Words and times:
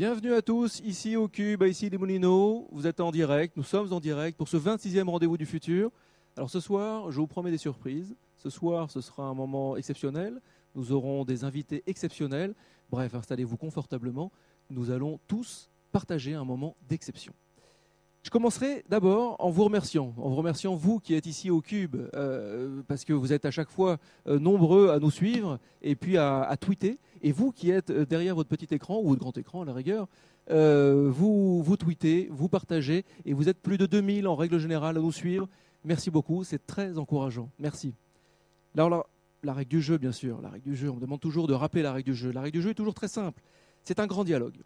Bienvenue 0.00 0.32
à 0.32 0.40
tous, 0.40 0.80
ici 0.80 1.14
au 1.14 1.28
Cube, 1.28 1.62
ici 1.62 1.90
les 1.90 1.98
Moulineaux. 1.98 2.66
Vous 2.72 2.86
êtes 2.86 3.00
en 3.00 3.10
direct, 3.10 3.54
nous 3.58 3.62
sommes 3.62 3.92
en 3.92 4.00
direct 4.00 4.38
pour 4.38 4.48
ce 4.48 4.56
26e 4.56 5.06
rendez-vous 5.06 5.36
du 5.36 5.44
futur. 5.44 5.90
Alors 6.38 6.48
ce 6.48 6.58
soir, 6.58 7.10
je 7.10 7.20
vous 7.20 7.26
promets 7.26 7.50
des 7.50 7.58
surprises. 7.58 8.16
Ce 8.38 8.48
soir, 8.48 8.90
ce 8.90 9.02
sera 9.02 9.24
un 9.24 9.34
moment 9.34 9.76
exceptionnel. 9.76 10.40
Nous 10.74 10.92
aurons 10.92 11.26
des 11.26 11.44
invités 11.44 11.82
exceptionnels. 11.86 12.54
Bref, 12.88 13.14
installez-vous 13.14 13.58
confortablement. 13.58 14.32
Nous 14.70 14.90
allons 14.90 15.20
tous 15.28 15.68
partager 15.92 16.32
un 16.32 16.44
moment 16.44 16.78
d'exception. 16.88 17.34
Je 18.22 18.28
commencerai 18.28 18.84
d'abord 18.88 19.36
en 19.38 19.48
vous 19.48 19.64
remerciant, 19.64 20.12
en 20.18 20.28
vous 20.28 20.36
remerciant 20.36 20.74
vous 20.74 21.00
qui 21.00 21.14
êtes 21.14 21.24
ici 21.24 21.48
au 21.48 21.62
Cube, 21.62 21.96
euh, 22.14 22.82
parce 22.86 23.06
que 23.06 23.14
vous 23.14 23.32
êtes 23.32 23.46
à 23.46 23.50
chaque 23.50 23.70
fois 23.70 23.96
euh, 24.26 24.38
nombreux 24.38 24.90
à 24.90 24.98
nous 24.98 25.10
suivre 25.10 25.58
et 25.80 25.96
puis 25.96 26.18
à, 26.18 26.54
tweeter. 26.60 26.98
Et 27.22 27.32
vous 27.32 27.50
qui 27.50 27.70
êtes 27.70 27.88
euh, 27.88 28.04
derrière 28.04 28.34
votre 28.34 28.50
petit 28.50 28.74
écran 28.74 29.00
ou 29.00 29.08
votre 29.08 29.20
grand 29.20 29.36
écran 29.38 29.62
à 29.62 29.64
la 29.64 29.72
rigueur, 29.72 30.06
vous, 30.48 31.62
vous 31.62 31.76
tweetez, 31.76 32.28
vous 32.32 32.48
partagez 32.48 33.04
et 33.24 33.34
vous 33.34 33.48
êtes 33.48 33.58
plus 33.58 33.78
de 33.78 33.86
2000 33.86 34.26
en 34.26 34.34
règle 34.34 34.58
générale 34.58 34.96
à 34.96 35.00
nous 35.00 35.12
suivre. 35.12 35.48
Merci 35.84 36.10
beaucoup, 36.10 36.42
c'est 36.42 36.66
très 36.66 36.98
encourageant. 36.98 37.50
Merci. 37.58 37.94
Alors 38.74 38.90
là, 38.90 39.06
la 39.44 39.54
règle 39.54 39.70
du 39.70 39.80
jeu, 39.80 39.96
bien 39.96 40.10
sûr, 40.10 40.40
la 40.42 40.48
règle 40.48 40.68
du 40.70 40.76
jeu, 40.76 40.90
on 40.90 40.96
me 40.96 41.00
demande 41.00 41.20
toujours 41.20 41.46
de 41.46 41.54
rappeler 41.54 41.82
la 41.82 41.92
règle 41.92 42.10
du 42.10 42.16
jeu. 42.16 42.32
La 42.32 42.40
règle 42.40 42.58
du 42.58 42.62
jeu 42.62 42.70
est 42.70 42.74
toujours 42.74 42.94
très 42.94 43.08
simple. 43.08 43.40
C'est 43.84 44.00
un 44.00 44.06
grand 44.06 44.24
dialogue. 44.24 44.58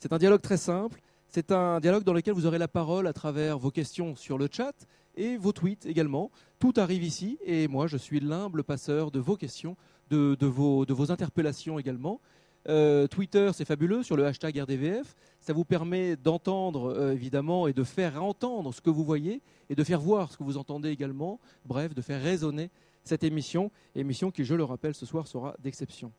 C'est 0.00 0.12
un 0.12 0.18
dialogue 0.18 0.42
très 0.42 0.56
simple 0.56 1.00
c'est 1.28 1.52
un 1.52 1.78
dialogue 1.78 2.04
dans 2.04 2.14
lequel 2.14 2.32
vous 2.32 2.46
aurez 2.46 2.58
la 2.58 2.68
parole 2.68 3.06
à 3.06 3.12
travers 3.12 3.58
vos 3.58 3.70
questions 3.70 4.16
sur 4.16 4.38
le 4.38 4.48
chat 4.50 4.74
et 5.14 5.36
vos 5.36 5.52
tweets 5.52 5.84
également. 5.84 6.30
Tout 6.58 6.72
arrive 6.78 7.04
ici 7.04 7.38
et 7.44 7.68
moi 7.68 7.86
je 7.86 7.98
suis 7.98 8.18
l'humble 8.18 8.64
passeur 8.64 9.10
de 9.10 9.20
vos 9.20 9.36
questions, 9.36 9.76
de, 10.08 10.36
vos, 10.46 11.12
interpellations 11.12 11.78
également. 11.78 12.20
Euh, 12.68 13.06
Twitter, 13.06 13.50
c'est 13.52 13.66
fabuleux 13.66 14.02
sur 14.02 14.16
le 14.16 14.24
hashtag 14.26 14.58
RDVF. 14.58 15.14
Ça 15.40 15.52
vous 15.52 15.64
permet 15.64 16.16
d'entendre 16.16 16.94
euh, 16.94 17.12
évidemment 17.12 17.66
et 17.66 17.74
de 17.74 17.84
faire 17.84 18.22
entendre 18.22 18.72
ce 18.72 18.80
que 18.80 18.90
vous 18.90 19.04
voyez 19.04 19.42
et 19.68 19.74
de 19.74 19.84
faire 19.84 20.00
voir 20.00 20.32
ce 20.32 20.38
que 20.38 20.44
vous 20.44 20.56
entendez 20.56 20.88
également. 20.88 21.40
Bref, 21.66 21.94
de 21.94 22.00
faire 22.00 22.22
résonner 22.22 22.70
cette 23.04 23.22
émission, 23.22 23.70
émission 23.94 24.30
qui, 24.30 24.44
je 24.44 24.54
le 24.54 24.64
rappelle, 24.64 24.94
ce 24.94 25.06
soir 25.06 25.26
sera 25.26 25.54
d'exception. 25.60 26.10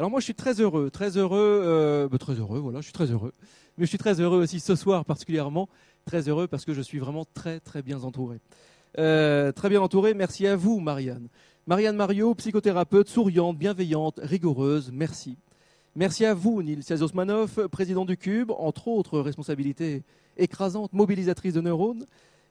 Alors 0.00 0.10
moi, 0.10 0.20
je 0.20 0.24
suis 0.24 0.34
très 0.34 0.62
heureux, 0.62 0.88
très 0.90 1.18
heureux, 1.18 1.60
euh, 1.62 2.08
bah, 2.08 2.16
très 2.16 2.32
heureux, 2.32 2.58
voilà, 2.58 2.80
je 2.80 2.84
suis 2.84 2.92
très 2.94 3.10
heureux. 3.10 3.34
Mais 3.76 3.84
je 3.84 3.90
suis 3.90 3.98
très 3.98 4.18
heureux 4.18 4.40
aussi 4.40 4.58
ce 4.58 4.74
soir 4.74 5.04
particulièrement, 5.04 5.68
très 6.06 6.26
heureux 6.26 6.46
parce 6.46 6.64
que 6.64 6.72
je 6.72 6.80
suis 6.80 6.98
vraiment 6.98 7.26
très 7.34 7.60
très 7.60 7.82
bien 7.82 8.02
entouré. 8.02 8.40
Euh, 8.98 9.52
très 9.52 9.68
bien 9.68 9.82
entouré, 9.82 10.14
merci 10.14 10.46
à 10.46 10.56
vous 10.56 10.80
Marianne. 10.80 11.28
Marianne 11.66 11.96
Mario, 11.96 12.34
psychothérapeute, 12.34 13.10
souriante, 13.10 13.58
bienveillante, 13.58 14.20
rigoureuse, 14.22 14.90
merci. 14.90 15.36
Merci 15.94 16.24
à 16.24 16.32
vous 16.32 16.62
Nils 16.62 16.94
Osmanov, 17.02 17.68
président 17.68 18.06
du 18.06 18.16
Cube, 18.16 18.52
entre 18.52 18.88
autres 18.88 19.20
responsabilités 19.20 20.02
écrasantes, 20.38 20.94
mobilisatrices 20.94 21.52
de 21.52 21.60
neurones. 21.60 22.06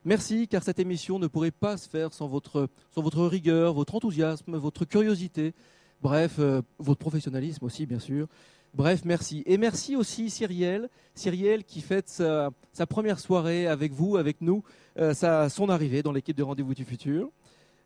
Merci 0.06 0.48
car 0.48 0.62
cette 0.62 0.78
émission 0.78 1.18
ne 1.18 1.26
pourrait 1.26 1.50
pas 1.50 1.78
se 1.78 1.90
faire 1.90 2.14
sans 2.14 2.28
votre 2.28 3.26
rigueur, 3.26 3.74
votre 3.74 3.96
enthousiasme, 3.96 4.56
votre 4.56 4.86
curiosité, 4.86 5.56
bref, 6.02 6.36
euh, 6.40 6.62
votre 6.78 7.00
professionnalisme 7.00 7.66
aussi 7.66 7.86
bien 7.86 8.00
sûr. 8.00 8.28
Bref, 8.74 9.02
merci. 9.04 9.42
Et 9.48 9.58
merci 9.58 9.96
aussi 9.96 10.30
Cyrielle, 10.30 10.90
Cyrielle 11.16 11.64
qui 11.64 11.82
fête 11.82 12.08
sa, 12.08 12.52
première 12.88 13.20
soirée 13.20 13.66
avec 13.66 13.92
vous, 13.94 14.18
avec 14.18 14.42
nous, 14.42 14.64
euh, 15.00 15.14
son 15.50 15.70
arrivée 15.70 16.04
dans 16.04 16.12
l'équipe 16.12 16.38
de 16.38 16.44
Rendez-vous 16.44 16.76
du 16.76 16.86
Futur. 16.86 17.32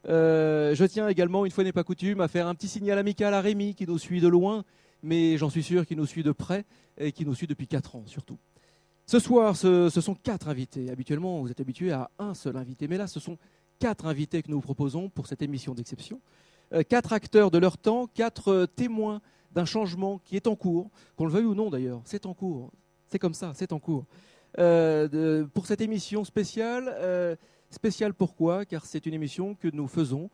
Euh, 0.09 0.75
je 0.75 0.84
tiens 0.84 1.08
également, 1.08 1.45
une 1.45 1.52
fois 1.52 1.64
n'est 1.64 1.72
pas 1.72 1.86
coutume, 1.86 2.19
à 2.19 2.28
faire 2.28 2.47
un 2.47 2.56
petit 2.56 2.67
signal 2.67 2.97
amical 2.97 3.34
à 3.34 3.39
Rémi 3.39 3.75
qui 3.75 3.88
nous 3.88 3.97
suit 3.97 4.19
de 4.19 4.28
loin, 4.28 4.66
mais 5.02 5.38
j'en 5.38 5.50
suis 5.50 5.64
sûr 5.64 5.86
qu'il 5.86 5.97
nous 5.97 6.06
suit 6.06 6.23
de 6.23 6.34
près 6.34 6.66
et 6.97 7.14
qui 7.14 7.25
nous 7.25 7.34
suit 7.34 7.47
depuis 7.47 7.68
4 7.68 7.95
ans 7.95 8.03
surtout. 8.06 8.38
Ce 9.06 9.19
soir, 9.19 9.56
ce, 9.56 9.90
sont 9.90 10.16
quatre 10.16 10.47
invités. 10.47 10.90
Habituellement, 10.90 11.41
vous 11.41 11.51
êtes 11.51 11.59
habitués 11.59 11.91
à 11.91 12.09
un 12.19 12.34
seul 12.34 12.56
invité, 12.56 12.88
mais 12.88 12.97
là, 12.97 13.07
ce 13.07 13.19
sont 13.19 13.38
quatre 13.80 14.06
invités 14.06 14.41
que 14.41 14.50
nous 14.50 14.57
vous 14.57 14.62
proposons 14.62 15.09
pour 15.09 15.28
cette 15.28 15.41
émission 15.41 15.74
d'exception. 15.74 16.22
Euh, 16.73 16.84
quatre 16.84 17.13
acteurs 17.13 17.51
de 17.51 17.57
leur 17.57 17.78
temps, 17.78 18.07
quatre 18.07 18.66
témoins 18.75 19.22
d'un 19.51 19.66
changement 19.66 20.19
qui 20.19 20.35
est 20.35 20.47
en 20.47 20.56
cours, 20.56 20.89
qu'on 21.16 21.25
le 21.25 21.31
veuille 21.31 21.45
ou 21.45 21.56
non 21.56 21.69
d'ailleurs, 21.69 22.01
c'est 22.06 22.25
en 22.25 22.34
cours. 22.34 22.72
C'est 23.07 23.19
comme 23.19 23.35
ça, 23.35 23.53
c'est 23.56 23.72
en 23.73 23.79
cours. 23.79 24.06
Euh, 24.59 25.45
pour 25.53 25.66
cette 25.66 25.81
émission 25.81 26.23
spéciale, 26.23 26.91
euh, 26.97 27.35
spéciale 27.69 28.13
pourquoi? 28.13 28.66
Car 28.66 28.85
c'est 28.85 29.06
une 29.06 29.13
émission 29.13 29.56
que 29.56 29.67
nous 29.72 29.88
faisons 29.88 30.29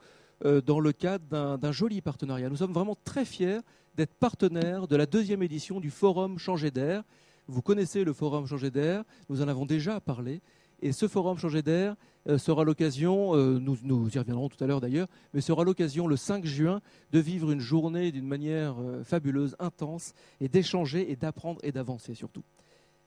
euh, 0.45 0.61
dans 0.61 0.79
le 0.79 0.91
cadre 0.91 1.57
d'un 1.57 1.71
joli 1.71 2.01
partenariat. 2.01 2.49
Nous 2.49 2.57
sommes 2.57 2.73
vraiment 2.73 2.97
très 3.03 3.25
fiers 3.25 3.59
d'être 3.95 4.13
partenaires 4.13 4.87
de 4.87 4.95
la 4.95 5.05
deuxième 5.05 5.43
édition 5.43 5.79
du 5.79 5.89
Forum 5.89 6.37
Changer 6.37 6.71
d'air. 6.71 7.03
Vous 7.47 7.61
connaissez 7.61 8.03
le 8.03 8.13
Forum 8.13 8.45
Changer 8.45 8.71
d'air, 8.71 9.03
nous 9.29 9.41
en 9.41 9.47
avons 9.47 9.65
déjà 9.65 9.99
parlé. 9.99 10.41
Et 10.81 10.93
ce 10.93 11.07
forum 11.07 11.37
Changer 11.37 11.61
d'air 11.61 11.95
euh, 12.27 12.37
sera 12.37 12.63
l'occasion, 12.63 13.35
euh, 13.35 13.59
nous, 13.59 13.77
nous, 13.83 14.09
y 14.09 14.17
reviendrons 14.17 14.47
tout 14.47 14.63
à 14.63 14.67
l'heure 14.67 14.79
d'ailleurs, 14.79 15.07
mais 15.33 15.41
sera 15.41 15.63
l'occasion 15.63 16.07
le 16.07 16.15
5 16.15 16.45
juin 16.45 16.81
de 17.11 17.19
vivre 17.19 17.51
une 17.51 17.59
journée 17.59 18.11
d'une 18.11 18.27
manière 18.27 18.75
euh, 18.79 19.03
fabuleuse, 19.03 19.55
intense, 19.59 20.13
et 20.39 20.47
d'échanger 20.47 21.11
et 21.11 21.17
d'apprendre 21.17 21.59
et 21.63 21.73
d'avancer 21.73 22.15
surtout. 22.15 22.43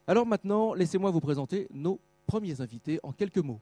Alors 0.06 0.26
maintenant, 0.26 0.74
laissez-moi 0.74 1.10
vous 1.10 1.20
présenter 1.20 1.66
nos 1.72 1.98
premiers 2.26 2.60
invités 2.60 3.00
en 3.02 3.12
quelques 3.12 3.38
mots. 3.38 3.60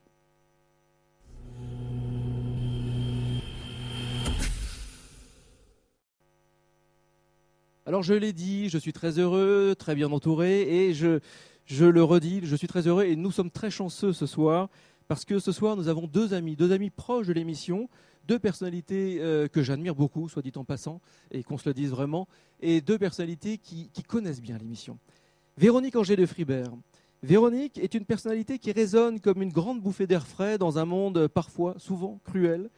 Alors 7.87 8.03
je 8.03 8.15
l'ai 8.15 8.33
dit, 8.33 8.69
je 8.69 8.79
suis 8.79 8.93
très 8.93 9.19
heureux, 9.19 9.75
très 9.79 9.95
bien 9.95 10.13
entouré, 10.13 10.63
et 10.63 10.95
je, 10.95 11.21
je 11.71 11.85
le 11.85 12.03
redis, 12.03 12.41
je 12.43 12.57
suis 12.57 12.67
très 12.67 12.89
heureux 12.89 13.05
et 13.05 13.15
nous 13.15 13.31
sommes 13.31 13.51
très 13.51 13.71
chanceux 13.71 14.13
ce 14.13 14.27
soir 14.27 14.69
parce 15.07 15.25
que 15.25 15.39
ce 15.39 15.53
soir 15.53 15.77
nous 15.77 15.89
avons 15.89 16.09
deux 16.09 16.35
amis, 16.35 16.57
deux 16.57 16.73
amis 16.73 16.91
proches 16.91 17.29
de 17.29 17.33
l'émission, 17.33 17.89
deux 18.27 18.41
personnalités 18.41 19.19
euh, 19.21 19.47
que 19.47 19.63
j'admire 19.63 19.95
beaucoup, 19.95 20.29
soit 20.29 20.43
dit 20.43 20.53
en 20.57 20.65
passant, 20.65 21.01
et 21.31 21.43
qu'on 21.43 21.59
se 21.59 21.69
le 21.69 21.75
dise 21.75 21.91
vraiment, 21.91 22.29
et 22.61 22.81
deux 22.81 22.99
personnalités 22.99 23.59
qui, 23.59 23.89
connaissent 24.07 24.41
bien 24.41 24.59
l'émission. 24.59 24.99
Véronique 25.57 25.97
Angers 25.97 26.17
de 26.17 26.27
Fribert. 26.27 26.73
Véronique 27.23 27.79
est 27.79 27.95
une 27.95 28.05
personnalité 28.05 28.59
qui 28.59 28.73
résonne 28.73 29.21
comme 29.21 29.43
une 29.43 29.53
grande 29.53 29.81
bouffée 29.81 30.07
d'air 30.07 30.27
frais 30.27 30.59
dans 30.59 30.79
un 30.79 30.85
monde 30.85 31.29
parfois, 31.29 31.75
souvent 31.79 32.19
cruel. 32.25 32.71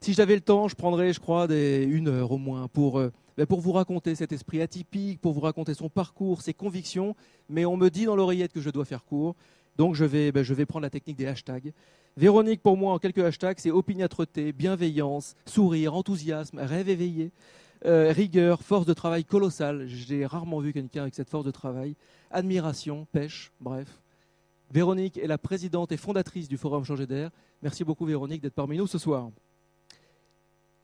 Si 0.00 0.12
j'avais 0.12 0.34
le 0.34 0.40
temps, 0.40 0.68
je 0.68 0.74
prendrais, 0.74 1.12
je 1.12 1.20
crois, 1.20 1.46
une 1.50 2.08
heure 2.08 2.32
au 2.32 2.38
moins 2.38 2.68
pour 2.68 2.98
euh, 2.98 3.10
ben, 3.36 3.46
pour 3.46 3.60
vous 3.60 3.72
raconter 3.72 4.14
cet 4.14 4.32
esprit 4.32 4.60
atypique, 4.60 5.20
pour 5.20 5.32
vous 5.32 5.40
raconter 5.40 5.74
son 5.74 5.88
parcours, 5.88 6.40
ses 6.40 6.54
convictions, 6.54 7.16
mais 7.48 7.64
on 7.64 7.76
me 7.76 7.88
dit 7.88 8.04
dans 8.04 8.14
l'oreillette 8.14 8.52
que 8.52 8.60
je 8.60 8.70
dois 8.70 8.84
faire 8.84 9.04
court, 9.04 9.34
donc 9.76 9.96
je 9.96 10.04
vais, 10.04 10.30
ben, 10.30 10.44
prendre 10.66 10.84
la 10.84 10.90
technique 10.90 11.16
des 11.16 11.26
hashtags. 11.26 11.72
Véronique, 12.16 12.62
pour 12.62 12.76
moi, 12.76 12.94
en 12.94 13.00
quelques 13.00 13.18
hashtags, 13.18 13.58
c'est 13.58 13.72
opiniâtreté, 13.72 14.52
bienveillance, 14.52 15.34
sourire, 15.46 15.94
enthousiasme, 15.94 16.60
rêve 16.60 16.88
éveillé, 16.88 17.32
euh, 17.86 18.12
rigueur, 18.12 18.62
force 18.62 18.86
de 18.86 18.94
travail 18.94 19.24
colossale. 19.24 19.86
J'ai 19.88 20.24
rarement 20.24 20.60
vu 20.60 20.72
quelqu'un 20.72 21.02
avec 21.02 21.14
cette 21.16 21.28
force 21.28 21.44
de 21.44 21.50
travail. 21.50 21.96
Admiration, 22.30 23.08
pêche, 23.10 23.50
bref. 23.60 24.00
Véronique 24.70 25.18
est 25.18 25.26
la 25.26 25.38
présidente 25.38 25.90
et 25.90 25.96
fondatrice 25.96 26.48
du 26.48 26.56
Forum 26.56 26.84
Changer 26.84 27.06
d'air. 27.06 27.30
Merci 27.62 27.82
beaucoup, 27.82 28.06
Véronique, 28.06 28.42
d'être 28.42 28.54
parmi 28.54 28.76
nous 28.76 28.86
ce 28.86 28.98
soir. 28.98 29.30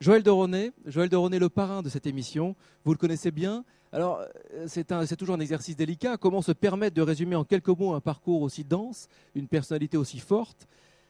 Joël 0.01 0.23
Doronet, 0.23 0.71
Joël 0.87 1.09
Doronet, 1.09 1.37
le 1.37 1.49
parrain 1.49 1.83
de 1.83 1.89
cette 1.89 2.07
émission, 2.07 2.55
vous 2.85 2.91
le 2.91 2.97
connaissez 2.97 3.29
bien. 3.29 3.63
Alors, 3.91 4.19
euh, 4.55 4.65
c'est 4.67 5.15
toujours 5.15 5.35
un 5.35 5.39
exercice 5.39 5.75
délicat. 5.75 6.17
Comment 6.17 6.41
se 6.41 6.53
permettre 6.53 6.95
de 6.95 7.03
résumer 7.03 7.35
en 7.35 7.43
quelques 7.43 7.67
mots 7.67 7.93
un 7.93 7.99
parcours 7.99 8.41
aussi 8.41 8.63
dense, 8.63 9.09
une 9.35 9.47
personnalité 9.47 9.97
aussi 9.97 10.17
forte? 10.17 10.67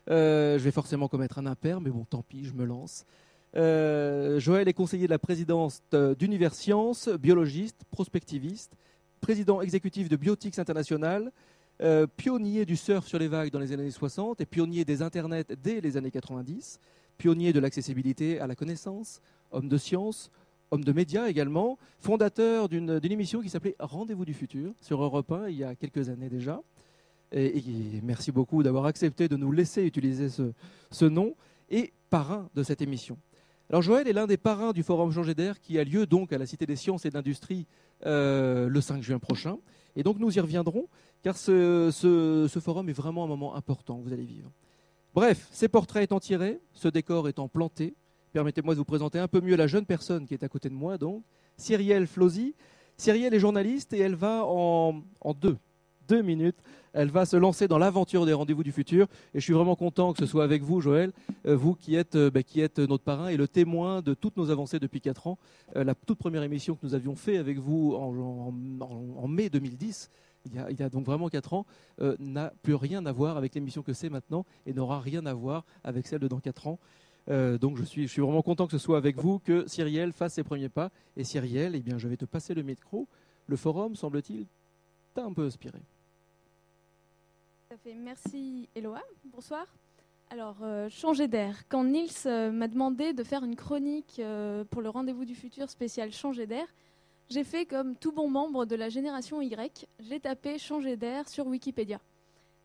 Euh, 0.09 0.59
Je 0.59 0.63
vais 0.65 0.71
forcément 0.71 1.07
commettre 1.07 1.39
un 1.39 1.45
impair, 1.45 1.79
mais 1.79 1.89
bon, 1.89 2.03
tant 2.03 2.21
pis, 2.21 2.43
je 2.43 2.51
me 2.51 2.65
lance. 2.65 3.05
Euh, 3.55 4.41
Joël 4.41 4.67
est 4.67 4.73
conseiller 4.73 5.05
de 5.05 5.11
la 5.11 5.19
présidence 5.19 5.81
d'Univers 6.19 6.53
Sciences, 6.53 7.07
biologiste, 7.07 7.85
prospectiviste, 7.91 8.73
président 9.21 9.61
exécutif 9.61 10.09
de 10.09 10.17
Biotics 10.17 10.59
International, 10.59 11.31
pionnier 12.17 12.65
du 12.65 12.75
surf 12.75 13.07
sur 13.07 13.17
les 13.17 13.29
vagues 13.29 13.51
dans 13.51 13.59
les 13.59 13.71
années 13.71 13.89
60 13.89 14.41
et 14.41 14.45
pionnier 14.45 14.83
des 14.85 15.01
internets 15.01 15.45
dès 15.63 15.79
les 15.79 15.95
années 15.95 16.11
90 16.11 16.79
pionnier 17.21 17.53
de 17.53 17.59
l'accessibilité 17.59 18.39
à 18.39 18.47
la 18.47 18.55
connaissance, 18.55 19.21
homme 19.51 19.69
de 19.69 19.77
science, 19.77 20.31
homme 20.71 20.83
de 20.83 20.91
médias 20.91 21.27
également, 21.27 21.77
fondateur 21.99 22.67
d'une 22.67 22.99
émission 23.03 23.41
qui 23.41 23.49
s'appelait 23.49 23.75
Rendez-vous 23.79 24.25
du 24.25 24.33
futur 24.33 24.73
sur 24.81 25.03
Europe 25.03 25.31
1 25.31 25.49
il 25.49 25.57
y 25.57 25.63
a 25.63 25.75
quelques 25.75 26.09
années 26.09 26.29
déjà. 26.29 26.63
Et, 27.31 27.61
merci 28.01 28.31
beaucoup 28.31 28.63
d'avoir 28.63 28.87
accepté 28.87 29.27
de 29.27 29.37
nous 29.37 29.51
laisser 29.51 29.85
utiliser 29.85 30.29
ce, 30.29 31.05
nom 31.05 31.35
et 31.69 31.93
parrain 32.09 32.49
de 32.55 32.63
cette 32.63 32.81
émission. 32.81 33.19
Alors 33.69 33.83
Joël 33.83 34.07
est 34.07 34.13
l'un 34.13 34.25
des 34.25 34.37
parrains 34.37 34.71
du 34.71 34.81
Forum 34.81 35.11
Changer 35.11 35.35
d'air 35.35 35.59
qui 35.59 35.77
a 35.77 35.83
lieu 35.83 36.07
donc 36.07 36.33
à 36.33 36.39
la 36.39 36.47
Cité 36.47 36.65
des 36.65 36.75
Sciences 36.75 37.05
et 37.05 37.11
de 37.11 37.13
l'Industrie 37.13 37.67
euh, 38.07 38.67
le 38.67 38.81
5 38.81 39.03
juin 39.03 39.19
prochain. 39.19 39.59
Et 39.95 40.01
donc 40.01 40.17
nous 40.17 40.35
y 40.35 40.39
reviendrons 40.39 40.87
car 41.21 41.37
ce, 41.37 41.91
ce 41.91 42.59
forum 42.59 42.89
est 42.89 42.93
vraiment 42.93 43.23
un 43.23 43.27
moment 43.27 43.53
important 43.53 43.99
que 43.99 44.05
vous 44.05 44.13
allez 44.13 44.25
vivre. 44.25 44.51
Bref, 45.13 45.47
ces 45.51 45.67
portraits 45.67 46.03
étant 46.03 46.19
tirés, 46.19 46.59
ce 46.73 46.87
décor 46.87 47.27
étant 47.27 47.49
planté, 47.49 47.95
permettez-moi 48.31 48.73
de 48.73 48.79
vous 48.79 48.85
présenter 48.85 49.19
un 49.19 49.27
peu 49.27 49.41
mieux 49.41 49.57
la 49.57 49.67
jeune 49.67 49.85
personne 49.85 50.25
qui 50.25 50.33
est 50.33 50.43
à 50.43 50.47
côté 50.47 50.69
de 50.69 50.73
moi, 50.73 50.97
donc, 50.97 51.23
Cyrielle 51.57 52.07
Flosi. 52.07 52.55
Cyrielle 52.97 53.33
est 53.33 53.39
journaliste 53.39 53.93
et 53.93 53.99
elle 53.99 54.15
va 54.15 54.45
en, 54.45 55.01
en 55.19 55.33
deux, 55.33 55.57
deux 56.07 56.21
minutes 56.21 56.57
elle 56.93 57.09
va 57.09 57.25
se 57.25 57.37
lancer 57.37 57.67
dans 57.67 57.77
l'aventure 57.77 58.25
des 58.25 58.33
rendez-vous 58.33 58.63
du 58.63 58.71
futur. 58.71 59.07
Et 59.33 59.39
je 59.39 59.43
suis 59.43 59.53
vraiment 59.53 59.75
content 59.75 60.13
que 60.13 60.19
ce 60.19 60.25
soit 60.25 60.43
avec 60.43 60.63
vous, 60.63 60.81
Joël, 60.81 61.11
euh, 61.45 61.55
vous 61.55 61.75
qui 61.75 61.95
êtes, 61.95 62.15
euh, 62.15 62.29
bah, 62.29 62.43
qui 62.43 62.61
êtes 62.61 62.79
notre 62.79 63.03
parrain 63.03 63.29
et 63.29 63.37
le 63.37 63.47
témoin 63.47 64.01
de 64.01 64.13
toutes 64.13 64.37
nos 64.37 64.51
avancées 64.51 64.79
depuis 64.79 65.01
4 65.01 65.27
ans. 65.27 65.37
Euh, 65.75 65.83
la 65.83 65.95
toute 65.95 66.17
première 66.17 66.43
émission 66.43 66.75
que 66.75 66.85
nous 66.85 66.93
avions 66.93 67.15
fait 67.15 67.37
avec 67.37 67.57
vous 67.59 67.93
en, 67.93 69.27
mai 69.27 69.49
2010, 69.49 70.09
il 70.45 70.55
y, 70.55 70.83
a, 70.83 70.89
donc 70.89 71.05
vraiment 71.05 71.29
4 71.29 71.53
ans, 71.53 71.65
n'a 72.19 72.51
plus 72.63 72.73
rien 72.73 73.05
à 73.05 73.11
voir 73.11 73.37
avec 73.37 73.53
l'émission 73.53 73.83
que 73.83 73.93
c'est 73.93 74.09
maintenant 74.09 74.43
et 74.65 74.73
n'aura 74.73 74.99
rien 74.99 75.25
à 75.27 75.33
voir 75.33 75.65
avec 75.83 76.07
celle 76.07 76.19
de 76.19 76.27
dans 76.27 76.39
4 76.39 76.67
ans. 76.67 76.79
donc 77.27 77.77
je 77.77 77.83
suis, 77.83 78.07
je 78.07 78.11
suis 78.11 78.21
vraiment 78.21 78.41
content 78.41 78.65
que 78.65 78.71
ce 78.71 78.79
soit 78.79 78.97
avec 78.97 79.17
vous 79.17 79.37
que 79.37 79.67
Cyrielle 79.67 80.11
fasse 80.11 80.33
ses 80.33 80.43
premiers 80.43 80.69
pas. 80.69 80.89
Et 81.15 81.23
Cyrielle, 81.23 81.75
eh 81.75 81.81
bien, 81.81 81.99
je 81.99 82.07
vais 82.07 82.17
te 82.17 82.25
passer 82.25 82.55
le 82.55 82.63
micro. 82.63 83.07
Le 83.45 83.55
forum, 83.55 83.95
semble-t-il, 83.95 84.47
t'a 85.13 85.23
un 85.23 85.33
peu 85.33 85.45
inspiré. 85.45 85.79
Merci 87.95 88.69
Eloa. 88.75 89.01
Bonsoir. 89.25 89.65
Alors, 90.29 90.57
euh, 90.61 90.89
changer 90.89 91.27
d'air. 91.27 91.63
Quand 91.69 91.85
Nils 91.85 92.11
euh, 92.25 92.51
m'a 92.51 92.67
demandé 92.67 93.13
de 93.13 93.23
faire 93.23 93.43
une 93.43 93.55
chronique 93.55 94.17
euh, 94.19 94.65
pour 94.65 94.81
le 94.81 94.89
rendez-vous 94.89 95.23
du 95.23 95.35
futur 95.35 95.69
spécial 95.69 96.11
changer 96.11 96.47
d'air, 96.47 96.65
j'ai 97.29 97.45
fait 97.45 97.65
comme 97.65 97.95
tout 97.95 98.11
bon 98.11 98.29
membre 98.29 98.65
de 98.65 98.75
la 98.75 98.89
génération 98.89 99.41
Y, 99.41 99.87
j'ai 99.99 100.19
tapé 100.19 100.57
changer 100.57 100.97
d'air 100.97 101.29
sur 101.29 101.47
Wikipédia. 101.47 101.99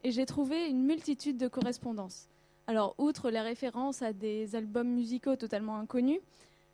Et 0.03 0.11
j'ai 0.11 0.27
trouvé 0.27 0.69
une 0.69 0.83
multitude 0.85 1.37
de 1.37 1.47
correspondances. 1.47 2.29
Alors, 2.67 2.97
outre 2.99 3.31
les 3.31 3.41
références 3.41 4.03
à 4.03 4.13
des 4.13 4.57
albums 4.57 4.89
musicaux 4.89 5.37
totalement 5.37 5.77
inconnus, 5.77 6.21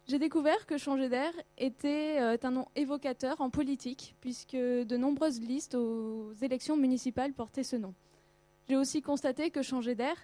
j'ai 0.09 0.19
découvert 0.19 0.67
que 0.67 0.79
changer 0.79 1.11
d'air 1.11 1.33
était 1.59 2.19
un 2.19 2.51
nom 2.51 2.67
évocateur 2.77 3.41
en 3.43 3.51
politique, 3.51 4.17
puisque 4.21 4.57
de 4.57 4.97
nombreuses 4.97 5.41
listes 5.41 5.75
aux 5.75 6.33
élections 6.41 6.77
municipales 6.79 7.35
portaient 7.35 7.63
ce 7.63 7.77
nom. 7.77 7.95
J'ai 8.73 8.79
aussi 8.79 9.03
constaté 9.03 9.51
que 9.51 9.61
Changer 9.61 9.95
d'air 9.95 10.17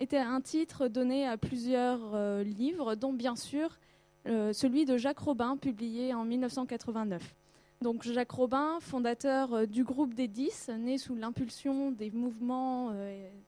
était 0.00 0.18
un 0.18 0.40
titre 0.40 0.88
donné 0.88 1.28
à 1.28 1.36
plusieurs 1.36 2.00
euh, 2.16 2.42
livres, 2.42 2.96
dont 2.96 3.12
bien 3.12 3.36
sûr 3.36 3.78
euh, 4.26 4.52
celui 4.52 4.84
de 4.84 4.96
Jacques 4.96 5.20
Robin, 5.20 5.56
publié 5.56 6.12
en 6.12 6.24
1989. 6.24 7.36
Donc 7.82 8.02
Jacques 8.02 8.32
Robin, 8.32 8.78
fondateur 8.80 9.54
euh, 9.54 9.66
du 9.66 9.84
groupe 9.84 10.12
des 10.12 10.26
Dix, 10.26 10.70
né 10.76 10.98
sous 10.98 11.14
l'impulsion 11.14 11.92
des 11.92 12.10
mouvements 12.10 12.92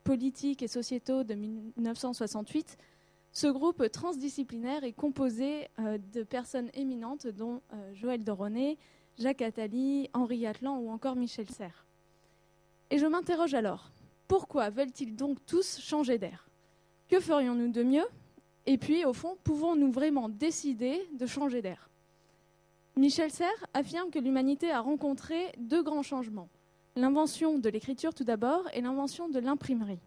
politiques 0.04 0.62
et 0.62 0.68
sociétaux 0.68 1.24
de 1.24 1.34
1968, 1.34 2.78
ce 3.32 3.48
groupe 3.48 3.90
transdisciplinaire 3.90 4.84
est 4.84 4.92
composé 4.92 5.66
de 5.78 6.22
personnes 6.22 6.70
éminentes 6.72 7.26
dont 7.26 7.62
Joël 7.94 8.22
Doronet, 8.22 8.78
Jacques 9.18 9.42
Attali, 9.42 10.08
Henri 10.14 10.46
Atlan 10.46 10.78
ou 10.78 10.88
encore 10.90 11.16
Michel 11.16 11.50
Serres. 11.50 11.84
Et 12.90 12.98
je 12.98 13.06
m'interroge 13.06 13.52
alors, 13.52 13.90
pourquoi 14.28 14.70
veulent-ils 14.70 15.14
donc 15.14 15.38
tous 15.46 15.78
changer 15.80 16.18
d'air? 16.18 16.48
Que 17.08 17.20
ferions-nous 17.20 17.70
de 17.70 17.82
mieux? 17.82 18.06
Et 18.66 18.78
puis, 18.78 19.04
au 19.04 19.12
fond, 19.12 19.36
pouvons-nous 19.44 19.92
vraiment 19.92 20.28
décider 20.28 21.08
de 21.12 21.26
changer 21.26 21.62
d'air? 21.62 21.88
Michel 22.96 23.30
Serres 23.30 23.66
affirme 23.74 24.10
que 24.10 24.18
l'humanité 24.18 24.70
a 24.70 24.80
rencontré 24.80 25.52
deux 25.58 25.82
grands 25.82 26.02
changements. 26.02 26.48
L'invention 26.96 27.58
de 27.58 27.68
l'écriture 27.68 28.14
tout 28.14 28.24
d'abord 28.24 28.62
et 28.72 28.80
l'invention 28.80 29.28
de 29.28 29.38
l'imprimerie. 29.38 30.00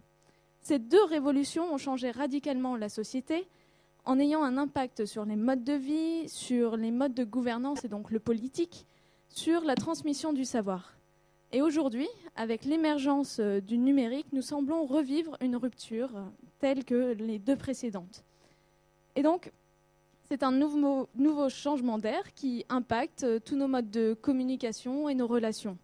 Ces 0.62 0.80
deux 0.80 1.04
révolutions 1.04 1.72
ont 1.74 1.78
changé 1.78 2.12
radicalement 2.12 2.76
la 2.76 2.90
société 2.90 3.48
en 4.06 4.20
ayant 4.20 4.44
un 4.44 4.58
impact 4.58 5.06
sur 5.06 5.24
les 5.24 5.36
modes 5.36 5.64
de 5.64 5.74
vie, 5.74 6.28
sur 6.28 6.78
les 6.78 6.92
modes 6.92 7.14
de 7.14 7.24
gouvernance 7.24 7.86
et 7.86 7.90
donc 7.90 8.12
le 8.12 8.20
politique, 8.20 8.88
sur 9.30 9.64
la 9.64 9.76
transmission 9.76 10.34
du 10.34 10.44
savoir. 10.44 10.99
Et 11.52 11.64
aujourd'hui, 11.64 12.08
avec 12.36 12.64
l'émergence 12.64 13.40
euh, 13.40 13.60
du 13.60 13.80
numérique, 13.80 14.28
nous 14.34 14.44
semblons 14.44 14.86
revivre 14.86 15.36
une 15.42 15.56
rupture 15.56 16.16
euh, 16.16 16.22
telle 16.60 16.86
que 16.86 17.14
les 17.14 17.40
deux 17.40 17.56
précédentes. 17.56 18.24
Et 19.16 19.24
donc, 19.24 19.52
c'est 20.30 20.44
un 20.44 20.52
nouveau, 20.52 21.50
changement 21.50 21.98
d'air 21.98 22.36
qui 22.36 22.66
impacte 22.70 23.24
euh, 23.24 23.40
tous 23.40 23.56
nos 23.56 23.68
modes 23.68 23.90
de 23.90 24.14
communication 24.14 25.10
et 25.10 25.16
nos 25.16 25.26
relations. 25.26 25.80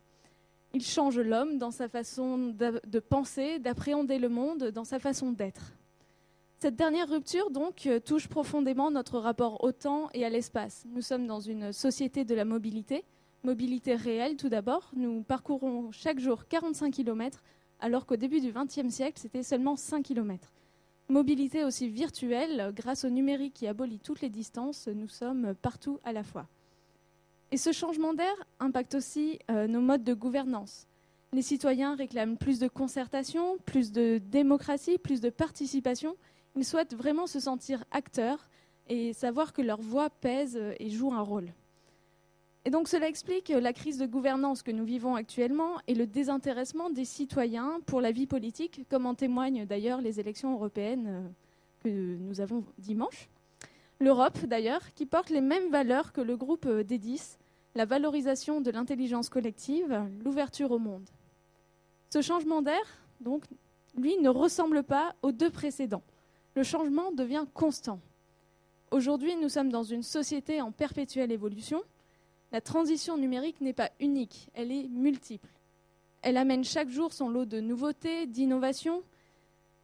Il 0.75 0.83
change 0.83 1.17
l'homme 1.17 1.57
dans 1.57 1.71
sa 1.71 1.87
façon 1.87 2.37
de 2.37 2.99
penser, 2.99 3.59
d'appréhender 3.59 4.19
le 4.19 4.27
monde, 4.27 4.65
dans 4.65 4.83
sa 4.83 4.99
façon 4.99 5.31
d'être. 5.31 5.73
Cette 6.59 6.75
dernière 6.75 7.09
rupture, 7.09 7.49
donc, 7.49 7.87
touche 8.03 8.27
profondément 8.27 8.91
notre 8.91 9.19
rapport 9.19 9.63
au 9.63 9.71
temps 9.71 10.09
et 10.13 10.25
à 10.25 10.29
l'espace. 10.29 10.83
Nous 10.89 11.01
sommes 11.01 11.27
dans 11.27 11.39
une 11.39 11.71
société 11.71 12.25
de 12.25 12.35
la 12.35 12.43
mobilité 12.43 13.05
Mobilité 13.45 13.93
réelle, 13.93 14.37
tout 14.37 14.49
d'abord. 14.49 14.89
Nous 14.95 15.21
parcourons 15.21 15.91
chaque 15.91 16.19
jour 16.19 16.47
45 16.47 16.91
km, 16.91 17.43
alors 17.79 18.07
qu'au 18.07 18.15
début 18.15 18.41
du 18.41 18.51
XXe 18.51 18.89
siècle, 18.89 19.19
c'était 19.21 19.43
seulement 19.43 19.75
5 19.75 20.01
km. 20.01 20.51
Mobilité 21.09 21.63
aussi 21.63 21.87
virtuelle, 21.87 22.73
grâce 22.75 23.05
au 23.05 23.09
numérique 23.09 23.53
qui 23.53 23.67
abolit 23.67 23.99
toutes 23.99 24.21
les 24.21 24.31
distances, 24.31 24.87
nous 24.87 25.07
sommes 25.07 25.53
partout 25.61 25.99
à 26.03 26.11
la 26.11 26.23
fois. 26.23 26.47
Et 27.51 27.57
ce 27.57 27.71
changement 27.71 28.15
d'air 28.15 28.33
impacte 28.59 28.95
aussi 28.95 29.37
euh, 29.51 29.67
nos 29.67 29.81
modes 29.81 30.03
de 30.03 30.15
gouvernance. 30.15 30.87
Les 31.31 31.43
citoyens 31.43 31.95
réclament 31.95 32.37
plus 32.37 32.57
de 32.57 32.67
concertation, 32.67 33.59
plus 33.63 33.91
de 33.91 34.17
démocratie, 34.17 34.97
plus 34.97 35.21
de 35.21 35.29
participation. 35.29 36.15
Ils 36.55 36.65
souhaitent 36.65 36.95
vraiment 36.95 37.27
se 37.27 37.39
sentir 37.39 37.83
acteurs 37.91 38.49
et 38.89 39.13
savoir 39.13 39.53
que 39.53 39.61
leur 39.61 39.81
voix 39.81 40.09
pèse 40.09 40.59
et 40.79 40.89
joue 40.89 41.13
un 41.13 41.21
rôle. 41.21 41.53
Et 42.67 42.71
donc 42.71 42.87
cela 42.87 43.07
explique 43.07 43.49
la 43.49 43.73
crise 43.73 43.99
de 43.99 44.07
gouvernance 44.07 44.63
que 44.63 44.71
nous 44.71 44.85
vivons 44.85 45.13
actuellement 45.13 45.77
et 45.85 45.93
le 45.93 46.07
désintéressement 46.07 46.89
des 46.89 47.05
citoyens 47.05 47.79
pour 47.85 48.01
la 48.01 48.11
vie 48.11 48.25
politique, 48.25 48.87
comme 48.89 49.05
en 49.05 49.13
témoignent 49.13 49.65
d'ailleurs 49.65 50.01
les 50.01 50.19
élections 50.19 50.51
européennes 50.53 51.05
euh, 51.07 51.29
que 51.83 52.17
nous 52.17 52.41
avons 52.41 52.63
dimanche. 52.79 53.29
L'Europe, 53.99 54.39
d'ailleurs, 54.45 54.93
qui 54.95 55.05
porte 55.05 55.29
les 55.29 55.41
mêmes 55.41 55.69
valeurs 55.69 56.11
que 56.11 56.21
le 56.21 56.35
groupe 56.35 56.65
euh, 56.65 56.83
des 56.83 56.97
10, 56.97 57.37
la 57.75 57.85
valorisation 57.85 58.61
de 58.61 58.71
l'intelligence 58.71 59.29
collective, 59.29 60.03
l'ouverture 60.23 60.71
au 60.71 60.79
monde. 60.79 61.07
Ce 62.09 62.21
changement 62.21 62.63
d'air, 62.63 62.81
donc, 63.21 63.43
lui, 63.95 64.17
ne 64.17 64.29
ressemble 64.29 64.81
pas 64.81 65.13
aux 65.21 65.31
deux 65.31 65.51
précédents. 65.51 66.03
Le 66.55 66.63
changement 66.63 67.11
devient 67.11 67.45
constant. 67.53 67.99
Aujourd'hui, 68.89 69.35
nous 69.35 69.49
sommes 69.49 69.69
dans 69.69 69.83
une 69.83 70.03
société 70.03 70.61
en 70.61 70.71
perpétuelle 70.71 71.31
évolution 71.31 71.83
la 72.55 72.61
transition 72.61 73.17
numérique 73.17 73.59
n'est 73.59 73.73
pas 73.73 73.91
unique, 73.99 74.47
elle 74.53 74.71
est 74.71 74.87
multiple. 74.87 75.49
Elle 76.21 76.37
amène 76.37 76.63
chaque 76.63 76.87
jour 76.87 77.11
son 77.11 77.27
lot 77.27 77.43
de 77.43 77.59
nouveautés, 77.59 78.27
d'innovations. 78.27 79.03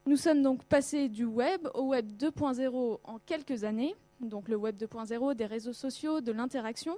Nous 0.05 0.15
sommes 0.15 0.41
donc 0.41 0.63
passés 0.63 1.09
du 1.09 1.25
web 1.25 1.67
au 1.73 1.89
web 1.89 2.09
2.0 2.17 2.99
en 3.03 3.19
quelques 3.25 3.65
années, 3.65 3.93
donc 4.21 4.47
le 4.47 4.55
web 4.55 4.77
2.0 4.77 5.35
des 5.35 5.47
réseaux 5.47 5.73
sociaux, 5.73 6.21
de 6.21 6.31
l'interaction. 6.31 6.97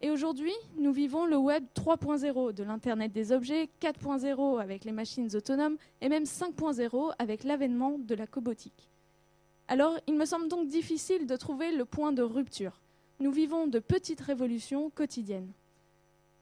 Et 0.00 0.10
aujourd'hui, 0.10 0.54
nous 0.78 0.90
vivons 0.90 1.26
le 1.26 1.36
web 1.36 1.64
3.0 1.74 2.54
de 2.54 2.62
l'Internet 2.62 3.12
des 3.12 3.30
objets, 3.30 3.68
4.0 3.82 4.58
avec 4.58 4.86
les 4.86 4.92
machines 4.92 5.28
autonomes 5.36 5.76
et 6.00 6.08
même 6.08 6.24
5.0 6.24 7.12
avec 7.18 7.44
l'avènement 7.44 7.98
de 7.98 8.14
la 8.14 8.26
cobotique. 8.26 8.88
Alors, 9.68 9.98
il 10.06 10.14
me 10.14 10.24
semble 10.24 10.48
donc 10.48 10.68
difficile 10.68 11.26
de 11.26 11.36
trouver 11.36 11.72
le 11.72 11.84
point 11.84 12.12
de 12.12 12.22
rupture 12.22 12.80
nous 13.20 13.30
vivons 13.30 13.66
de 13.66 13.78
petites 13.78 14.20
révolutions 14.20 14.90
quotidiennes. 14.90 15.52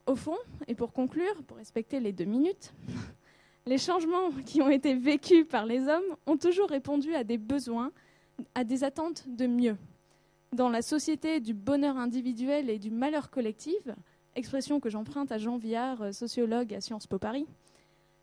Au 0.06 0.14
fond, 0.14 0.38
et 0.68 0.74
pour 0.74 0.92
conclure, 0.92 1.42
pour 1.46 1.58
respecter 1.58 2.00
les 2.00 2.12
deux 2.12 2.24
minutes, 2.24 2.72
les 3.66 3.78
changements 3.78 4.30
qui 4.46 4.62
ont 4.62 4.70
été 4.70 4.94
vécus 4.94 5.46
par 5.46 5.66
les 5.66 5.86
hommes 5.88 6.16
ont 6.26 6.36
toujours 6.36 6.70
répondu 6.70 7.14
à 7.14 7.24
des 7.24 7.36
besoins, 7.36 7.90
à 8.54 8.64
des 8.64 8.84
attentes 8.84 9.24
de 9.28 9.46
mieux. 9.46 9.76
Dans 10.52 10.70
la 10.70 10.80
société 10.80 11.40
du 11.40 11.52
bonheur 11.52 11.98
individuel 11.98 12.70
et 12.70 12.78
du 12.78 12.90
malheur 12.90 13.28
collectif, 13.28 13.88
expression 14.34 14.80
que 14.80 14.88
j'emprunte 14.88 15.30
à 15.32 15.36
Jean 15.36 15.58
Viard, 15.58 16.14
sociologue 16.14 16.72
à 16.72 16.80
Sciences 16.80 17.06
Po 17.06 17.18
Paris, 17.18 17.46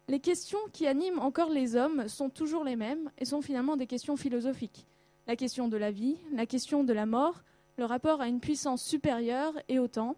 les 0.08 0.20
questions 0.20 0.60
qui 0.72 0.88
animent 0.88 1.20
encore 1.20 1.50
les 1.50 1.76
hommes 1.76 2.08
sont 2.08 2.30
toujours 2.30 2.64
les 2.64 2.76
mêmes 2.76 3.12
et 3.18 3.26
sont 3.26 3.42
finalement 3.42 3.76
des 3.76 3.88
questions 3.88 4.16
philosophiques. 4.16 4.88
La 5.28 5.36
question 5.36 5.68
de 5.68 5.78
la 5.78 5.92
vie, 5.92 6.18
la 6.32 6.46
question 6.46 6.84
de 6.84 6.94
la 6.94 7.06
mort, 7.06 7.44
le 7.78 7.86
rapport 7.86 8.22
à 8.22 8.28
une 8.28 8.40
puissance 8.40 8.84
supérieure 8.84 9.54
et 9.68 9.80
au 9.80 9.88
temps, 9.88 10.16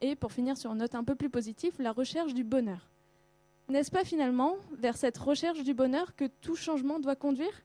et 0.00 0.16
pour 0.16 0.32
finir 0.32 0.56
sur 0.56 0.72
une 0.72 0.78
note 0.78 0.94
un 0.94 1.04
peu 1.04 1.14
plus 1.14 1.30
positive, 1.30 1.74
la 1.78 1.92
recherche 1.92 2.34
du 2.34 2.44
bonheur. 2.44 2.88
N'est-ce 3.68 3.90
pas 3.90 4.04
finalement 4.04 4.56
vers 4.72 4.96
cette 4.96 5.16
recherche 5.16 5.62
du 5.62 5.72
bonheur 5.72 6.14
que 6.16 6.26
tout 6.40 6.56
changement 6.56 7.00
doit 7.00 7.16
conduire? 7.16 7.62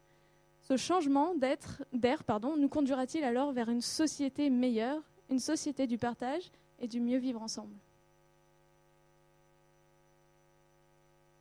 Ce 0.61 0.77
changement 0.77 1.35
d'être, 1.35 1.83
d'air 1.91 2.23
pardon, 2.23 2.55
nous 2.55 2.69
conduira-t-il 2.69 3.23
alors 3.23 3.51
vers 3.51 3.69
une 3.69 3.81
société 3.81 4.49
meilleure, 4.49 5.01
une 5.29 5.39
société 5.39 5.87
du 5.87 5.97
partage 5.97 6.51
et 6.79 6.87
du 6.87 6.99
mieux 7.01 7.17
vivre 7.17 7.41
ensemble? 7.41 7.75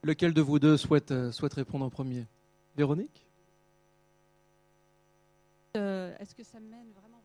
Lequel 0.03 0.33
de 0.33 0.41
vous 0.41 0.59
deux 0.59 0.77
souhaite, 0.77 1.11
euh, 1.11 1.31
souhaite 1.31 1.55
répondre 1.55 1.85
en 1.85 1.91
premier? 1.91 2.27
Véronique? 2.77 3.27
Euh, 5.77 6.17
Est-ce 6.19 6.35
que 6.35 6.45
ça 6.45 6.59
mène 6.61 6.91
vraiment 6.93 7.18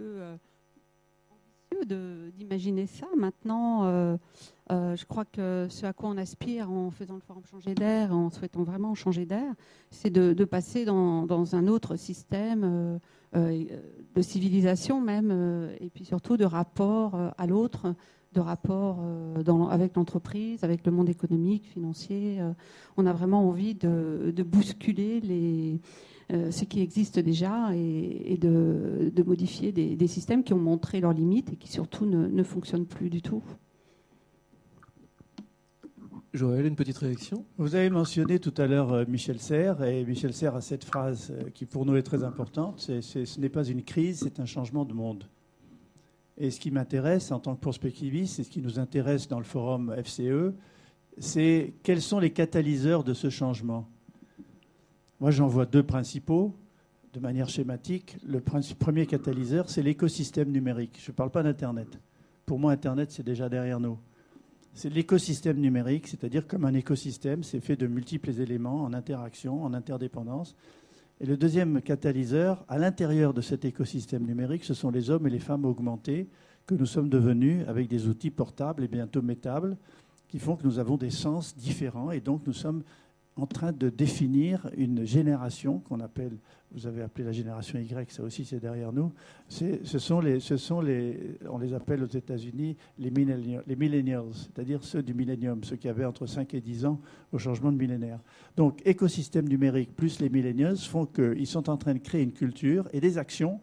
euh, 0.00 0.36
d'imaginer 2.36 2.86
ça. 2.86 3.06
Maintenant, 3.16 3.84
euh, 3.84 4.16
euh, 4.72 4.96
je 4.96 5.04
crois 5.06 5.24
que 5.24 5.66
ce 5.70 5.86
à 5.86 5.92
quoi 5.92 6.10
on 6.10 6.16
aspire 6.16 6.70
en 6.70 6.90
faisant 6.90 7.14
le 7.14 7.20
forum 7.20 7.44
changer 7.44 7.74
d'air, 7.74 8.14
en 8.14 8.28
souhaitant 8.30 8.64
vraiment 8.64 8.94
changer 8.94 9.24
d'air, 9.24 9.54
c'est 9.90 10.10
de, 10.10 10.44
passer 10.44 10.84
dans, 10.84 11.54
un 11.54 11.66
autre 11.68 11.96
système 11.96 12.98
de 13.34 14.22
civilisation 14.22 15.00
même, 15.00 15.70
et 15.80 15.90
puis 15.90 16.04
surtout 16.04 16.36
de 16.36 16.44
rapport 16.44 17.18
à 17.36 17.46
l'autre 17.46 17.94
de 18.32 18.40
rapport 18.40 19.04
avec 19.70 19.96
l'entreprise, 19.96 20.62
avec 20.62 20.84
le 20.86 20.92
monde 20.92 21.08
économique, 21.08 21.66
financier. 21.66 22.40
on 22.96 23.06
a 23.06 23.12
vraiment 23.12 23.48
envie 23.48 23.74
de 23.74 24.42
bousculer 24.42 25.20
les, 25.20 25.80
ce 26.30 26.64
qui 26.64 26.80
existe 26.80 27.18
déjà 27.18 27.74
et, 27.74 28.38
de, 28.40 29.22
modifier 29.26 29.72
des, 29.72 30.06
systèmes 30.06 30.44
qui 30.44 30.54
ont 30.54 30.58
montré 30.58 31.00
leurs 31.00 31.12
limites 31.12 31.52
et 31.52 31.56
qui 31.56 31.68
surtout 31.68 32.06
ne, 32.06 32.42
fonctionnent 32.42 32.86
plus 32.86 33.10
du 33.10 33.22
tout. 33.22 33.42
Joël, 36.32 36.64
une 36.64 36.76
petite 36.76 36.98
réaction? 36.98 37.44
Vous 37.58 37.74
avez 37.74 37.90
mentionné 37.90 38.38
tout 38.38 38.54
à 38.56 38.68
l'heure 38.68 38.92
euh, 38.92 39.04
Michel 39.08 39.40
Serres, 39.40 39.82
et 39.82 40.04
Michel 40.04 40.32
Serres 40.32 40.54
a 40.54 40.60
cette 40.60 40.84
phrase 40.84 41.32
euh, 41.32 41.50
qui 41.52 41.66
pour 41.66 41.84
nous 41.84 41.96
est 41.96 42.04
très 42.04 42.22
importante, 42.22 42.78
c'est, 42.78 43.02
ce 43.02 43.40
n'est 43.40 43.48
pas 43.48 43.64
une 43.64 43.82
crise, 43.82 44.20
c'est 44.22 44.38
un 44.38 44.46
changement 44.46 44.84
de 44.84 44.92
monde. 44.92 45.24
Et 46.38 46.50
ce 46.50 46.60
qui 46.60 46.70
m'intéresse 46.70 47.32
en 47.32 47.40
tant 47.40 47.56
que 47.56 47.60
prospectiviste, 47.60 48.38
et 48.38 48.44
ce 48.44 48.50
qui 48.50 48.62
nous 48.62 48.78
intéresse 48.78 49.26
dans 49.26 49.38
le 49.38 49.44
forum 49.44 49.92
FCE, 50.04 50.54
c'est 51.18 51.74
quels 51.82 52.00
sont 52.00 52.20
les 52.20 52.30
catalyseurs 52.30 53.02
de 53.02 53.12
ce 53.12 53.28
changement? 53.28 53.88
Moi, 55.20 55.30
j'en 55.30 55.48
vois 55.48 55.66
deux 55.66 55.82
principaux 55.82 56.56
de 57.12 57.20
manière 57.20 57.50
schématique. 57.50 58.16
Le 58.26 58.40
premier 58.40 59.04
catalyseur, 59.04 59.68
c'est 59.68 59.82
l'écosystème 59.82 60.50
numérique. 60.50 60.98
Je 61.04 61.10
ne 61.10 61.14
parle 61.14 61.30
pas 61.30 61.42
d'Internet. 61.42 61.88
Pour 62.46 62.58
moi, 62.58 62.72
Internet, 62.72 63.10
c'est 63.10 63.22
déjà 63.22 63.50
derrière 63.50 63.80
nous. 63.80 63.98
C'est 64.72 64.88
l'écosystème 64.88 65.58
numérique, 65.58 66.08
c'est-à-dire 66.08 66.46
comme 66.46 66.64
un 66.64 66.72
écosystème, 66.72 67.42
c'est 67.42 67.60
fait 67.60 67.76
de 67.76 67.86
multiples 67.86 68.30
éléments 68.40 68.82
en 68.82 68.94
interaction, 68.94 69.62
en 69.62 69.74
interdépendance. 69.74 70.56
Et 71.20 71.26
le 71.26 71.36
deuxième 71.36 71.82
catalyseur, 71.82 72.64
à 72.68 72.78
l'intérieur 72.78 73.34
de 73.34 73.42
cet 73.42 73.66
écosystème 73.66 74.24
numérique, 74.24 74.64
ce 74.64 74.72
sont 74.72 74.90
les 74.90 75.10
hommes 75.10 75.26
et 75.26 75.30
les 75.30 75.38
femmes 75.38 75.66
augmentés 75.66 76.28
que 76.66 76.74
nous 76.74 76.86
sommes 76.86 77.10
devenus 77.10 77.66
avec 77.68 77.88
des 77.88 78.06
outils 78.06 78.30
portables 78.30 78.84
et 78.84 78.88
bientôt 78.88 79.20
métables 79.20 79.76
qui 80.28 80.38
font 80.38 80.56
que 80.56 80.64
nous 80.64 80.78
avons 80.78 80.96
des 80.96 81.10
sens 81.10 81.56
différents 81.56 82.10
et 82.10 82.20
donc 82.20 82.46
nous 82.46 82.52
sommes 82.52 82.84
en 83.40 83.46
train 83.46 83.72
de 83.72 83.88
définir 83.88 84.68
une 84.76 85.04
génération 85.04 85.78
qu'on 85.80 86.00
appelle, 86.00 86.36
vous 86.72 86.86
avez 86.86 87.02
appelé 87.02 87.24
la 87.24 87.32
génération 87.32 87.78
Y, 87.78 88.12
ça 88.12 88.22
aussi 88.22 88.44
c'est 88.44 88.60
derrière 88.60 88.92
nous. 88.92 89.12
Ce 89.48 89.98
sont 89.98 90.20
les, 90.20 90.40
ce 90.40 90.56
sont 90.56 90.80
les, 90.80 91.38
on 91.48 91.58
les 91.58 91.72
appelle 91.72 92.02
aux 92.02 92.06
États-Unis 92.06 92.76
les 92.98 93.10
millennials, 93.10 94.32
c'est-à-dire 94.34 94.84
ceux 94.84 95.02
du 95.02 95.14
millénium, 95.14 95.64
ceux 95.64 95.76
qui 95.76 95.88
avaient 95.88 96.04
entre 96.04 96.26
5 96.26 96.52
et 96.54 96.60
10 96.60 96.84
ans 96.86 97.00
au 97.32 97.38
changement 97.38 97.72
de 97.72 97.78
millénaire. 97.78 98.20
Donc 98.56 98.80
écosystème 98.84 99.48
numérique 99.48 99.96
plus 99.96 100.20
les 100.20 100.28
millennials 100.28 100.76
font 100.76 101.06
qu'ils 101.06 101.46
sont 101.46 101.70
en 101.70 101.76
train 101.76 101.94
de 101.94 102.00
créer 102.00 102.22
une 102.22 102.32
culture 102.32 102.88
et 102.92 103.00
des 103.00 103.18
actions 103.18 103.60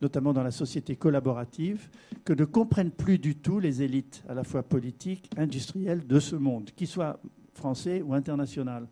notamment 0.00 0.32
dans 0.32 0.42
la 0.42 0.50
société 0.50 0.96
collaborative, 0.96 1.88
que 2.24 2.32
ne 2.32 2.44
comprennent 2.44 2.90
plus 2.92 3.18
du 3.18 3.34
tout 3.34 3.58
les 3.58 3.82
élites, 3.82 4.22
à 4.28 4.34
la 4.34 4.44
fois 4.44 4.62
politiques, 4.62 5.28
industrielles, 5.36 6.06
de 6.06 6.20
ce 6.20 6.36
monde, 6.36 6.70
qu'ils 6.76 6.86
soient 6.86 7.18
français 7.58 8.00
ou 8.00 8.14
international. 8.14 8.88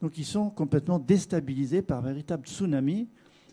Donc 0.00 0.16
ils 0.18 0.24
sont 0.24 0.50
complètement 0.50 0.98
déstabilisés 0.98 1.82
par 1.82 1.98
un 1.98 2.08
véritable 2.08 2.46
tsunami 2.46 3.08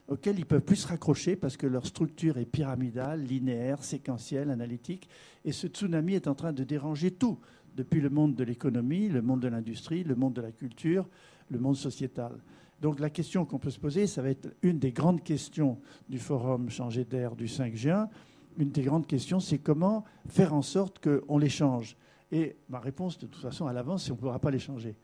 auquel 0.07 0.39
ils 0.39 0.45
peuvent 0.45 0.61
plus 0.61 0.77
se 0.77 0.87
raccrocher 0.87 1.35
parce 1.35 1.57
que 1.57 1.67
leur 1.67 1.85
structure 1.85 2.37
est 2.37 2.45
pyramidale, 2.45 3.23
linéaire, 3.23 3.83
séquentielle, 3.83 4.49
analytique. 4.49 5.07
Et 5.45 5.51
ce 5.51 5.67
tsunami 5.67 6.15
est 6.15 6.27
en 6.27 6.35
train 6.35 6.53
de 6.53 6.63
déranger 6.63 7.11
tout, 7.11 7.39
depuis 7.75 8.01
le 8.01 8.09
monde 8.09 8.35
de 8.35 8.43
l'économie, 8.43 9.07
le 9.07 9.21
monde 9.21 9.39
de 9.41 9.47
l'industrie, 9.47 10.03
le 10.03 10.15
monde 10.15 10.33
de 10.33 10.41
la 10.41 10.51
culture, 10.51 11.07
le 11.49 11.59
monde 11.59 11.77
sociétal. 11.77 12.33
Donc 12.81 12.99
la 12.99 13.09
question 13.09 13.45
qu'on 13.45 13.59
peut 13.59 13.69
se 13.69 13.79
poser, 13.79 14.07
ça 14.07 14.21
va 14.21 14.29
être 14.29 14.49
une 14.63 14.79
des 14.79 14.91
grandes 14.91 15.23
questions 15.23 15.77
du 16.09 16.17
forum 16.17 16.69
Changer 16.69 17.05
d'air 17.05 17.35
du 17.35 17.47
5 17.47 17.75
juin. 17.75 18.09
Une 18.57 18.71
des 18.71 18.81
grandes 18.81 19.07
questions, 19.07 19.39
c'est 19.39 19.59
comment 19.59 20.03
faire 20.27 20.53
en 20.53 20.61
sorte 20.61 20.99
qu'on 20.99 21.37
les 21.37 21.49
change. 21.49 21.95
Et 22.31 22.55
ma 22.69 22.79
réponse, 22.79 23.17
de 23.17 23.27
toute 23.27 23.41
façon, 23.41 23.67
à 23.67 23.73
l'avance, 23.73 24.03
c'est 24.03 24.09
qu'on 24.09 24.15
ne 24.15 24.21
pourra 24.21 24.39
pas 24.39 24.51
les 24.51 24.59
changer. 24.59 24.95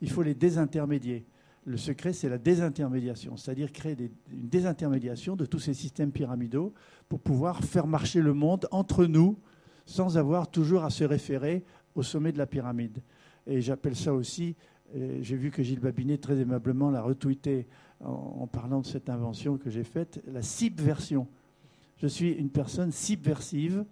Il 0.00 0.10
faut 0.10 0.22
les 0.22 0.34
désintermédier. 0.34 1.26
Le 1.64 1.76
secret, 1.76 2.12
c'est 2.12 2.28
la 2.28 2.38
désintermédiation, 2.38 3.36
c'est-à-dire 3.36 3.72
créer 3.72 3.96
une 4.30 4.48
désintermédiation 4.48 5.36
de 5.36 5.44
tous 5.44 5.58
ces 5.58 5.74
systèmes 5.74 6.12
pyramidaux 6.12 6.72
pour 7.08 7.20
pouvoir 7.20 7.62
faire 7.62 7.86
marcher 7.86 8.22
le 8.22 8.32
monde 8.32 8.66
entre 8.70 9.04
nous 9.04 9.38
sans 9.84 10.16
avoir 10.16 10.50
toujours 10.50 10.84
à 10.84 10.90
se 10.90 11.04
référer 11.04 11.64
au 11.94 12.02
sommet 12.02 12.32
de 12.32 12.38
la 12.38 12.46
pyramide. 12.46 13.02
Et 13.46 13.60
j'appelle 13.60 13.96
ça 13.96 14.14
aussi, 14.14 14.54
j'ai 14.94 15.36
vu 15.36 15.50
que 15.50 15.62
Gilles 15.62 15.80
Babinet 15.80 16.18
très 16.18 16.38
aimablement 16.38 16.90
l'a 16.90 17.02
retweeté 17.02 17.66
en, 18.00 18.38
en, 18.40 18.46
parlant 18.46 18.80
de 18.80 18.86
cette 18.86 19.10
invention 19.10 19.58
que 19.58 19.68
j'ai 19.68 19.84
faite, 19.84 20.22
la 20.26 20.42
subversion. 20.42 21.26
Je 21.96 22.06
suis 22.06 22.30
une 22.32 22.50
personne 22.50 22.92
subversive 22.92 23.84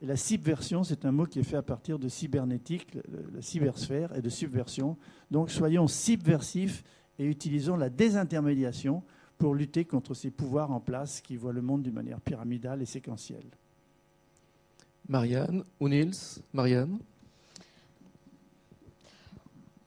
et 0.00 0.06
la 0.06 0.16
subversion, 0.16 0.84
c'est 0.84 1.04
un 1.04 1.12
mot 1.12 1.26
qui 1.26 1.40
est 1.40 1.44
fait 1.44 1.56
à 1.56 1.62
partir 1.62 1.98
de 1.98 2.08
cybernétique, 2.08 2.96
la 3.34 3.42
cybersphère 3.42 4.14
et 4.14 4.22
de 4.22 4.28
subversion. 4.28 4.96
Donc 5.30 5.50
soyons 5.50 5.88
subversifs 5.88 6.84
et 7.18 7.24
utilisons 7.24 7.76
la 7.76 7.90
désintermédiation 7.90 9.02
pour 9.38 9.54
lutter 9.54 9.84
contre 9.84 10.14
ces 10.14 10.30
pouvoirs 10.30 10.70
en 10.70 10.78
place 10.78 11.20
qui 11.20 11.36
voient 11.36 11.52
le 11.52 11.62
monde 11.62 11.82
d'une 11.82 11.94
manière 11.94 12.20
pyramidale 12.20 12.80
et 12.80 12.86
séquentielle. 12.86 13.50
Marianne 15.08 15.64
ou 15.80 15.88
Niels 15.88 16.12
Marianne? 16.52 16.98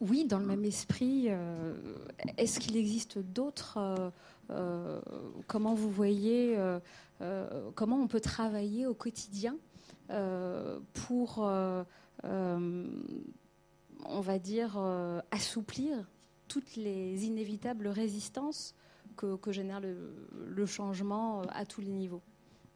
Oui, 0.01 0.25
dans 0.25 0.39
le 0.39 0.48
même 0.48 0.65
esprit. 0.65 1.27
Euh, 1.30 1.74
est-ce 2.38 2.60
qu'il 2.60 2.75
existe 2.75 3.20
d'autres 3.20 3.77
euh, 3.77 4.10
euh, 4.50 5.00
Comment 5.48 5.74
vous 5.74 5.91
voyez 5.91 6.58
Comment 7.75 7.98
on 7.98 8.08
peut 8.08 8.20
travailler 8.20 8.88
au 8.88 8.96
quotidien 8.96 9.56
euh, 9.56 9.71
pour, 10.94 11.44
euh, 11.44 11.84
euh, 12.25 12.86
on 14.06 14.22
va 14.22 14.39
dire, 14.39 14.77
assouplir 15.32 16.10
toutes 16.48 16.75
les 16.75 17.25
inévitables 17.25 17.88
résistances 17.88 18.75
que, 19.15 19.51
génère 19.51 19.80
le, 19.82 20.65
changement 20.65 21.41
à 21.50 21.65
tous 21.65 21.82
les 21.82 21.91
niveaux 21.91 22.22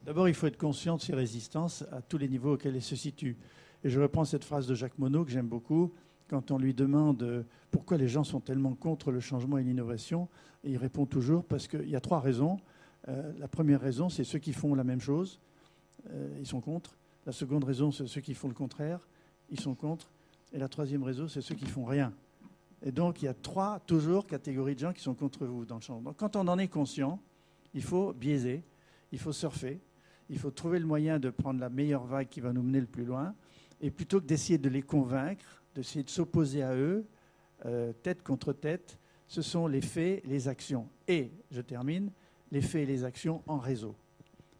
D'abord, 0.04 0.30
il 0.30 0.36
faut 0.36 0.48
être 0.48 0.58
conscient 0.58 0.98
de 0.98 1.01
ces 1.01 1.15
résistances 1.15 1.84
à 1.92 2.01
tous 2.01 2.20
les 2.20 2.27
niveaux 2.27 2.54
auxquels 2.54 2.75
elles 2.75 2.82
se 2.82 2.96
situent. 2.96 3.38
Et 3.84 3.89
je 3.89 4.00
reprends 4.00 4.24
cette 4.24 4.44
phrase 4.44 4.68
de 4.68 4.75
Jacques 4.75 5.00
Monod 5.00 5.25
que 5.25 5.32
j'aime 5.32 5.48
beaucoup. 5.48 5.94
Quand 6.27 6.51
on 6.51 6.60
lui 6.60 6.74
demande 6.75 7.46
pourquoi 7.72 7.98
les 7.98 8.08
gens 8.08 8.24
sont 8.24 8.39
tellement 8.39 8.75
contre 8.75 9.12
le 9.12 9.20
changement 9.20 9.58
et 9.58 9.63
l'innovation, 9.63 10.27
il 10.63 10.77
répond 10.77 11.08
toujours 11.08 11.44
parce 11.44 11.68
qu'il 11.68 11.89
y 11.89 11.96
a 11.96 12.01
trois 12.01 12.20
raisons. 12.20 12.58
la 13.08 13.48
première 13.48 13.82
raison, 13.82 14.10
c'est 14.10 14.24
ceux 14.24 14.39
qui 14.39 14.54
font 14.54 14.75
la 14.75 14.84
même 14.84 15.01
chose, 15.01 15.39
ils 16.39 16.46
sont 16.46 16.62
contre. 16.62 16.96
La 17.25 17.32
seconde 17.32 17.63
raison, 17.63 17.91
c'est 17.91 18.08
ceux 18.08 18.22
qui 18.22 18.34
font 18.34 18.48
le 18.48 18.53
contraire, 18.53 19.08
ils 19.50 19.60
sont 19.60 19.75
contre. 19.75 20.12
Et 20.53 20.60
la 20.60 20.67
troisième 20.67 21.03
raison, 21.03 21.27
c'est 21.27 21.41
ceux 21.41 21.55
qui 21.55 21.65
font 21.65 21.86
rien. 21.86 22.13
Et 22.84 22.91
donc, 22.91 23.22
il 23.22 23.25
y 23.25 23.27
a 23.27 23.34
trois, 23.34 23.79
toujours, 23.79 24.27
catégories 24.27 24.75
de 24.75 24.79
gens 24.79 24.94
qui 24.94 25.01
sont 25.01 25.15
contre 25.15 25.46
vous 25.46 25.65
dans 25.65 25.75
le 25.75 25.82
champ. 25.82 26.01
Donc, 26.01 26.17
quand 26.17 26.36
on 26.36 26.48
en 26.48 26.60
est 26.60 26.67
conscient, 26.67 27.20
il 27.74 27.82
faut 27.82 28.13
biaiser, 28.13 28.63
il 29.12 29.17
faut 29.17 29.34
surfer, 29.34 29.79
il 30.29 30.38
faut 30.38 30.51
trouver 30.51 30.77
le 30.79 30.86
moyen 30.86 31.20
de 31.20 31.32
prendre 31.32 31.60
la 31.60 31.70
meilleure 31.70 32.05
vague 32.05 32.29
qui 32.29 32.41
va 32.41 32.53
nous 32.53 32.62
mener 32.62 32.79
le 32.79 32.86
plus 32.86 33.05
loin. 33.05 33.34
Et 33.82 33.89
plutôt 33.89 34.22
que 34.22 34.25
d'essayer 34.25 34.60
de 34.60 34.70
les 34.70 34.84
convaincre, 34.84 35.63
d'essayer 35.74 36.03
de 36.03 36.10
s'opposer 36.10 36.62
à 36.62 36.75
eux, 36.75 37.05
euh, 37.65 37.91
tête 38.03 38.22
contre 38.22 38.53
tête, 38.53 39.00
ce 39.27 39.41
sont 39.41 39.65
les 39.65 39.82
faits, 39.82 40.22
les 40.25 40.48
actions. 40.48 40.88
Et, 41.08 41.32
je 41.50 41.62
termine, 41.62 42.12
les 42.51 42.62
faits 42.62 42.84
et 42.84 42.86
les 42.86 43.03
actions 43.03 43.41
en 43.48 43.58
réseau 43.58 43.96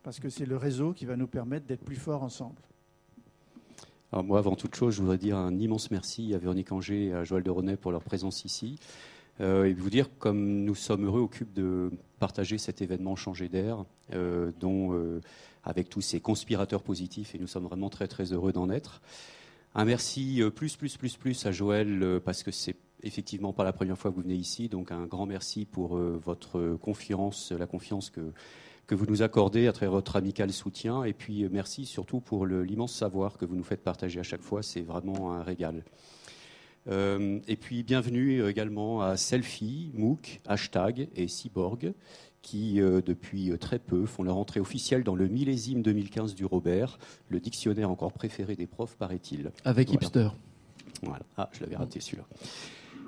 parce 0.06 0.20
que 0.20 0.30
c'est 0.30 0.46
le 0.46 0.56
réseau 0.56 0.94
qui 0.94 1.06
va 1.06 1.18
nous 1.18 1.26
permettre 1.26 1.66
d'être 1.66 1.84
plus 1.84 1.96
forts 1.96 2.22
ensemble. 2.22 2.62
Alors 4.12 4.24
moi, 4.24 4.38
avant 4.38 4.56
toute 4.56 4.76
chose, 4.76 4.94
je 4.94 5.02
voudrais 5.02 5.18
dire 5.18 5.36
un 5.36 5.58
immense 5.58 5.90
merci 5.90 6.36
à 6.36 6.38
Véronique 6.38 6.72
Anger 6.72 7.08
et 7.08 7.14
à 7.14 7.24
Joël 7.24 7.42
de 7.42 7.50
René 7.50 7.76
pour 7.76 7.92
leur 7.92 8.04
présence 8.04 8.46
ici. 8.46 8.78
Euh, 9.42 9.66
et 9.66 9.74
vous 9.74 9.90
dire 9.90 10.08
comme 10.20 10.64
nous 10.64 10.76
sommes 10.76 11.06
heureux 11.06 11.22
au 11.22 11.28
cube 11.28 11.52
de 11.54 11.90
partager 12.20 12.60
cet 12.60 12.84
événement 12.84 13.16
changé 13.16 13.50
d'air, 13.50 13.84
euh, 14.14 14.52
euh, 14.64 15.22
avec 15.64 15.90
tous 15.90 16.02
ces 16.02 16.20
conspirateurs 16.20 16.84
positifs, 16.84 17.34
et 17.34 17.40
nous 17.40 17.48
sommes 17.48 17.66
vraiment 17.66 17.90
très 17.90 18.08
très 18.08 18.32
heureux 18.32 18.54
d'en 18.54 18.70
être. 18.70 19.02
Un 19.74 19.86
merci 19.86 20.42
plus 20.56 20.78
plus 20.78 20.98
plus 20.98 21.18
plus 21.18 21.46
à 21.48 21.52
Joël 21.52 22.22
parce 22.24 22.44
que 22.44 22.52
c'est 22.52 22.78
effectivement 23.02 23.54
pas 23.54 23.64
la 23.64 23.74
première 23.74 23.98
fois 23.98 24.12
que 24.12 24.16
vous 24.16 24.22
venez 24.22 24.36
ici, 24.36 24.70
donc 24.70 24.92
un 24.92 25.08
grand 25.08 25.26
merci 25.26 25.66
pour 25.66 25.98
votre 25.98 26.78
confiance, 26.80 27.52
la 27.52 27.66
confiance 27.66 28.10
que 28.10 28.32
que 28.88 28.96
vous 28.96 29.06
nous 29.06 29.22
accordez 29.22 29.68
à 29.68 29.74
travers 29.74 29.92
votre 29.92 30.16
amical 30.16 30.52
soutien. 30.52 31.04
Et 31.04 31.14
puis 31.14 31.44
euh, 31.44 31.50
merci 31.52 31.86
surtout 31.86 32.20
pour 32.20 32.46
l'immense 32.46 32.94
savoir 32.94 33.38
que 33.38 33.46
vous 33.46 33.56
nous 33.56 33.64
faites 33.64 33.84
partager 33.84 34.20
à 34.20 34.24
chaque 34.24 34.42
fois. 34.42 34.64
C'est 34.64 34.82
vraiment 34.82 35.34
un 35.34 35.44
régal. 35.44 35.84
Euh, 36.88 37.40
et 37.48 37.56
puis 37.56 37.82
bienvenue 37.84 38.48
également 38.48 39.02
à 39.02 39.18
Selfie, 39.18 39.92
MOOC, 39.96 40.42
Hashtag 40.46 41.10
et 41.16 41.28
Cyborg, 41.28 41.94
qui 42.44 42.80
euh, 42.80 43.02
depuis 43.04 43.58
très 43.58 43.80
peu 43.80 44.06
font 44.06 44.22
leur 44.22 44.38
entrée 44.38 44.60
officielle 44.60 45.04
dans 45.04 45.16
le 45.16 45.28
millésime 45.28 45.82
2015 45.82 46.36
du 46.36 46.46
Robert, 46.46 47.00
le 47.30 47.40
dictionnaire 47.40 47.90
encore 47.90 48.14
préféré 48.14 48.56
des 48.56 48.68
profs, 48.68 48.96
paraît-il. 48.98 49.52
Avec 49.64 49.88
Voilà. 49.88 50.04
hipster. 50.04 50.30
Voilà. 51.02 51.26
Ah, 51.38 51.50
je 51.54 51.62
l'avais 51.62 51.76
raté 51.76 52.00
celui-là. 52.00 52.26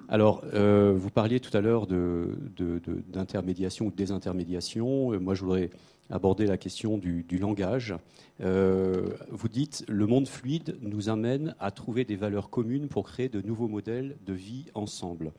Alors, 0.10 0.42
euh, 0.54 0.94
vous 0.96 1.10
parliez 1.10 1.42
tout 1.42 1.56
à 1.56 1.60
l'heure 1.60 1.86
d'intermédiation 1.86 3.88
ou 3.88 3.92
de 3.92 3.96
désintermédiation. 3.96 5.12
Euh, 5.12 5.20
Moi, 5.20 5.36
je 5.36 5.42
voudrais 5.42 5.70
aborder 6.10 6.46
la 6.46 6.58
question 6.58 6.98
du, 6.98 7.26
langage. 7.38 7.94
Euh, 8.40 9.10
vous 9.30 9.50
dites, 9.50 9.84
le 9.90 10.08
monde 10.08 10.30
fluide 10.30 10.78
nous 10.82 11.10
amène 11.10 11.56
à 11.60 11.72
trouver 11.72 12.06
des 12.06 12.16
valeurs 12.16 12.50
communes 12.50 12.88
pour 12.88 13.04
créer 13.04 13.28
de 13.28 13.42
nouveaux 13.42 13.68
modèles 13.68 14.16
de 14.26 14.32
vie 14.32 14.68
ensemble. 14.76 15.34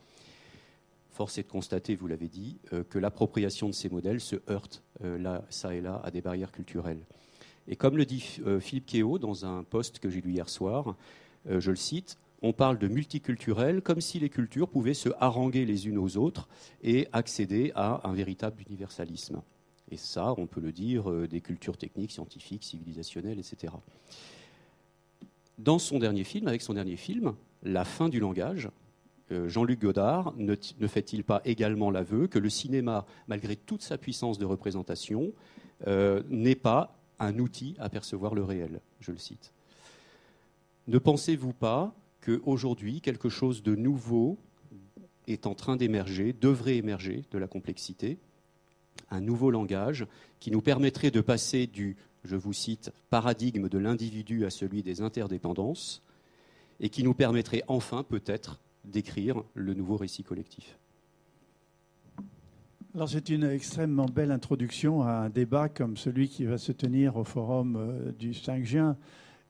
Force 1.12 1.38
est 1.38 1.44
de 1.44 1.48
constater, 1.48 1.94
vous 1.94 2.06
l'avez 2.06 2.28
dit, 2.28 2.58
que 2.90 2.98
l'appropriation 2.98 3.68
de 3.68 3.72
ces 3.72 3.88
modèles 3.88 4.20
se 4.20 4.36
heurte 4.50 4.84
là, 5.02 5.42
ça 5.48 5.74
et 5.74 5.80
là 5.80 6.00
à 6.04 6.12
des 6.12 6.20
barrières 6.20 6.52
culturelles. 6.52 7.00
Et 7.66 7.74
comme 7.74 7.96
le 7.96 8.04
dit 8.04 8.38
Philippe 8.60 8.86
Kéo 8.86 9.18
dans 9.18 9.44
un 9.44 9.64
post 9.64 9.98
que 9.98 10.10
j'ai 10.10 10.20
lu 10.20 10.32
hier 10.32 10.48
soir, 10.48 10.94
je 11.48 11.70
le 11.70 11.76
cite, 11.76 12.18
on 12.42 12.52
parle 12.52 12.78
de 12.78 12.88
multiculturel 12.88 13.82
comme 13.82 14.00
si 14.00 14.18
les 14.18 14.30
cultures 14.30 14.68
pouvaient 14.68 14.94
se 14.94 15.08
haranguer 15.18 15.64
les 15.64 15.88
unes 15.88 15.98
aux 15.98 16.16
autres 16.16 16.48
et 16.82 17.08
accéder 17.12 17.72
à 17.74 18.06
un 18.08 18.12
véritable 18.12 18.62
universalisme. 18.68 19.42
Et 19.90 19.96
ça, 19.96 20.34
on 20.36 20.46
peut 20.46 20.60
le 20.60 20.72
dire, 20.72 21.10
euh, 21.10 21.26
des 21.26 21.40
cultures 21.40 21.76
techniques, 21.76 22.12
scientifiques, 22.12 22.64
civilisationnelles, 22.64 23.38
etc. 23.38 23.72
Dans 25.58 25.78
son 25.78 25.98
dernier 25.98 26.24
film, 26.24 26.46
avec 26.46 26.62
son 26.62 26.74
dernier 26.74 26.96
film, 26.96 27.34
La 27.64 27.84
fin 27.84 28.08
du 28.08 28.20
langage, 28.20 28.68
euh, 29.32 29.48
Jean-Luc 29.48 29.80
Godard 29.80 30.32
ne, 30.36 30.54
fait-il 30.86 31.24
pas 31.24 31.42
également 31.44 31.90
l'aveu 31.90 32.28
que 32.28 32.38
le 32.38 32.48
cinéma, 32.48 33.04
malgré 33.26 33.56
toute 33.56 33.82
sa 33.82 33.98
puissance 33.98 34.38
de 34.38 34.44
représentation, 34.44 35.32
euh, 35.86 36.22
n'est 36.28 36.54
pas 36.54 36.96
un 37.18 37.38
outil 37.38 37.74
à 37.78 37.88
percevoir 37.88 38.34
le 38.34 38.44
réel? 38.44 38.80
Je 39.00 39.10
le 39.10 39.18
cite. 39.18 39.52
Ne 40.86 40.98
pensez-vous 40.98 41.52
pas 41.52 41.94
qu'aujourd'hui, 42.28 43.00
quelque 43.00 43.28
chose 43.28 43.62
de 43.62 43.74
nouveau 43.74 44.38
est 45.26 45.46
en 45.46 45.54
train 45.54 45.76
d'émerger, 45.76 46.32
devrait 46.32 46.76
émerger 46.76 47.24
de 47.30 47.38
la 47.38 47.46
complexité, 47.46 48.18
un 49.10 49.20
nouveau 49.20 49.50
langage 49.50 50.06
qui 50.40 50.50
nous 50.50 50.60
permettrait 50.60 51.10
de 51.10 51.20
passer 51.20 51.66
du, 51.66 51.96
je 52.24 52.36
vous 52.36 52.52
cite, 52.52 52.90
paradigme 53.10 53.68
de 53.68 53.78
l'individu 53.78 54.44
à 54.44 54.50
celui 54.50 54.82
des 54.82 55.00
interdépendances, 55.00 56.02
et 56.80 56.90
qui 56.90 57.02
nous 57.02 57.14
permettrait 57.14 57.62
enfin 57.66 58.02
peut-être 58.02 58.60
d'écrire 58.84 59.42
le 59.54 59.74
nouveau 59.74 59.96
récit 59.96 60.22
collectif. 60.22 60.78
Alors 62.94 63.08
c'est 63.08 63.28
une 63.28 63.44
extrêmement 63.44 64.06
belle 64.06 64.30
introduction 64.30 65.02
à 65.02 65.12
un 65.12 65.28
débat 65.28 65.68
comme 65.68 65.96
celui 65.96 66.28
qui 66.28 66.44
va 66.44 66.58
se 66.58 66.72
tenir 66.72 67.16
au 67.16 67.24
forum 67.24 67.76
euh, 67.76 68.12
du 68.12 68.34
5 68.34 68.64
juin. 68.64 68.96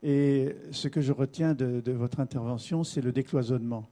Et 0.03 0.55
ce 0.71 0.89
que 0.89 1.01
je 1.01 1.13
retiens 1.13 1.55
de, 1.55 1.93
votre 1.93 2.21
intervention, 2.21 2.85
c'est 2.85 3.01
le 3.01 3.13
décloisonnement. 3.13 3.89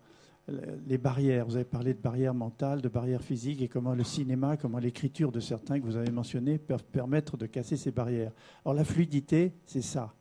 Les 0.87 0.99
barrières, 0.99 1.47
vous 1.47 1.57
avez 1.57 1.65
parlé 1.65 1.93
de 1.93 1.99
barrières 1.99 2.35
mentales, 2.35 2.81
de 2.81 2.89
barrières 2.89 3.23
physiques, 3.23 3.63
et 3.63 3.69
comment 3.69 3.95
le 3.95 4.05
cinéma, 4.05 4.57
comment 4.57 4.79
l'écriture 4.79 5.33
de 5.33 5.41
certains 5.41 5.81
que 5.81 5.85
vous 5.85 5.97
avez 5.97 6.13
mentionnés 6.13 6.59
peuvent 6.59 6.85
permettre 6.85 7.37
de 7.37 7.47
casser 7.47 7.77
ces 7.77 7.91
barrières. 7.91 8.31
Alors 8.65 8.75
la 8.75 8.85
fluidité, 8.85 9.53
c'est 9.67 9.83
ça. 9.83 10.15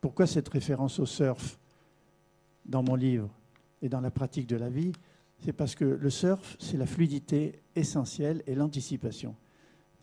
Pourquoi 0.00 0.26
cette 0.26 0.48
référence 0.48 0.98
au 0.98 1.06
surf 1.06 1.58
dans 2.64 2.82
mon 2.82 2.94
livre 2.94 3.28
et 3.82 3.90
dans 3.90 4.00
la 4.00 4.10
pratique 4.10 4.46
de 4.46 4.56
la 4.56 4.70
vie? 4.70 4.92
C'est 5.40 5.52
parce 5.52 5.74
que 5.74 5.84
le 5.84 6.10
surf, 6.10 6.56
c'est 6.58 6.78
la 6.78 6.86
fluidité 6.86 7.60
essentielle 7.76 8.42
et 8.46 8.54
l'anticipation. 8.54 9.34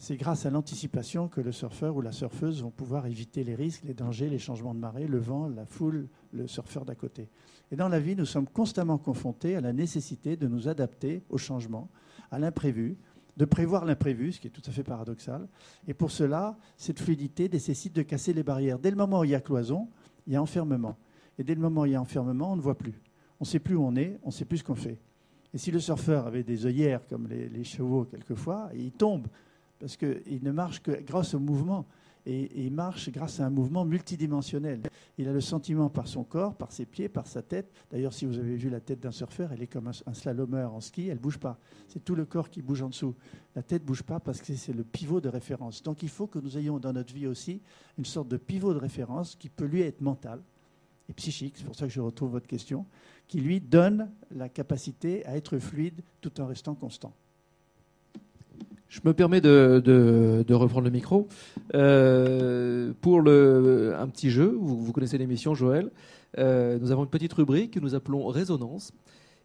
C'est 0.01 0.17
grâce 0.17 0.47
à 0.47 0.49
l'anticipation 0.49 1.27
que 1.27 1.41
le 1.41 1.51
surfeur 1.51 1.95
ou 1.95 2.01
la 2.01 2.11
surfeuse 2.11 2.63
vont 2.63 2.71
pouvoir 2.71 3.05
éviter 3.05 3.43
les 3.43 3.53
risques, 3.53 3.83
les 3.83 3.93
dangers, 3.93 4.29
les 4.29 4.39
changements 4.39 4.73
de 4.73 4.79
marée, 4.79 5.05
le 5.05 5.19
vent, 5.19 5.47
la 5.47 5.67
foule, 5.67 6.07
le 6.33 6.47
surfeur 6.47 6.85
d'à 6.85 6.95
côté. 6.95 7.29
Et 7.71 7.75
dans 7.75 7.87
la 7.87 7.99
vie, 7.99 8.15
nous 8.15 8.25
sommes 8.25 8.47
constamment 8.47 8.97
confrontés 8.97 9.55
à 9.55 9.61
la 9.61 9.73
nécessité 9.73 10.37
de 10.37 10.47
nous 10.47 10.67
adapter 10.67 11.21
au 11.29 11.37
changement, 11.37 11.87
à 12.31 12.39
l'imprévu, 12.39 12.97
de 13.37 13.45
prévoir 13.45 13.85
l'imprévu, 13.85 14.31
ce 14.31 14.39
qui 14.39 14.47
est 14.47 14.49
tout 14.49 14.63
à 14.65 14.71
fait 14.71 14.81
paradoxal. 14.81 15.47
Et 15.87 15.93
pour 15.93 16.09
cela, 16.09 16.57
cette 16.77 16.99
fluidité 16.99 17.47
nécessite 17.47 17.93
de 17.95 18.01
casser 18.01 18.33
les 18.33 18.41
barrières. 18.41 18.79
Dès 18.79 18.89
le 18.89 18.97
moment 18.97 19.19
où 19.19 19.23
il 19.23 19.29
y 19.29 19.35
a 19.35 19.39
cloison, 19.39 19.87
il 20.25 20.33
y 20.33 20.35
a 20.35 20.41
enfermement. 20.41 20.97
Et 21.37 21.43
dès 21.43 21.53
le 21.53 21.61
moment 21.61 21.81
où 21.81 21.85
il 21.85 21.91
y 21.91 21.95
a 21.95 22.01
enfermement, 22.01 22.53
on 22.53 22.55
ne 22.55 22.61
voit 22.61 22.75
plus. 22.75 22.99
On 23.39 23.43
ne 23.43 23.47
sait 23.47 23.59
plus 23.59 23.75
où 23.75 23.83
on 23.83 23.95
est, 23.95 24.19
on 24.23 24.29
ne 24.29 24.33
sait 24.33 24.45
plus 24.45 24.57
ce 24.57 24.63
qu'on 24.63 24.73
fait. 24.73 24.97
Et 25.53 25.59
si 25.59 25.69
le 25.69 25.79
surfeur 25.79 26.25
avait 26.25 26.41
des 26.41 26.65
œillères 26.65 27.05
comme 27.07 27.27
les 27.27 27.63
chevaux 27.63 28.05
quelquefois, 28.05 28.71
il 28.73 28.93
tombe 28.93 29.27
parce 29.81 29.97
qu'il 29.97 30.43
ne 30.43 30.51
marche 30.51 30.81
que 30.81 31.01
grâce 31.01 31.33
au 31.33 31.39
mouvement. 31.39 31.85
Et, 32.27 32.65
il 32.65 32.71
marche 32.71 33.09
grâce 33.09 33.39
à 33.39 33.47
un 33.47 33.49
mouvement 33.49 33.83
multidimensionnel. 33.83 34.83
Il 35.17 35.27
a 35.27 35.33
le 35.33 35.41
sentiment 35.41 35.89
par 35.89 36.07
son 36.07 36.23
corps, 36.23 36.55
par 36.55 36.71
ses 36.71 36.85
pieds, 36.85 37.09
par 37.09 37.25
sa 37.25 37.41
tête. 37.41 37.73
D'ailleurs, 37.89 38.13
si 38.13 38.27
vous 38.27 38.37
avez 38.37 38.55
vu 38.55 38.69
la 38.69 38.79
tête 38.79 38.99
d'un 38.99 39.11
surfeur, 39.11 39.51
elle 39.51 39.63
est 39.63 39.67
comme 39.67 39.87
un, 39.87 39.91
un 40.05 40.13
slalomeur 40.13 40.75
en 40.75 40.81
ski, 40.81 41.07
elle 41.07 41.15
ne 41.15 41.19
bouge 41.19 41.39
pas. 41.39 41.57
C'est 41.87 42.05
tout 42.05 42.13
le 42.13 42.25
corps 42.25 42.51
qui 42.51 42.61
bouge 42.61 42.83
en 42.83 42.89
dessous. 42.89 43.15
La 43.55 43.63
tête 43.63 43.81
ne 43.81 43.87
bouge 43.87 44.03
pas 44.03 44.19
parce 44.19 44.39
que 44.39 44.53
c'est 44.53 44.73
le 44.73 44.83
pivot 44.83 45.19
de 45.19 45.29
référence. 45.29 45.81
Donc 45.81 46.03
il 46.03 46.09
faut 46.09 46.27
que 46.27 46.37
nous 46.37 46.59
ayons 46.59 46.77
dans 46.77 46.93
notre 46.93 47.11
vie 47.11 47.25
aussi 47.25 47.59
une 47.97 48.05
sorte 48.05 48.27
de 48.27 48.37
pivot 48.37 48.75
de 48.75 48.79
référence 48.79 49.35
qui 49.35 49.49
peut 49.49 49.65
lui 49.65 49.81
être 49.81 50.01
mental 50.01 50.41
et 51.09 51.13
psychique, 51.13 51.55
c'est 51.57 51.65
pour 51.65 51.75
ça 51.75 51.87
que 51.87 51.91
je 51.91 51.99
retrouve 51.99 52.31
votre 52.31 52.47
question, 52.47 52.85
qui 53.27 53.41
lui 53.41 53.59
donne 53.59 54.11
la 54.29 54.47
capacité 54.47 55.25
à 55.25 55.35
être 55.35 55.57
fluide 55.57 56.01
tout 56.21 56.39
en 56.39 56.45
restant 56.45 56.75
constant. 56.75 57.13
Je 58.91 58.99
me 59.05 59.13
permets 59.13 59.39
de, 59.39 60.53
reprendre 60.53 60.83
le 60.83 60.91
micro. 60.91 61.29
Euh, 61.75 62.91
pour 62.99 63.19
un 63.19 64.07
petit 64.09 64.29
jeu, 64.29 64.57
vous, 64.59 64.91
connaissez 64.91 65.17
l'émission 65.17 65.55
Joël, 65.55 65.89
euh, 66.37 66.77
nous 66.77 66.91
avons 66.91 67.03
une 67.03 67.09
petite 67.09 67.31
rubrique 67.31 67.71
que 67.71 67.79
nous 67.79 67.95
appelons 67.95 68.27
Résonance. 68.27 68.91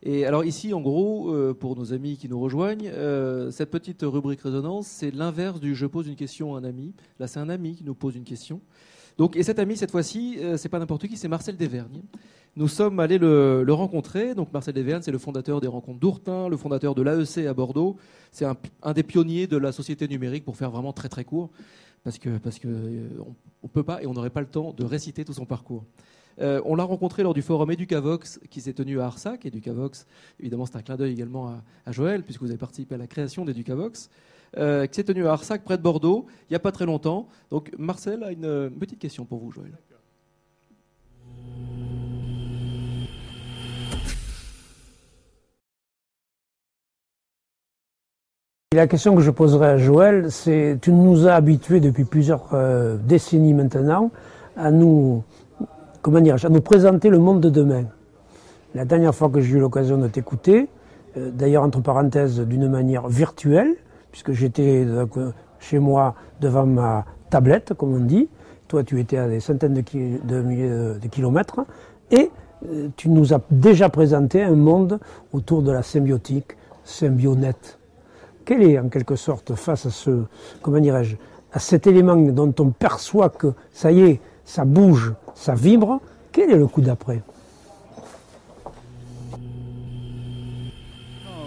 Et 0.03 0.27
alors 0.27 0.45
ici, 0.45 0.75
en 0.75 0.81
gros, 0.81 1.33
euh, 1.33 1.55
pour 1.55 1.77
nos 1.77 1.93
amis 1.93 2.17
qui 2.17 2.29
nous 2.29 2.41
rejoignent, 2.41 2.91
cette 3.53 3.71
petite 3.71 4.03
rubrique 4.03 4.41
Résonance, 4.41 4.89
c'est 4.89 5.13
l'inverse 5.13 5.61
du 5.61 5.77
je 5.77 5.87
pose 5.87 6.09
une 6.09 6.17
question 6.17 6.57
à 6.57 6.59
un 6.59 6.65
ami. 6.65 6.93
Là, 7.21 7.29
c'est 7.29 7.39
un 7.39 7.49
ami 7.49 7.77
qui 7.77 7.85
nous 7.85 7.95
pose 7.95 8.17
une 8.17 8.25
question. 8.25 8.61
Donc, 9.19 9.37
et 9.37 9.43
cet 9.43 9.59
ami, 9.59 9.77
cette 9.77 9.91
fois-ci, 9.91 10.37
euh, 10.41 10.57
c'est 10.57 10.69
pas 10.69 10.79
n'importe 10.79 11.07
qui, 11.09 11.17
c'est 11.17 11.29
Marcel 11.29 11.57
Desvergnes. 11.57 12.03
Nous 12.55 12.69
sommes 12.69 13.01
allés 13.01 13.19
le, 13.19 13.65
rencontrer. 13.71 14.35
Donc, 14.35 14.53
Marcel 14.53 14.75
Desvergnes, 14.75 15.03
c'est 15.03 15.11
le 15.11 15.19
fondateur 15.19 15.61
des 15.61 15.69
rencontres 15.69 16.01
d'Ourtin, 16.01 16.49
le 16.49 16.57
fondateur 16.57 16.95
de 16.95 17.03
l'AEC 17.03 17.47
à 17.47 17.55
Bordeaux. 17.55 17.97
C'est 18.33 18.47
un, 18.47 18.93
des 18.93 19.03
pionniers 19.03 19.47
de 19.47 19.57
la 19.57 19.73
société 19.73 20.09
numérique, 20.09 20.45
pour 20.45 20.57
faire 20.57 20.71
vraiment 20.71 20.93
très 20.93 21.09
très 21.09 21.25
court, 21.25 21.51
parce 22.05 22.19
que 22.19 22.39
parce 22.39 22.59
que 22.59 22.69
euh, 22.69 23.09
on 23.63 23.69
peut 23.69 23.83
pas 23.83 24.03
et 24.03 24.07
on 24.07 24.13
n'aurait 24.13 24.31
pas 24.31 24.41
le 24.41 24.47
temps 24.47 24.73
de 24.73 24.85
réciter 24.85 25.25
tout 25.25 25.33
son 25.33 25.47
parcours. 25.47 25.85
Euh, 26.41 26.61
on 26.65 26.75
l'a 26.75 26.85
rencontré 26.85 27.23
lors 27.23 27.35
du 27.35 27.43
forum 27.43 27.71
Educavox 27.71 28.41
qui 28.51 28.61
s'est 28.61 28.75
tenu 28.75 29.01
à 29.01 29.07
Arsac. 29.07 29.47
Educavox, 29.47 30.07
évidemment, 30.41 30.67
c'est 30.67 30.77
un 30.77 30.83
clin 30.83 30.97
d'œil 30.97 31.13
également 31.13 31.63
à, 31.87 31.93
Joël, 31.93 32.23
puisque 32.23 32.43
vous 32.43 32.51
avez 32.51 32.59
participé 32.59 32.95
à 32.95 32.99
la 32.99 33.07
création 33.07 33.45
d'Educavox, 33.45 34.11
euh, 34.59 34.87
qui 34.87 34.97
s'est 34.97 35.05
tenu 35.05 35.27
à 35.27 35.33
Arsac, 35.33 35.65
près 35.65 35.79
de 35.79 35.83
Bordeaux, 35.83 36.27
il 36.43 36.53
n'y 36.53 36.57
a 36.57 36.61
pas 36.61 36.73
très 36.73 36.87
longtemps. 36.87 37.29
Donc, 37.51 37.71
Marcel 37.79 38.23
a 38.23 38.33
une, 38.33 38.71
petite 38.79 38.99
question 38.99 39.25
pour 39.25 39.39
vous, 39.39 39.51
Joël. 39.51 39.73
La 48.75 48.87
question 48.87 49.17
que 49.17 49.23
je 49.23 49.31
poserai 49.31 49.67
à 49.69 49.79
Joël, 49.79 50.31
c'est 50.31 50.79
tu 50.83 50.93
nous 50.93 51.27
as 51.27 51.35
habitués 51.35 51.81
depuis 51.81 52.05
plusieurs 52.05 52.53
euh, 52.53 52.99
décennies 52.99 53.55
maintenant 53.55 54.11
à 54.55 54.71
nous, 54.71 55.25
comment 56.07 56.21
dire, 56.21 56.37
à 56.41 56.49
nous 56.49 56.61
présenter 56.61 57.11
le 57.11 57.19
monde 57.19 57.41
de 57.41 57.51
demain. 57.51 57.87
La 58.77 58.85
dernière 58.85 59.13
fois 59.13 59.29
que 59.29 59.41
j'ai 59.41 59.57
eu 59.57 59.59
l'occasion 59.59 59.99
de 59.99 60.07
t'écouter, 60.07 60.69
euh, 61.17 61.33
d'ailleurs 61.33 61.65
entre 61.65 61.81
parenthèses 61.81 62.39
d'une 62.39 62.69
manière 62.69 63.09
virtuelle, 63.09 63.75
puisque 64.13 64.31
j'étais 64.31 64.85
euh, 64.87 65.05
chez 65.59 65.81
moi 65.81 66.15
devant 66.41 66.65
ma 66.65 67.05
tablette, 67.29 67.75
comme 67.75 67.93
on 67.93 67.99
dit, 67.99 68.29
toi 68.69 68.85
tu 68.85 69.01
étais 69.01 69.17
à 69.17 69.27
des 69.27 69.41
centaines 69.41 69.75
de, 69.75 70.43
milliers 70.43 70.69
de- 70.69 71.09
kilomètres, 71.11 71.63
et 72.13 72.31
euh, 72.69 72.87
tu 72.97 73.09
nous 73.09 73.35
as 73.35 73.41
déjà 73.51 73.89
présenté 73.89 74.45
un 74.45 74.55
monde 74.55 75.01
autour 75.33 75.61
de 75.61 75.73
la 75.73 75.83
symbiotique, 75.83 76.57
symbionnette. 76.85 77.81
Quel 78.45 78.63
est 78.63 78.79
en 78.79 78.89
quelque 78.91 79.17
sorte 79.17 79.57
face 79.57 79.87
à 79.87 79.91
ce, 79.91 80.23
comment 80.63 80.79
dirais-je, 80.79 81.17
à 81.53 81.59
cet 81.59 81.89
élément 81.89 82.15
dont 82.15 82.55
on 82.61 82.71
perçoit 82.71 83.29
que 83.31 83.55
ça 83.73 83.91
y 83.91 84.03
est, 84.03 84.21
ça 84.45 84.65
bouge, 84.65 85.13
ça 85.37 85.55
vibre, 85.55 86.01
quel 86.33 86.51
est 86.51 86.57
le 86.57 86.67
coup 86.67 86.81
d'après 86.81 87.23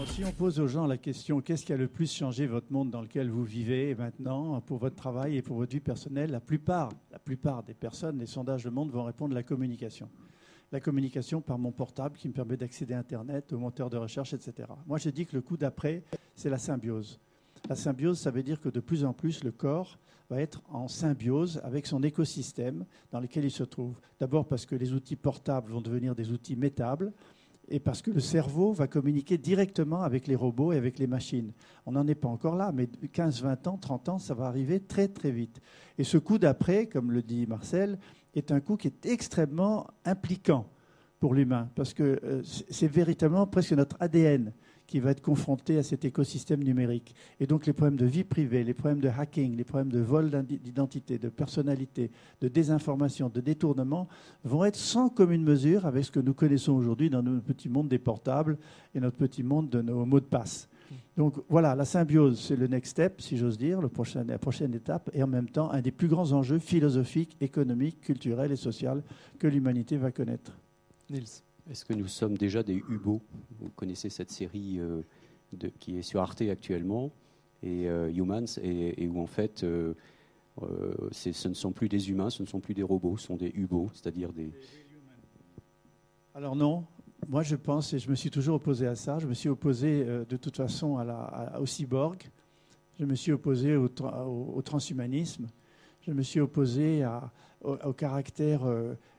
Si 0.08 0.24
on 0.24 0.32
pose 0.32 0.60
aux 0.60 0.68
gens 0.68 0.86
la 0.86 0.98
question 0.98 1.40
qu'est-ce 1.42 1.66
qui 1.66 1.74
a 1.74 1.78
le 1.78 1.88
plus 1.88 2.12
changé 2.12 2.46
votre 2.46 2.72
monde 2.72 2.92
dans 2.92 3.02
lequel 3.02 3.30
vous 3.30 3.44
vivez 3.44 3.96
maintenant 3.96 4.60
pour 4.62 4.78
votre 4.78 4.96
travail 4.96 5.38
et 5.38 5.42
pour 5.42 5.58
votre 5.58 5.72
vie 5.72 5.80
personnelle, 5.80 6.32
la 6.32 6.40
plupart, 6.40 6.90
la 7.12 7.20
plupart 7.20 7.64
des 7.64 7.74
personnes, 7.74 8.20
les 8.20 8.26
sondages 8.26 8.64
de 8.64 8.70
monde 8.70 8.92
vont 8.92 9.04
répondre 9.04 9.34
la 9.34 9.44
communication. 9.44 10.10
la 10.72 10.80
communication 10.80 11.42
par 11.42 11.58
mon 11.58 11.72
portable 11.72 12.16
qui 12.16 12.28
me 12.28 12.34
permet 12.34 12.58
d'accéder 12.58 12.94
à 12.94 13.00
Internet, 13.00 13.54
au 13.54 13.58
moteur 13.58 13.90
de 13.90 13.98
recherche, 13.98 14.34
etc. 14.34 14.68
Moi, 14.86 15.00
je 15.00 15.10
dis 15.10 15.26
que 15.26 15.36
le 15.36 15.42
coup 15.42 15.58
d'après, 15.58 16.04
c'est 16.36 16.50
la 16.50 16.60
symbiose. 16.60 17.20
La 17.68 17.76
symbiose, 17.76 18.20
ça 18.20 18.30
veut 18.30 18.44
dire 18.44 18.62
que 18.62 18.70
de 18.70 18.80
plus 18.80 19.04
en 19.04 19.14
plus, 19.14 19.44
le 19.44 19.52
corps 19.52 19.98
va 20.30 20.42
être 20.42 20.62
en 20.70 20.88
symbiose 20.88 21.60
avec 21.64 21.88
son 21.88 22.04
écosystème 22.04 22.86
dans 23.12 23.20
lequel 23.20 23.46
il 23.46 23.52
se 23.52 23.64
trouve. 23.64 24.00
D'abord 24.20 24.48
parce 24.48 24.66
que 24.66 24.76
les 24.76 24.94
outils 24.94 25.16
portables 25.16 25.72
vont 25.72 25.82
devenir 25.82 26.16
des 26.16 26.32
outils 26.32 26.56
métables 26.56 27.12
et 27.68 27.80
parce 27.80 28.02
que 28.02 28.12
le 28.12 28.20
cerveau 28.20 28.72
va 28.72 28.88
communiquer 28.88 29.38
directement 29.38 30.02
avec 30.02 30.28
les 30.28 30.36
robots 30.36 30.72
et 30.72 30.78
avec 30.78 31.00
les 31.00 31.08
machines. 31.08 31.52
On 31.86 31.94
n'en 31.94 32.08
est 32.08 32.16
pas 32.16 32.28
encore 32.28 32.56
là, 32.56 32.72
mais 32.74 32.88
15, 32.88 33.42
20 33.44 33.68
ans, 33.68 33.78
30 33.78 34.10
ans, 34.10 34.20
ça 34.20 34.34
va 34.34 34.46
arriver 34.46 34.80
très 34.80 35.08
très 35.08 35.32
vite. 35.32 35.60
Et 35.98 36.04
ce 36.04 36.18
coup 36.18 36.38
d'après, 36.38 36.88
comme 36.88 37.12
le 37.12 37.22
dit 37.22 37.46
Marcel, 37.48 38.00
est 38.36 38.52
un 38.52 38.60
coup 38.60 38.76
qui 38.76 38.88
est 38.88 39.06
extrêmement 39.06 39.88
impliquant 40.06 40.68
pour 41.20 41.34
l'humain, 41.34 41.70
parce 41.76 41.94
que 41.94 42.20
euh, 42.24 42.42
c'est 42.44 42.88
véritablement 42.88 43.46
presque 43.46 43.74
notre 43.74 43.98
ADN 44.00 44.54
qui 44.90 45.00
va 45.00 45.12
être 45.12 45.22
confronté 45.22 45.78
à 45.78 45.84
cet 45.84 46.04
écosystème 46.04 46.64
numérique. 46.64 47.14
Et 47.40 47.46
donc 47.46 47.68
les 47.68 47.74
problèmes 47.74 47.96
de 47.96 48.08
vie 48.08 48.24
privée, 48.24 48.64
les 48.64 48.74
problèmes 48.74 49.00
de 49.00 49.08
hacking, 49.08 49.56
les 49.56 49.64
problèmes 49.64 49.92
de 49.92 50.00
vol 50.00 50.32
d'identité, 50.44 51.20
de 51.20 51.30
personnalité, 51.30 52.10
de 52.42 52.48
désinformation, 52.48 53.30
de 53.30 53.40
détournement 53.40 54.08
vont 54.44 54.66
être 54.66 54.76
sans 54.76 55.10
commune 55.10 55.44
mesure 55.44 55.86
avec 55.86 56.06
ce 56.06 56.12
que 56.12 56.20
nous 56.20 56.34
connaissons 56.34 56.74
aujourd'hui 56.74 57.12
dans 57.12 57.22
notre 57.22 57.44
petit 57.44 57.70
monde 57.70 57.88
des 57.88 58.00
portables 58.00 58.58
et 58.96 59.00
notre 59.00 59.16
petit 59.16 59.44
monde 59.44 59.70
de 59.70 59.84
nos 59.84 60.06
mots 60.06 60.20
de 60.20 60.26
passe. 60.26 60.68
Donc 61.16 61.36
voilà, 61.50 61.76
la 61.76 61.86
symbiose, 61.86 62.40
c'est 62.40 62.56
le 62.56 62.66
next 62.66 62.94
step, 62.94 63.22
si 63.22 63.38
j'ose 63.38 63.60
dire, 63.60 63.80
la 63.82 63.90
prochaine 64.40 64.74
étape, 64.74 65.12
et 65.14 65.22
en 65.22 65.28
même 65.28 65.50
temps 65.50 65.70
un 65.70 65.82
des 65.82 65.92
plus 65.92 66.08
grands 66.08 66.32
enjeux 66.32 66.58
philosophiques, 66.58 67.38
économiques, 67.42 68.02
culturels 68.02 68.52
et 68.52 68.56
sociaux 68.56 69.04
que 69.38 69.46
l'humanité 69.46 69.98
va 69.98 70.12
connaître. 70.12 70.58
Nils. 71.12 71.44
Est-ce 71.70 71.86
que 71.86 71.94
nous 71.94 72.08
sommes 72.08 72.36
déjà 72.36 72.64
des 72.64 72.82
Hubo 72.90 73.22
Vous 73.60 73.70
connaissez 73.76 74.10
cette 74.10 74.32
série 74.32 74.80
euh, 74.80 75.04
qui 75.80 76.00
est 76.00 76.02
sur 76.02 76.20
Arte 76.20 76.42
actuellement, 76.42 77.12
et 77.62 77.88
euh, 77.88 78.12
Humans, 78.12 78.58
et, 78.64 79.08
où 79.08 79.22
en 79.22 79.28
fait, 79.28 79.64
euh, 79.64 79.94
ce 81.12 81.48
ne 81.48 81.54
sont 81.54 81.72
plus 81.72 81.88
des 81.88 82.10
humains, 82.10 82.32
ce 82.32 82.42
ne 82.42 82.48
sont 82.48 82.60
plus 82.60 82.74
des 82.74 82.82
robots, 82.82 83.18
ce 83.18 83.28
sont 83.28 83.36
des 83.36 83.52
Hubo, 83.54 83.92
c'est-à-dire 83.94 84.34
des. 84.34 84.52
Alors 86.34 86.56
non, 86.56 86.86
moi 87.28 87.44
je 87.44 87.56
pense, 87.56 87.94
et 87.94 88.00
je 88.00 88.10
me 88.10 88.16
suis 88.16 88.32
toujours 88.32 88.56
opposé 88.56 88.88
à 88.88 88.96
ça, 88.96 89.20
je 89.20 89.28
me 89.28 89.36
suis 89.36 89.50
opposé 89.50 90.04
de 90.04 90.38
toute 90.38 90.58
façon 90.58 90.98
à 90.98 91.04
la, 91.04 91.60
au 91.62 91.68
cyborg, 91.68 92.24
je 93.00 93.06
me 93.06 93.14
suis 93.14 93.32
opposé 93.32 93.76
au, 93.76 94.62
transhumanisme, 94.64 95.46
je 96.02 96.14
me 96.14 96.24
suis 96.24 96.40
opposé 96.40 97.08
au, 97.62 97.94
caractère, 97.94 98.62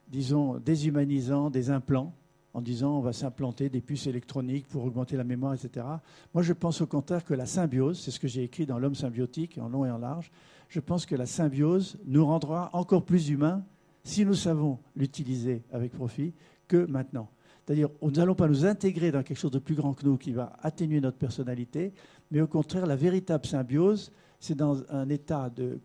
disons, 0.08 0.58
déshumanisant 0.58 1.50
des 1.50 1.70
implants 1.70 2.12
en 2.54 2.60
disant 2.60 2.98
on 2.98 3.00
va 3.00 3.12
s'implanter 3.12 3.68
des 3.68 3.80
puces 3.80 4.06
électroniques 4.06 4.66
pour 4.66 4.84
augmenter 4.84 5.16
la 5.16 5.24
mémoire, 5.24 5.54
etc. 5.54 5.86
Moi, 6.34 6.42
je 6.42 6.52
pense 6.52 6.80
au 6.80 6.86
contraire 6.86 7.24
que 7.24 7.34
la 7.34 7.46
symbiose, 7.46 8.00
c'est 8.00 8.10
ce 8.10 8.20
que 8.20 8.28
j'ai 8.28 8.42
écrit 8.42 8.66
dans 8.66 8.78
L'homme 8.78 8.94
symbiotique, 8.94 9.58
en 9.58 9.68
long 9.68 9.84
et 9.84 9.90
en 9.90 9.98
large, 9.98 10.30
je 10.68 10.80
pense 10.80 11.06
que 11.06 11.16
la 11.16 11.26
symbiose 11.26 11.98
nous 12.06 12.24
rendra 12.24 12.70
encore 12.72 13.04
plus 13.04 13.28
humains 13.28 13.64
si 14.04 14.24
nous 14.24 14.34
savons 14.34 14.78
l'utiliser 14.96 15.62
avec 15.72 15.92
profit 15.92 16.32
que 16.68 16.86
maintenant. 16.86 17.28
C'est-à-dire, 17.64 17.88
nous 18.02 18.10
n'allons 18.10 18.34
pas 18.34 18.48
nous 18.48 18.64
intégrer 18.64 19.12
dans 19.12 19.22
quelque 19.22 19.38
chose 19.38 19.50
de 19.50 19.58
plus 19.58 19.74
grand 19.74 19.94
que 19.94 20.04
nous 20.04 20.16
qui 20.16 20.32
va 20.32 20.52
atténuer 20.62 21.00
notre 21.00 21.18
personnalité, 21.18 21.92
mais 22.30 22.40
au 22.40 22.46
contraire, 22.46 22.86
la 22.86 22.96
véritable 22.96 23.46
symbiose, 23.46 24.10
c'est 24.38 24.56
dans 24.56 24.82
un 24.90 25.08
état 25.08 25.50
de, 25.50 25.78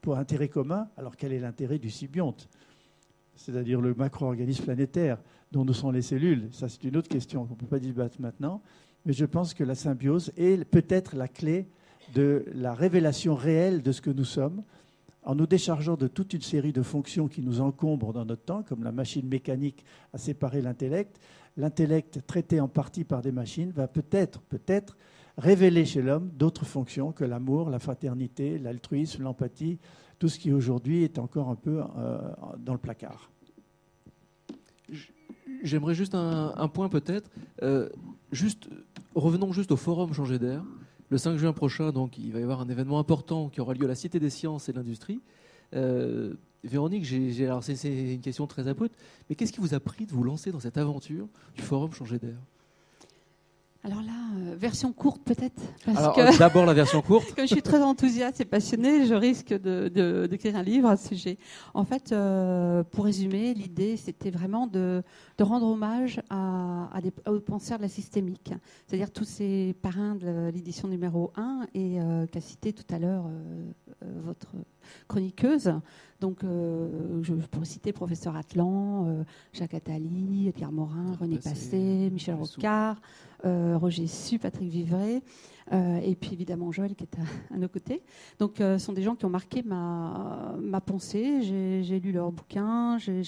pour 0.00 0.18
intérêt 0.18 0.48
commun, 0.48 0.88
alors 0.96 1.16
quel 1.16 1.32
est 1.32 1.38
l'intérêt 1.38 1.78
du 1.78 1.90
symbionte 1.90 2.48
C'est-à-dire 3.34 3.80
le 3.80 3.94
macro-organisme 3.94 4.64
planétaire 4.64 5.18
dont 5.52 5.64
nous 5.64 5.74
sont 5.74 5.90
les 5.90 6.02
cellules. 6.02 6.48
Ça, 6.52 6.68
c'est 6.68 6.84
une 6.84 6.96
autre 6.96 7.08
question 7.08 7.44
qu'on 7.44 7.54
ne 7.54 7.58
peut 7.58 7.66
pas 7.66 7.78
débattre 7.78 8.20
maintenant. 8.20 8.62
Mais 9.04 9.12
je 9.12 9.24
pense 9.24 9.54
que 9.54 9.64
la 9.64 9.74
symbiose 9.74 10.32
est 10.36 10.64
peut-être 10.64 11.14
la 11.16 11.28
clé 11.28 11.68
de 12.14 12.44
la 12.54 12.74
révélation 12.74 13.34
réelle 13.34 13.82
de 13.82 13.92
ce 13.92 14.00
que 14.00 14.10
nous 14.10 14.24
sommes, 14.24 14.62
en 15.22 15.34
nous 15.34 15.46
déchargeant 15.46 15.96
de 15.96 16.06
toute 16.06 16.32
une 16.34 16.42
série 16.42 16.72
de 16.72 16.82
fonctions 16.82 17.26
qui 17.28 17.42
nous 17.42 17.60
encombrent 17.60 18.12
dans 18.12 18.24
notre 18.24 18.44
temps, 18.44 18.62
comme 18.62 18.84
la 18.84 18.92
machine 18.92 19.26
mécanique 19.26 19.84
à 20.12 20.18
séparer 20.18 20.62
l'intellect. 20.62 21.20
L'intellect 21.56 22.20
traité 22.26 22.60
en 22.60 22.68
partie 22.68 23.04
par 23.04 23.22
des 23.22 23.32
machines 23.32 23.70
va 23.70 23.88
peut-être, 23.88 24.40
peut-être, 24.42 24.96
révéler 25.36 25.84
chez 25.84 26.02
l'homme 26.02 26.30
d'autres 26.34 26.64
fonctions 26.64 27.12
que 27.12 27.24
l'amour, 27.24 27.70
la 27.70 27.78
fraternité, 27.78 28.58
l'altruisme, 28.58 29.22
l'empathie, 29.22 29.78
tout 30.18 30.28
ce 30.28 30.38
qui 30.38 30.52
aujourd'hui 30.52 31.02
est 31.02 31.18
encore 31.18 31.48
un 31.48 31.56
peu 31.56 31.82
euh, 31.98 32.18
dans 32.58 32.72
le 32.72 32.78
placard. 32.78 33.30
J'aimerais 35.62 35.94
juste 35.94 36.14
un, 36.14 36.68
point 36.68 36.88
peut-être. 36.88 37.30
Euh, 37.62 37.88
juste, 38.32 38.68
revenons 39.14 39.52
juste 39.52 39.72
au 39.72 39.76
forum 39.76 40.12
Changer 40.12 40.38
d'air. 40.38 40.62
Le 41.08 41.18
5 41.18 41.36
juin 41.36 41.52
prochain, 41.52 41.92
donc, 41.92 42.18
il 42.18 42.32
va 42.32 42.40
y 42.40 42.42
avoir 42.42 42.60
un 42.60 42.68
événement 42.68 42.98
important 42.98 43.48
qui 43.48 43.60
aura 43.60 43.74
lieu 43.74 43.84
à 43.84 43.88
la 43.88 43.94
Cité 43.94 44.18
des 44.18 44.30
sciences 44.30 44.68
et 44.68 44.72
de 44.72 44.78
l'industrie. 44.78 45.20
Euh, 45.74 46.34
Véronique, 46.64 47.06
c'est 47.06 48.14
une 48.14 48.20
question 48.20 48.46
très 48.46 48.66
abrupte, 48.66 48.96
mais 49.28 49.36
qu'est-ce 49.36 49.52
qui 49.52 49.60
vous 49.60 49.74
a 49.74 49.80
pris 49.80 50.04
de 50.04 50.12
vous 50.12 50.24
lancer 50.24 50.50
dans 50.50 50.58
cette 50.58 50.78
aventure 50.78 51.28
du 51.54 51.62
forum 51.62 51.92
Changer 51.92 52.18
d'air? 52.18 52.38
Alors 53.86 54.02
là, 54.02 54.12
euh, 54.36 54.56
version 54.56 54.92
courte 54.92 55.22
peut-être. 55.22 55.62
Alors 55.86 56.16
d'abord 56.38 56.66
la 56.66 56.74
version 56.74 57.02
courte. 57.06 57.32
Comme 57.36 57.46
je 57.46 57.52
suis 57.52 57.62
très 57.62 57.80
enthousiaste 57.80 58.40
et 58.40 58.44
passionnée, 58.44 59.06
je 59.06 59.14
risque 59.14 59.54
d'écrire 59.54 60.56
un 60.56 60.64
livre 60.64 60.88
à 60.88 60.96
ce 60.96 61.14
sujet. 61.14 61.38
En 61.72 61.84
fait, 61.84 62.10
euh, 62.10 62.82
pour 62.82 63.04
résumer, 63.04 63.54
l'idée 63.54 63.96
c'était 63.96 64.30
vraiment 64.30 64.66
de, 64.66 65.04
rendre 65.38 65.68
hommage 65.68 66.20
à, 66.30 66.98
des, 67.00 67.12
aux 67.30 67.38
penseurs 67.38 67.78
de 67.78 67.84
la 67.84 67.88
systémique, 67.88 68.52
c'est-à-dire 68.88 69.12
tous 69.12 69.24
ces 69.24 69.76
parrains 69.82 70.16
de 70.16 70.50
l'édition 70.52 70.88
numéro 70.88 71.32
1 71.36 71.68
et 71.74 72.00
euh, 72.00 72.26
qu'a 72.26 72.40
cité 72.40 72.72
tout 72.72 72.92
à 72.92 72.98
l'heure 72.98 73.26
votre 74.24 74.48
chroniqueuse. 75.08 75.72
Donc, 76.20 76.38
je 76.42 77.34
pourrais 77.50 77.66
citer 77.66 77.92
professeur 77.92 78.36
Atlan, 78.36 79.24
Jacques 79.52 79.74
Attali, 79.74 80.50
Pierre 80.54 80.72
Morin, 80.72 81.12
René 81.20 81.38
Passé, 81.38 82.08
Michel 82.10 82.36
Rocard. 82.36 82.96
Euh, 83.44 83.76
Roger 83.76 84.06
Su, 84.06 84.38
Patrick 84.38 84.70
Vivray, 84.70 85.22
euh, 85.72 85.98
et 85.98 86.14
puis 86.16 86.32
évidemment 86.32 86.72
Joël 86.72 86.94
qui 86.94 87.04
est 87.04 87.18
à, 87.54 87.58
nos 87.58 87.68
côtés. 87.68 88.02
Donc 88.38 88.60
euh, 88.60 88.78
ce 88.78 88.86
sont 88.86 88.92
des 88.92 89.02
gens 89.02 89.14
qui 89.14 89.24
ont 89.24 89.30
marqué 89.30 89.62
ma, 89.62 90.56
ma 90.60 90.80
pensée. 90.80 91.42
J'ai 91.42 92.00
lu 92.00 92.12
leurs 92.12 92.32
bouquins, 92.32 92.98
j'ai 92.98 93.22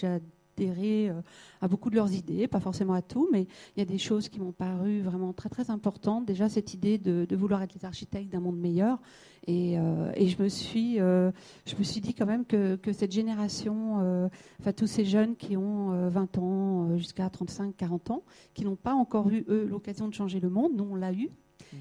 adhéré 0.58 1.12
à 1.60 1.68
beaucoup 1.68 1.90
de 1.90 1.94
leurs 1.94 2.12
idées, 2.12 2.48
pas 2.48 2.60
forcément 2.60 2.94
à 2.94 3.02
tout, 3.02 3.28
mais 3.32 3.46
il 3.76 3.78
y 3.78 3.82
a 3.82 3.84
des 3.84 3.98
choses 3.98 4.28
qui 4.28 4.40
m'ont 4.40 4.52
paru 4.52 5.00
vraiment 5.00 5.32
très 5.32 5.48
très 5.48 5.70
importantes. 5.70 6.26
Déjà 6.26 6.48
cette 6.48 6.74
idée 6.74 6.98
de, 6.98 7.26
vouloir 7.36 7.62
être 7.62 7.74
les 7.74 7.84
architectes 7.84 8.30
d'un 8.30 8.40
monde 8.40 8.58
meilleur. 8.58 8.98
Et, 9.46 9.74
et, 9.74 10.28
je, 10.28 10.42
me 10.42 10.48
suis, 10.48 10.96
je 10.96 11.76
me 11.78 11.82
suis 11.82 12.00
dit 12.00 12.12
quand 12.12 12.26
même 12.26 12.44
que, 12.44 12.78
cette 12.92 13.12
génération, 13.12 14.30
tous 14.76 14.86
ces 14.86 15.04
jeunes 15.04 15.36
qui 15.36 15.56
ont 15.56 16.08
20 16.08 16.38
ans 16.38 16.96
jusqu'à 16.96 17.30
35, 17.30 17.76
40 17.76 18.10
ans, 18.10 18.22
qui 18.54 18.64
n'ont 18.64 18.76
pas 18.76 18.94
encore 18.94 19.30
eu, 19.30 19.44
eux, 19.48 19.66
l'occasion 19.66 20.08
de 20.08 20.14
changer 20.14 20.40
le 20.40 20.50
monde, 20.50 20.72
nous 20.76 20.88
on 20.90 20.94
l'a 20.94 21.12
eu. 21.12 21.30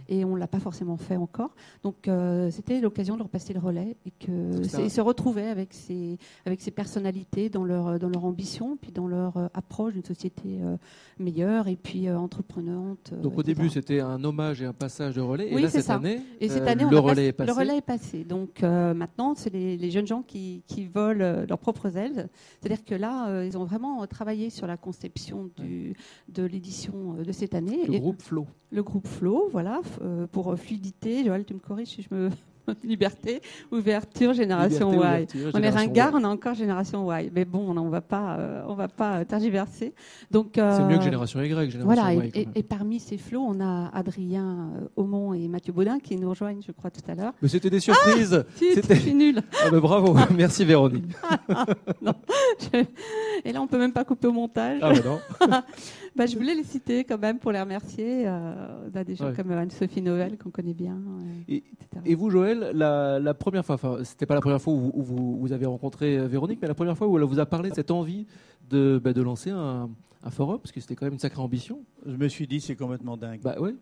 Et 0.09 0.25
on 0.25 0.35
ne 0.35 0.39
l'a 0.39 0.47
pas 0.47 0.59
forcément 0.59 0.97
fait 0.97 1.15
encore. 1.15 1.55
Donc 1.83 2.07
euh, 2.07 2.49
c'était 2.51 2.79
l'occasion 2.79 3.15
de 3.15 3.19
leur 3.19 3.29
passer 3.29 3.53
le 3.53 3.59
relais 3.59 3.97
et 4.05 4.11
que 4.11 4.63
se 4.67 5.01
retrouver 5.01 5.47
avec 5.47 5.73
ces, 5.73 6.17
avec 6.45 6.61
ces 6.61 6.71
personnalités 6.71 7.49
dans 7.49 7.63
leur, 7.63 7.99
dans 7.99 8.09
leur 8.09 8.25
ambition, 8.25 8.77
puis 8.77 8.91
dans 8.91 9.07
leur 9.07 9.37
euh, 9.37 9.47
approche 9.53 9.93
d'une 9.93 10.05
société 10.05 10.59
euh, 10.61 10.77
meilleure 11.19 11.67
et 11.67 11.75
puis 11.75 12.09
entreprenante. 12.09 13.13
Donc 13.21 13.37
au 13.37 13.43
début 13.43 13.69
c'était 13.69 13.99
un 13.99 14.23
hommage 14.23 14.61
et 14.61 14.65
un 14.65 14.73
passage 14.73 15.15
de 15.15 15.21
relais, 15.21 15.51
et 15.51 15.59
là 15.59 15.69
cette 15.69 15.89
année, 15.89 16.21
et 16.39 16.49
cette 16.49 16.67
année 16.67 16.85
le, 16.89 16.99
relais 16.99 17.27
est 17.27 17.33
passé. 17.33 17.51
le 17.51 17.57
relais 17.57 17.77
est 17.77 17.81
passé. 17.81 18.23
Donc 18.23 18.61
maintenant 18.61 19.35
c'est 19.35 19.51
les, 19.51 19.77
les, 19.77 19.91
jeunes 19.91 20.07
gens 20.07 20.21
qui, 20.21 20.63
qui 20.67 20.85
volent 20.85 21.45
leurs 21.47 21.59
propres 21.59 21.95
ailes. 21.97 22.29
C'est-à-dire 22.59 22.83
que 22.83 22.95
là 22.95 23.43
ils 23.43 23.57
ont 23.57 23.65
vraiment 23.65 24.05
travaillé 24.07 24.49
sur 24.49 24.67
la 24.67 24.77
conception 24.77 25.49
du, 25.57 25.95
de 26.29 26.43
l'édition 26.43 27.13
de 27.13 27.31
cette 27.31 27.55
année. 27.55 27.85
Le 27.87 27.99
groupe 27.99 28.21
Flow. 28.21 28.47
Le 28.71 28.83
groupe 28.83 29.07
Flow, 29.07 29.47
voilà 29.51 29.76
euh, 30.01 30.27
pour 30.27 30.57
fluidité. 30.57 31.25
Joël, 31.25 31.45
tu 31.45 31.53
me 31.53 31.59
corriges 31.59 31.89
si 31.89 32.01
je 32.01 32.13
me. 32.13 32.29
Liberté, 32.83 33.41
ouverture, 33.71 34.33
génération 34.33 34.91
Y. 34.93 35.29
on 35.53 35.61
est 35.61 35.69
ringard, 35.69 36.11
on 36.13 36.23
a 36.23 36.27
encore 36.27 36.53
génération 36.53 37.09
Y. 37.11 37.31
Mais 37.33 37.45
bon, 37.45 37.69
on 37.69 37.85
ne 37.85 37.89
va 37.89 38.01
pas, 38.01 38.37
euh, 38.37 38.63
on 38.67 38.75
va 38.75 38.87
pas 38.87 39.23
tergiverser. 39.25 39.93
Donc 40.31 40.57
euh, 40.57 40.75
c'est 40.75 40.83
mieux 40.83 40.97
que 40.97 41.03
génération 41.03 41.41
Y. 41.41 41.71
Génération 41.71 41.85
voilà. 41.85 42.13
y, 42.13 42.47
et, 42.55 42.63
parmi 42.63 42.99
ces 42.99 43.17
flots, 43.17 43.45
on 43.47 43.61
a 43.61 43.89
Adrien 43.93 44.71
Aumont 44.95 45.33
et 45.33 45.47
Mathieu 45.47 45.73
Baudin 45.73 45.99
qui 45.99 46.17
nous 46.17 46.29
rejoignent, 46.29 46.61
je 46.65 46.71
crois, 46.71 46.91
tout 46.91 47.01
à 47.09 47.15
l'heure. 47.15 47.33
Mais 47.41 47.47
c'était 47.47 47.69
des 47.69 47.79
surprises. 47.79 48.45
Ah, 48.45 48.51
c'était 48.59 49.13
nul. 49.13 49.41
Ah, 49.63 49.71
bravo, 49.79 50.15
merci 50.35 50.65
Véronique. 50.65 51.05
non. 52.01 52.13
Et 53.43 53.51
là, 53.51 53.61
on 53.61 53.67
peut 53.67 53.77
même 53.77 53.91
pas 53.91 54.03
couper 54.03 54.27
au 54.27 54.31
montage. 54.31 54.79
Ah 54.81 54.91
non. 54.93 55.19
Bah, 56.17 56.25
je 56.25 56.35
voulais 56.35 56.55
les 56.55 56.63
citer 56.63 57.03
quand 57.03 57.19
même 57.19 57.37
pour 57.37 57.51
les 57.51 57.61
remercier. 57.61 58.27
Euh, 58.27 58.89
a 58.93 59.03
des 59.03 59.15
gens 59.15 59.31
comme 59.35 59.51
Anne-Sophie 59.51 60.01
Noël 60.01 60.37
qu'on 60.37 60.49
connaît 60.49 60.73
bien. 60.73 60.97
et, 61.47 61.63
et, 62.05 62.15
vous, 62.15 62.31
Joël, 62.31 62.71
la, 62.73 63.19
la 63.19 63.33
première 63.35 63.63
fois, 63.63 63.75
enfin, 63.75 63.99
c'était 64.03 64.25
pas 64.25 64.33
la 64.33 64.41
première 64.41 64.59
fois 64.59 64.73
où, 64.73 64.91
vous, 64.95 65.37
vous, 65.37 65.51
avez 65.53 65.67
rencontré 65.67 66.17
euh, 66.17 66.27
Véronique, 66.27 66.57
mais 66.59 66.67
la 66.67 66.73
première 66.73 66.97
fois 66.97 67.07
où 67.07 67.17
elle 67.17 67.23
vous 67.23 67.39
a 67.39 67.45
parlé 67.45 67.69
de 67.69 67.75
cette 67.75 67.91
envie 67.91 68.25
de, 68.69 68.99
bah, 69.03 69.13
de 69.13 69.21
lancer 69.21 69.51
un, 69.51 69.89
un 70.23 70.29
forum 70.31 70.59
Parce 70.59 70.71
que 70.71 70.81
c'était 70.81 70.95
quand 70.95 71.05
même 71.05 71.13
une 71.13 71.19
sacrée 71.19 71.41
ambition. 71.41 71.83
Je 72.05 72.15
me 72.15 72.27
suis 72.27 72.47
dit, 72.47 72.61
c'est 72.61 72.75
complètement 72.75 73.15
dingue. 73.15 73.41
Bah 73.43 73.59
ouais. 73.59 73.75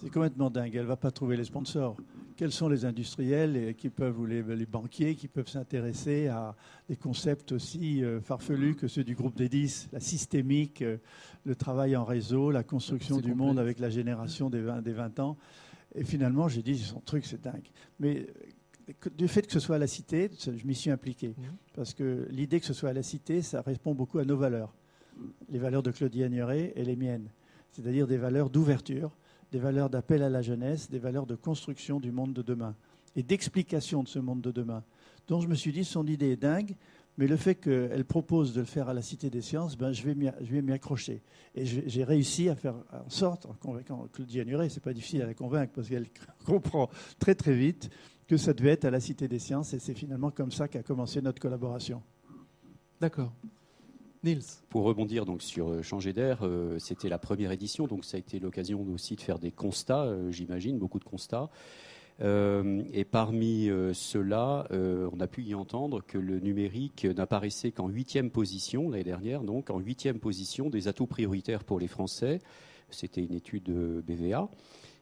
C'est 0.00 0.10
complètement 0.10 0.50
dingue. 0.50 0.74
Elle 0.74 0.82
ne 0.82 0.86
va 0.86 0.96
pas 0.96 1.10
trouver 1.10 1.36
les 1.36 1.44
sponsors. 1.44 1.96
Quels 2.36 2.52
sont 2.52 2.68
les 2.68 2.84
industriels 2.84 3.56
et 3.56 3.74
qui 3.74 3.90
peuvent, 3.90 4.18
ou 4.18 4.26
les, 4.26 4.42
les 4.42 4.66
banquiers 4.66 5.14
qui 5.14 5.28
peuvent 5.28 5.48
s'intéresser 5.48 6.28
à 6.28 6.56
des 6.88 6.96
concepts 6.96 7.52
aussi 7.52 8.02
euh, 8.02 8.20
farfelus 8.20 8.74
que 8.74 8.88
ceux 8.88 9.04
du 9.04 9.14
groupe 9.14 9.36
des 9.36 9.48
10, 9.48 9.90
la 9.92 10.00
systémique, 10.00 10.82
euh, 10.82 10.96
le 11.44 11.54
travail 11.54 11.94
en 11.94 12.04
réseau, 12.04 12.50
la 12.50 12.64
construction 12.64 13.16
du 13.16 13.30
complexe. 13.30 13.38
monde 13.38 13.58
avec 13.58 13.78
la 13.78 13.90
génération 13.90 14.50
des 14.50 14.60
20, 14.60 14.82
des 14.82 14.92
20 14.92 15.20
ans. 15.20 15.36
Et 15.94 16.04
finalement, 16.04 16.48
j'ai 16.48 16.62
dit, 16.62 16.78
son 16.78 17.00
truc, 17.00 17.26
c'est 17.26 17.42
dingue. 17.42 17.68
Mais 18.00 18.26
du 19.16 19.28
fait 19.28 19.46
que 19.46 19.52
ce 19.52 19.60
soit 19.60 19.76
à 19.76 19.78
la 19.78 19.86
cité, 19.86 20.30
je 20.38 20.66
m'y 20.66 20.74
suis 20.74 20.90
impliqué. 20.90 21.28
Mhm. 21.28 21.44
Parce 21.74 21.94
que 21.94 22.26
l'idée 22.30 22.60
que 22.60 22.66
ce 22.66 22.74
soit 22.74 22.90
à 22.90 22.92
la 22.92 23.02
cité, 23.02 23.42
ça 23.42 23.62
répond 23.62 23.94
beaucoup 23.94 24.18
à 24.18 24.24
nos 24.24 24.36
valeurs. 24.36 24.74
Les 25.48 25.58
valeurs 25.58 25.82
de 25.82 25.90
Claudie 25.90 26.24
Agnoret 26.24 26.72
et 26.76 26.84
les 26.84 26.96
miennes. 26.96 27.28
C'est-à-dire 27.70 28.06
des 28.06 28.18
valeurs 28.18 28.50
d'ouverture, 28.50 29.12
des 29.52 29.58
valeurs 29.58 29.90
d'appel 29.90 30.22
à 30.22 30.30
la 30.30 30.42
jeunesse, 30.42 30.90
des 30.90 30.98
valeurs 30.98 31.26
de 31.26 31.36
construction 31.36 32.00
du 32.00 32.10
monde 32.10 32.32
de 32.32 32.42
demain 32.42 32.74
et 33.14 33.22
d'explication 33.22 34.02
de 34.02 34.08
ce 34.08 34.18
monde 34.18 34.40
de 34.40 34.50
demain. 34.50 34.82
Donc 35.28 35.42
je 35.42 35.46
me 35.46 35.54
suis 35.54 35.72
dit, 35.72 35.84
son 35.84 36.06
idée 36.06 36.30
est 36.30 36.36
dingue, 36.36 36.74
mais 37.18 37.26
le 37.26 37.36
fait 37.36 37.54
qu'elle 37.54 38.06
propose 38.06 38.54
de 38.54 38.60
le 38.60 38.66
faire 38.66 38.88
à 38.88 38.94
la 38.94 39.02
Cité 39.02 39.28
des 39.28 39.42
Sciences, 39.42 39.76
ben, 39.76 39.92
je 39.92 40.02
vais 40.02 40.62
m'y 40.62 40.72
accrocher. 40.72 41.22
Et 41.54 41.66
j'ai 41.66 42.04
réussi 42.04 42.48
à 42.48 42.56
faire 42.56 42.74
en 42.92 43.10
sorte, 43.10 43.44
en 43.44 43.52
convaincant 43.52 44.08
Claudie 44.10 44.40
Agnuret, 44.40 44.70
c'est 44.70 44.82
pas 44.82 44.94
difficile 44.94 45.20
à 45.20 45.26
la 45.26 45.34
convaincre 45.34 45.74
parce 45.74 45.88
qu'elle 45.88 46.08
comprend 46.46 46.88
très 47.18 47.34
très 47.34 47.54
vite 47.54 47.90
que 48.26 48.38
ça 48.38 48.54
devait 48.54 48.70
être 48.70 48.86
à 48.86 48.90
la 48.90 49.00
Cité 49.00 49.28
des 49.28 49.38
Sciences 49.38 49.74
et 49.74 49.78
c'est 49.78 49.94
finalement 49.94 50.30
comme 50.30 50.50
ça 50.50 50.66
qu'a 50.66 50.82
commencé 50.82 51.20
notre 51.20 51.40
collaboration. 51.40 52.02
D'accord. 52.98 53.34
Nils. 54.24 54.42
Pour 54.68 54.84
rebondir 54.84 55.24
donc 55.24 55.42
sur 55.42 55.68
euh, 55.68 55.82
Changer 55.82 56.12
d'air, 56.12 56.40
euh, 56.42 56.78
c'était 56.78 57.08
la 57.08 57.18
première 57.18 57.50
édition, 57.50 57.86
donc 57.86 58.04
ça 58.04 58.16
a 58.16 58.20
été 58.20 58.38
l'occasion 58.38 58.84
aussi 58.92 59.16
de 59.16 59.20
faire 59.20 59.38
des 59.38 59.50
constats, 59.50 60.04
euh, 60.04 60.30
j'imagine, 60.30 60.78
beaucoup 60.78 60.98
de 60.98 61.04
constats. 61.04 61.50
Et 62.20 63.04
parmi 63.04 63.68
ceux-là, 63.94 64.68
on 64.70 65.18
a 65.18 65.26
pu 65.26 65.42
y 65.42 65.56
entendre 65.56 66.04
que 66.06 66.18
le 66.18 66.38
numérique 66.38 67.04
n'apparaissait 67.04 67.72
qu'en 67.72 67.88
huitième 67.88 68.30
position 68.30 68.90
l'année 68.90 69.02
dernière, 69.02 69.42
donc 69.42 69.70
en 69.70 69.80
huitième 69.80 70.20
position 70.20 70.70
des 70.70 70.86
atouts 70.86 71.08
prioritaires 71.08 71.64
pour 71.64 71.80
les 71.80 71.88
Français. 71.88 72.38
C'était 72.90 73.24
une 73.24 73.34
étude 73.34 73.64
de 73.64 74.04
BVA. 74.06 74.48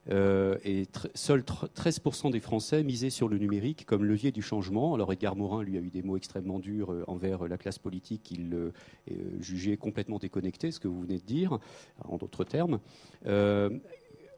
Euh, 0.08 0.56
et 0.64 0.84
tr- 0.84 1.10
seuls 1.14 1.42
tr- 1.42 1.68
13% 1.74 2.30
des 2.30 2.40
Français 2.40 2.82
misaient 2.82 3.10
sur 3.10 3.28
le 3.28 3.36
numérique 3.36 3.84
comme 3.84 4.02
levier 4.04 4.32
du 4.32 4.40
changement. 4.40 4.94
Alors 4.94 5.12
Edgar 5.12 5.36
Morin, 5.36 5.62
lui, 5.62 5.76
a 5.76 5.80
eu 5.80 5.90
des 5.90 6.02
mots 6.02 6.16
extrêmement 6.16 6.58
durs 6.58 6.90
euh, 6.90 7.04
envers 7.06 7.46
la 7.46 7.58
classe 7.58 7.78
politique 7.78 8.22
qu'il 8.22 8.52
euh, 8.54 8.72
euh, 9.10 9.14
jugé 9.40 9.76
complètement 9.76 10.18
déconnecté, 10.18 10.70
ce 10.70 10.80
que 10.80 10.88
vous 10.88 11.02
venez 11.02 11.18
de 11.18 11.24
dire, 11.24 11.58
en 12.04 12.16
d'autres 12.16 12.44
termes. 12.44 12.80
Euh, 13.26 13.70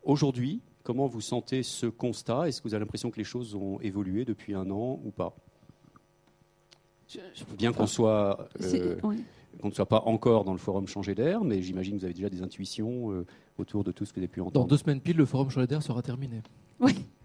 Aujourd'hui, 0.04 0.62
comment 0.82 1.06
vous 1.06 1.20
sentez 1.20 1.62
ce 1.62 1.86
constat? 1.86 2.48
Est-ce 2.48 2.60
que 2.60 2.66
vous 2.66 2.74
avez 2.74 2.80
l'impression 2.84 3.12
que 3.12 3.18
les 3.18 3.24
choses 3.24 3.54
ont 3.54 3.78
évolué 3.80 4.24
depuis 4.24 4.54
un 4.54 4.68
an 4.72 5.00
ou 5.04 5.12
pas? 5.12 5.36
Bien 7.56 7.72
qu'on 7.72 7.86
soit, 7.86 8.48
euh, 8.62 8.96
ne 9.68 9.70
soit 9.70 9.86
pas 9.86 10.02
encore 10.06 10.42
dans 10.44 10.52
le 10.52 10.58
forum 10.58 10.88
Changer 10.88 11.14
d'air, 11.14 11.44
mais 11.44 11.62
j'imagine 11.62 11.94
que 11.94 11.98
vous 12.00 12.04
avez 12.06 12.14
déjà 12.14 12.30
des 12.30 12.42
intuitions 12.42 13.12
euh, 13.12 13.26
autour 13.58 13.84
de 13.84 13.92
tout 13.92 14.04
ce 14.04 14.12
que 14.12 14.20
avez 14.20 14.28
pu 14.28 14.40
Dans 14.40 14.46
entendre. 14.46 14.68
deux 14.68 14.76
semaines 14.76 15.00
pile, 15.00 15.16
le 15.16 15.26
forum 15.26 15.48
d'air 15.66 15.82
sera 15.82 16.02
terminé. 16.02 16.42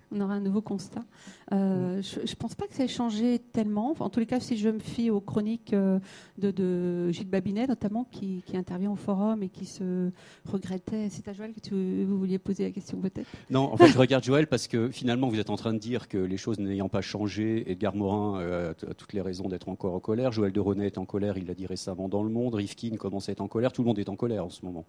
On 0.10 0.22
aura 0.22 0.36
un 0.36 0.40
nouveau 0.40 0.62
constat. 0.62 1.04
Euh, 1.52 2.02
je 2.02 2.22
ne 2.22 2.36
pense 2.36 2.56
pas 2.56 2.66
que 2.66 2.74
ça 2.74 2.86
ait 2.86 2.88
changé 2.88 3.40
tellement. 3.40 3.92
Enfin, 3.92 4.06
en 4.06 4.10
tous 4.10 4.22
les 4.22 4.26
cas, 4.26 4.40
si 4.40 4.56
je 4.56 4.70
me 4.70 4.80
fie 4.80 5.10
aux 5.10 5.20
chroniques 5.20 5.74
euh, 5.74 6.00
de, 6.38 6.52
de 6.52 7.12
Gilles 7.12 7.28
Babinet, 7.28 7.68
notamment, 7.68 8.06
qui, 8.10 8.42
qui 8.46 8.56
intervient 8.56 8.90
au 8.90 8.96
forum 8.96 9.44
et 9.44 9.50
qui 9.50 9.66
se 9.66 10.10
regrettait. 10.46 11.10
C'est 11.10 11.28
à 11.28 11.34
Joël 11.34 11.54
que 11.54 11.60
tu, 11.60 12.06
vous 12.06 12.18
vouliez 12.18 12.40
poser 12.40 12.63
la 12.63 12.72
question 12.72 13.02
peut-être? 13.02 13.28
Non, 13.50 13.63
en 13.74 13.76
fait, 13.76 13.90
je 13.90 13.98
regarde 13.98 14.24
Joël 14.24 14.48
parce 14.48 14.70
que 14.70 14.90
finalement, 14.92 15.28
vous 15.28 15.40
êtes 15.40 15.50
en 15.50 15.58
train 15.58 15.74
de 15.74 15.80
dire 15.80 16.08
que 16.08 16.18
les 16.18 16.38
choses 16.38 16.58
n'ayant 16.58 16.88
pas 16.88 17.02
changé, 17.02 17.70
Edgar 17.70 17.94
Morin 17.94 18.40
euh, 18.40 18.72
a 18.72 18.94
toutes 18.94 19.12
les 19.12 19.22
raisons 19.22 19.50
d'être 19.50 19.68
encore 19.68 19.94
en 19.94 20.00
colère. 20.00 20.32
Joël 20.32 20.54
de 20.54 20.60
René 20.62 20.86
est 20.86 20.98
en 20.98 21.06
colère, 21.06 21.38
il 21.38 21.48
l'a 21.48 21.54
dit 21.54 21.68
récemment 21.68 22.08
dans 22.08 22.24
Le 22.24 22.30
Monde. 22.30 22.56
Rifkin 22.56 22.96
commence 22.96 23.28
à 23.28 23.34
être 23.34 23.42
en 23.42 23.50
colère. 23.50 23.74
Tout 23.74 23.82
le 23.82 23.88
monde 23.88 24.00
est 24.00 24.08
en 24.08 24.16
colère 24.16 24.46
en 24.46 24.50
ce 24.50 24.63
moment. 24.63 24.86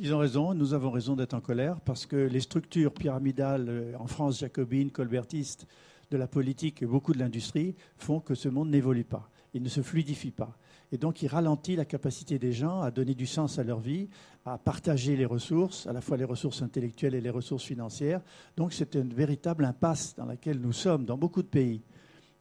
Ils 0.00 0.12
ont 0.12 0.18
raison, 0.18 0.54
nous 0.54 0.74
avons 0.74 0.90
raison 0.90 1.14
d'être 1.14 1.34
en 1.34 1.40
colère 1.40 1.80
parce 1.80 2.04
que 2.04 2.16
les 2.16 2.40
structures 2.40 2.92
pyramidales 2.92 3.66
euh, 3.68 3.92
en 3.98 4.08
France, 4.08 4.40
jacobines, 4.40 4.90
colbertistes, 4.90 5.66
de 6.10 6.16
la 6.16 6.26
politique 6.26 6.82
et 6.82 6.86
beaucoup 6.86 7.12
de 7.12 7.18
l'industrie 7.18 7.74
font 7.96 8.20
que 8.20 8.34
ce 8.34 8.48
monde 8.48 8.70
n'évolue 8.70 9.04
pas, 9.04 9.30
il 9.52 9.62
ne 9.62 9.68
se 9.68 9.82
fluidifie 9.82 10.30
pas. 10.30 10.56
Et 10.92 10.98
donc 10.98 11.22
il 11.22 11.28
ralentit 11.28 11.76
la 11.76 11.84
capacité 11.84 12.38
des 12.38 12.52
gens 12.52 12.82
à 12.82 12.90
donner 12.90 13.14
du 13.14 13.26
sens 13.26 13.58
à 13.58 13.64
leur 13.64 13.80
vie, 13.80 14.08
à 14.44 14.58
partager 14.58 15.16
les 15.16 15.24
ressources, 15.24 15.86
à 15.86 15.92
la 15.92 16.00
fois 16.00 16.16
les 16.16 16.24
ressources 16.24 16.62
intellectuelles 16.62 17.14
et 17.14 17.20
les 17.20 17.30
ressources 17.30 17.64
financières. 17.64 18.20
Donc 18.56 18.72
c'est 18.72 18.94
une 18.94 19.12
véritable 19.12 19.64
impasse 19.64 20.14
dans 20.14 20.26
laquelle 20.26 20.60
nous 20.60 20.72
sommes 20.72 21.04
dans 21.04 21.16
beaucoup 21.16 21.42
de 21.42 21.48
pays. 21.48 21.82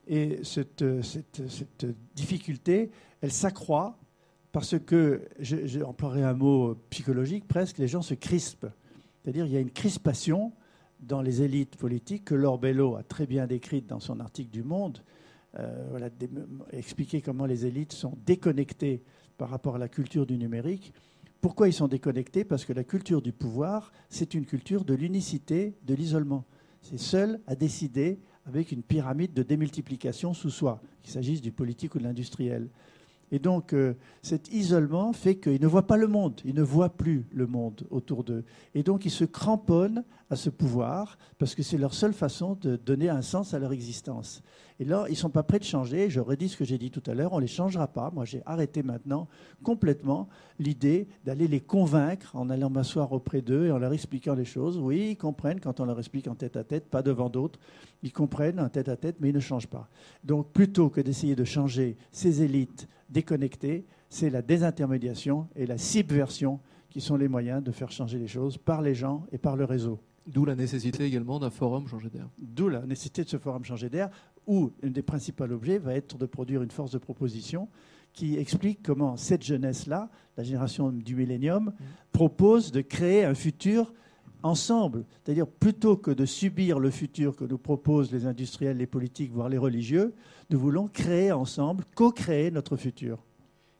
Et 0.08 0.40
cette, 0.44 0.82
euh, 0.82 1.02
difficulté, 2.16 2.92
elle 3.22 3.32
s'accroît 3.32 3.98
parce 4.54 4.80
que, 4.80 5.24
je- 5.40 5.68
j'emploierai 5.68 6.24
un 6.24 6.34
mot 6.34 6.76
psychologique 6.90 7.46
presque, 7.48 7.80
les 7.80 7.90
gens 7.90 8.02
se 8.02 8.14
crispent. 8.14 8.68
C'est-à-dire 9.22 9.44
qu'il 9.46 9.54
y 9.56 9.58
a 9.58 9.62
une 9.62 9.72
crispation 9.72 10.54
dans 11.02 11.22
les 11.22 11.42
élites 11.42 11.76
politiques 11.76 12.24
que 12.26 12.36
Laure 12.36 12.60
Bello 12.60 12.96
a 12.96 13.04
très 13.04 13.26
bien 13.26 13.48
décrite 13.48 13.88
dans 13.88 14.00
son 14.00 14.20
article 14.22 14.52
du 14.52 14.64
Monde. 14.64 15.00
Euh, 15.60 15.88
voilà, 15.90 16.10
expliquer 16.72 17.22
comment 17.22 17.46
les 17.46 17.66
élites 17.66 17.94
sont 17.94 18.18
déconnectées 18.26 19.02
par 19.38 19.50
rapport 19.50 19.76
à 19.76 19.80
la 19.80 19.90
culture 19.90 20.26
du 20.26 20.38
numérique. 20.38 20.94
Pourquoi 21.42 21.68
ils 21.68 21.74
sont 21.74 21.88
déconnectés 21.88 22.44
Parce 22.46 22.64
que 22.64 22.74
la 22.74 22.84
culture 22.84 23.22
du 23.22 23.34
pouvoir, 23.34 23.92
c'est 24.10 24.34
une 24.34 24.46
culture 24.46 24.86
de 24.86 24.94
l'unicité, 24.94 25.74
de 25.86 25.94
l'isolement. 25.94 26.46
C'est 26.82 27.00
seul 27.00 27.40
à 27.48 27.56
décider 27.56 28.20
avec 28.46 28.72
une 28.72 28.84
pyramide 28.84 29.34
de 29.34 29.42
démultiplication 29.44 30.34
sous 30.34 30.50
soi, 30.52 30.82
qu'il 31.02 31.12
s'agisse 31.12 31.42
du 31.42 31.52
politique 31.52 31.96
ou 31.96 32.00
de 32.00 32.04
l'industriel. 32.04 32.70
Et 33.34 33.40
donc, 33.40 33.74
euh, 33.74 33.96
cet 34.22 34.54
isolement 34.54 35.12
fait 35.12 35.38
qu'ils 35.38 35.60
ne 35.60 35.66
voient 35.66 35.88
pas 35.88 35.98
le 35.98 36.06
monde, 36.06 36.40
ils 36.46 36.54
ne 36.54 36.62
voient 36.62 36.96
plus 36.96 37.26
le 37.34 37.48
monde 37.48 37.88
autour 37.90 38.24
d'eux. 38.24 38.46
Et 38.76 38.84
donc, 38.84 39.06
ils 39.06 39.12
se 39.12 39.26
cramponnent 39.26 40.04
à 40.30 40.36
ce 40.36 40.52
pouvoir 40.52 41.18
parce 41.40 41.56
que 41.56 41.64
c'est 41.64 41.80
leur 41.80 41.96
seule 41.96 42.14
façon 42.14 42.56
de 42.62 42.76
donner 42.76 43.10
un 43.10 43.24
sens 43.24 43.56
à 43.56 43.60
leur 43.60 43.74
existence. 43.74 44.44
Et 44.80 44.86
là, 44.86 45.06
ils 45.08 45.14
ne 45.14 45.18
sont 45.18 45.32
pas 45.32 45.42
prêts 45.42 45.58
de 45.58 45.64
changer. 45.64 46.12
Je 46.12 46.20
redis 46.20 46.50
ce 46.50 46.58
que 46.58 46.64
j'ai 46.64 46.78
dit 46.78 46.92
tout 46.92 47.02
à 47.08 47.16
l'heure, 47.16 47.34
on 47.34 47.38
ne 47.38 47.42
les 47.42 47.48
changera 47.48 47.88
pas. 47.88 48.12
Moi, 48.12 48.26
j'ai 48.26 48.44
arrêté 48.46 48.84
maintenant 48.84 49.28
complètement 49.64 50.30
l'idée 50.60 51.08
d'aller 51.26 51.48
les 51.48 51.60
convaincre 51.60 52.36
en 52.36 52.52
allant 52.52 52.70
m'asseoir 52.70 53.14
auprès 53.14 53.42
d'eux 53.42 53.66
et 53.66 53.72
en 53.72 53.80
leur 53.80 53.94
expliquant 53.94 54.36
les 54.36 54.46
choses. 54.46 54.78
Oui, 54.78 55.10
ils 55.12 55.18
comprennent 55.18 55.60
quand 55.60 55.80
on 55.80 55.86
leur 55.86 55.98
explique 55.98 56.28
en 56.28 56.36
tête 56.36 56.56
à 56.56 56.64
tête, 56.64 56.88
pas 56.88 57.02
devant 57.02 57.30
d'autres. 57.30 57.60
Ils 58.04 58.14
comprennent 58.14 58.60
en 58.60 58.70
tête 58.70 58.90
à 58.90 58.96
tête, 58.96 59.16
mais 59.20 59.30
ils 59.30 59.36
ne 59.36 59.40
changent 59.40 59.68
pas. 59.68 59.90
Donc, 60.24 60.52
plutôt 60.52 60.90
que 60.90 61.02
d'essayer 61.02 61.36
de 61.36 61.44
changer 61.44 61.98
ces 62.12 62.44
élites 62.44 62.88
déconnectées, 63.14 63.86
c'est 64.10 64.30
la 64.30 64.42
désintermédiation 64.42 65.48
et 65.56 65.66
la 65.66 65.78
subversion 65.78 66.60
qui 66.90 67.00
sont 67.00 67.16
les 67.16 67.28
moyens 67.28 67.64
de 67.64 67.72
faire 67.72 67.92
changer 67.92 68.20
les 68.20 68.28
choses 68.28 68.58
par 68.58 68.82
les 68.82 68.94
gens 68.94 69.26
et 69.32 69.38
par 69.38 69.56
le 69.56 69.66
réseau. 69.66 70.00
D'où 70.28 70.46
la 70.46 70.56
nécessité 70.56 71.04
également 71.04 71.40
d'un 71.40 71.50
forum 71.50 71.88
Changer 71.88 72.10
d'air. 72.10 72.30
D'où 72.38 72.70
la 72.70 72.86
nécessité 72.86 73.24
de 73.24 73.30
ce 73.30 73.38
forum 73.38 73.64
changer 73.64 73.90
d'air, 73.90 74.10
où 74.48 74.72
un 74.84 74.90
des 74.90 75.02
principaux 75.02 75.44
objets 75.46 75.78
va 75.78 75.96
être 75.96 76.18
de 76.18 76.26
produire 76.26 76.62
une 76.62 76.72
force 76.72 76.92
de 76.92 76.98
proposition 76.98 77.68
qui 78.14 78.38
explique 78.38 78.82
comment 78.84 79.18
cette 79.18 79.44
jeunesse-là, 79.44 80.10
la 80.38 80.44
génération 80.44 80.92
du 80.92 81.16
millénium, 81.16 81.74
propose 82.12 82.72
de 82.72 82.82
créer 82.82 83.26
un 83.26 83.34
futur 83.34 83.94
ensemble. 84.44 85.06
C'est-à-dire, 85.24 85.48
plutôt 85.48 85.98
que 85.98 86.12
de 86.12 86.26
subir 86.26 86.80
le 86.80 86.90
futur 86.92 87.36
que 87.36 87.46
nous 87.46 87.58
proposent 87.58 88.12
les 88.12 88.26
industriels, 88.26 88.78
les 88.78 88.86
politiques, 88.88 89.32
voire 89.32 89.50
les 89.50 89.58
religieux, 89.58 90.14
nous 90.50 90.60
voulons 90.60 90.88
créer 90.88 91.32
ensemble, 91.32 91.84
co-créer 91.96 92.52
notre 92.52 92.76
futur. 92.78 93.24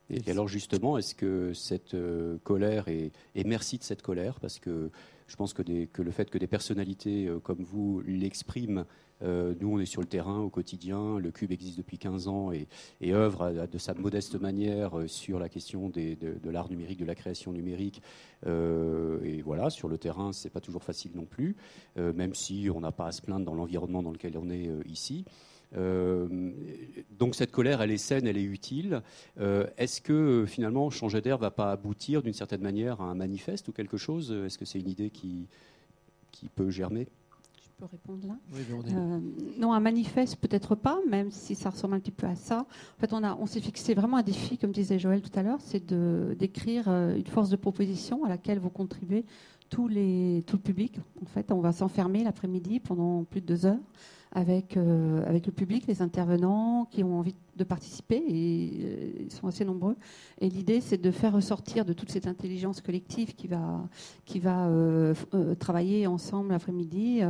Et 0.10 0.30
alors 0.30 0.48
justement, 0.48 0.98
est-ce 0.98 1.16
que 1.16 1.54
cette 1.54 1.94
euh, 1.94 2.38
colère, 2.44 2.88
et, 2.88 3.12
et 3.36 3.44
merci 3.46 3.78
de 3.78 3.84
cette 3.84 4.02
colère, 4.02 4.40
parce 4.40 4.60
que 4.60 4.90
je 5.28 5.36
pense 5.38 5.54
que, 5.54 5.62
des- 5.62 5.88
que 5.88 6.02
le 6.02 6.12
fait 6.12 6.30
que 6.30 6.38
des 6.38 6.46
personnalités 6.48 7.28
euh, 7.28 7.40
comme 7.40 7.64
vous 7.64 8.02
l'expriment, 8.06 8.84
euh, 9.24 9.56
nous 9.62 9.70
on 9.76 9.80
est 9.80 9.86
sur 9.86 10.02
le 10.02 10.08
terrain 10.08 10.40
au 10.40 10.50
quotidien, 10.50 11.18
le 11.18 11.32
Cube 11.32 11.52
existe 11.54 11.78
depuis 11.78 11.98
15 11.98 12.28
ans 12.28 12.52
et, 12.52 12.68
et 13.00 13.14
œuvre 13.14 13.44
à- 13.44 13.62
à 13.62 13.66
de 13.68 13.78
sa 13.78 13.94
modeste 13.94 14.36
manière 14.40 14.92
sur 15.08 15.40
la 15.40 15.48
question 15.48 15.88
des- 15.90 16.18
de, 16.18 16.34
de 16.44 16.50
l'art 16.50 16.70
numérique, 16.70 17.00
de 17.00 17.06
la 17.06 17.16
création 17.16 17.54
numérique. 17.54 18.02
Euh, 18.46 19.20
et 19.24 19.42
voilà, 19.42 19.53
sur 19.70 19.88
le 19.88 19.98
terrain, 19.98 20.34
c'est 20.34 20.50
pas 20.50 20.62
toujours 20.62 20.84
facile 20.84 21.12
non 21.16 21.26
plus, 21.26 21.56
euh, 21.98 22.14
même 22.14 22.36
si 22.36 22.70
on 22.74 22.80
n'a 22.80 22.92
pas 22.92 23.08
à 23.08 23.12
se 23.12 23.22
plaindre 23.22 23.46
dans 23.46 23.56
l'environnement 23.56 24.04
dans 24.04 24.12
lequel 24.12 24.38
on 24.38 24.50
est 24.50 24.68
euh, 24.68 24.82
ici. 24.86 25.26
Euh, 25.76 26.52
donc 27.18 27.34
cette 27.34 27.52
colère, 27.52 27.82
elle 27.82 27.92
est 27.92 27.98
saine, 27.98 28.28
elle 28.28 28.38
est 28.38 28.44
utile. 28.44 29.02
Est-ce 29.40 30.02
que 30.02 30.46
finalement 30.48 30.92
Changer 30.92 31.22
d'air 31.22 31.40
va 31.40 31.50
pas 31.50 31.72
aboutir 31.72 32.22
d'une 32.22 32.34
certaine 32.34 32.62
manière 32.62 33.02
à 33.02 33.06
un 33.06 33.16
manifeste 33.16 33.68
ou 33.70 33.72
quelque 33.72 33.98
chose? 33.98 34.32
Est-ce 34.32 34.60
que 34.60 34.66
c'est 34.66 34.80
une 34.80 34.90
idée 34.90 35.10
qui 35.10 35.48
peut 36.56 36.70
germer? 36.70 37.08
Peux 37.78 37.86
répondre 37.86 38.28
là. 38.28 38.36
Oui. 38.54 38.62
Euh, 38.94 39.20
non, 39.58 39.74
un 39.74 39.80
manifeste 39.80 40.38
peut-être 40.38 40.76
pas, 40.76 41.00
même 41.10 41.32
si 41.32 41.56
ça 41.56 41.70
ressemble 41.70 41.96
un 41.96 42.00
petit 42.00 42.12
peu 42.12 42.28
à 42.28 42.36
ça. 42.36 42.66
En 42.98 43.00
fait, 43.00 43.14
on, 43.14 43.24
a, 43.24 43.36
on 43.36 43.46
s'est 43.46 43.62
fixé 43.62 43.94
vraiment 43.94 44.18
un 44.18 44.24
défi, 44.24 44.58
comme 44.58 44.72
disait 44.72 45.00
Joël 45.00 45.22
tout 45.22 45.38
à 45.38 45.44
l'heure, 45.44 45.60
c'est 45.62 45.86
de, 45.86 46.36
d'écrire 46.38 46.86
euh, 46.88 47.16
une 47.16 47.28
force 47.28 47.50
de 47.50 47.56
proposition 47.56 48.24
à 48.24 48.30
laquelle 48.30 48.60
vous 48.60 48.70
contribuez 48.70 49.26
tous 49.70 49.88
les, 49.88 50.44
tout 50.46 50.58
le 50.58 50.62
public. 50.62 51.00
En 51.22 51.26
fait, 51.26 51.52
on 51.52 51.60
va 51.60 51.72
s'enfermer 51.72 52.24
l'après-midi 52.24 52.80
pendant 52.80 53.24
plus 53.24 53.42
de 53.42 53.46
deux 53.48 53.66
heures 53.66 53.80
avec, 54.34 54.78
euh, 54.78 55.24
avec 55.28 55.46
le 55.46 55.52
public, 55.52 55.86
les 55.88 56.02
intervenants 56.02 56.88
qui 56.90 57.04
ont 57.04 57.20
envie 57.20 57.36
de 57.56 57.64
participer, 57.64 58.18
euh, 58.20 59.26
ils 59.26 59.32
sont 59.32 59.48
assez 59.48 59.64
nombreux. 59.64 59.96
Et 60.42 60.50
l'idée, 60.50 60.82
c'est 60.82 60.98
de 60.98 61.12
faire 61.12 61.34
ressortir 61.34 61.86
de 61.86 61.94
toute 61.94 62.12
cette 62.12 62.26
intelligence 62.26 62.82
collective 62.82 63.36
qui 63.36 63.48
va, 63.48 64.68
euh, 64.68 65.14
travailler 65.60 66.08
ensemble 66.08 66.50
l'après-midi, 66.50 67.22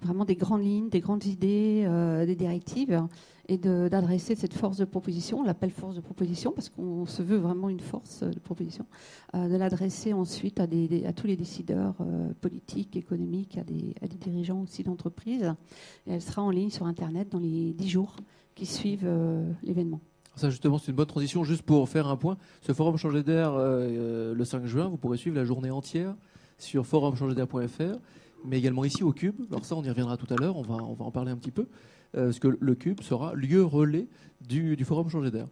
vraiment 0.00 0.24
des 0.24 0.36
grandes 0.36 0.64
lignes, 0.64 0.88
des 0.88 1.00
grandes 1.00 1.26
idées, 1.26 1.86
des 2.26 2.36
directives, 2.36 3.06
et 3.48 3.58
d'adresser 3.58 4.34
cette 4.34 4.54
force 4.54 4.76
de 4.76 4.84
proposition, 4.84 5.40
on 5.40 5.42
l'appelle 5.44 5.70
force 5.70 5.94
de 5.94 6.00
proposition 6.00 6.52
parce 6.52 6.68
qu'on 6.68 7.06
se 7.06 7.22
veut 7.22 7.36
vraiment 7.36 7.68
une 7.68 7.80
force 7.80 8.22
de 8.22 8.38
proposition, 8.38 8.86
euh, 9.34 9.48
de 9.48 9.56
l'adresser 9.56 10.12
ensuite 10.12 10.60
à, 10.60 10.66
tous 11.12 11.26
les 11.26 11.36
décideurs 11.36 11.94
euh, 12.00 12.32
politiques, 12.40 12.96
économiques, 12.96 13.58
à 13.58 13.64
des, 13.64 13.94
dirigeants 14.18 14.62
aussi 14.62 14.82
d'entreprises. 14.82 15.54
Elle 16.06 16.22
sera 16.22 16.42
en 16.42 16.50
ligne 16.50 16.70
sur 16.70 16.86
Internet 16.86 17.28
dans 17.30 17.38
les 17.38 17.72
dix 17.72 17.88
jours 17.88 18.16
qui 18.54 18.66
suivent 18.66 19.04
euh, 19.04 19.52
l'événement. 19.62 20.00
Ça, 20.36 20.50
justement, 20.50 20.76
c'est 20.78 20.90
une 20.90 20.96
bonne 20.96 21.06
transition. 21.06 21.44
Juste 21.44 21.62
pour 21.62 21.88
faire 21.88 22.08
un 22.08 22.16
point, 22.16 22.36
ce 22.60 22.74
forum 22.74 22.98
Changer 22.98 23.22
d'air, 23.22 23.54
euh, 23.54 23.88
euh, 23.88 24.34
le 24.34 24.44
5 24.44 24.66
juin, 24.66 24.86
vous 24.88 24.98
pourrez 24.98 25.16
suivre 25.16 25.34
la 25.34 25.46
journée 25.46 25.70
entière 25.70 26.14
sur 26.58 26.86
forumchangerdair.fr, 26.86 27.98
mais 28.44 28.58
également 28.58 28.84
ici 28.84 29.02
au 29.02 29.12
Cube. 29.12 29.40
Alors 29.50 29.64
ça, 29.64 29.76
on 29.76 29.82
y 29.82 29.88
reviendra 29.88 30.18
tout 30.18 30.32
à 30.32 30.36
l'heure, 30.36 30.56
on 30.56 30.62
va, 30.62 30.74
en 30.74 31.10
parler 31.10 31.30
un 31.32 31.36
petit 31.36 31.50
peu, 31.50 31.62
euh, 31.62 31.66
parce 32.24 32.38
que 32.38 32.56
le 32.58 32.74
Cube 32.74 33.00
sera 33.02 33.34
lieu 33.34 33.62
relais 33.64 34.08
du, 34.40 34.76
forum 34.84 35.08
Changer 35.08 35.30
d'air. 35.30 35.48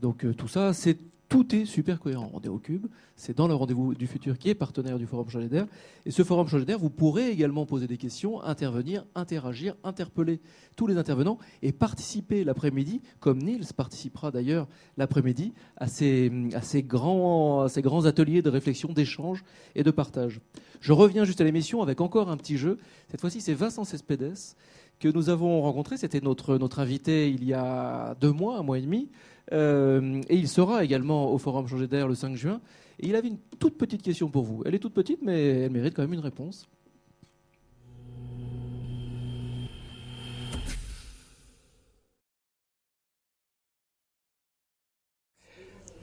Donc 0.00 0.24
euh, 0.24 0.34
tout 0.34 0.48
ça, 0.48 0.72
c'est 0.72 0.98
tout 1.28 1.54
est 1.54 1.66
super 1.66 2.00
cohérent. 2.00 2.30
On 2.32 2.40
est 2.40 2.48
au 2.48 2.56
Cube, 2.56 2.86
c'est 3.14 3.36
dans 3.36 3.48
le 3.48 3.54
rendez-vous 3.54 3.94
du 3.94 4.06
futur 4.06 4.38
qui 4.38 4.48
est 4.48 4.54
partenaire 4.54 4.98
du 4.98 5.06
Forum 5.06 5.28
Changer 5.28 5.48
d'air. 5.48 5.66
Et 6.06 6.10
ce 6.10 6.24
Forum 6.24 6.48
Changer 6.48 6.64
d'air, 6.64 6.78
vous 6.78 6.88
pourrez 6.88 7.28
également 7.28 7.66
poser 7.66 7.86
des 7.86 7.98
questions, 7.98 8.42
intervenir, 8.42 9.04
interagir, 9.14 9.76
interpeller 9.84 10.40
tous 10.74 10.86
les 10.86 10.96
intervenants 10.96 11.38
et 11.60 11.72
participer 11.72 12.44
l'après-midi, 12.44 13.02
comme 13.20 13.42
Niels 13.42 13.66
participera 13.76 14.30
d'ailleurs 14.30 14.68
l'après-midi, 14.96 15.52
à 15.76 15.86
ces, 15.86 16.32
à, 16.54 16.62
ces 16.62 16.82
grands, 16.82 17.64
à 17.64 17.68
ces 17.68 17.82
grands 17.82 18.06
ateliers 18.06 18.40
de 18.40 18.48
réflexion, 18.48 18.94
d'échange 18.94 19.44
et 19.74 19.82
de 19.82 19.90
partage. 19.90 20.40
Je 20.80 20.94
reviens 20.94 21.24
juste 21.24 21.42
à 21.42 21.44
l'émission 21.44 21.82
avec 21.82 22.00
encore 22.00 22.30
un 22.30 22.38
petit 22.38 22.56
jeu. 22.56 22.78
Cette 23.10 23.20
fois-ci, 23.20 23.42
c'est 23.42 23.54
Vincent 23.54 23.84
Cespedes 23.84 24.56
que 25.00 25.08
nous 25.08 25.30
avons 25.30 25.60
rencontré. 25.62 25.96
C'était 25.96 26.20
notre, 26.20 26.58
notre 26.58 26.80
invité 26.80 27.30
il 27.30 27.44
y 27.44 27.52
a 27.52 28.14
deux 28.20 28.32
mois, 28.32 28.58
un 28.58 28.62
mois 28.62 28.78
et 28.78 28.82
demi. 28.82 29.08
Euh, 29.52 30.20
et 30.28 30.36
il 30.36 30.48
sera 30.48 30.84
également 30.84 31.32
au 31.32 31.38
Forum 31.38 31.66
Changer 31.66 31.86
d'air 31.86 32.08
le 32.08 32.14
5 32.14 32.36
juin. 32.36 32.60
Et 33.00 33.08
il 33.08 33.16
avait 33.16 33.28
une 33.28 33.38
toute 33.58 33.78
petite 33.78 34.02
question 34.02 34.28
pour 34.28 34.44
vous. 34.44 34.62
Elle 34.66 34.74
est 34.74 34.80
toute 34.80 34.94
petite, 34.94 35.20
mais 35.22 35.62
elle 35.62 35.72
mérite 35.72 35.94
quand 35.94 36.02
même 36.02 36.14
une 36.14 36.20
réponse. 36.20 36.68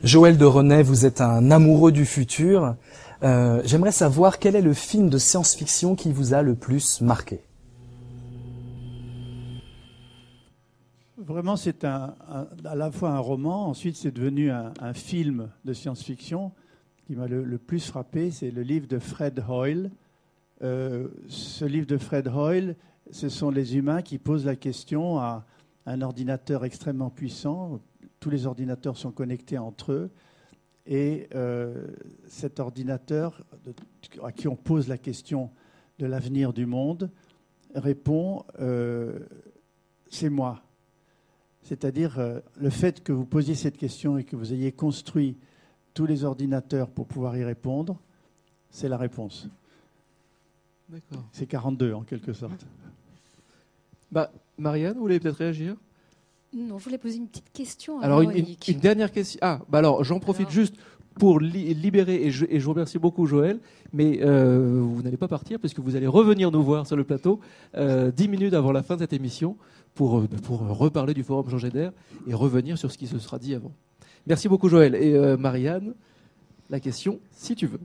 Joël 0.04 0.38
de 0.38 0.46
René, 0.46 0.84
vous 0.84 1.06
êtes 1.06 1.20
un 1.20 1.50
amoureux 1.50 1.92
du 1.92 2.06
futur. 2.06 2.76
Euh, 3.24 3.62
J'aimerais 3.66 3.92
savoir 3.92 4.38
quel 4.38 4.56
est 4.56 4.62
le 4.62 4.74
film 4.74 5.10
de 5.10 5.18
science-fiction 5.18 5.96
qui 5.96 6.12
vous 6.12 6.36
a 6.36 6.44
le 6.44 6.54
plus 6.54 7.02
marqué? 7.02 7.42
Vraiment, 11.26 11.56
c'est 11.56 11.84
à 11.84 12.46
la 12.76 12.92
fois 12.92 13.10
un 13.10 13.20
roman, 13.20 13.68
ensuite 13.68 13.96
c'est 13.96 14.12
devenu 14.12 14.52
un, 14.52 14.94
film 14.94 15.50
de 15.64 15.74
science-fiction 15.74 16.52
qui 17.08 17.16
m'a 17.16 17.26
le, 17.26 17.58
plus 17.58 17.88
frappé. 17.88 18.30
C'est 18.30 18.52
le 18.52 18.62
livre 18.62 18.86
de 18.88 19.00
Fred 19.00 19.44
Hoyle. 19.50 19.90
Euh, 20.62 21.08
ce 21.28 21.66
livre 21.66 21.88
de 21.88 21.98
Fred 21.98 22.28
Hoyle, 22.28 22.76
ce 23.10 23.30
sont 23.30 23.50
les 23.50 23.76
humains 23.76 24.04
qui 24.04 24.20
posent 24.20 24.46
la 24.46 24.56
question 24.56 25.18
à 25.18 25.48
un 25.88 26.04
ordinateur 26.04 26.64
extrêmement 26.64 27.10
puissant. 27.10 27.80
Tous 28.20 28.30
les 28.30 28.46
ordinateurs 28.46 28.96
sont 28.96 29.12
connectés 29.12 29.58
entre 29.58 29.94
eux. 29.94 30.12
Et 30.86 31.28
euh, 31.34 31.88
cet 32.28 32.60
ordinateur 32.60 33.44
à 34.24 34.32
qui 34.32 34.48
on 34.48 34.56
pose 34.56 34.88
la 34.88 35.00
question 35.00 35.50
de 35.98 36.06
l'avenir 36.06 36.54
du 36.54 36.68
monde 36.68 37.10
répond 37.74 38.46
euh, 38.60 39.18
C'est 40.12 40.30
moi. 40.30 40.65
C'est-à-dire 41.66 42.20
euh, 42.20 42.40
le 42.58 42.70
fait 42.70 43.04
que 43.04 43.12
vous 43.12 43.26
posiez 43.26 43.56
cette 43.56 43.78
question 43.78 44.18
et 44.18 44.24
que 44.24 44.36
vous 44.36 44.54
ayez 44.54 44.72
construit 44.72 45.36
tous 45.94 46.06
les 46.06 46.24
ordinateurs 46.24 46.90
pour 46.90 47.08
pouvoir 47.08 47.36
y 47.38 47.44
répondre, 47.44 48.00
c'est 48.70 48.88
la 48.88 48.98
réponse. 48.98 49.50
D'accord. 50.90 51.24
C'est 51.32 51.48
42 51.48 51.94
en 51.94 52.02
quelque 52.04 52.32
sorte. 52.34 52.66
Bah, 54.12 54.32
Marianne, 54.58 54.94
vous 54.94 55.02
voulez 55.02 55.20
peut-être 55.20 55.38
réagir? 55.38 55.76
Non, 56.54 56.78
je 56.78 56.84
voulais 56.86 57.00
poser 57.00 57.18
une 57.18 57.28
petite 57.28 57.52
question 57.52 58.00
à 58.00 58.06
Alors, 58.06 58.22
une, 58.22 58.30
une- 58.30 58.36
Véronique. 58.38 58.68
une 58.70 58.80
dernière 58.80 59.12
question. 59.12 59.40
Ah, 59.42 59.60
bah 59.68 59.80
alors, 59.80 60.04
j'en 60.06 60.20
profite 60.20 60.42
Alors. 60.44 60.52
juste 60.54 60.76
pour 61.20 61.40
li- 61.40 61.74
libérer, 61.74 62.24
et 62.26 62.32
je, 62.32 62.46
vous 62.46 62.72
remercie 62.72 63.00
beaucoup, 63.00 63.26
Joël, 63.26 63.60
mais 63.94 64.20
euh, 64.22 64.82
vous 64.82 65.02
n'allez 65.02 65.18
pas 65.18 65.28
partir 65.28 65.60
parce 65.60 65.74
que 65.74 65.82
vous 65.82 65.96
allez 65.96 66.08
revenir 66.08 66.52
nous 66.52 66.62
voir 66.64 66.86
sur 66.86 66.96
le 66.96 67.04
plateau 67.04 67.40
euh, 67.76 68.12
dix 68.12 68.28
minutes 68.28 68.54
avant 68.54 68.72
la 68.72 68.84
fin 68.84 68.96
de 68.96 69.02
cette 69.02 69.14
émission 69.14 69.56
pour, 69.94 70.20
euh, 70.20 70.28
reparler 70.50 71.14
du 71.14 71.24
forum 71.24 71.50
Jean 71.50 71.70
d'air 71.70 71.92
et 72.28 72.34
revenir 72.34 72.78
sur 72.78 72.92
ce 72.92 72.98
qui 72.98 73.08
se 73.08 73.18
sera 73.20 73.40
dit 73.40 73.56
avant. 73.56 73.72
Merci 74.28 74.50
beaucoup, 74.50 74.70
Joël. 74.70 74.96
Et 74.96 75.38
Marianne, 75.38 75.94
la 76.70 76.80
question, 76.80 77.20
si 77.32 77.56
tu 77.56 77.68
veux. 77.68 77.80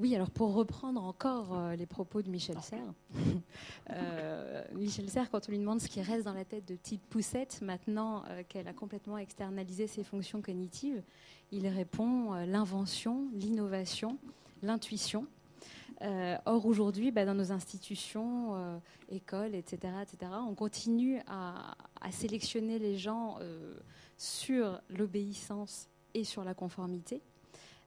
Oui, 0.00 0.14
alors 0.16 0.30
pour 0.30 0.54
reprendre 0.54 1.04
encore 1.04 1.54
euh, 1.54 1.76
les 1.76 1.84
propos 1.84 2.22
de 2.22 2.30
Michel 2.30 2.56
Serres, 2.62 2.94
euh, 3.90 4.64
Michel 4.72 5.10
Serres, 5.10 5.28
quand 5.28 5.46
on 5.46 5.52
lui 5.52 5.58
demande 5.58 5.78
ce 5.78 5.88
qui 5.88 6.00
reste 6.00 6.24
dans 6.24 6.32
la 6.32 6.46
tête 6.46 6.66
de 6.66 6.74
petite 6.74 7.02
poussette, 7.02 7.60
maintenant 7.60 8.24
euh, 8.30 8.42
qu'elle 8.48 8.66
a 8.66 8.72
complètement 8.72 9.18
externalisé 9.18 9.86
ses 9.86 10.02
fonctions 10.02 10.40
cognitives, 10.40 11.02
il 11.52 11.68
répond 11.68 12.32
l'invention, 12.46 13.28
l'innovation, 13.34 14.16
l'intuition. 14.62 15.26
Or, 16.46 16.64
aujourd'hui, 16.64 17.10
bah, 17.10 17.26
dans 17.26 17.34
nos 17.34 17.52
institutions, 17.52 18.80
écoles, 19.10 19.54
etc., 19.54 19.92
etc., 20.00 20.32
on 20.48 20.54
continue 20.54 21.18
à, 21.26 21.76
à 22.00 22.10
sélectionner 22.10 22.78
les 22.78 22.96
gens 22.96 23.38
sur 24.16 24.80
l'obéissance 24.88 25.88
et 26.14 26.24
sur 26.24 26.42
la 26.42 26.54
conformité. 26.54 27.20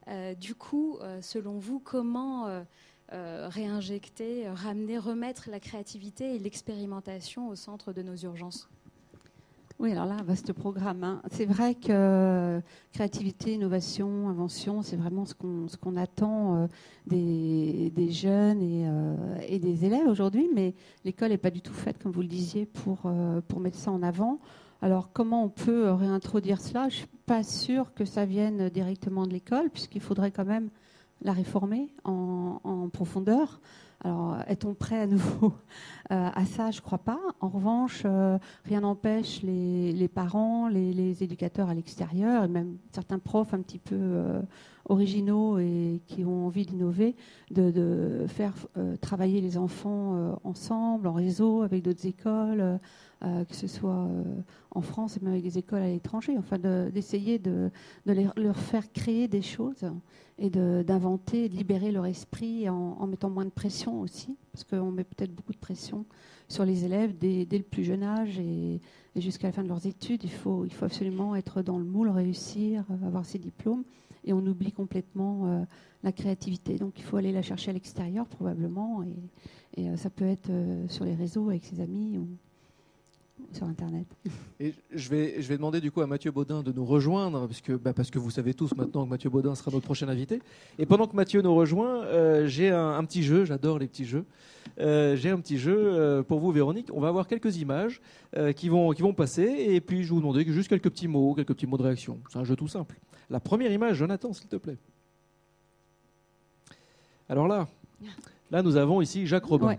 Euh, 0.07 0.35
du 0.35 0.55
coup, 0.55 0.97
euh, 1.01 1.21
selon 1.21 1.57
vous, 1.59 1.79
comment 1.79 2.47
euh, 2.47 3.47
réinjecter, 3.49 4.47
ramener, 4.49 4.97
remettre 4.97 5.49
la 5.49 5.59
créativité 5.59 6.35
et 6.35 6.39
l'expérimentation 6.39 7.47
au 7.49 7.55
centre 7.55 7.93
de 7.93 8.01
nos 8.01 8.15
urgences? 8.15 8.67
Oui, 9.79 9.91
alors 9.91 10.05
là, 10.05 10.17
vaste 10.23 10.53
programme. 10.53 11.03
hein. 11.03 11.21
C'est 11.31 11.45
vrai 11.45 11.75
que 11.75 12.61
créativité, 12.93 13.53
innovation, 13.53 14.29
invention, 14.29 14.81
c'est 14.81 14.95
vraiment 14.95 15.25
ce 15.25 15.33
qu'on 15.33 15.67
ce 15.67 15.77
qu'on 15.77 15.97
attend 15.97 16.69
des, 17.07 17.91
des 17.93 18.11
jeunes 18.11 18.61
et, 18.61 18.87
et 19.47 19.59
des 19.59 19.83
élèves 19.83 20.07
aujourd'hui, 20.07 20.47
mais 20.53 20.73
l'école 21.03 21.29
n'est 21.29 21.37
pas 21.37 21.49
du 21.49 21.61
tout 21.61 21.73
faite, 21.73 21.97
comme 22.01 22.11
vous 22.11 22.21
le 22.21 22.27
disiez, 22.27 22.65
pour, 22.65 23.11
pour 23.47 23.59
mettre 23.59 23.77
ça 23.77 23.91
en 23.91 24.03
avant. 24.03 24.39
Alors, 24.83 25.13
comment 25.13 25.45
on 25.45 25.49
peut 25.49 25.87
euh, 25.87 25.95
réintroduire 25.95 26.59
cela? 26.59 26.89
Je 26.89 26.95
ne 26.95 26.99
suis 26.99 27.07
pas 27.25 27.41
sûre 27.41 27.93
que 27.93 28.03
ça 28.03 28.25
vienne 28.25 28.67
directement 28.67 29.25
de 29.25 29.31
l'école, 29.31 29.69
puisqu'il 29.69 30.01
faudrait 30.01 30.31
quand 30.31 30.43
même 30.43 30.69
la 31.21 31.31
réformer 31.31 31.87
en, 32.03 32.59
en 32.65 32.89
profondeur. 32.89 33.61
Alors, 34.05 34.37
est-on 34.47 34.73
prêt 34.73 34.99
à 34.99 35.07
nouveau 35.07 35.53
euh, 36.11 36.29
à 36.33 36.45
ça? 36.45 36.71
Je 36.71 36.79
ne 36.79 36.81
crois 36.81 36.97
pas. 36.97 37.19
En 37.39 37.47
revanche, 37.47 38.03
euh, 38.05 38.37
rien 38.65 38.81
n'empêche 38.81 39.41
les, 39.43 40.09
parents, 40.13 40.67
les, 40.67 41.23
éducateurs 41.23 41.69
à 41.69 41.73
l'extérieur, 41.73 42.43
et 42.43 42.47
même 42.49 42.75
certains 42.91 43.19
profs 43.19 43.53
un 43.53 43.61
petit 43.61 43.79
peu 43.79 43.95
euh, 43.95 44.41
originaux 44.89 45.57
et 45.57 46.01
qui 46.07 46.25
ont 46.25 46.47
envie 46.47 46.65
d'innover, 46.65 47.15
de, 47.51 48.25
faire 48.27 48.53
travailler 48.99 49.39
les 49.39 49.57
enfants 49.57 50.37
ensemble, 50.43 51.07
en 51.07 51.13
réseau, 51.13 51.61
avec 51.61 51.83
d'autres 51.83 52.05
écoles, 52.05 52.79
que 53.21 53.55
ce 53.55 53.67
soit 53.67 54.09
en 54.71 54.81
France 54.81 55.15
et 55.15 55.21
même 55.21 55.33
avec 55.33 55.43
des 55.43 55.57
écoles 55.57 55.81
à 55.81 55.87
l'étranger, 55.87 56.35
enfin 56.37 56.57
de- 56.57 56.91
d'essayer 56.93 57.39
de, 57.39 57.71
de 58.05 58.27
leur 58.35 58.57
faire 58.57 58.91
créer 58.91 59.29
des 59.29 59.41
choses 59.41 59.85
et 60.43 60.49
d'inventer, 60.49 61.47
de, 61.47 61.55
libérer 61.55 61.93
leur 61.93 62.05
esprit 62.05 62.67
en, 62.67 63.07
mettant 63.07 63.29
moins 63.29 63.45
de 63.45 63.49
pression 63.49 64.01
aussi, 64.01 64.35
parce 64.51 64.65
qu'on 64.65 64.91
met 64.91 65.05
peut-être 65.05 65.33
beaucoup 65.33 65.53
de 65.53 65.57
pression 65.57 66.05
sur 66.49 66.65
les 66.65 66.83
élèves 66.83 67.17
dès, 67.17 67.47
le 67.49 67.63
plus 67.63 67.85
jeune 67.85 68.03
âge 68.03 68.39
et, 68.39 68.81
jusqu'à 69.15 69.47
la 69.47 69.53
fin 69.53 69.63
de 69.63 69.69
leurs 69.69 69.87
études. 69.87 70.25
Il 70.25 70.31
faut, 70.31 70.65
absolument 70.81 71.33
être 71.37 71.61
dans 71.61 71.77
le 71.79 71.85
moule, 71.85 72.09
réussir, 72.09 72.83
euh, 72.91 73.07
avoir 73.07 73.25
ses 73.25 73.39
diplômes. 73.39 73.85
et 74.25 74.33
on 74.33 74.45
oublie 74.45 74.73
complètement 74.73 75.65
la 76.03 76.11
créativité. 76.11 76.75
Donc 76.75 76.99
il 76.99 77.03
faut 77.03 77.15
aller 77.15 77.31
la 77.31 77.41
chercher 77.41 77.71
à 77.71 77.73
l'extérieur 77.73 78.27
probablement, 78.27 79.01
et, 79.77 79.81
et 79.81 79.95
ça 79.95 80.09
peut 80.09 80.27
être 80.27 80.51
sur 80.89 81.05
les 81.05 81.15
réseaux 81.15 81.49
avec 81.49 81.63
ses 81.63 81.79
amis. 81.79 82.17
Ou, 82.17 82.27
sur 83.51 83.67
Internet. 83.67 84.07
Et 84.59 84.73
je 84.93 85.09
vais, 85.09 85.41
je 85.41 85.47
vais 85.47 85.57
demander 85.57 85.81
du 85.81 85.91
coup 85.91 86.01
à 86.01 86.07
Mathieu 86.07 86.31
Baudin 86.31 86.63
de 86.63 86.71
nous 86.71 86.85
rejoindre, 86.85 87.47
parce 87.47 87.61
que, 87.61 87.73
bah, 87.73 87.93
parce 87.93 88.09
que 88.09 88.19
vous 88.19 88.31
savez 88.31 88.53
tous 88.53 88.73
maintenant 88.75 89.05
que 89.05 89.09
Mathieu 89.09 89.29
Baudin 89.29 89.55
sera 89.55 89.71
notre 89.71 89.85
prochain 89.85 90.07
invité. 90.07 90.41
Et 90.79 90.85
pendant 90.85 91.07
que 91.07 91.15
Mathieu 91.15 91.41
nous 91.41 91.53
rejoint, 91.53 92.03
euh, 92.03 92.47
j'ai 92.47 92.69
un, 92.69 93.03
petit 93.05 93.23
jeu, 93.23 93.45
j'adore 93.45 93.79
les 93.79 93.87
petits 93.87 94.05
jeux. 94.05 94.25
Euh, 94.79 95.15
j'ai 95.15 95.29
un 95.29 95.39
petit 95.39 95.57
jeu 95.57 95.77
euh, 95.77 96.23
pour 96.23 96.39
vous, 96.39 96.51
Véronique. 96.51 96.89
On 96.93 96.99
va 96.99 97.09
avoir 97.09 97.27
quelques 97.27 97.57
images 97.57 98.01
qui, 98.55 98.69
vont, 98.69 98.91
qui 98.91 99.01
vont 99.01 99.13
passer, 99.13 99.43
et 99.43 99.81
puis 99.81 100.03
je 100.03 100.09
vais 100.09 100.15
vous 100.15 100.21
demander 100.21 100.43
juste 100.51 100.69
quelques 100.69 100.89
petits 100.89 101.07
mots, 101.07 101.33
quelques 101.35 101.53
petits 101.53 101.67
mots 101.67 101.77
de 101.77 101.83
réaction. 101.83 102.19
C'est 102.31 102.39
un 102.39 102.43
jeu 102.43 102.55
tout 102.55 102.67
simple. 102.67 102.99
La 103.29 103.39
première 103.39 103.71
image, 103.71 103.97
Jonathan, 103.97 104.33
s'il 104.33 104.47
te 104.47 104.55
plaît. 104.55 104.77
Alors 107.29 107.47
là, 107.47 107.67
là 108.51 108.61
nous 108.61 108.75
avons 108.75 109.01
ici 109.01 109.27
Jacques 109.27 109.45
Robin. 109.45 109.75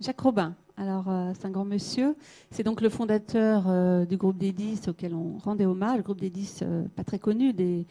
Jacques 0.00 0.20
Robin. 0.20 0.54
Alors, 0.80 1.08
euh, 1.08 1.32
c'est 1.34 1.44
un 1.44 1.50
grand 1.50 1.64
monsieur. 1.64 2.14
C'est 2.52 2.62
donc 2.62 2.80
le 2.80 2.88
fondateur 2.88 3.64
euh, 3.66 4.04
du 4.04 4.16
groupe 4.16 4.38
des 4.38 4.52
10 4.52 4.86
auquel 4.86 5.12
on 5.12 5.36
rendait 5.38 5.66
hommage. 5.66 5.96
Le 5.96 6.02
groupe 6.04 6.20
des 6.20 6.30
10, 6.30 6.60
euh, 6.62 6.84
pas 6.94 7.02
très 7.02 7.18
connu 7.18 7.52
des, 7.52 7.84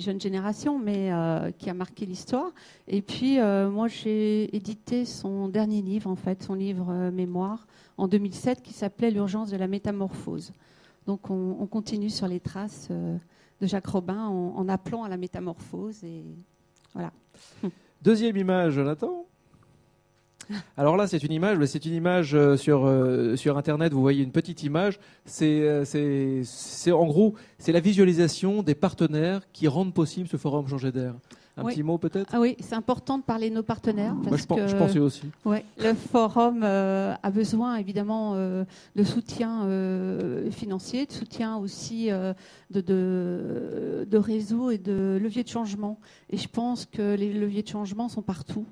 jeunes 0.00 0.18
générations, 0.18 0.78
mais 0.78 1.10
qui 1.58 1.68
a 1.68 1.74
marqué 1.74 2.06
l'histoire. 2.06 2.50
Et 2.86 3.02
puis, 3.02 3.38
moi, 3.38 3.88
j'ai 3.88 4.54
édité 4.56 5.04
son 5.04 5.48
dernier 5.48 5.82
livre, 5.82 6.08
en 6.08 6.14
fait, 6.14 6.44
son 6.44 6.54
livre 6.54 7.10
mémoire, 7.10 7.66
en 7.96 8.06
2007, 8.06 8.62
qui 8.62 8.72
s'appelait 8.72 9.10
L'urgence 9.10 9.50
de 9.50 9.56
la 9.56 9.66
métamorphose. 9.66 10.52
Donc, 11.06 11.28
on, 11.28 11.66
continue 11.66 12.08
sur 12.08 12.28
les 12.28 12.38
traces 12.38 12.88
de 12.88 13.66
Jacques 13.66 13.88
Robin 13.88 14.28
en, 14.28 14.54
en, 14.56 14.68
appelant 14.68 15.02
à 15.02 15.08
la 15.08 15.16
métamorphose. 15.16 16.04
Et 16.04 16.24
voilà. 16.94 17.12
Deuxième 18.02 18.36
image, 18.36 18.74
Jonathan. 18.74 19.27
Alors 20.76 20.96
là, 20.96 21.06
c'est 21.06 21.22
une 21.22 21.32
image, 21.32 21.64
c'est 21.66 21.84
une 21.84 21.94
image 21.94 22.34
euh, 22.34 22.56
sur, 22.56 22.86
euh, 22.86 23.36
sur 23.36 23.56
Internet, 23.58 23.92
vous 23.92 24.00
voyez 24.00 24.22
une 24.22 24.32
petite 24.32 24.62
image. 24.62 24.98
Euh, 25.42 25.84
c'est 26.44 26.92
en 26.92 27.06
gros, 27.06 27.34
c'est 27.58 27.72
la 27.72 27.80
visualisation 27.80 28.62
des 28.62 28.74
partenaires 28.74 29.42
qui 29.52 29.68
rendent 29.68 29.94
possible 29.94 30.28
ce 30.28 30.36
forum 30.36 30.66
Changer 30.68 30.92
d'air. 30.92 31.14
Un 31.56 31.64
petit 31.64 31.82
mot 31.82 31.98
peut-être? 31.98 32.30
Ah 32.32 32.38
Oui, 32.38 32.56
c'est 32.60 32.76
important 32.76 33.18
de 33.18 33.24
parler 33.24 33.50
de 33.50 33.56
nos 33.56 33.64
partenaires. 33.64 34.14
Parce 34.22 34.42
je, 34.42 34.68
je, 34.68 34.76
pensais 34.76 35.00
aussi. 35.00 35.22
Ouais, 35.44 35.64
le 35.78 35.92
forum 35.92 36.62
a 36.62 37.30
besoin 37.32 37.74
évidemment 37.78 38.36
de 38.36 39.02
soutien 39.02 39.66
financier, 40.52 41.06
de 41.06 41.12
soutien 41.12 41.56
aussi 41.56 42.10
de, 42.10 42.80
de, 42.80 44.06
de 44.08 44.18
réseau 44.18 44.70
et 44.70 44.78
de 44.78 45.18
leviers 45.20 45.42
de 45.42 45.48
changement. 45.48 45.98
Et 46.30 46.36
je 46.36 46.46
pense 46.46 46.86
que 46.86 47.16
les 47.16 47.32
leviers 47.32 47.64
de 47.64 47.68
changement 47.68 48.08
sont 48.08 48.22
partout. 48.22 48.64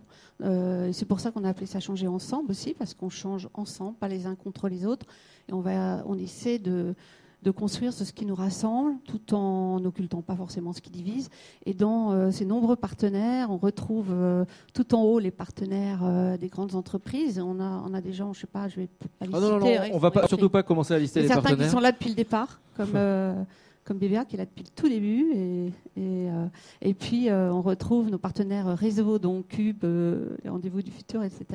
Euh, 0.42 0.90
c'est 0.92 1.06
pour 1.06 1.20
ça 1.20 1.30
qu'on 1.30 1.44
a 1.44 1.48
appelé 1.48 1.66
ça 1.66 1.80
changer 1.80 2.06
ensemble 2.06 2.50
aussi, 2.50 2.74
parce 2.74 2.94
qu'on 2.94 3.10
change 3.10 3.48
ensemble, 3.54 3.96
pas 3.96 4.08
les 4.08 4.26
uns 4.26 4.34
contre 4.34 4.68
les 4.68 4.84
autres. 4.86 5.06
Et 5.48 5.52
on, 5.52 5.60
va, 5.60 6.02
on 6.06 6.18
essaie 6.18 6.58
de, 6.58 6.94
de 7.42 7.50
construire 7.50 7.92
ce 7.92 8.04
qui 8.12 8.26
nous 8.26 8.34
rassemble, 8.34 8.96
tout 9.06 9.34
en 9.34 9.80
n'occultant 9.80 10.20
pas 10.20 10.36
forcément 10.36 10.72
ce 10.72 10.80
qui 10.80 10.90
divise. 10.90 11.30
Et 11.64 11.72
dans 11.72 12.12
euh, 12.12 12.30
ces 12.30 12.44
nombreux 12.44 12.76
partenaires, 12.76 13.50
on 13.50 13.56
retrouve 13.56 14.08
euh, 14.10 14.44
tout 14.74 14.94
en 14.94 15.02
haut 15.02 15.18
les 15.18 15.30
partenaires 15.30 16.04
des 16.38 16.48
grandes 16.48 16.74
entreprises. 16.74 17.40
On 17.40 17.60
a, 17.60 17.82
on 17.86 17.94
a 17.94 18.00
des 18.00 18.12
gens, 18.12 18.32
je 18.32 18.40
sais 18.40 18.46
pas, 18.46 18.68
je 18.68 18.76
vais 18.76 18.88
pas 18.88 19.26
les 19.26 19.34
ah 19.34 19.40
non, 19.40 19.58
non, 19.58 19.66
on 19.92 19.98
va 19.98 20.10
pas, 20.10 20.26
surtout 20.28 20.50
pas 20.50 20.62
commencer 20.62 20.94
à 20.94 20.98
lister 20.98 21.22
les 21.22 21.28
certains 21.28 21.42
partenaires. 21.42 21.70
Certains 21.70 21.70
qui 21.70 21.76
sont 21.76 21.82
là 21.82 21.92
depuis 21.92 22.10
le 22.10 22.14
départ, 22.14 22.60
comme 22.76 22.92
comme 23.86 23.98
BVA 23.98 24.24
qui 24.24 24.34
est 24.34 24.38
là 24.38 24.44
depuis 24.44 24.64
le 24.64 24.70
tout 24.74 24.88
début. 24.88 25.32
Et, 25.34 25.66
et, 25.96 26.28
euh, 26.30 26.92
puis, 26.98 27.30
euh, 27.30 27.52
on 27.52 27.62
retrouve 27.62 28.10
nos 28.10 28.18
partenaires 28.18 28.76
réseau, 28.76 29.18
donc 29.18 29.48
Cube, 29.48 29.84
euh, 29.84 30.36
les 30.42 30.50
rendez-vous 30.50 30.82
du 30.82 30.90
futur, 30.90 31.22
etc. 31.22 31.46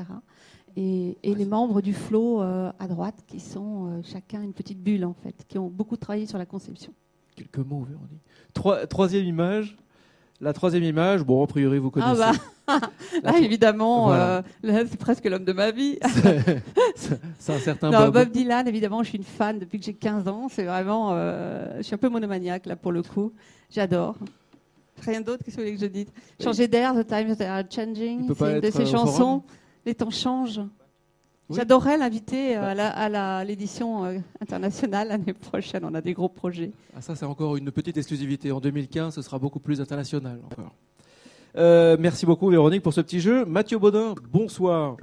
Et, 0.77 1.17
et 1.21 1.35
les 1.35 1.45
membres 1.45 1.81
du 1.81 1.93
Flow 1.93 2.39
à 2.39 2.87
droite, 2.87 3.21
qui 3.27 3.41
sont 3.41 4.01
chacun 4.03 4.41
une 4.41 4.53
petite 4.53 4.81
bulle, 4.81 5.03
en 5.03 5.13
fait, 5.13 5.35
qui 5.47 5.59
ont 5.59 5.69
beaucoup 5.69 5.97
travaillé 5.97 6.25
sur 6.25 6.37
la 6.37 6.45
conception. 6.45 6.93
Quelques 7.35 7.57
mots, 7.57 7.83
Véronique. 7.83 8.87
troisième 8.89 9.25
image. 9.25 9.77
La 10.41 10.53
troisième 10.53 10.83
image, 10.83 11.23
bon, 11.23 11.43
a 11.43 11.47
priori, 11.47 11.77
vous 11.77 11.91
connaissez. 11.91 12.21
Ah 12.67 12.79
bah, 12.79 12.89
là, 13.23 13.39
évidemment, 13.39 14.13
euh, 14.13 14.41
c'est 14.63 14.97
presque 14.97 15.25
l'homme 15.25 15.43
de 15.43 15.51
ma 15.51 15.71
vie. 15.71 15.99
c'est 16.95 17.53
un 17.53 17.59
certain 17.59 17.89
non, 17.89 18.09
Bob. 18.09 18.29
Dylan, 18.29 18.65
évidemment, 18.67 19.03
je 19.03 19.09
suis 19.09 19.17
une 19.17 19.25
fan 19.25 19.59
depuis 19.59 19.79
que 19.79 19.85
j'ai 19.85 19.95
15 19.95 20.27
ans. 20.29 20.47
C'est 20.49 20.63
vraiment, 20.63 21.09
euh, 21.11 21.77
je 21.77 21.81
suis 21.81 21.95
un 21.95 21.97
peu 21.97 22.07
monomaniaque 22.07 22.67
là 22.67 22.77
pour 22.77 22.93
le 22.93 23.01
coup. 23.01 23.33
J'adore. 23.69 24.15
Rien 25.03 25.19
d'autre, 25.19 25.43
qu'est-ce 25.43 25.57
que 25.57 25.61
vous 25.61 25.67
voulez 25.67 25.77
que 25.77 25.81
je 25.81 25.91
dise 25.91 26.07
Changer 26.41 26.67
d'air, 26.67 26.93
The 26.93 27.05
Times 27.05 27.35
Are 27.41 27.63
Changing, 27.69 28.31
c'est 28.33 28.53
une 28.53 28.59
de 28.61 28.69
ces 28.71 28.85
chansons. 28.85 29.43
Les 29.85 29.95
temps 29.95 30.11
changent. 30.11 30.61
J'adorerais 31.53 31.97
l'inviter 31.97 32.57
euh, 32.57 32.75
bah. 32.75 32.89
à 32.89 33.43
l'édition 33.43 34.05
euh, 34.05 34.17
internationale 34.39 35.07
l'année 35.09 35.33
prochaine. 35.33 35.83
On 35.83 35.93
a 35.93 36.01
des 36.01 36.13
gros 36.13 36.29
projets. 36.29 36.71
Ah, 36.95 37.01
ça, 37.01 37.15
c'est 37.15 37.25
encore 37.25 37.57
une 37.57 37.71
petite 37.71 37.97
exclusivité. 37.97 38.51
En 38.51 38.59
2015, 38.59 39.15
ce 39.15 39.21
sera 39.21 39.39
beaucoup 39.39 39.59
plus 39.59 39.81
international 39.81 40.39
encore. 40.45 40.75
Euh, 41.57 41.97
merci 41.99 42.25
beaucoup, 42.25 42.49
Véronique, 42.49 42.81
pour 42.81 42.93
ce 42.93 43.01
petit 43.01 43.19
jeu. 43.19 43.45
Mathieu 43.45 43.77
Baudin, 43.77 44.15
bonsoir. 44.31 44.97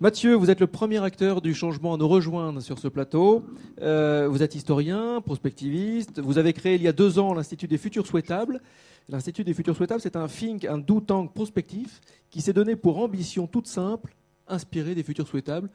Mathieu, 0.00 0.34
vous 0.34 0.50
êtes 0.50 0.60
le 0.60 0.66
premier 0.66 1.02
acteur 1.02 1.40
du 1.40 1.54
changement 1.54 1.94
à 1.94 1.96
nous 1.96 2.08
rejoindre 2.08 2.60
sur 2.60 2.78
ce 2.78 2.88
plateau. 2.88 3.44
vous 3.78 4.42
êtes 4.42 4.54
historien, 4.54 5.20
prospectiviste. 5.20 6.20
Vous 6.20 6.38
avez 6.38 6.52
créé 6.52 6.74
il 6.74 6.82
y 6.82 6.88
a 6.88 6.92
deux 6.92 7.18
ans 7.18 7.32
l'Institut 7.32 7.68
des 7.68 7.78
futurs 7.78 8.06
souhaitables. 8.06 8.60
L'Institut 9.08 9.44
des 9.44 9.54
futurs 9.54 9.76
souhaitables, 9.76 10.00
c'est 10.00 10.16
un 10.16 10.26
think, 10.26 10.64
un 10.64 10.78
do 10.78 11.00
tank 11.00 11.32
prospectif 11.34 12.00
qui 12.30 12.40
s'est 12.40 12.54
donné 12.54 12.74
pour 12.74 12.98
ambition 12.98 13.46
toute 13.46 13.66
simple 13.66 14.14
inspirer 14.48 14.94
des 14.94 15.02
futurs 15.02 15.28
souhaitables, 15.28 15.70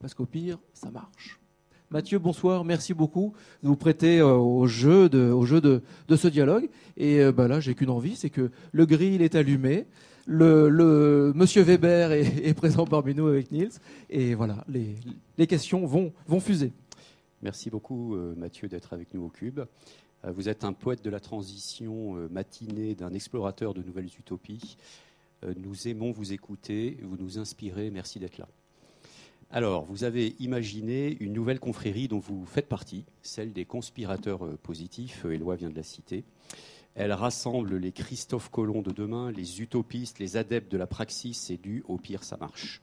parce 0.00 0.14
qu'au 0.14 0.26
pire, 0.26 0.58
ça 0.72 0.90
marche. 0.90 1.40
Mathieu, 1.90 2.18
bonsoir, 2.18 2.64
merci 2.64 2.92
beaucoup 2.92 3.34
de 3.62 3.68
vous 3.68 3.76
prêter 3.76 4.18
euh, 4.18 4.34
au 4.34 4.66
jeu 4.66 5.08
de, 5.08 5.30
au 5.30 5.44
jeu 5.44 5.60
de, 5.60 5.80
ce 6.16 6.26
dialogue. 6.28 6.68
Et 6.96 7.20
euh, 7.20 7.30
bah 7.30 7.46
là, 7.46 7.60
j'ai 7.60 7.74
qu'une 7.74 7.90
envie, 7.90 8.16
c'est 8.16 8.30
que 8.30 8.50
le 8.72 8.86
grill 8.86 9.22
est 9.22 9.34
allumé, 9.34 9.86
le, 10.26 11.32
Monsieur 11.36 11.62
Weber 11.62 12.10
est, 12.12 12.54
présent 12.54 12.84
parmi 12.84 13.14
nous 13.14 13.26
avec 13.26 13.52
Niels, 13.52 13.70
et 14.10 14.34
voilà, 14.34 14.64
les, 14.68 15.46
questions 15.46 15.86
vont, 15.86 16.12
vont 16.26 16.40
fuser. 16.40 16.72
Merci 17.42 17.70
beaucoup, 17.70 18.16
euh, 18.16 18.34
Mathieu, 18.36 18.66
d'être 18.68 18.92
avec 18.92 19.12
nous 19.14 19.22
au 19.22 19.28
Cube. 19.28 19.60
Vous 20.26 20.48
êtes 20.48 20.64
un 20.64 20.72
poète 20.72 21.04
de 21.04 21.10
la 21.10 21.20
transition 21.20 22.14
matinée 22.30 22.94
d'un 22.94 23.12
explorateur 23.12 23.74
de 23.74 23.82
nouvelles 23.82 24.08
utopies. 24.18 24.78
Euh, 25.44 25.54
nous 25.56 25.88
aimons 25.88 26.10
vous 26.10 26.32
écouter, 26.32 26.98
vous 27.02 27.16
nous 27.16 27.38
inspirez. 27.38 27.90
Merci 27.90 28.18
d'être 28.18 28.38
là. 28.38 28.48
Alors, 29.50 29.84
vous 29.84 30.04
avez 30.04 30.34
imaginé 30.40 31.16
une 31.20 31.32
nouvelle 31.32 31.60
confrérie 31.60 32.08
dont 32.08 32.18
vous 32.18 32.44
faites 32.46 32.68
partie, 32.68 33.04
celle 33.22 33.52
des 33.52 33.64
conspirateurs 33.64 34.44
euh, 34.44 34.58
positifs. 34.62 35.24
Éloi 35.24 35.56
vient 35.56 35.70
de 35.70 35.76
la 35.76 35.82
citer. 35.82 36.24
Elle 36.94 37.12
rassemble 37.12 37.76
les 37.76 37.92
Christophe 37.92 38.50
Colomb 38.50 38.82
de 38.82 38.92
demain, 38.92 39.32
les 39.32 39.60
utopistes, 39.60 40.20
les 40.20 40.36
adeptes 40.36 40.70
de 40.70 40.78
la 40.78 40.86
praxis 40.86 41.50
et 41.50 41.56
du 41.56 41.82
au 41.88 41.98
pire 41.98 42.22
ça 42.22 42.36
marche. 42.36 42.82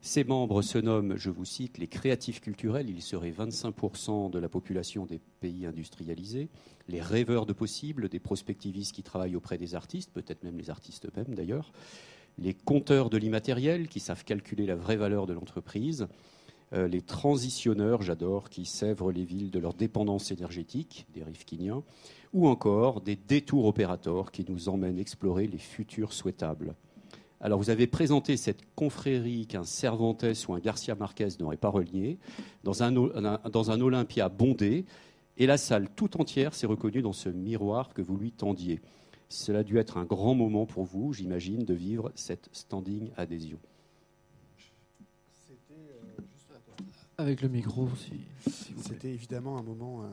Ces 0.00 0.24
membres 0.24 0.62
se 0.62 0.78
nomment, 0.78 1.16
je 1.16 1.30
vous 1.30 1.44
cite, 1.44 1.78
les 1.78 1.86
créatifs 1.86 2.40
culturels, 2.40 2.88
ils 2.88 3.02
seraient 3.02 3.30
25% 3.30 4.30
de 4.30 4.38
la 4.38 4.48
population 4.48 5.06
des 5.06 5.20
pays 5.40 5.66
industrialisés, 5.66 6.48
les 6.88 7.00
rêveurs 7.00 7.46
de 7.46 7.52
possibles, 7.52 8.08
des 8.08 8.18
prospectivistes 8.18 8.94
qui 8.94 9.02
travaillent 9.02 9.36
auprès 9.36 9.58
des 9.58 9.74
artistes, 9.74 10.10
peut-être 10.12 10.44
même 10.44 10.58
les 10.58 10.70
artistes 10.70 11.06
eux-mêmes 11.06 11.34
d'ailleurs, 11.34 11.72
les 12.38 12.54
compteurs 12.54 13.10
de 13.10 13.18
l'immatériel 13.18 13.88
qui 13.88 14.00
savent 14.00 14.24
calculer 14.24 14.66
la 14.66 14.76
vraie 14.76 14.96
valeur 14.96 15.26
de 15.26 15.32
l'entreprise, 15.32 16.06
euh, 16.72 16.86
les 16.86 17.02
transitionneurs, 17.02 18.02
j'adore, 18.02 18.48
qui 18.48 18.64
sèvrent 18.64 19.10
les 19.10 19.24
villes 19.24 19.50
de 19.50 19.58
leur 19.58 19.74
dépendance 19.74 20.30
énergétique, 20.30 21.06
des 21.14 21.24
Rifkiniens, 21.24 21.82
ou 22.32 22.46
encore 22.48 23.00
des 23.00 23.16
détours 23.16 23.66
opérateurs 23.66 24.30
qui 24.30 24.44
nous 24.48 24.68
emmènent 24.68 24.98
explorer 24.98 25.48
les 25.48 25.58
futurs 25.58 26.12
souhaitables. 26.12 26.74
Alors 27.42 27.58
vous 27.58 27.70
avez 27.70 27.86
présenté 27.86 28.36
cette 28.36 28.62
confrérie 28.74 29.46
qu'un 29.46 29.64
Cervantes 29.64 30.26
ou 30.46 30.52
un 30.52 30.58
Garcia 30.58 30.94
Marquez 30.94 31.28
n'aurait 31.38 31.56
pas 31.56 31.70
relié 31.70 32.18
dans 32.64 32.82
un, 32.82 32.92
dans 32.92 33.70
un 33.70 33.80
Olympia 33.80 34.28
bondé, 34.28 34.84
et 35.38 35.46
la 35.46 35.56
salle 35.56 35.88
tout 35.96 36.20
entière 36.20 36.54
s'est 36.54 36.66
reconnue 36.66 37.00
dans 37.00 37.14
ce 37.14 37.30
miroir 37.30 37.94
que 37.94 38.02
vous 38.02 38.18
lui 38.18 38.30
tendiez. 38.30 38.82
Cela 39.30 39.60
a 39.60 39.62
dû 39.62 39.78
être 39.78 39.96
un 39.96 40.04
grand 40.04 40.34
moment 40.34 40.66
pour 40.66 40.84
vous, 40.84 41.14
j'imagine, 41.14 41.64
de 41.64 41.72
vivre 41.72 42.12
cette 42.14 42.50
standing 42.52 43.10
adhésion. 43.16 43.58
Euh, 45.70 46.22
Avec 47.16 47.40
le 47.40 47.48
micro, 47.48 47.88
si, 47.96 48.74
C'était 48.82 49.14
évidemment 49.14 49.56
un 49.56 49.62
moment 49.62 50.02
euh, 50.02 50.08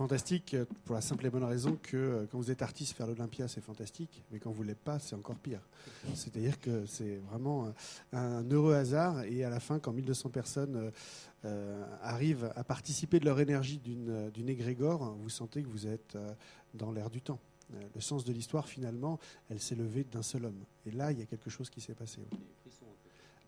fantastique 0.00 0.54
euh, 0.54 0.64
pour 0.86 0.94
la 0.94 1.02
simple 1.02 1.26
et 1.26 1.30
bonne 1.30 1.44
raison 1.44 1.76
que 1.82 1.94
euh, 1.94 2.26
quand 2.32 2.38
vous 2.38 2.50
êtes 2.50 2.62
artiste, 2.62 2.96
faire 2.96 3.06
l'Olympia, 3.06 3.48
c'est 3.48 3.60
fantastique, 3.60 4.24
mais 4.32 4.38
quand 4.38 4.50
vous 4.50 4.62
ne 4.62 4.68
l'êtes 4.68 4.80
pas, 4.80 4.98
c'est 4.98 5.14
encore 5.14 5.36
pire. 5.36 5.60
C'est-à-dire 6.14 6.58
que 6.58 6.86
c'est 6.86 7.16
vraiment 7.30 7.66
euh, 7.66 7.70
un 8.14 8.50
heureux 8.50 8.72
hasard, 8.72 9.24
et 9.24 9.44
à 9.44 9.50
la 9.50 9.60
fin, 9.60 9.78
quand 9.78 9.92
1200 9.92 10.30
personnes 10.30 10.90
arrivent 12.02 12.50
à 12.56 12.64
participer 12.64 13.18
de 13.18 13.24
leur 13.24 13.40
énergie 13.40 13.78
d'une 13.78 14.48
égrégore, 14.48 15.16
vous 15.20 15.30
sentez 15.30 15.62
que 15.62 15.68
vous 15.68 15.86
êtes 15.86 16.16
dans 16.74 16.92
l'air 16.92 17.08
du 17.08 17.22
temps. 17.22 17.38
Le 17.94 18.00
sens 18.00 18.24
de 18.24 18.32
l'histoire, 18.32 18.68
finalement, 18.68 19.18
elle 19.48 19.60
s'est 19.60 19.74
levée 19.74 20.04
d'un 20.04 20.22
seul 20.22 20.44
homme. 20.44 20.64
Et 20.84 20.90
là, 20.90 21.12
il 21.12 21.18
y 21.18 21.22
a 21.22 21.26
quelque 21.26 21.48
chose 21.48 21.70
qui 21.70 21.80
s'est 21.80 21.94
passé. 21.94 22.20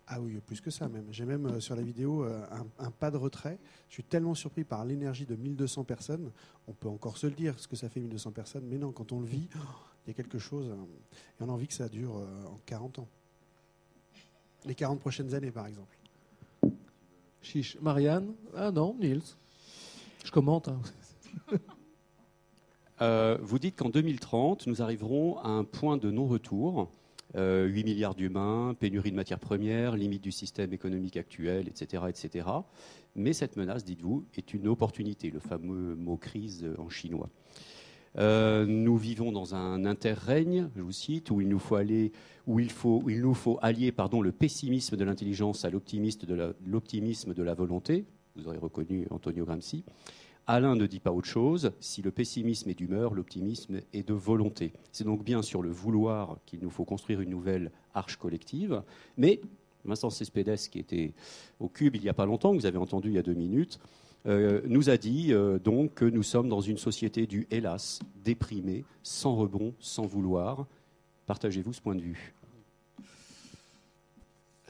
Ah 0.07 0.19
oui, 0.19 0.37
plus 0.45 0.59
que 0.59 0.69
ça 0.69 0.89
même. 0.89 1.05
J'ai 1.11 1.25
même 1.25 1.45
euh, 1.45 1.59
sur 1.59 1.75
la 1.75 1.81
vidéo 1.81 2.25
euh, 2.25 2.45
un, 2.79 2.91
pas 2.91 3.09
de 3.09 3.17
retrait. 3.17 3.57
Je 3.87 3.93
suis 3.93 4.03
tellement 4.03 4.35
surpris 4.35 4.63
par 4.63 4.83
l'énergie 4.83 5.25
de 5.25 5.35
1200 5.35 5.85
personnes. 5.85 6.31
On 6.67 6.73
peut 6.73 6.89
encore 6.89 7.17
se 7.17 7.27
le 7.27 7.33
dire, 7.33 7.57
ce 7.59 7.67
que 7.67 7.75
ça 7.75 7.89
fait 7.89 8.01
1200 8.01 8.31
personnes, 8.31 8.65
mais 8.67 8.77
non, 8.77 8.91
quand 8.91 9.11
on 9.11 9.21
le 9.21 9.25
vit, 9.25 9.47
il 10.05 10.09
y 10.09 10.11
a 10.11 10.13
quelque 10.13 10.39
chose. 10.39 10.67
et 10.67 11.43
on 11.43 11.49
a 11.49 11.51
envie 11.51 11.67
que 11.67 11.73
ça 11.73 11.87
dure 11.87 12.15
en 12.15 12.59
40 12.65 12.99
ans. 12.99 13.07
Les 14.65 14.75
40 14.75 14.99
prochaines 14.99 15.33
années, 15.33 15.51
par 15.51 15.67
exemple. 15.67 15.97
Chiche. 17.41 17.77
Marianne? 17.81 18.33
Ah 18.55 18.71
non, 18.71 18.95
Niels. 18.99 19.21
Je 20.23 20.31
commente. 20.31 20.67
Hein. 20.69 20.81
Euh, 23.01 23.37
vous 23.41 23.59
dites 23.59 23.75
qu'en 23.75 23.89
2030, 23.89 24.67
nous 24.67 24.81
arriverons 24.81 25.37
à 25.39 25.49
un 25.49 25.65
point 25.65 25.97
de 25.97 26.09
non-retour. 26.11 26.89
8 27.35 27.39
euh, 27.39 27.83
milliards 27.83 28.15
d'humains, 28.15 28.75
pénurie 28.79 29.11
de 29.11 29.15
matières 29.15 29.39
premières, 29.39 29.95
limite 29.95 30.21
du 30.21 30.31
système 30.31 30.71
économique 30.71 31.17
actuel, 31.17 31.67
etc., 31.67 32.03
etc. 32.07 32.47
Mais 33.15 33.33
cette 33.33 33.57
menace, 33.57 33.83
dites-vous, 33.83 34.25
est 34.35 34.53
une 34.53 34.67
opportunité, 34.67 35.31
le 35.31 35.39
fameux 35.39 35.95
mot 35.95 36.17
crise 36.17 36.67
en 36.77 36.89
chinois. 36.89 37.29
Euh, 38.19 38.65
nous 38.67 38.97
vivons 38.97 39.31
dans 39.31 39.55
un 39.55 39.85
interrègne, 39.85 40.69
je 40.75 40.81
vous 40.81 40.91
cite, 40.91 41.31
où 41.31 41.41
il 41.41 41.47
nous 41.49 41.59
faut 41.59 41.75
aller, 41.75 42.11
où 42.45 42.59
il 42.59 43.21
nous 43.21 43.33
faut 43.33 43.57
allier, 43.61 43.91
pardon, 43.91 44.21
le 44.21 44.31
pessimisme 44.31 44.95
de 44.95 45.03
l'intelligence 45.03 45.65
à 45.65 45.71
l'optimisme 45.71 46.25
de 47.33 47.43
la 47.43 47.53
volonté. 47.53 48.05
Vous 48.35 48.47
aurez 48.47 48.57
reconnu 48.57 49.07
Antonio 49.09 49.45
Gramsci. 49.45 49.83
Alain 50.45 50.75
ne 50.75 50.85
dit 50.85 50.99
pas 50.99 51.11
autre 51.11 51.27
chose. 51.27 51.71
Si 51.79 52.01
le 52.01 52.11
pessimisme 52.11 52.69
est 52.69 52.73
d'humeur, 52.73 53.13
l'optimisme 53.13 53.79
est 53.93 54.07
de 54.07 54.13
volonté. 54.13 54.73
C'est 54.91 55.05
donc 55.05 55.23
bien 55.23 55.41
sur 55.41 55.61
le 55.61 55.69
vouloir 55.69 56.37
qu'il 56.45 56.59
nous 56.59 56.69
faut 56.69 56.83
construire 56.83 57.21
une 57.21 57.29
nouvelle 57.29 57.71
arche 57.93 58.17
collective. 58.17 58.83
Mais 59.17 59.39
Vincent 59.85 60.09
Cespedes, 60.09 60.69
qui 60.69 60.79
était 60.79 61.13
au 61.59 61.69
Cube 61.69 61.95
il 61.95 62.01
n'y 62.01 62.09
a 62.09 62.13
pas 62.13 62.25
longtemps, 62.25 62.51
que 62.51 62.59
vous 62.59 62.65
avez 62.65 62.77
entendu 62.77 63.09
il 63.09 63.15
y 63.15 63.17
a 63.17 63.23
deux 63.23 63.33
minutes, 63.33 63.79
euh, 64.25 64.61
nous 64.65 64.89
a 64.89 64.97
dit 64.97 65.33
euh, 65.33 65.59
donc 65.59 65.95
que 65.95 66.05
nous 66.05 66.23
sommes 66.23 66.49
dans 66.49 66.61
une 66.61 66.77
société 66.77 67.27
du 67.27 67.47
hélas, 67.51 67.99
déprimé, 68.23 68.85
sans 69.01 69.35
rebond, 69.35 69.73
sans 69.79 70.05
vouloir. 70.05 70.65
Partagez-vous 71.25 71.73
ce 71.73 71.81
point 71.81 71.95
de 71.95 72.01
vue? 72.01 72.33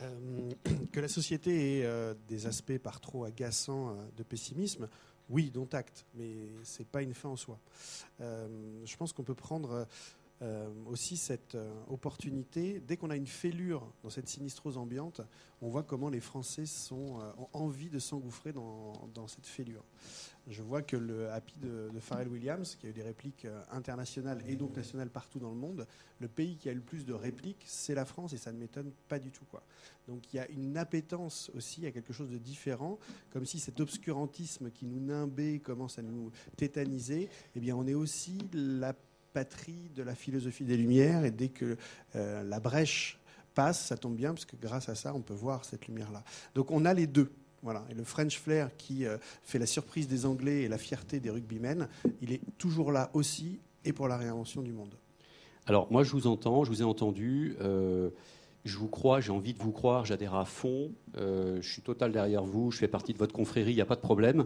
Euh, 0.02 0.50
que 0.92 1.00
la 1.00 1.08
société 1.08 1.80
ait 1.80 2.16
des 2.28 2.46
aspects 2.46 2.78
par 2.78 3.00
trop 3.00 3.26
agaçants 3.26 3.96
de 4.18 4.24
pessimisme, 4.24 4.88
oui, 5.34 5.50
dont 5.50 5.68
acte, 5.74 6.06
mais 6.14 6.32
ce 6.64 6.80
n'est 6.80 6.86
pas 6.86 7.02
une 7.02 7.16
fin 7.16 7.30
en 7.30 7.36
soi. 7.36 7.58
Euh, 8.22 8.48
je 8.86 8.96
pense 8.96 9.14
qu'on 9.14 9.24
peut 9.24 9.34
prendre 9.34 9.88
euh, 10.42 10.68
aussi 10.88 11.16
cette 11.16 11.56
euh, 11.56 11.72
opportunité. 11.88 12.82
Dès 12.86 12.98
qu'on 12.98 13.10
a 13.10 13.16
une 13.16 13.28
fêlure 13.28 13.94
dans 14.02 14.10
cette 14.10 14.28
sinistrose 14.28 14.78
ambiante, 14.78 15.22
on 15.62 15.70
voit 15.70 15.84
comment 15.84 16.10
les 16.10 16.20
Français 16.20 16.66
sont, 16.66 17.20
ont 17.38 17.48
envie 17.54 17.90
de 17.90 18.00
s'engouffrer 18.00 18.52
dans, 18.52 19.28
cette 19.28 19.46
fêlure. 19.46 19.84
Je 20.48 20.62
vois 20.62 20.82
que 20.82 20.98
le 20.98 21.32
Happy 21.32 21.58
de, 21.60 21.90
Pharrell 22.02 22.28
Williams, 22.28 22.76
qui 22.76 22.88
a 22.88 22.90
eu 22.90 22.94
des 22.94 23.04
répliques 23.04 23.48
internationales 23.72 24.44
et 24.46 24.58
donc 24.58 24.76
nationales 24.76 25.10
partout 25.10 25.40
dans 25.40 25.52
le 25.52 25.56
monde, 25.56 25.88
le 26.20 26.28
pays 26.28 26.58
qui 26.58 26.68
a 26.68 26.74
eu 26.74 26.76
le 26.76 26.82
plus 26.82 27.06
de 27.06 27.14
répliques, 27.14 27.64
c'est 27.66 27.96
la 27.96 28.04
France 28.04 28.34
et 28.34 28.38
ça 28.38 28.52
ne 28.52 28.58
m'étonne 28.58 28.92
pas 29.08 29.20
du 29.20 29.32
tout. 29.32 29.46
Donc 30.08 30.34
il 30.34 30.38
y 30.38 30.40
a 30.40 30.50
une 30.50 30.78
appétence 30.78 31.50
aussi 31.56 31.86
à 31.86 31.92
quelque 31.92 32.12
chose 32.12 32.30
de 32.30 32.38
différent, 32.38 33.00
comme 33.32 33.46
si 33.46 33.60
cet 33.60 33.80
obscurantisme 33.80 34.72
qui 34.72 34.86
nous 34.86 35.00
nimbait 35.00 35.60
commence 35.60 35.98
à 36.00 36.02
nous 36.02 36.32
tétaniser. 36.58 37.30
Eh 37.56 37.60
bien, 37.60 37.76
on 37.76 37.88
est 37.88 37.94
aussi 37.94 38.38
la 38.54 38.94
patrie 39.34 39.90
de 39.96 40.04
la 40.04 40.16
philosophie 40.16 40.64
des 40.64 40.78
Lumières 40.78 41.26
et 41.26 41.32
dès 41.32 41.50
que 41.50 41.78
euh, 42.16 42.44
la 42.44 42.60
brèche 42.60 43.20
passe, 43.56 43.88
ça 43.88 43.98
tombe 43.98 44.16
bien 44.16 44.34
parce 44.34 44.46
que 44.46 44.56
grâce 44.56 44.90
à 44.90 44.96
ça, 44.96 45.14
on 45.14 45.22
peut 45.22 45.34
voir 45.34 45.66
cette 45.66 45.88
lumière-là. 45.88 46.24
Donc 46.56 46.72
on 46.72 46.86
a 46.86 46.94
les 46.94 47.08
deux. 47.08 47.32
Voilà. 47.62 47.86
Et 47.90 47.94
le 47.94 48.04
French 48.04 48.38
flair 48.38 48.70
qui 48.78 49.06
euh, 49.06 49.18
fait 49.44 49.60
la 49.60 49.66
surprise 49.66 50.08
des 50.08 50.26
Anglais 50.26 50.64
et 50.64 50.68
la 50.68 50.78
fierté 50.78 51.20
des 51.20 51.30
rugbymen, 51.30 51.88
il 52.22 52.32
est 52.32 52.42
toujours 52.58 52.92
là 52.92 53.10
aussi 53.14 53.60
et 53.86 53.94
pour 53.94 54.08
la 54.08 54.18
réinvention 54.18 54.62
du 54.62 54.72
monde. 54.72 54.96
Alors 55.66 55.92
moi 55.92 56.04
je 56.04 56.12
vous 56.12 56.28
entends, 56.28 56.64
je 56.64 56.70
vous 56.70 56.82
ai 56.82 56.86
entendu. 56.86 57.56
Euh, 57.62 58.10
je 58.66 58.78
vous 58.78 58.88
crois, 58.88 59.20
j'ai 59.20 59.32
envie 59.32 59.54
de 59.54 59.62
vous 59.62 59.74
croire, 59.74 60.06
j'adhère 60.06 60.36
à 60.36 60.46
fond, 60.46 60.94
je 61.18 61.60
suis 61.62 61.82
total 61.82 62.14
derrière 62.14 62.46
vous, 62.46 62.72
je 62.72 62.78
fais 62.78 62.88
partie 62.88 63.12
de 63.12 63.18
votre 63.18 63.34
confrérie, 63.34 63.74
il 63.74 63.76
n'y 63.76 63.82
a 63.82 63.86
pas 63.86 63.98
de 63.98 64.00
problème. 64.00 64.46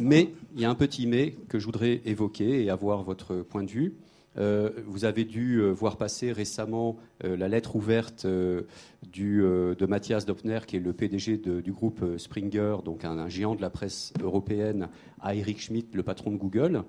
Mais 0.00 0.32
il 0.54 0.60
y 0.60 0.64
a 0.64 0.70
un 0.70 0.74
petit 0.74 1.06
mais 1.06 1.36
que 1.48 1.58
je 1.58 1.64
voudrais 1.64 2.02
évoquer 2.04 2.64
et 2.64 2.70
avoir 2.70 3.02
votre 3.02 3.36
point 3.36 3.62
de 3.62 3.70
vue. 3.70 3.96
Euh, 4.38 4.70
vous 4.86 5.06
avez 5.06 5.24
dû 5.24 5.60
euh, 5.60 5.70
voir 5.70 5.96
passer 5.96 6.30
récemment 6.32 6.98
la 7.24 7.48
lettre 7.48 7.76
ouverte 7.76 8.26
de 8.26 9.86
Mathias 9.88 10.26
Dopner, 10.26 10.60
qui 10.66 10.76
est 10.76 10.80
le 10.80 10.92
PDG 10.92 11.38
du 11.38 11.72
groupe 11.72 12.04
Springer, 12.18 12.76
donc 12.84 13.06
un, 13.06 13.18
un, 13.18 13.28
géant 13.28 13.54
de 13.54 13.62
la 13.62 13.70
presse 13.70 14.12
européenne, 14.22 14.88
à 15.20 15.34
Eric 15.34 15.60
Schmidt, 15.60 15.96
le 15.96 16.02
patron 16.02 16.30
de 16.30 16.36
Google. 16.36 16.82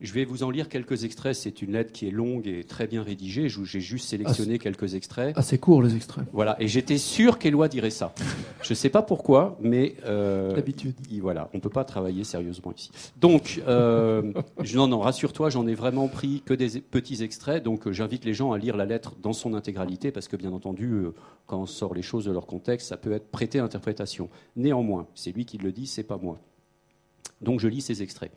Je 0.00 0.12
vais 0.12 0.26
vous 0.26 0.42
en 0.42 0.50
lire 0.50 0.68
quelques 0.68 1.04
extraits. 1.04 1.34
C'est 1.34 1.62
une 1.62 1.72
lettre 1.72 1.92
qui 1.92 2.06
est 2.06 2.10
longue 2.10 2.46
et 2.46 2.64
très 2.64 2.86
bien 2.86 3.02
rédigée. 3.02 3.48
J'ai 3.48 3.80
juste 3.80 4.08
sélectionné 4.08 4.58
quelques 4.58 4.94
extraits. 4.94 5.36
Assez 5.38 5.58
court, 5.58 5.82
les 5.82 5.96
extraits. 5.96 6.26
Voilà. 6.32 6.56
Et 6.60 6.68
j'étais 6.68 6.98
sûr 6.98 7.38
qu'Éloi 7.38 7.68
dirait 7.68 7.90
ça. 7.90 8.14
Je 8.62 8.72
ne 8.72 8.74
sais 8.74 8.90
pas 8.90 9.02
pourquoi, 9.02 9.56
mais. 9.60 9.94
Euh, 10.04 10.54
L'habitude. 10.54 10.94
Voilà. 11.22 11.48
On 11.54 11.56
ne 11.56 11.62
peut 11.62 11.70
pas 11.70 11.84
travailler 11.84 12.24
sérieusement 12.24 12.72
ici. 12.76 12.90
Donc, 13.20 13.62
euh, 13.66 14.32
non, 14.74 14.86
non, 14.86 15.00
rassure-toi, 15.00 15.48
j'en 15.48 15.66
ai 15.66 15.74
vraiment 15.74 16.08
pris 16.08 16.42
que 16.44 16.52
des 16.52 16.80
petits 16.80 17.22
extraits. 17.22 17.62
Donc, 17.62 17.86
euh, 17.86 17.92
j'invite 17.92 18.24
les 18.26 18.34
gens 18.34 18.52
à 18.52 18.58
lire 18.58 18.76
la 18.76 18.84
lettre 18.84 19.14
dans 19.22 19.32
son 19.32 19.54
intégralité, 19.54 20.10
parce 20.10 20.28
que, 20.28 20.36
bien 20.36 20.52
entendu, 20.52 20.92
euh, 20.92 21.14
quand 21.46 21.62
on 21.62 21.66
sort 21.66 21.94
les 21.94 22.02
choses 22.02 22.26
de 22.26 22.32
leur 22.32 22.46
contexte, 22.46 22.88
ça 22.88 22.96
peut 22.96 23.12
être 23.12 23.30
prêté 23.30 23.60
à 23.60 23.64
interprétation. 23.64 24.28
Néanmoins, 24.56 25.06
c'est 25.14 25.32
lui 25.32 25.46
qui 25.46 25.56
le 25.56 25.72
dit, 25.72 25.86
c'est 25.86 26.02
pas 26.02 26.18
moi. 26.18 26.38
Donc, 27.40 27.60
je 27.60 27.68
lis 27.68 27.80
ces 27.80 28.02
extraits. 28.02 28.32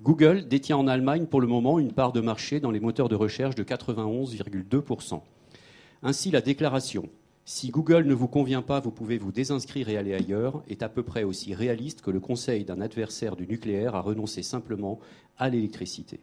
Google 0.00 0.46
détient 0.46 0.76
en 0.76 0.86
Allemagne 0.86 1.26
pour 1.26 1.40
le 1.40 1.48
moment 1.48 1.80
une 1.80 1.92
part 1.92 2.12
de 2.12 2.20
marché 2.20 2.60
dans 2.60 2.70
les 2.70 2.78
moteurs 2.78 3.08
de 3.08 3.16
recherche 3.16 3.56
de 3.56 3.64
91,2%. 3.64 5.20
Ainsi, 6.04 6.30
la 6.30 6.40
déclaration 6.40 7.08
Si 7.44 7.70
Google 7.70 8.04
ne 8.04 8.14
vous 8.14 8.28
convient 8.28 8.62
pas, 8.62 8.78
vous 8.78 8.92
pouvez 8.92 9.18
vous 9.18 9.32
désinscrire 9.32 9.88
et 9.88 9.96
aller 9.96 10.14
ailleurs 10.14 10.62
est 10.68 10.84
à 10.84 10.88
peu 10.88 11.02
près 11.02 11.24
aussi 11.24 11.52
réaliste 11.52 12.00
que 12.00 12.12
le 12.12 12.20
conseil 12.20 12.64
d'un 12.64 12.80
adversaire 12.80 13.34
du 13.34 13.48
nucléaire 13.48 13.96
à 13.96 14.00
renoncer 14.00 14.44
simplement 14.44 15.00
à 15.36 15.48
l'électricité. 15.48 16.20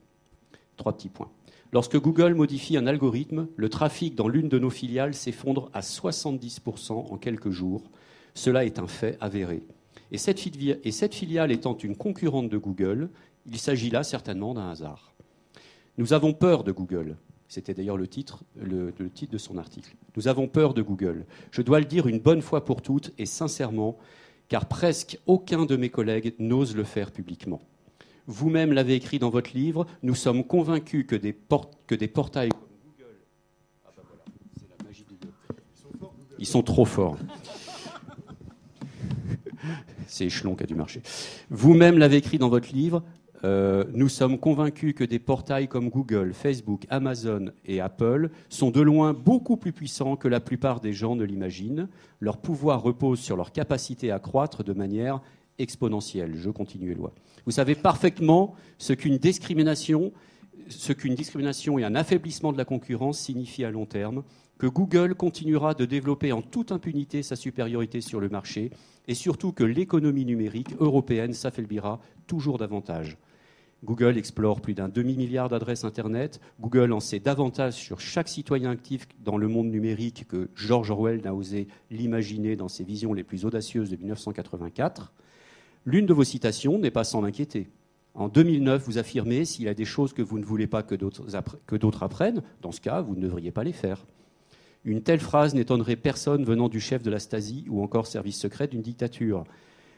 Trois 0.78 0.94
petits 0.94 1.10
points. 1.10 1.32
Lorsque 1.74 2.00
Google 2.00 2.34
modifie 2.34 2.78
un 2.78 2.88
algorithme, 2.88 3.48
le 3.58 3.68
trafic 3.68 4.16
dans 4.16 4.30
l'une 4.30 4.48
de 4.48 4.58
nos 4.58 4.70
filiales 4.70 5.16
s'effondre 5.16 5.70
à 5.74 5.82
70% 5.82 6.94
en 6.94 7.18
quelques 7.18 7.50
jours. 7.50 7.84
Cela 8.36 8.64
est 8.64 8.80
un 8.80 8.88
fait 8.88 9.18
avéré. 9.20 9.64
Et 10.12 10.18
cette, 10.18 10.40
filiale 11.14 11.52
étant 11.52 11.76
une 11.78 11.98
concurrente 11.98 12.50
de 12.50 12.58
Google, 12.58 13.10
il 13.46 13.58
s'agit 13.58 13.90
là 13.90 14.04
certainement 14.04 14.54
d'un 14.54 14.70
hasard. 14.70 15.14
Nous 15.98 16.14
avons 16.14 16.34
peur 16.34 16.64
de 16.64 16.72
Google. 16.72 17.18
C'était 17.48 17.74
d'ailleurs 17.74 17.98
le 17.98 18.08
titre, 18.08 18.44
le, 18.56 18.92
titre 19.14 19.32
de 19.32 19.38
son 19.38 19.58
article. 19.58 19.96
Nous 20.18 20.28
avons 20.28 20.48
peur 20.48 20.74
de 20.74 20.82
Google. 20.82 21.26
Je 21.52 21.62
dois 21.62 21.80
le 21.80 21.86
dire 21.86 22.08
une 22.08 22.20
bonne 22.20 22.42
fois 22.42 22.66
pour 22.66 22.82
toutes 22.82 23.14
et 23.18 23.26
sincèrement, 23.26 23.98
car 24.50 24.68
presque 24.68 25.20
aucun 25.26 25.66
de 25.66 25.76
mes 25.76 25.90
collègues 25.90 26.36
n'ose 26.40 26.76
le 26.76 26.84
faire 26.84 27.12
publiquement. 27.12 27.62
Vous-même 28.28 28.74
l'avez 28.74 28.96
écrit 28.96 29.20
dans 29.20 29.30
votre 29.30 29.54
livre, 29.54 29.86
nous 30.02 30.16
sommes 30.16 30.44
convaincus 30.44 31.06
que 31.08 31.16
des, 31.16 31.38
que 31.86 31.94
des 31.94 32.08
portails 32.08 32.50
comme 32.50 32.62
Google. 32.84 33.20
Ah 33.86 33.92
ben 33.96 34.02
voilà, 34.08 34.24
c'est 34.58 34.68
la 34.68 34.84
magie 34.84 35.06
de 35.06 35.14
Ils 36.40 36.40
Ils 36.40 36.48
sont 36.48 36.64
trop 36.64 36.86
forts. 36.86 37.20
c'est 40.08 40.26
Échelon 40.26 40.56
qui 40.56 40.64
a 40.64 40.66
dû 40.66 40.76
marcher. 40.76 41.04
Vous-même 41.52 42.00
l'avez 42.00 42.18
écrit 42.18 42.40
dans 42.40 42.50
votre 42.50 42.74
livre, 42.74 43.04
euh, 43.44 43.84
nous 43.94 44.10
sommes 44.10 44.40
convaincus 44.40 44.94
que 44.96 45.04
des 45.04 45.20
portails 45.20 45.68
comme 45.68 45.90
Google, 45.90 46.34
Facebook, 46.34 46.86
Amazon 46.90 47.52
et 47.66 47.82
Apple 47.82 48.30
sont 48.50 48.72
de 48.72 48.82
loin 48.82 49.14
beaucoup 49.14 49.58
plus 49.58 49.74
puissants 49.74 50.16
que 50.16 50.28
la 50.28 50.40
plupart 50.40 50.80
des 50.80 50.94
gens 50.94 51.16
ne 51.16 51.24
l'imaginent. 51.24 51.88
Leur 52.20 52.38
pouvoir 52.38 52.82
repose 52.82 53.20
sur 53.20 53.38
leur 53.38 53.52
capacité 53.52 54.12
à 54.12 54.20
croître 54.20 54.64
de 54.64 54.74
manière 54.74 55.22
exponentielle. 55.60 56.36
Je 56.36 56.50
continue, 56.50 56.92
Éloi. 56.92 57.14
Vous 57.46 57.52
savez 57.52 57.76
parfaitement 57.76 58.56
ce 58.78 58.94
qu'une 58.94 59.18
discrimination, 59.18 60.12
ce 60.70 60.94
qu'une 60.94 61.16
discrimination 61.16 61.78
et 61.78 61.84
un 61.84 61.96
affaiblissement 61.96 62.52
de 62.52 62.58
la 62.58 62.66
concurrence 62.66 63.20
signifient 63.20 63.66
à 63.66 63.72
long 63.72 63.86
terme, 63.86 64.24
que 64.58 64.68
Google 64.68 65.16
continuera 65.16 65.74
de 65.74 65.86
développer 65.86 66.32
en 66.32 66.42
toute 66.42 66.72
impunité 66.72 67.24
sa 67.24 67.36
supériorité 67.36 68.02
sur 68.02 68.20
le 68.20 68.30
marché 68.30 68.72
et 69.08 69.16
surtout 69.16 69.52
que 69.52 69.64
l'économie 69.64 70.26
numérique 70.26 70.76
européenne 70.80 71.34
s'affaiblira 71.34 72.00
toujours 72.28 72.58
davantage. 72.58 73.18
Google 73.84 74.18
explore 74.18 74.62
plus 74.62 74.74
d'un 74.74 74.90
demi-milliard 74.90 75.48
d'adresses 75.48 75.84
Internet. 75.84 76.40
Google 76.60 76.92
en 76.92 77.00
sait 77.00 77.20
davantage 77.20 77.74
sur 77.74 78.00
chaque 78.00 78.28
citoyen 78.28 78.72
actif 78.72 79.08
dans 79.24 79.38
le 79.38 79.48
monde 79.48 79.68
numérique 79.68 80.28
que 80.28 80.50
George 80.56 80.90
Orwell 80.90 81.22
n'a 81.24 81.36
osé 81.36 81.68
l'imaginer 81.92 82.56
dans 82.56 82.68
ses 82.68 82.84
visions 82.84 83.14
les 83.14 83.24
plus 83.24 83.46
audacieuses 83.46 83.92
de 83.92 83.98
1984. 83.98 85.14
L'une 85.86 86.08
de 86.08 86.14
vos 86.14 86.24
citations 86.24 86.80
n'est 86.80 86.90
pas 86.90 87.04
sans 87.04 87.22
m'inquiéter. 87.22 87.70
En 88.16 88.28
2009, 88.28 88.84
vous 88.86 88.98
affirmez 88.98 89.46
s'il 89.46 89.66
y 89.66 89.68
a 89.68 89.74
des 89.74 89.86
choses 89.86 90.14
que 90.14 90.22
vous 90.22 90.40
ne 90.40 90.46
voulez 90.46 90.68
pas 90.68 90.82
que 90.82 90.96
d'autres 90.96 92.04
apprennent, 92.04 92.42
dans 92.62 92.72
ce 92.72 92.82
cas, 92.82 93.02
vous 93.02 93.14
ne 93.14 93.22
devriez 93.22 93.52
pas 93.52 93.64
les 93.64 93.74
faire. 93.74 94.06
Une 94.86 95.02
telle 95.02 95.20
phrase 95.20 95.56
n'étonnerait 95.56 95.96
personne 95.96 96.46
venant 96.46 96.70
du 96.70 96.80
chef 96.80 97.02
de 97.02 97.10
la 97.10 97.18
Stasi 97.18 97.66
ou 97.70 97.82
encore 97.82 98.06
service 98.06 98.40
secret 98.40 98.68
d'une 98.68 98.84
dictature. 98.84 99.44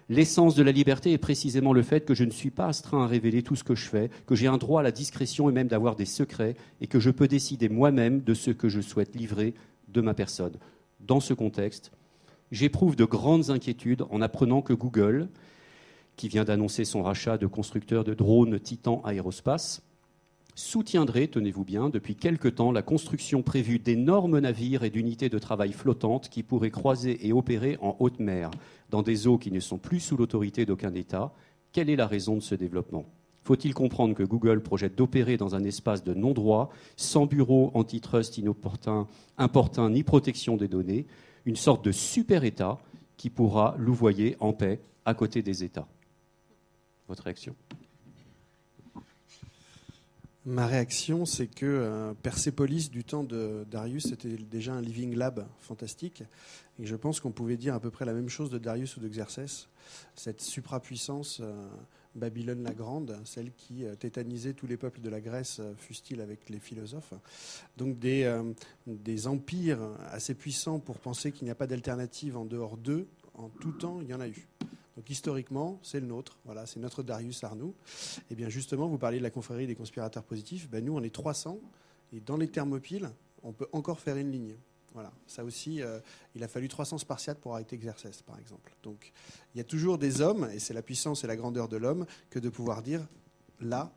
L'essence 0.08 0.56
de 0.56 0.64
la 0.64 0.72
liberté 0.72 1.12
est 1.12 1.18
précisément 1.18 1.74
le 1.74 1.84
fait 1.84 2.06
que 2.06 2.14
je 2.14 2.24
ne 2.24 2.32
suis 2.32 2.52
pas 2.52 2.68
astreint 2.68 3.04
à 3.04 3.08
révéler 3.08 3.44
tout 3.44 3.58
ce 3.58 3.66
que 3.66 3.76
je 3.76 3.90
fais, 3.90 4.10
que 4.26 4.36
j'ai 4.36 4.48
un 4.48 4.58
droit 4.58 4.80
à 4.80 4.84
la 4.84 4.94
discrétion 4.94 5.50
et 5.50 5.54
même 5.54 5.68
d'avoir 5.68 5.98
des 5.98 6.06
secrets, 6.06 6.56
et 6.80 6.88
que 6.88 7.02
je 7.02 7.10
peux 7.10 7.28
décider 7.28 7.68
moi-même 7.68 8.22
de 8.22 8.34
ce 8.34 8.50
que 8.50 8.70
je 8.70 8.80
souhaite 8.80 9.14
livrer 9.18 9.54
de 9.90 10.00
ma 10.00 10.14
personne. 10.14 10.54
Dans 11.02 11.20
ce 11.20 11.34
contexte, 11.34 11.92
j'éprouve 12.54 12.96
de 12.96 13.04
grandes 13.04 13.50
inquiétudes 13.50 14.06
en 14.10 14.22
apprenant 14.22 14.62
que 14.62 14.72
Google, 14.72 15.28
qui 16.16 16.30
vient 16.30 16.46
d'annoncer 16.46 16.86
son 16.86 17.04
rachat 17.04 17.38
de 17.38 17.46
constructeurs 17.46 18.06
de 18.06 18.14
drones 18.14 18.58
Titan 18.62 19.04
Aerospace, 19.06 19.82
soutiendrait, 20.58 21.28
tenez-vous 21.28 21.64
bien, 21.64 21.90
depuis 21.90 22.16
quelque 22.16 22.48
temps 22.48 22.72
la 22.72 22.82
construction 22.82 23.44
prévue 23.44 23.78
d'énormes 23.78 24.40
navires 24.40 24.84
et 24.84 24.90
d'unités 24.90 25.30
de 25.30 25.38
travail 25.38 25.72
flottantes 25.72 26.30
qui 26.30 26.42
pourraient 26.42 26.72
croiser 26.72 27.28
et 27.28 27.32
opérer 27.32 27.78
en 27.80 27.96
haute 28.00 28.20
mer, 28.20 28.50
dans 28.90 29.04
des 29.04 29.28
eaux 29.28 29.38
qui 29.38 29.52
ne 29.52 29.60
sont 29.60 29.78
plus 29.78 30.00
sous 30.00 30.18
l'autorité 30.18 30.66
d'aucun 30.66 30.94
État. 30.96 31.32
Quelle 31.72 31.92
est 31.92 31.96
la 31.96 32.08
raison 32.08 32.36
de 32.36 32.42
ce 32.42 32.56
développement? 32.56 33.06
Faut-il 33.44 33.76
comprendre 33.76 34.16
que 34.16 34.24
Google 34.24 34.62
projette 34.62 34.96
d'opérer 34.96 35.38
dans 35.38 35.54
un 35.54 35.64
espace 35.64 36.04
de 36.04 36.16
non-droit, 36.16 36.72
sans 36.96 37.28
bureau 37.28 37.72
antitrust 37.76 38.40
inopportun, 38.40 39.08
importun 39.38 39.92
ni 39.92 40.02
protection 40.02 40.58
des 40.58 40.68
données, 40.68 41.06
une 41.46 41.56
sorte 41.56 41.86
de 41.86 41.92
super-État 41.92 42.80
qui 43.16 43.30
pourra 43.30 43.76
louvoyer 43.78 44.36
en 44.40 44.54
paix 44.54 44.80
à 45.06 45.14
côté 45.14 45.44
des 45.44 45.64
États? 45.64 45.88
Votre 47.08 47.24
réaction? 47.24 47.56
Ma 50.48 50.66
réaction, 50.66 51.26
c'est 51.26 51.48
que 51.48 51.66
euh, 51.66 52.14
Persepolis, 52.14 52.90
du 52.90 53.04
temps 53.04 53.26
de 53.26 53.66
Darius, 53.70 54.08
c'était 54.08 54.30
déjà 54.30 54.72
un 54.76 54.82
living 54.82 55.14
lab 55.14 55.46
fantastique. 55.60 56.24
Et 56.80 56.86
je 56.86 56.96
pense 56.96 57.20
qu'on 57.20 57.34
pouvait 57.34 57.58
dire 57.58 57.74
à 57.74 57.82
peu 57.82 57.92
près 57.92 58.06
la 58.06 58.14
même 58.14 58.30
chose 58.30 58.50
de 58.50 58.58
Darius 58.58 58.96
ou 58.96 59.02
de 59.02 59.10
Xerxès. 59.10 59.68
Cette 60.16 60.40
suprapuissance 60.40 61.42
euh, 61.42 61.68
Babylone 62.16 62.64
la 62.64 62.74
Grande, 62.74 63.20
celle 63.26 63.52
qui 63.58 63.84
euh, 63.84 63.96
tétanisait 63.96 64.54
tous 64.54 64.68
les 64.68 64.78
peuples 64.78 65.02
de 65.02 65.10
la 65.10 65.20
Grèce, 65.20 65.60
fût-il 65.76 66.22
avec 66.22 66.48
les 66.50 66.60
philosophes. 66.60 67.14
Donc 67.76 68.00
des, 68.00 68.34
des 68.86 69.28
empires 69.28 69.82
assez 70.12 70.34
puissants 70.34 70.80
pour 70.80 71.00
penser 71.00 71.34
qu'il 71.34 71.44
n'y 71.44 71.52
a 71.52 71.56
pas 71.56 71.68
d'alternative 71.68 72.38
en 72.38 72.46
dehors 72.46 72.78
d'eux, 72.78 73.10
en 73.34 73.50
tout 73.50 73.74
temps, 73.74 74.00
il 74.00 74.08
y 74.08 74.14
en 74.14 74.22
a 74.22 74.30
eu. 74.30 74.48
Donc 74.98 75.10
historiquement, 75.12 75.80
c'est 75.84 76.00
le 76.00 76.08
nôtre. 76.08 76.40
Voilà, 76.44 76.66
c'est 76.66 76.80
notre 76.80 77.04
Darius 77.04 77.44
Arnoux. 77.44 77.76
Et 78.18 78.24
eh 78.32 78.36
bien 78.36 78.50
justement, 78.50 78.88
vous 78.88 78.98
parliez 78.98 79.20
de 79.20 79.24
la 79.24 79.30
confrérie 79.30 79.68
des 79.68 79.76
conspirateurs 79.76 80.24
positifs. 80.24 80.68
Ben, 80.70 80.84
nous, 80.84 80.94
on 80.94 81.04
est 81.04 81.14
300. 81.14 81.60
Et 82.14 82.20
dans 82.20 82.36
les 82.36 82.48
thermopyles, 82.48 83.12
on 83.44 83.54
peut 83.54 83.68
encore 83.72 84.00
faire 84.00 84.18
une 84.18 84.32
ligne. 84.32 84.56
Voilà, 84.94 85.12
ça 85.28 85.44
aussi, 85.44 85.84
euh, 85.84 86.00
il 86.34 86.44
a 86.44 86.48
fallu 86.48 86.68
300 86.68 86.98
Spartiates 86.98 87.40
pour 87.40 87.54
arrêter 87.54 87.78
Xerxès, 87.78 88.24
par 88.24 88.40
exemple. 88.40 88.74
Donc, 88.82 89.14
il 89.54 89.60
y 89.60 89.62
a 89.62 89.64
toujours 89.64 90.00
des 90.00 90.22
hommes, 90.22 90.50
et 90.52 90.58
c'est 90.58 90.74
la 90.74 90.82
puissance 90.82 91.24
et 91.24 91.28
la 91.28 91.36
grandeur 91.36 91.68
de 91.68 91.78
l'homme, 91.78 92.08
que 92.32 92.40
de 92.40 92.50
pouvoir 92.50 92.82
dire 92.82 93.08
là, 93.60 93.92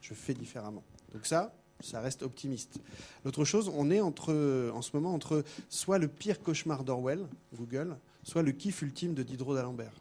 je 0.00 0.14
fais 0.14 0.34
différemment. 0.34 0.82
Donc 1.12 1.26
ça, 1.26 1.54
ça 1.80 2.00
reste 2.00 2.22
optimiste. 2.22 2.80
L'autre 3.24 3.44
chose, 3.44 3.70
on 3.72 3.90
est 3.90 4.00
entre, 4.00 4.70
en 4.74 4.82
ce 4.82 4.90
moment 4.96 5.14
entre 5.14 5.44
soit 5.68 5.98
le 5.98 6.08
pire 6.08 6.42
cauchemar 6.42 6.82
d'Orwell, 6.82 7.26
Google, 7.54 7.96
soit 8.22 8.42
le 8.42 8.52
kiff 8.52 8.82
ultime 8.82 9.14
de 9.14 9.22
Diderot 9.22 9.54
d'Alembert. 9.54 9.92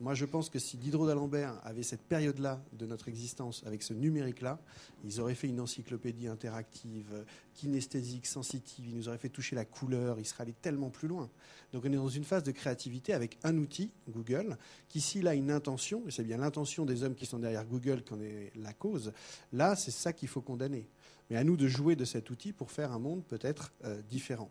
Moi, 0.00 0.14
je 0.14 0.24
pense 0.24 0.50
que 0.50 0.58
si 0.58 0.76
Diderot 0.76 1.06
d'Alembert 1.06 1.60
avait 1.62 1.84
cette 1.84 2.02
période-là 2.02 2.60
de 2.72 2.84
notre 2.84 3.08
existence, 3.08 3.62
avec 3.64 3.80
ce 3.84 3.94
numérique-là, 3.94 4.58
ils 5.04 5.20
auraient 5.20 5.36
fait 5.36 5.46
une 5.46 5.60
encyclopédie 5.60 6.26
interactive, 6.26 7.24
kinesthésique, 7.54 8.26
sensitive, 8.26 8.88
ils 8.88 8.96
nous 8.96 9.08
auraient 9.08 9.18
fait 9.18 9.28
toucher 9.28 9.54
la 9.54 9.64
couleur, 9.64 10.18
ils 10.18 10.26
seraient 10.26 10.42
allés 10.42 10.54
tellement 10.60 10.90
plus 10.90 11.06
loin. 11.06 11.30
Donc 11.72 11.84
on 11.86 11.92
est 11.92 11.96
dans 11.96 12.08
une 12.08 12.24
phase 12.24 12.42
de 12.42 12.50
créativité 12.50 13.12
avec 13.12 13.38
un 13.44 13.56
outil, 13.56 13.92
Google, 14.10 14.58
qui 14.88 15.00
s'il 15.00 15.28
a 15.28 15.34
une 15.34 15.52
intention, 15.52 16.02
et 16.08 16.10
c'est 16.10 16.24
bien 16.24 16.38
l'intention 16.38 16.84
des 16.84 17.04
hommes 17.04 17.14
qui 17.14 17.26
sont 17.26 17.38
derrière 17.38 17.64
Google 17.64 18.02
qui 18.02 18.14
en 18.14 18.20
est 18.20 18.50
la 18.56 18.72
cause, 18.72 19.12
là, 19.52 19.76
c'est 19.76 19.92
ça 19.92 20.12
qu'il 20.12 20.28
faut 20.28 20.42
condamner. 20.42 20.88
Mais 21.30 21.36
à 21.36 21.44
nous 21.44 21.56
de 21.56 21.68
jouer 21.68 21.94
de 21.94 22.04
cet 22.04 22.30
outil 22.30 22.52
pour 22.52 22.72
faire 22.72 22.90
un 22.90 22.98
monde 22.98 23.22
peut-être 23.24 23.72
euh, 23.84 24.02
différent. 24.10 24.50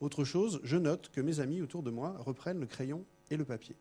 Autre 0.00 0.24
chose, 0.24 0.60
je 0.64 0.78
note 0.78 1.10
que 1.10 1.20
mes 1.20 1.40
amis 1.40 1.60
autour 1.60 1.82
de 1.82 1.90
moi 1.90 2.16
reprennent 2.20 2.60
le 2.60 2.66
crayon 2.66 3.04
et 3.30 3.36
le 3.36 3.44
papier 3.44 3.76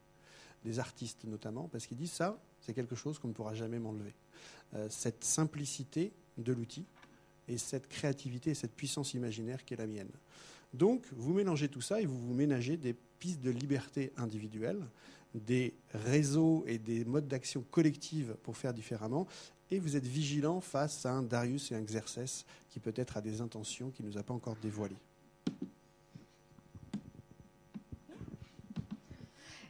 des 0.68 0.80
artistes 0.80 1.24
notamment, 1.26 1.68
parce 1.70 1.88
qu'ils 1.88 1.97
disent 1.97 2.11
ça, 2.11 2.39
c'est 2.59 2.74
quelque 2.74 2.95
chose 2.95 3.20
qu'on 3.20 3.30
ne 3.30 3.34
pourra 3.34 3.53
jamais 3.53 3.80
m'enlever. 3.80 4.13
Euh, 4.76 4.88
cette 4.89 5.24
simplicité 5.24 6.11
de 6.38 6.51
l'outil 6.51 6.86
et 7.47 7.57
cette 7.57 7.88
créativité 7.88 8.51
et 8.51 8.55
cette 8.55 8.76
puissance 8.76 9.13
imaginaire 9.13 9.63
qui 9.63 9.74
est 9.74 9.78
la 9.78 9.88
mienne. 9.88 10.11
Donc, 10.74 11.05
vous 11.15 11.34
mélangez 11.34 11.70
tout 11.70 11.82
ça 11.82 12.01
et 12.01 12.05
vous 12.05 12.20
vous 12.20 12.34
ménagez 12.34 12.76
des 12.76 12.93
pistes 12.93 13.41
de 13.41 13.49
liberté 13.49 14.11
individuelle, 14.18 14.86
des 15.34 15.74
réseaux 15.93 16.65
et 16.68 16.78
des 16.78 17.05
modes 17.05 17.28
d'action 17.28 17.63
collectifs 17.72 18.34
pour 18.43 18.57
faire 18.57 18.74
différemment, 18.74 19.28
et 19.72 19.80
vous 19.80 19.95
êtes 19.95 20.05
vigilant 20.05 20.61
face 20.61 21.05
à 21.05 21.13
un 21.13 21.24
Darius 21.24 21.72
et 21.72 21.76
un 21.76 21.82
Xerxès 21.82 22.45
qui 22.70 22.80
peut-être 22.80 23.18
a 23.18 23.22
des 23.22 23.41
intentions 23.41 23.89
qu'il 23.91 24.05
ne 24.05 24.11
nous 24.11 24.18
a 24.18 24.24
pas 24.24 24.34
encore 24.34 24.55
dévoilées. 24.61 24.95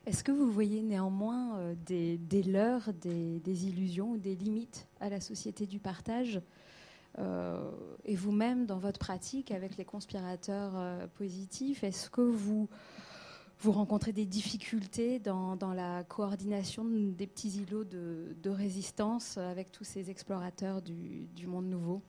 Est-ce 0.07 0.23
que 0.23 0.31
vous 0.31 0.49
voyez 0.49 0.83
néanmoins 0.83 1.57
euh, 1.57 1.75
des, 1.85 2.17
des 2.17 2.41
leurres, 2.41 2.93
des, 2.93 3.67
illusions 3.67 4.11
ou 4.11 4.17
des 4.17 4.35
limites 4.35 4.87
à 5.01 5.09
la 5.09 5.19
société 5.19 5.67
du 5.67 5.79
partage 5.79 6.39
euh, 7.19 7.69
Et 8.05 8.15
vous-même, 8.15 8.65
dans 8.65 8.77
votre 8.77 8.99
pratique 8.99 9.51
avec 9.51 9.75
les 9.75 9.83
conspirateurs 9.83 10.71
euh, 10.77 11.07
positifs, 11.07 11.83
est-ce 11.83 12.09
que 12.09 12.21
vous 12.21 12.69
rencontrez 13.65 14.13
des 14.13 14.25
difficultés 14.25 15.19
dans, 15.19 15.57
la 15.75 16.05
coordination 16.05 16.85
des 16.85 17.27
petits 17.27 17.57
îlots 17.63 17.83
de, 17.83 18.49
résistance 18.49 19.37
avec 19.37 19.73
tous 19.73 19.83
ces 19.83 20.09
explorateurs 20.09 20.81
du 20.81 21.47
monde 21.47 21.65
nouveau? 21.65 22.01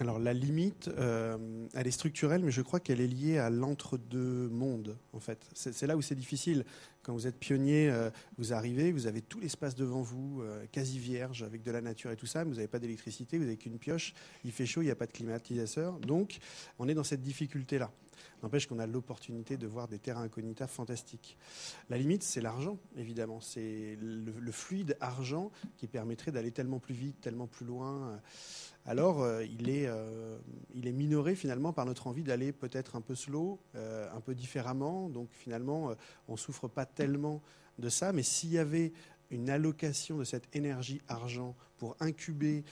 Alors 0.00 0.18
la 0.18 0.32
limite, 0.32 0.88
euh, 0.88 1.66
elle 1.72 1.86
est 1.86 1.92
structurelle, 1.92 2.42
mais 2.44 2.50
je 2.50 2.62
crois 2.62 2.80
qu'elle 2.80 3.00
est 3.00 3.06
liée 3.06 3.38
à 3.38 3.48
l'entre-deux 3.48 4.48
mondes, 4.48 4.96
en 5.12 5.20
fait. 5.20 5.46
C'est 5.54 5.86
là 5.86 5.96
où 5.96 6.02
c'est 6.02 6.16
difficile. 6.16 6.64
Quand 7.04 7.12
vous 7.12 7.28
êtes 7.28 7.38
pionnier, 7.38 7.90
euh, 7.90 8.10
vous 8.36 8.52
arrivez, 8.52 8.90
vous 8.90 9.06
avez 9.06 9.20
tout 9.20 9.38
l'espace 9.38 9.76
devant 9.76 10.02
vous, 10.02 10.42
euh, 10.42 10.64
quasi 10.72 10.98
vierge, 10.98 11.44
avec 11.44 11.62
de 11.62 11.70
la 11.70 11.80
nature 11.80 12.10
et 12.10 12.16
tout 12.16 12.26
ça, 12.26 12.42
vous 12.42 12.54
n'avez 12.54 12.66
pas 12.66 12.80
d'électricité, 12.80 13.38
vous 13.38 13.44
n'avez 13.44 13.56
qu'une 13.56 13.78
pioche, 13.78 14.14
il 14.44 14.50
fait 14.50 14.66
chaud, 14.66 14.82
il 14.82 14.86
n'y 14.86 14.90
a 14.90 14.96
pas 14.96 15.06
de 15.06 15.12
climatisateur. 15.12 16.00
Donc, 16.00 16.38
on 16.80 16.88
est 16.88 16.94
dans 16.94 17.04
cette 17.04 17.22
difficulté-là. 17.22 17.92
N'empêche 18.42 18.66
qu'on 18.66 18.78
a 18.78 18.86
l'opportunité 18.86 19.56
de 19.56 19.66
voir 19.66 19.88
des 19.88 19.98
terrains 19.98 20.22
incognita 20.22 20.66
fantastiques. 20.66 21.36
La 21.88 21.98
limite, 21.98 22.22
c'est 22.22 22.40
l'argent, 22.40 22.78
évidemment. 22.96 23.40
C'est 23.40 23.96
le, 24.00 24.52
fluide 24.52 24.96
argent 25.00 25.50
qui 25.76 25.88
permettrait 25.88 26.30
d'aller 26.30 26.52
tellement 26.52 26.78
plus 26.78 26.94
vite, 26.94 27.20
tellement 27.20 27.46
plus 27.46 27.66
loin. 27.66 28.20
Alors, 28.86 29.22
euh, 29.22 29.44
il, 29.44 29.70
est, 29.70 29.86
euh, 29.86 30.38
il 30.74 30.86
est 30.86 30.92
minoré 30.92 31.34
finalement 31.34 31.72
par 31.72 31.86
notre 31.86 32.06
envie 32.06 32.22
d'aller 32.22 32.52
peut-être 32.52 32.96
un 32.96 33.00
peu 33.00 33.14
slow, 33.14 33.58
euh, 33.74 34.06
un 34.14 34.20
peu 34.20 34.34
différemment. 34.34 35.08
Donc, 35.08 35.28
finalement, 35.32 35.94
on 36.28 36.32
ne 36.32 36.38
souffre 36.38 36.68
pas 36.68 36.84
tellement 36.84 37.42
de 37.78 37.88
ça. 37.88 38.12
Mais 38.12 38.22
s'il 38.22 38.52
y 38.52 38.58
avait 38.58 38.92
une 39.30 39.48
allocation 39.48 40.18
de 40.18 40.24
cette 40.24 40.54
énergie 40.54 41.00
argent 41.08 41.56
pour 41.78 41.96
incuber 41.98 42.62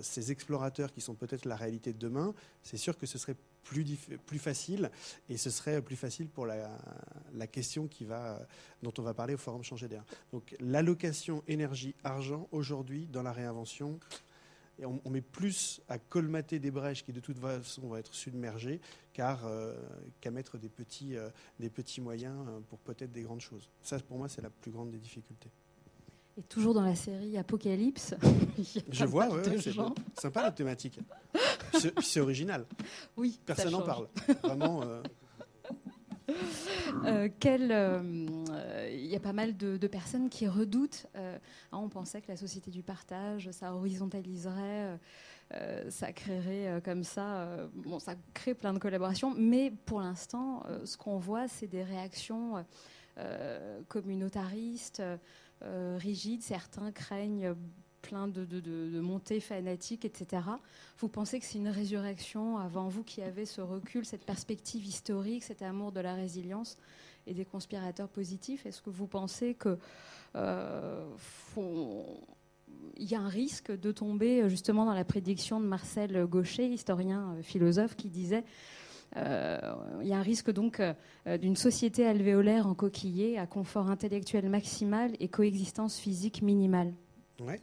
ces 0.00 0.30
explorateurs 0.32 0.92
qui 0.92 1.00
sont 1.00 1.14
peut-être 1.14 1.44
la 1.44 1.56
réalité 1.56 1.92
de 1.92 1.98
demain, 1.98 2.34
c'est 2.62 2.76
sûr 2.76 2.96
que 2.96 3.04
ce 3.04 3.18
serait 3.18 3.36
plus, 3.64 4.38
facile 4.38 4.90
et 5.28 5.36
ce 5.36 5.50
serait 5.50 5.82
plus 5.82 5.96
facile 5.96 6.28
pour 6.28 6.46
la, 6.46 7.46
question 7.46 7.86
qui 7.86 8.04
va, 8.04 8.46
dont 8.82 8.92
on 8.98 9.02
va 9.02 9.14
parler 9.14 9.34
au 9.34 9.38
Forum 9.38 9.62
Changer 9.62 9.88
d'air. 9.88 10.04
Donc 10.32 10.56
l'allocation 10.60 11.42
énergie-argent 11.46 12.48
aujourd'hui 12.52 13.06
dans 13.06 13.22
la 13.22 13.32
réinvention, 13.32 13.98
on, 14.84 15.10
met 15.10 15.20
plus 15.20 15.80
à 15.88 15.98
colmater 15.98 16.58
des 16.58 16.70
brèches 16.70 17.04
qui 17.04 17.12
de 17.12 17.20
toute 17.20 17.38
façon 17.38 17.82
vont 17.82 17.96
être 17.96 18.14
submergées 18.14 18.80
euh, 19.18 19.74
qu'à 20.20 20.30
mettre 20.30 20.58
des 20.58 20.68
petits, 20.68 21.16
euh, 21.16 21.28
des 21.58 21.70
petits 21.70 22.00
moyens 22.00 22.46
euh, 22.48 22.60
pour 22.68 22.78
peut-être 22.78 23.10
des 23.10 23.22
grandes 23.22 23.40
choses. 23.40 23.68
Ça 23.82 23.98
pour 23.98 24.18
moi 24.18 24.28
c'est 24.28 24.42
la 24.42 24.50
plus 24.50 24.70
grande 24.70 24.90
des 24.90 24.98
difficultés. 24.98 25.50
Et 26.38 26.42
toujours 26.42 26.72
dans 26.72 26.82
la 26.82 26.94
série 26.94 27.36
Apocalypse. 27.36 28.14
Je 28.92 29.04
vois, 29.04 29.28
c'est 29.42 29.72
sympa 30.14 30.42
la 30.42 30.52
thématique. 30.52 31.00
C'est 32.00 32.20
original. 32.20 32.64
Oui. 33.16 33.40
Personne 33.44 33.72
n'en 33.72 33.82
parle. 33.82 34.06
Vraiment. 34.44 34.82
Euh... 34.82 35.02
euh, 37.04 37.28
euh 37.40 38.88
il 38.92 39.06
y 39.06 39.16
a 39.16 39.20
pas 39.20 39.32
mal 39.32 39.56
de, 39.56 39.86
personnes 39.88 40.28
qui 40.28 40.46
redoutent. 40.46 41.06
Euh, 41.16 41.36
hein, 41.72 41.78
on 41.78 41.88
pensait 41.88 42.20
que 42.20 42.28
la 42.28 42.36
société 42.36 42.70
du 42.70 42.84
partage, 42.84 43.50
ça 43.50 43.74
horizontaliserait, 43.74 44.98
ça 45.88 46.12
créerait 46.12 46.80
comme 46.84 47.02
ça. 47.02 47.68
bon, 47.74 47.98
ça 47.98 48.14
crée 48.32 48.54
plein 48.54 48.72
de 48.72 48.78
collaborations, 48.78 49.34
mais 49.36 49.72
pour 49.86 50.00
l'instant, 50.00 50.62
ce 50.84 50.96
qu'on 50.96 51.18
voit, 51.18 51.48
c'est 51.48 51.66
des 51.66 51.82
réactions 51.82 52.64
communautariste, 53.88 55.02
rigide. 55.62 56.42
Certains 56.42 56.92
craignent 56.92 57.54
plein 58.02 58.28
de, 58.28 58.44
de, 58.44 59.00
montées 59.00 59.40
fanatiques, 59.40 60.04
etc. 60.04 60.42
Vous 60.98 61.08
pensez 61.08 61.38
que 61.38 61.44
c'est 61.44 61.58
une 61.58 61.68
résurrection 61.68 62.58
avant 62.58 62.88
vous 62.88 63.02
qui 63.02 63.22
avez 63.22 63.44
ce 63.44 63.60
recul, 63.60 64.04
cette 64.04 64.24
perspective 64.24 64.86
historique, 64.86 65.44
cet 65.44 65.62
amour 65.62 65.92
de 65.92 66.00
la 66.00 66.14
résilience 66.14 66.76
et 67.26 67.34
des 67.34 67.44
conspirateurs 67.44 68.08
positifs? 68.08 68.66
Est-ce 68.66 68.80
que 68.82 68.90
vous 68.90 69.06
pensez 69.06 69.54
que 69.54 69.78
euh, 70.36 71.06
y 72.96 73.14
a 73.14 73.20
un 73.20 73.28
risque 73.28 73.72
de 73.72 73.92
tomber 73.92 74.48
justement 74.48 74.84
dans 74.84 74.94
la 74.94 75.04
prédiction 75.04 75.60
de 75.60 75.66
Marcel 75.66 76.26
Gaucher, 76.26 76.66
historien 76.66 77.34
euh, 77.34 77.42
philosophe, 77.42 77.96
qui 77.96 78.08
disait 78.08 78.44
euh, 78.44 78.77
il 79.16 80.06
y 80.06 80.12
a 80.12 80.18
un 80.18 80.22
risque 80.22 80.50
donc 80.50 80.80
d'une 81.26 81.56
société 81.56 82.06
alvéolaire 82.06 82.66
en 82.66 82.74
coquillet 82.74 83.38
à 83.38 83.46
confort 83.46 83.90
intellectuel 83.90 84.48
maximal 84.48 85.12
et 85.18 85.28
coexistence 85.28 85.98
physique 85.98 86.42
minimale. 86.42 86.92
Ouais. 87.40 87.60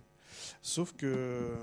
Sauf 0.62 0.94
que 0.94 1.06
euh, 1.06 1.56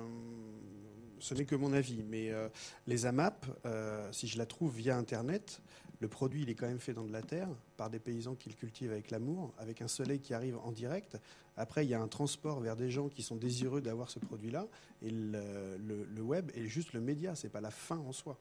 ce 1.18 1.34
n'est 1.34 1.44
que 1.44 1.54
mon 1.54 1.72
avis, 1.72 2.02
mais 2.02 2.30
euh, 2.30 2.48
les 2.86 3.06
AMAP, 3.06 3.46
euh, 3.64 4.08
si 4.12 4.26
je 4.26 4.38
la 4.38 4.46
trouve 4.46 4.76
via 4.76 4.96
Internet, 4.96 5.62
le 6.00 6.08
produit 6.08 6.42
il 6.42 6.50
est 6.50 6.54
quand 6.54 6.66
même 6.66 6.80
fait 6.80 6.94
dans 6.94 7.04
de 7.04 7.12
la 7.12 7.22
terre 7.22 7.48
par 7.76 7.88
des 7.88 8.00
paysans 8.00 8.34
qui 8.34 8.48
le 8.48 8.56
cultivent 8.56 8.90
avec 8.90 9.10
l'amour, 9.10 9.54
avec 9.58 9.82
un 9.82 9.88
soleil 9.88 10.20
qui 10.20 10.34
arrive 10.34 10.58
en 10.58 10.72
direct. 10.72 11.16
Après, 11.56 11.84
il 11.84 11.90
y 11.90 11.94
a 11.94 12.00
un 12.00 12.08
transport 12.08 12.60
vers 12.60 12.76
des 12.76 12.90
gens 12.90 13.08
qui 13.08 13.22
sont 13.22 13.36
désireux 13.36 13.80
d'avoir 13.80 14.10
ce 14.10 14.18
produit-là. 14.18 14.66
Et 15.02 15.10
le, 15.10 16.22
web 16.22 16.50
est 16.54 16.66
juste 16.66 16.92
le 16.92 17.00
média, 17.00 17.34
c'est 17.34 17.50
pas 17.50 17.60
la 17.60 17.70
fin 17.70 17.98
en 17.98 18.12
soi. 18.12 18.38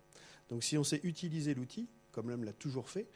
Donc, 0.51 0.63
si 0.63 0.77
on 0.77 0.83
sait 0.83 0.99
utiliser 1.03 1.55
l'outil, 1.55 1.87
comme 2.11 2.29
l'homme 2.29 2.43
l'a 2.43 2.53
toujours 2.53 2.89
fait, 2.89 3.07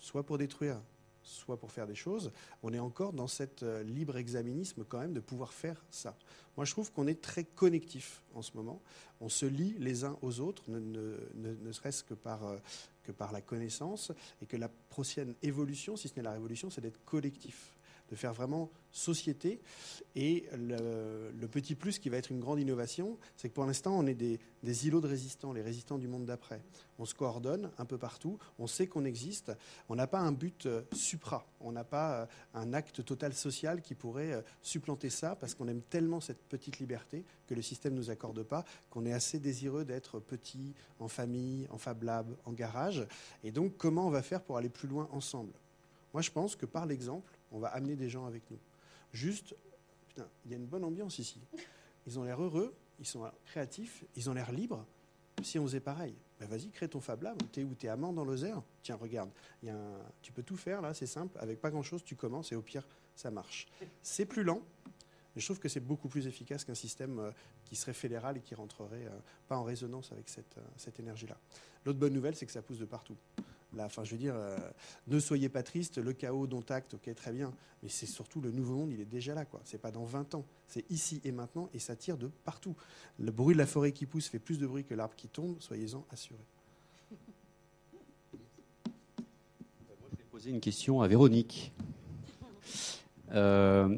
soit 0.00 0.24
pour 0.24 0.38
détruire, 0.38 0.80
soit 1.22 1.58
pour 1.58 1.70
faire 1.70 1.86
des 1.86 1.94
choses, 1.94 2.32
on 2.62 2.72
est 2.72 2.78
encore 2.78 3.12
dans 3.12 3.28
cet 3.28 3.62
euh, 3.62 3.82
libre 3.82 4.16
examinisme 4.16 4.84
quand 4.88 4.98
même 4.98 5.12
de 5.12 5.20
pouvoir 5.20 5.52
faire 5.52 5.84
ça. 5.90 6.16
Moi, 6.56 6.64
je 6.64 6.72
trouve 6.72 6.90
qu'on 6.90 7.06
est 7.06 7.20
très 7.20 7.44
connectif 7.44 8.22
en 8.34 8.40
ce 8.40 8.56
moment. 8.56 8.80
On 9.20 9.28
se 9.28 9.46
lie 9.46 9.76
les 9.78 10.04
uns 10.04 10.16
aux 10.22 10.40
autres, 10.40 10.64
ne, 10.70 11.72
serait-ce 11.72 12.02
que 12.02 12.14
par, 12.14 12.44
euh, 12.44 12.56
que 13.04 13.12
par 13.12 13.32
la 13.32 13.42
connaissance, 13.42 14.10
et 14.40 14.46
que 14.46 14.56
la 14.56 14.70
prochaine 14.88 15.34
évolution, 15.42 15.96
si 15.96 16.08
ce 16.08 16.16
n'est 16.16 16.22
la 16.22 16.32
révolution, 16.32 16.70
c'est 16.70 16.80
d'être 16.80 17.04
collectif 17.04 17.76
de 18.12 18.16
faire 18.16 18.34
vraiment 18.34 18.70
société. 18.90 19.58
Et 20.14 20.44
le, 20.52 21.46
petit 21.46 21.74
plus 21.74 21.98
qui 21.98 22.10
va 22.10 22.18
être 22.18 22.30
une 22.30 22.40
grande 22.40 22.60
innovation, 22.60 23.18
c'est 23.36 23.48
que 23.48 23.54
pour 23.54 23.64
l'instant, 23.64 23.98
on 23.98 24.06
est 24.06 24.14
des, 24.14 24.38
îlots 24.86 25.00
de 25.00 25.08
résistants, 25.08 25.54
les 25.54 25.62
résistants 25.62 25.96
du 25.96 26.08
monde 26.08 26.26
d'après. 26.26 26.60
On 26.98 27.06
se 27.06 27.14
coordonne 27.14 27.70
un 27.78 27.86
peu 27.86 27.96
partout, 27.96 28.38
on 28.58 28.66
sait 28.66 28.86
qu'on 28.86 29.06
existe, 29.06 29.50
on 29.88 29.94
n'a 29.94 30.06
pas 30.06 30.20
un 30.20 30.32
but 30.32 30.66
euh, 30.66 30.82
supra, 30.92 31.46
on 31.60 31.72
n'a 31.72 31.84
pas 31.84 32.12
euh, 32.12 32.26
un 32.52 32.74
acte 32.74 33.02
total 33.02 33.32
social 33.32 33.80
qui 33.80 33.94
pourrait 33.94 34.32
euh, 34.32 34.42
supplanter 34.60 35.08
ça, 35.08 35.34
parce 35.34 35.54
qu'on 35.54 35.68
aime 35.68 35.82
tellement 35.82 36.20
cette 36.20 36.42
petite 36.42 36.78
liberté 36.78 37.24
que 37.46 37.54
le 37.54 37.62
système 37.62 37.94
ne 37.94 37.98
nous 37.98 38.10
accorde 38.10 38.42
pas, 38.42 38.64
qu'on 38.90 39.06
est 39.06 39.12
assez 39.14 39.38
désireux 39.38 39.86
d'être 39.86 40.20
petit, 40.20 40.74
en 40.98 41.08
famille, 41.08 41.66
en 41.70 41.78
Fab 41.78 42.02
Lab, 42.02 42.36
en 42.44 42.52
garage. 42.52 43.06
Et 43.42 43.52
donc, 43.52 43.78
comment 43.78 44.06
on 44.06 44.10
va 44.10 44.22
faire 44.22 44.42
pour 44.42 44.58
aller 44.58 44.68
plus 44.68 44.88
loin 44.88 45.08
ensemble? 45.12 45.52
Moi, 46.12 46.20
je 46.20 46.30
pense 46.30 46.56
que 46.56 46.66
par 46.66 46.84
l'exemple, 46.84 47.32
on 47.52 47.58
va 47.58 47.68
amener 47.68 47.96
des 47.96 48.08
gens 48.08 48.26
avec 48.26 48.50
nous. 48.50 48.58
Juste, 49.12 49.54
putain, 50.08 50.28
il 50.44 50.50
y 50.50 50.54
a 50.54 50.56
une 50.56 50.66
bonne 50.66 50.84
ambiance 50.84 51.18
ici. 51.18 51.40
Ils 52.06 52.18
ont 52.18 52.24
l'air 52.24 52.42
heureux, 52.42 52.74
ils 52.98 53.06
sont 53.06 53.30
créatifs, 53.46 54.04
ils 54.16 54.28
ont 54.28 54.34
l'air 54.34 54.50
libres. 54.52 54.84
Si 55.42 55.58
on 55.58 55.64
faisait 55.64 55.80
pareil, 55.80 56.14
ben 56.40 56.48
vas-y, 56.48 56.70
crée 56.70 56.88
ton 56.88 57.00
Fab 57.00 57.22
Lab. 57.22 57.38
T'es 57.52 57.62
où 57.62 57.74
T'es 57.74 57.88
amant 57.88 58.12
dans 58.12 58.24
Lozère 58.24 58.62
Tiens, 58.82 58.96
regarde, 58.96 59.30
tu 60.22 60.32
peux 60.32 60.42
tout 60.42 60.56
faire 60.56 60.82
là, 60.82 60.94
c'est 60.94 61.06
simple. 61.06 61.38
Avec 61.38 61.60
pas 61.60 61.70
grand-chose, 61.70 62.02
tu 62.04 62.16
commences 62.16 62.52
et 62.52 62.56
au 62.56 62.62
pire, 62.62 62.86
ça 63.14 63.30
marche. 63.30 63.68
C'est 64.02 64.26
plus 64.26 64.42
lent, 64.42 64.62
mais 65.34 65.40
je 65.40 65.46
trouve 65.46 65.58
que 65.58 65.68
c'est 65.68 65.80
beaucoup 65.80 66.08
plus 66.08 66.26
efficace 66.26 66.64
qu'un 66.64 66.74
système 66.74 67.18
euh, 67.18 67.30
qui 67.64 67.76
serait 67.76 67.94
fédéral 67.94 68.36
et 68.36 68.40
qui 68.40 68.54
rentrerait 68.54 69.06
euh, 69.06 69.18
pas 69.48 69.56
en 69.56 69.64
résonance 69.64 70.12
avec 70.12 70.26
euh, 70.38 70.60
cette 70.76 71.00
énergie-là. 71.00 71.38
L'autre 71.84 71.98
bonne 71.98 72.12
nouvelle, 72.12 72.36
c'est 72.36 72.46
que 72.46 72.52
ça 72.52 72.62
pousse 72.62 72.78
de 72.78 72.84
partout 72.84 73.16
enfin, 73.80 74.04
je 74.04 74.12
veux 74.12 74.18
dire, 74.18 74.34
euh, 74.36 74.56
ne 75.08 75.18
soyez 75.18 75.48
pas 75.48 75.62
triste, 75.62 75.98
le 75.98 76.12
chaos 76.12 76.46
dont 76.46 76.64
acte, 76.68 76.94
ok, 76.94 77.14
très 77.14 77.32
bien, 77.32 77.52
mais 77.82 77.88
c'est 77.88 78.06
surtout 78.06 78.40
le 78.40 78.50
nouveau 78.50 78.76
monde, 78.76 78.92
il 78.92 79.00
est 79.00 79.06
déjà 79.06 79.34
là, 79.34 79.44
quoi. 79.44 79.60
C'est 79.64 79.80
pas 79.80 79.90
dans 79.90 80.04
20 80.04 80.34
ans, 80.34 80.44
c'est 80.66 80.88
ici 80.90 81.20
et 81.24 81.32
maintenant, 81.32 81.68
et 81.72 81.78
ça 81.78 81.96
tire 81.96 82.16
de 82.16 82.30
partout. 82.44 82.76
Le 83.18 83.32
bruit 83.32 83.54
de 83.54 83.58
la 83.58 83.66
forêt 83.66 83.92
qui 83.92 84.06
pousse 84.06 84.28
fait 84.28 84.38
plus 84.38 84.58
de 84.58 84.66
bruit 84.66 84.84
que 84.84 84.94
l'arbre 84.94 85.16
qui 85.16 85.28
tombe, 85.28 85.56
soyez-en 85.60 86.06
assurés. 86.10 86.38
je 87.10 87.16
vais 90.16 90.24
poser 90.30 90.50
une 90.50 90.60
question 90.60 91.00
à 91.00 91.08
Véronique. 91.08 91.72
Euh, 93.32 93.96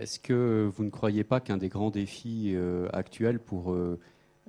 est-ce 0.00 0.18
que 0.18 0.70
vous 0.74 0.84
ne 0.84 0.90
croyez 0.90 1.24
pas 1.24 1.40
qu'un 1.40 1.58
des 1.58 1.68
grands 1.68 1.90
défis 1.90 2.52
euh, 2.54 2.88
actuels 2.94 3.38
pour 3.38 3.76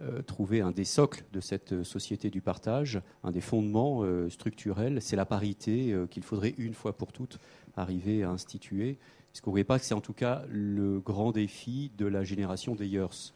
euh, 0.02 0.22
trouver 0.24 0.62
un 0.62 0.72
des 0.72 0.84
socles 0.84 1.24
de 1.32 1.40
cette 1.40 1.84
société 1.84 2.32
du 2.32 2.42
partage, 2.42 3.02
un 3.24 3.32
des 3.32 3.42
fondements 3.42 4.02
euh, 4.02 4.30
structurels, 4.30 5.00
c'est 5.00 5.16
la 5.16 5.26
parité 5.26 5.94
euh, 5.94 6.08
qu'il 6.08 6.24
faudrait 6.24 6.56
une 6.58 6.74
fois 6.74 6.98
pour 6.98 7.12
toutes 7.12 7.38
arriver 7.76 8.24
à 8.24 8.32
instituer. 8.32 8.98
Est-ce 9.34 9.42
ne 9.46 9.52
voyez 9.52 9.64
pas 9.64 9.78
que 9.78 9.86
c'est 9.86 9.94
en 9.94 10.02
tout 10.02 10.14
cas 10.14 10.44
le 10.50 11.00
grand 11.00 11.32
défi 11.32 11.92
de 11.98 12.08
la 12.08 12.24
génération 12.24 12.74
des 12.74 12.88
years, 12.88 13.34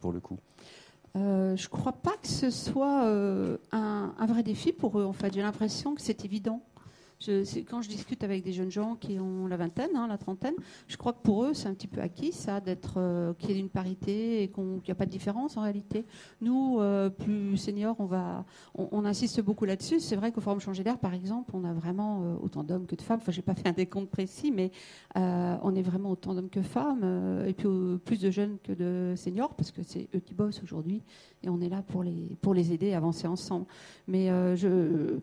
pour 0.00 0.12
le 0.12 0.20
coup? 0.20 0.38
Je 1.14 1.20
ne 1.20 1.68
crois 1.68 1.92
pas 1.92 2.16
que 2.20 2.28
ce 2.28 2.50
soit 2.50 3.08
un, 3.72 4.14
un, 4.16 4.26
vrai 4.26 4.42
défi 4.42 4.72
pour 4.72 5.00
eux. 5.00 5.04
En 5.04 5.12
fait, 5.12 5.32
j'ai 5.32 5.42
l'impression 5.42 5.94
que 5.94 6.02
c'est 6.02 6.24
évident 6.24 6.62
quand 7.68 7.82
je 7.82 7.88
discute 7.88 8.24
avec 8.24 8.42
des 8.42 8.52
jeunes 8.52 8.70
gens 8.70 8.96
qui 8.96 9.18
ont 9.18 9.46
la 9.46 9.56
vingtaine, 9.56 9.90
hein, 9.94 10.06
la 10.08 10.16
trentaine, 10.16 10.54
je 10.88 10.96
crois 10.96 11.12
que 11.12 11.20
pour 11.22 11.44
eux, 11.44 11.54
c'est 11.54 11.68
un 11.68 11.74
petit 11.74 11.86
peu 11.86 12.00
acquis, 12.00 12.32
ça, 12.32 12.60
d'être 12.60 12.94
euh, 12.96 13.34
qu'il 13.34 13.50
y 13.50 13.54
ait 13.54 13.58
une 13.60 13.68
parité 13.68 14.42
et 14.42 14.48
qu'il 14.48 14.64
n'y 14.64 14.90
a 14.90 14.94
pas 14.94 15.04
de 15.04 15.10
différence 15.10 15.56
en 15.56 15.62
réalité. 15.62 16.06
Nous, 16.40 16.78
euh, 16.80 17.10
plus 17.10 17.56
seniors, 17.58 17.96
on, 17.98 18.06
va, 18.06 18.44
on, 18.74 19.04
insiste 19.04 19.42
beaucoup 19.42 19.66
là-dessus. 19.66 20.00
C'est 20.00 20.16
vrai 20.16 20.32
qu'au 20.32 20.40
Forum 20.40 20.60
Changer 20.60 20.82
d'air, 20.82 20.98
par 20.98 21.12
exemple, 21.12 21.50
on 21.54 21.64
a 21.64 21.72
vraiment 21.72 22.22
euh, 22.22 22.36
autant 22.42 22.64
d'hommes 22.64 22.86
que 22.86 22.96
de 22.96 23.02
femmes. 23.02 23.18
Enfin, 23.20 23.32
j'ai 23.32 23.42
pas 23.42 23.54
fait 23.60 23.68
un 23.68 23.72
décompte 23.72 24.10
précis, 24.10 24.50
mais 24.50 24.70
on 25.14 25.74
est 25.74 25.82
vraiment 25.82 26.10
autant 26.10 26.34
d'hommes 26.34 26.48
que 26.48 26.62
femmes, 26.62 27.44
et 27.46 27.52
puis 27.52 27.68
plus 28.04 28.20
de 28.20 28.30
jeunes 28.30 28.56
que 28.62 28.72
de 28.72 29.14
seniors, 29.16 29.54
parce 29.54 29.70
que 29.70 29.82
c'est 29.82 30.08
eux 30.14 30.20
qui 30.20 30.34
bossent 30.34 30.62
aujourd'hui, 30.62 31.02
et 31.42 31.48
on 31.48 31.60
est 31.60 31.68
là 31.68 31.82
pour 31.82 32.02
les, 32.02 32.36
pour 32.40 32.54
les 32.54 32.72
aider 32.72 32.94
à 32.94 32.98
avancer 32.98 33.26
ensemble. 33.26 33.66
Mais 34.06 34.28
je 34.56 35.18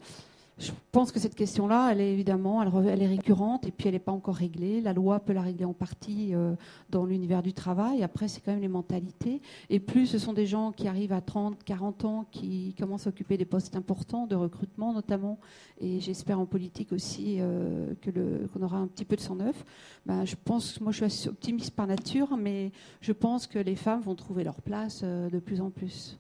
je 0.60 0.72
pense 0.92 1.12
que 1.12 1.20
cette 1.20 1.36
question-là, 1.36 1.92
elle 1.92 2.02
est 2.02 2.12
évidemment, 2.12 2.64
elle, 2.64 3.02
est 3.02 3.08
récurrente 3.08 3.68
et 3.68 3.72
puis 3.72 3.88
elle 3.88 3.94
n'est 3.94 4.00
pas 4.00 4.12
encore 4.12 4.36
réglée. 4.36 4.82
La 4.82 4.92
loi 4.92 5.20
peut 5.20 5.34
la 5.34 5.44
régler 5.44 5.66
en 5.66 5.74
partie 5.74 6.34
euh, 6.34 6.56
dans 6.90 7.06
l'univers 7.06 7.44
du 7.44 7.54
travail. 7.54 8.02
Après, 8.02 8.28
c'est 8.28 8.42
quand 8.42 8.52
même 8.52 8.62
les 8.62 8.68
mentalités. 8.68 9.42
Et 9.70 9.80
plus 9.80 10.08
ce 10.08 10.18
sont 10.18 10.34
des 10.34 10.48
gens 10.48 10.72
qui 10.72 10.88
arrivent 10.88 11.14
à 11.14 11.22
30, 11.22 11.64
40 11.64 12.06
ans, 12.06 12.26
qui 12.32 12.74
commencent 12.78 13.06
à 13.06 13.10
occuper 13.10 13.38
des 13.38 13.46
postes 13.46 13.76
importants 13.76 14.26
de 14.26 14.36
recrutement 14.36 14.94
notamment, 14.94 15.38
et 15.80 16.00
j'espère 16.00 16.40
en 16.40 16.46
politique 16.46 16.92
aussi 16.92 17.38
euh, 17.40 17.94
que 18.02 18.10
qu'on 18.48 18.64
aura 18.64 18.78
un 18.78 18.88
petit 18.88 19.06
peu 19.06 19.16
de 19.16 19.22
sang 19.22 19.36
neuf. 19.36 19.64
Ben, 20.06 20.26
je 20.26 20.36
pense, 20.44 20.82
moi 20.82 20.92
je 20.92 21.06
suis 21.06 21.30
optimiste 21.30 21.76
par 21.76 21.86
nature, 21.86 22.36
mais 22.36 22.72
je 23.02 23.12
pense 23.12 23.46
que 23.46 23.60
les 23.60 23.76
femmes 23.76 24.02
vont 24.02 24.16
trouver 24.16 24.44
leur 24.44 24.62
place 24.62 25.02
euh, 25.04 25.30
de 25.30 25.40
plus 25.40 25.62
en 25.62 25.70
plus. 25.70 26.18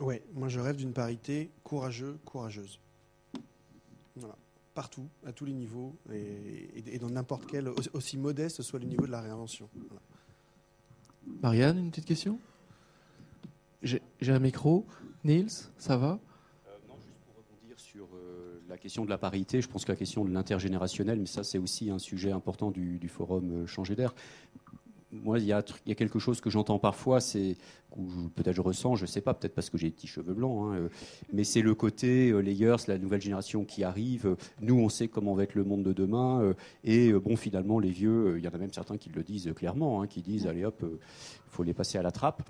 Oui, 0.00 0.20
moi 0.34 0.48
je 0.48 0.60
rêve 0.60 0.76
d'une 0.76 0.92
parité 0.92 1.50
courageux, 1.64 2.18
courageuse. 2.24 2.80
Voilà. 4.16 4.36
Partout, 4.74 5.08
à 5.26 5.32
tous 5.32 5.44
les 5.44 5.52
niveaux, 5.52 5.96
et, 6.12 6.98
dans 7.00 7.10
n'importe 7.10 7.46
quel, 7.46 7.68
aussi 7.92 8.16
modeste 8.16 8.62
soit 8.62 8.78
le 8.78 8.86
niveau 8.86 9.06
de 9.06 9.10
la 9.10 9.20
réinvention. 9.20 9.68
Marianne, 11.42 11.78
une 11.78 11.90
petite 11.90 12.04
question? 12.04 12.38
J'ai 13.82 14.00
un 14.22 14.38
micro. 14.38 14.86
Niels, 15.24 15.50
ça 15.78 15.96
va? 15.96 16.20
Euh, 16.68 16.70
Non, 16.88 16.94
juste 17.04 17.18
pour 17.26 17.34
rebondir 17.36 17.78
sur 17.78 18.08
euh, 18.14 18.60
la 18.68 18.78
question 18.78 19.04
de 19.04 19.10
la 19.10 19.18
parité, 19.18 19.60
je 19.60 19.68
pense 19.68 19.84
que 19.84 19.90
la 19.90 19.96
question 19.96 20.24
de 20.24 20.30
l'intergénérationnel, 20.30 21.18
mais 21.18 21.26
ça 21.26 21.42
c'est 21.42 21.58
aussi 21.58 21.90
un 21.90 21.98
sujet 21.98 22.30
important 22.30 22.70
du, 22.70 22.98
du 22.98 23.08
forum 23.08 23.50
euh, 23.50 23.66
Changer 23.66 23.96
d'air 23.96 24.14
moi, 25.22 25.38
il 25.38 25.44
y, 25.44 25.52
a, 25.52 25.62
quelque 25.62 26.18
chose 26.18 26.40
que 26.40 26.50
j'entends 26.50 26.78
parfois, 26.78 27.20
c'est 27.20 27.56
peut-être 28.34 28.54
je 28.54 28.60
ressens, 28.60 28.96
je 28.96 29.02
ne 29.02 29.06
sais 29.06 29.20
pas, 29.20 29.34
peut-être 29.34 29.54
parce 29.54 29.70
que 29.70 29.78
j'ai 29.78 29.88
des 29.88 29.94
petits 29.94 30.06
cheveux 30.06 30.34
blancs, 30.34 30.66
hein, 30.66 30.76
euh, 30.76 30.88
mais 31.32 31.44
c'est 31.44 31.62
le 31.62 31.74
côté 31.74 32.30
euh, 32.30 32.40
layers, 32.40 32.76
la 32.86 32.98
nouvelle 32.98 33.20
génération 33.20 33.64
qui 33.64 33.84
arrive. 33.84 34.36
nous, 34.60 34.78
on 34.78 34.88
sait 34.88 35.08
comment 35.08 35.34
va 35.34 35.44
être 35.44 35.54
le 35.54 35.64
monde 35.64 35.82
de 35.82 35.92
demain, 35.92 36.40
euh, 36.42 36.54
et 36.84 37.12
bon, 37.12 37.36
finalement, 37.36 37.78
les 37.78 37.90
vieux, 37.90 38.38
il 38.38 38.44
y 38.44 38.48
en 38.48 38.52
a 38.52 38.58
même 38.58 38.72
certains 38.72 38.96
qui 38.96 39.10
le 39.10 39.22
disent 39.22 39.52
clairement, 39.54 40.02
hein, 40.02 40.06
qui 40.06 40.22
disent 40.22 40.46
allez 40.46 40.64
hop, 40.64 40.82
il 40.82 41.50
faut 41.50 41.62
les 41.62 41.74
passer 41.74 41.98
à 41.98 42.02
la 42.02 42.10
trappe. 42.10 42.42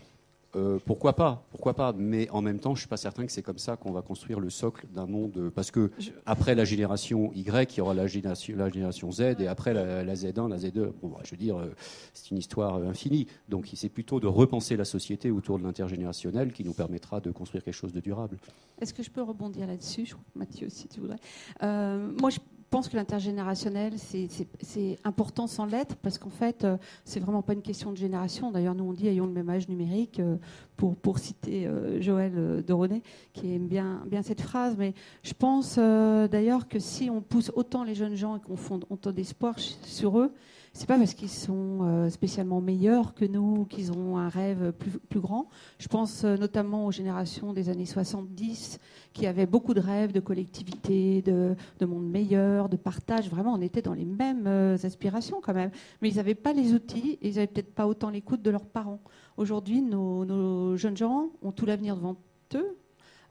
Euh, 0.57 0.78
pourquoi 0.84 1.14
pas, 1.14 1.44
pourquoi 1.51 1.74
pas. 1.74 1.92
Mais 1.92 2.28
en 2.30 2.40
même 2.40 2.59
temps, 2.59 2.74
je 2.74 2.80
suis 2.80 2.88
pas 2.88 2.96
certain 2.96 3.26
que 3.26 3.32
c'est 3.32 3.42
comme 3.42 3.59
ça 3.59 3.76
qu'on 3.76 3.92
va 3.92 4.03
construire 4.03 4.40
le 4.40 4.51
socle 4.51 4.86
d'un 4.88 5.07
monde. 5.07 5.51
Parce 5.55 5.70
que 5.70 5.90
après 6.26 6.55
la 6.55 6.64
génération 6.64 7.30
Y, 7.34 7.74
il 7.74 7.78
y 7.78 7.80
aura 7.80 7.94
la 7.94 8.07
génération, 8.07 8.57
la 8.57 8.70
génération 8.70 9.12
Z, 9.12 9.20
et 9.40 9.46
après 9.46 9.74
la, 9.74 10.03
la 10.03 10.14
Z1, 10.14 10.49
la 10.49 10.57
Z2. 10.57 10.92
Bon, 11.03 11.09
bah, 11.09 11.20
je 11.24 11.30
veux 11.32 11.36
dire, 11.36 11.59
euh, 11.59 11.74
c'est 12.14 12.30
une 12.30 12.38
histoire 12.38 12.76
infinie. 12.76 13.26
Donc, 13.49 13.68
c'est 13.74 13.88
plutôt 13.88 14.20
de 14.20 14.26
repenser 14.26 14.76
la 14.76 14.84
société 14.84 15.30
autour 15.30 15.59
de 15.59 15.64
l'intergénérationnel 15.64 16.53
qui 16.53 16.64
nous 16.64 16.74
permettra 16.74 17.20
de 17.20 17.30
construire 17.30 17.62
quelque 17.62 17.74
chose 17.74 17.92
de 17.92 18.01
durable. 18.01 18.38
Est-ce 18.80 18.94
que 18.94 19.03
je 19.03 19.11
peux 19.11 19.22
rebondir 19.22 19.66
là-dessus? 19.66 20.14
Mathieu, 20.34 20.68
si 20.70 20.88
tu 20.88 21.01
voudrais. 21.01 21.18
Euh, 21.62 22.11
moi, 22.20 22.30
je 22.30 22.38
pense 22.71 22.89
que 22.89 22.97
l'intergénérationnel, 22.97 23.95
c'est 23.99 24.99
important 25.05 25.47
sans 25.47 25.64
l'être, 25.64 25.97
parce 25.97 26.19
qu'en 26.19 26.31
fait, 26.31 26.64
euh, 26.64 26.77
c'est 27.05 27.21
vraiment 27.21 27.43
pas 27.43 27.55
une 27.55 27.62
question 27.62 27.93
de 27.93 27.97
génération. 27.97 28.51
D'ailleurs, 28.51 28.75
nous, 28.75 28.85
on 28.85 28.93
dit 28.93 29.09
ayons 29.09 29.27
le 29.27 29.33
même 29.33 29.49
âge 29.49 29.69
numérique, 29.69 30.21
euh, 30.21 30.37
pour, 30.77 30.97
pour 30.97 31.19
citer 31.19 31.66
euh, 31.66 32.01
Joël 32.01 32.64
René, 32.69 33.03
qui 33.33 33.55
aime 33.55 33.66
bien, 33.66 34.03
bien 34.07 34.23
cette 34.23 34.43
phrase. 34.43 34.77
Mais 34.79 34.95
je 35.23 35.33
pense 35.33 35.79
d'ailleurs 35.79 36.69
que 36.69 36.79
si 36.79 37.11
on 37.11 37.21
pousse 37.21 37.51
autant 37.55 37.85
les 37.85 37.95
jeunes 37.95 38.14
gens 38.14 38.37
et 38.37 38.41
qu'on 38.41 38.57
fonde 38.57 38.85
autant 38.91 39.12
d'espoir 39.12 39.59
sur 39.59 40.19
eux, 40.19 40.33
c'est 40.79 40.87
pas 40.87 40.97
parce 40.97 41.14
qu'ils 41.14 41.29
sont 41.29 41.81
euh, 41.83 42.09
spécialement 42.09 42.61
meilleurs 42.61 43.12
que 43.12 43.24
nous, 43.24 43.64
qu'ils 43.64 43.91
ont 43.91 44.16
un 44.16 44.29
rêve 44.29 44.70
plus, 44.70 44.93
plus 44.93 45.18
grand. 45.18 45.49
Je 45.81 45.89
pense 45.89 46.22
euh, 46.22 46.37
notamment 46.37 46.87
aux 46.87 46.93
générations 46.93 47.53
des 47.53 47.68
années 47.68 47.85
70 47.85 48.79
qui 49.12 49.26
avaient 49.26 49.47
beaucoup 49.47 49.74
de 49.74 49.81
rêves 49.81 50.12
de 50.12 50.20
collectivité, 50.20 51.20
de, 51.22 51.57
de 51.81 51.85
monde 51.85 52.09
meilleur, 52.09 52.68
de 52.68 52.76
partage. 52.76 53.29
Vraiment, 53.29 53.55
on 53.55 53.61
était 53.61 53.83
dans 53.83 53.93
les 53.93 54.05
mêmes 54.05 54.47
euh, 54.47 54.76
aspirations 54.85 55.41
quand 55.43 55.53
même. 55.53 55.72
Mais 56.01 56.11
ils 56.11 56.16
n'avaient 56.16 56.37
pas 56.37 56.53
les 56.53 56.72
outils 56.72 57.18
et 57.22 57.29
ils 57.29 57.35
n'avaient 57.35 57.49
peut-être 57.49 57.74
pas 57.74 57.89
autant 57.89 58.11
l'écoute 58.11 58.43
de 58.43 58.51
leurs 58.51 58.66
parents. 58.66 59.01
Aujourd'hui, 59.37 59.83
nos 59.83 60.76
jeunes 60.76 60.97
gens 60.97 61.31
ont 61.43 61.51
tout 61.51 61.66
l'avenir 61.66 61.97
devant 61.97 62.16
eux 62.55 62.76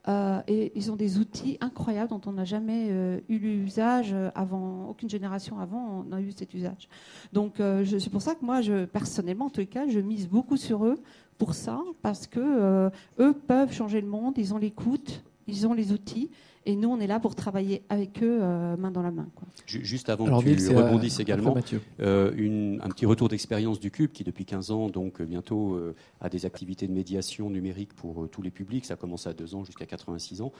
euh, 0.07 0.41
et 0.47 0.71
ils 0.75 0.91
ont 0.91 0.95
des 0.95 1.19
outils 1.19 1.57
incroyables 1.59 2.09
dont 2.09 2.21
on 2.25 2.33
n'a 2.33 2.45
jamais 2.45 2.87
euh, 2.89 3.19
eu 3.27 3.37
l'usage 3.37 4.15
avant, 4.35 4.87
aucune 4.89 5.09
génération 5.09 5.59
avant 5.59 6.03
n'a 6.05 6.21
eu 6.21 6.31
cet 6.31 6.53
usage. 6.53 6.87
Donc 7.33 7.59
euh, 7.59 7.85
c'est 7.85 8.09
pour 8.09 8.21
ça 8.21 8.35
que 8.35 8.45
moi, 8.45 8.61
personnellement, 8.91 9.45
en 9.45 9.49
tout 9.49 9.65
cas, 9.65 9.87
je 9.87 9.99
mise 9.99 10.27
beaucoup 10.27 10.57
sur 10.57 10.85
eux 10.85 10.99
pour 11.37 11.53
ça, 11.53 11.79
parce 12.01 12.25
que 12.25 12.89
eux 13.19 13.33
peuvent 13.33 13.71
changer 13.71 14.01
le 14.01 14.07
monde, 14.07 14.35
ils 14.37 14.53
ont 14.53 14.57
l'écoute, 14.57 15.23
ils 15.45 15.67
ont 15.67 15.73
les 15.73 15.91
outils, 15.91 16.31
et 16.67 16.75
nous, 16.75 16.89
on 16.89 16.99
est 16.99 17.07
là 17.07 17.21
pour 17.21 17.33
travailler 17.33 17.81
avec 17.87 18.21
eux 18.21 18.39
euh, 18.41 18.75
main 18.75 18.91
dans 18.91 19.01
la 19.01 19.09
main. 19.09 19.29
Juste 19.65 20.09
avant 20.09 20.25
que 20.25 20.53
tu 20.53 20.75
rebondisses 20.75 21.21
également, 21.21 21.55
euh, 22.01 22.77
un 22.83 22.89
petit 22.89 23.05
retour 23.05 23.29
d'expérience 23.29 23.79
du 23.79 23.89
Cube 23.89 24.11
qui, 24.11 24.25
depuis 24.25 24.43
15 24.43 24.71
ans, 24.71 24.89
donc 24.89 25.21
bientôt, 25.21 25.75
euh, 25.75 25.95
a 26.19 26.27
des 26.27 26.45
activités 26.45 26.85
de 26.85 26.91
médiation 26.91 27.49
numérique 27.49 27.93
pour 27.93 28.27
tous 28.29 28.41
les 28.41 28.51
publics. 28.51 28.83
Ça 28.83 28.97
commence 28.97 29.27
à 29.27 29.33
2 29.33 29.55
ans 29.55 29.63
jusqu'à 29.63 29.85
86 29.85 30.41
ans. 30.41 30.51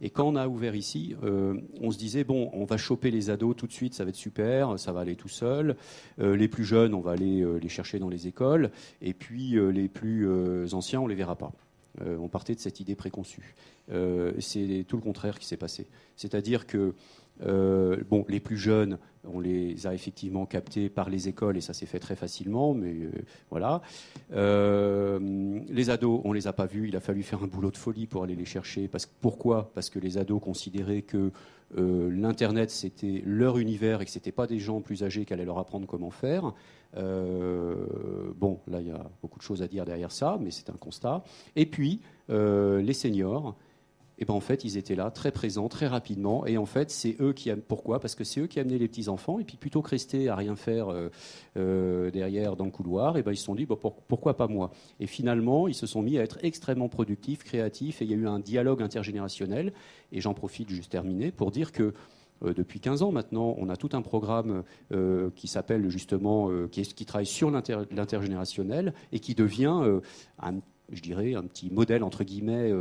Et 0.00 0.08
quand 0.08 0.28
on 0.28 0.36
a 0.36 0.46
ouvert 0.46 0.76
ici, 0.76 1.16
on 1.80 1.90
se 1.90 1.98
disait, 1.98 2.22
bon, 2.22 2.48
on 2.52 2.64
va 2.64 2.76
choper 2.76 3.10
les 3.10 3.28
ados 3.30 3.56
tout 3.56 3.66
de 3.66 3.72
suite, 3.72 3.94
ça 3.94 4.04
va 4.04 4.10
être 4.10 4.16
super, 4.16 4.78
ça 4.78 4.92
va 4.92 5.00
aller 5.00 5.16
tout 5.16 5.28
seul. 5.28 5.74
les 6.18 6.46
plus 6.46 6.64
jeunes, 6.64 6.94
on 6.94 7.00
va 7.00 7.10
aller 7.10 7.44
les 7.60 7.68
chercher 7.68 7.98
dans 7.98 8.08
les 8.08 8.28
écoles. 8.28 8.70
Et 9.02 9.14
puis, 9.14 9.56
les 9.72 9.88
plus 9.88 10.28
anciens, 10.72 11.00
on 11.00 11.08
les 11.08 11.16
verra 11.16 11.34
pas. 11.34 11.50
Euh, 12.02 12.16
on 12.18 12.28
partait 12.28 12.54
de 12.54 12.60
cette 12.60 12.80
idée 12.80 12.94
préconçue. 12.94 13.54
Euh, 13.90 14.32
c'est 14.38 14.84
tout 14.88 14.96
le 14.96 15.02
contraire 15.02 15.38
qui 15.38 15.46
s'est 15.46 15.56
passé. 15.56 15.86
C'est-à-dire 16.16 16.66
que 16.66 16.94
euh, 17.42 18.02
bon, 18.08 18.24
les 18.28 18.40
plus 18.40 18.56
jeunes, 18.56 18.98
on 19.32 19.40
les 19.40 19.86
a 19.86 19.94
effectivement 19.94 20.46
captés 20.46 20.88
par 20.88 21.10
les 21.10 21.28
écoles 21.28 21.56
et 21.56 21.60
ça 21.60 21.72
s'est 21.72 21.86
fait 21.86 21.98
très 21.98 22.16
facilement, 22.16 22.74
mais 22.74 22.94
voilà. 23.50 23.82
les 24.30 25.90
ados, 25.90 26.20
on 26.24 26.32
les 26.32 26.46
a 26.46 26.52
pas 26.52 26.66
vus. 26.66 26.88
Il 26.88 26.96
a 26.96 27.00
fallu 27.00 27.22
faire 27.22 27.42
un 27.42 27.46
boulot 27.46 27.70
de 27.70 27.76
folie 27.76 28.06
pour 28.06 28.22
aller 28.22 28.36
les 28.36 28.44
chercher. 28.44 28.90
Pourquoi? 29.20 29.70
Parce 29.74 29.90
que 29.90 29.98
les 29.98 30.18
ados 30.18 30.40
considéraient 30.42 31.02
que 31.02 31.30
l'internet 31.74 32.70
c'était 32.70 33.22
leur 33.24 33.58
univers 33.58 34.00
et 34.00 34.04
que 34.04 34.10
c'était 34.10 34.32
pas 34.32 34.46
des 34.46 34.58
gens 34.58 34.80
plus 34.80 35.02
âgés 35.02 35.24
qui 35.24 35.32
allaient 35.32 35.44
leur 35.44 35.58
apprendre 35.58 35.86
comment 35.86 36.10
faire. 36.10 36.54
Euh, 36.96 37.74
bon, 38.36 38.60
là, 38.68 38.80
il 38.80 38.88
y 38.88 38.90
a 38.90 39.10
beaucoup 39.22 39.38
de 39.38 39.44
choses 39.44 39.62
à 39.62 39.68
dire 39.68 39.84
derrière 39.84 40.12
ça, 40.12 40.38
mais 40.40 40.50
c'est 40.50 40.70
un 40.70 40.76
constat. 40.76 41.22
Et 41.54 41.66
puis, 41.66 42.00
euh, 42.30 42.80
les 42.80 42.94
seniors, 42.94 43.56
et 44.18 44.22
eh 44.22 44.24
ben 44.24 44.32
en 44.32 44.40
fait, 44.40 44.64
ils 44.64 44.78
étaient 44.78 44.94
là, 44.94 45.10
très 45.10 45.30
présents, 45.30 45.68
très 45.68 45.86
rapidement. 45.86 46.46
Et 46.46 46.56
en 46.56 46.64
fait, 46.64 46.90
c'est 46.90 47.16
eux 47.20 47.34
qui 47.34 47.50
Pourquoi? 47.68 48.00
Parce 48.00 48.14
que 48.14 48.24
c'est 48.24 48.40
eux 48.40 48.46
qui 48.46 48.58
amenaient 48.58 48.78
les 48.78 48.88
petits 48.88 49.10
enfants. 49.10 49.38
Et 49.38 49.44
puis, 49.44 49.58
plutôt 49.58 49.82
que 49.82 49.90
rester 49.90 50.30
à 50.30 50.36
rien 50.36 50.56
faire 50.56 50.88
euh, 51.56 52.10
derrière 52.10 52.56
dans 52.56 52.64
le 52.64 52.70
couloir, 52.70 53.16
et 53.16 53.20
eh 53.20 53.22
ben 53.22 53.32
ils 53.32 53.36
se 53.36 53.44
sont 53.44 53.54
dit 53.54 53.66
pourquoi 53.66 54.34
pas 54.34 54.46
moi? 54.46 54.70
Et 55.00 55.06
finalement, 55.06 55.68
ils 55.68 55.74
se 55.74 55.86
sont 55.86 56.00
mis 56.00 56.16
à 56.16 56.22
être 56.22 56.38
extrêmement 56.42 56.88
productifs, 56.88 57.44
créatifs. 57.44 58.00
Et 58.00 58.06
il 58.06 58.10
y 58.10 58.14
a 58.14 58.16
eu 58.16 58.26
un 58.26 58.38
dialogue 58.38 58.80
intergénérationnel. 58.80 59.74
Et 60.12 60.22
j'en 60.22 60.32
profite 60.32 60.70
juste 60.70 60.90
terminer 60.90 61.30
pour 61.30 61.50
dire 61.50 61.70
que 61.70 61.92
euh, 62.44 62.54
depuis 62.54 62.80
15 62.80 63.02
ans 63.02 63.12
maintenant, 63.12 63.54
on 63.58 63.68
a 63.68 63.76
tout 63.76 63.90
un 63.92 64.02
programme 64.02 64.62
euh, 64.92 65.30
qui 65.34 65.48
s'appelle 65.48 65.88
justement, 65.88 66.50
euh, 66.50 66.68
qui, 66.68 67.06
travaille 67.06 67.26
sur 67.26 67.50
l'intergénérationnel 67.50 68.94
et 69.12 69.20
qui 69.20 69.34
devient 69.34 70.00
un 70.40 70.54
je 70.90 71.00
dirais, 71.00 71.34
un 71.34 71.42
petit 71.42 71.70
modèle 71.70 72.02
entre 72.02 72.24
guillemets 72.24 72.72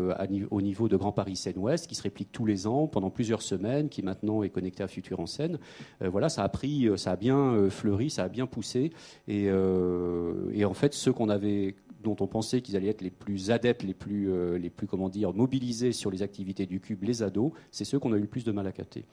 au 0.51 0.61
niveau 0.61 0.87
de 0.87 0.95
Grand 0.95 1.11
Paris 1.11 1.35
Seine-Ouest 1.35 1.87
qui 1.87 1.95
se 1.95 2.03
réplique 2.03 2.31
tous 2.31 2.45
les 2.45 2.67
ans 2.67 2.87
pendant 2.87 3.09
plusieurs 3.09 3.41
semaines, 3.41 3.89
qui 3.89 4.03
maintenant 4.03 4.43
est 4.43 4.49
connecté 4.49 4.83
à 4.83 4.87
Futur 4.87 5.19
en 5.19 5.25
Seine. 5.25 5.57
voilà, 6.01 6.29
ça 6.29 6.43
a 6.43 6.49
pris, 6.49 6.87
ça 6.97 7.11
a 7.11 7.15
bien 7.15 7.69
fleuri, 7.69 8.09
ça 8.09 8.23
a 8.23 8.29
bien 8.29 8.45
poussé, 8.45 8.91
et, 9.27 9.45
et 9.45 10.65
en 10.65 10.73
fait, 10.73 10.93
ceux 10.93 11.13
qu'on 11.13 11.29
avait 11.29 11.75
dont 12.03 12.15
on 12.19 12.27
pensait 12.27 12.61
qu'ils 12.61 12.77
allaient 12.77 12.89
être 12.89 13.01
les 13.01 13.09
plus 13.09 13.49
adeptes, 13.49 13.83
les 13.83 13.95
plus, 13.95 14.29
les 14.57 14.69
plus 14.69 14.87
comment 14.87 15.09
dire, 15.09 15.33
mobilisés 15.33 15.91
sur 15.91 16.11
les 16.11 16.21
activités 16.21 16.65
du 16.65 16.79
cube, 16.79 17.03
les 17.03 17.23
ados, 17.23 17.51
c'est 17.71 17.85
ceux 17.85 17.99
qu'on 17.99 18.13
a 18.13 18.17
eu 18.17 18.21
le 18.21 18.27
plus 18.27 18.43
de 18.43 18.51
mal 18.51 18.67
à 18.67 18.71
capter. 18.71 19.05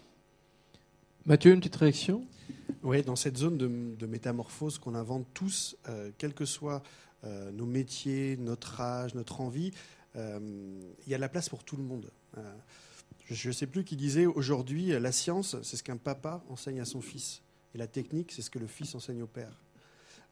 Mathieu, 1.24 1.52
une 1.52 1.60
petite 1.60 1.76
réaction? 1.76 2.24
Oui, 2.82 3.02
dans 3.02 3.14
cette 3.14 3.36
zone 3.36 3.56
de, 3.56 4.06
métamorphose 4.06 4.78
qu'on 4.78 4.96
invente 4.96 5.24
tous, 5.34 5.76
euh, 5.88 6.10
quels 6.18 6.34
que 6.34 6.42
euh, 6.42 6.78
nos 7.24 7.66
métiers, 7.66 8.36
notre 8.36 8.80
âge, 8.80 9.14
notre 9.14 9.40
envie, 9.40 9.72
euh, 10.16 10.38
il 11.06 11.10
y 11.10 11.14
a 11.14 11.16
de 11.16 11.20
la 11.20 11.28
place 11.28 11.48
pour 11.48 11.64
tout 11.64 11.76
le 11.76 11.82
monde. 11.82 12.10
je 13.24 13.48
ne 13.48 13.52
sais 13.52 13.66
plus 13.66 13.84
qui 13.84 13.96
disait 13.96 14.26
aujourd'hui, 14.26 14.88
la 14.88 15.12
science, 15.12 15.56
c'est 15.62 15.76
ce 15.76 15.82
qu'un 15.82 15.96
papa 15.96 16.44
enseigne 16.48 16.80
à 16.80 16.84
son 16.84 17.00
fils. 17.00 17.42
Et 17.74 17.78
la 17.78 17.86
technique, 17.86 18.32
c'est 18.32 18.42
ce 18.42 18.50
que 18.50 18.58
le 18.58 18.66
fils 18.66 18.94
enseigne 18.94 19.22
au 19.22 19.26
père. 19.26 19.62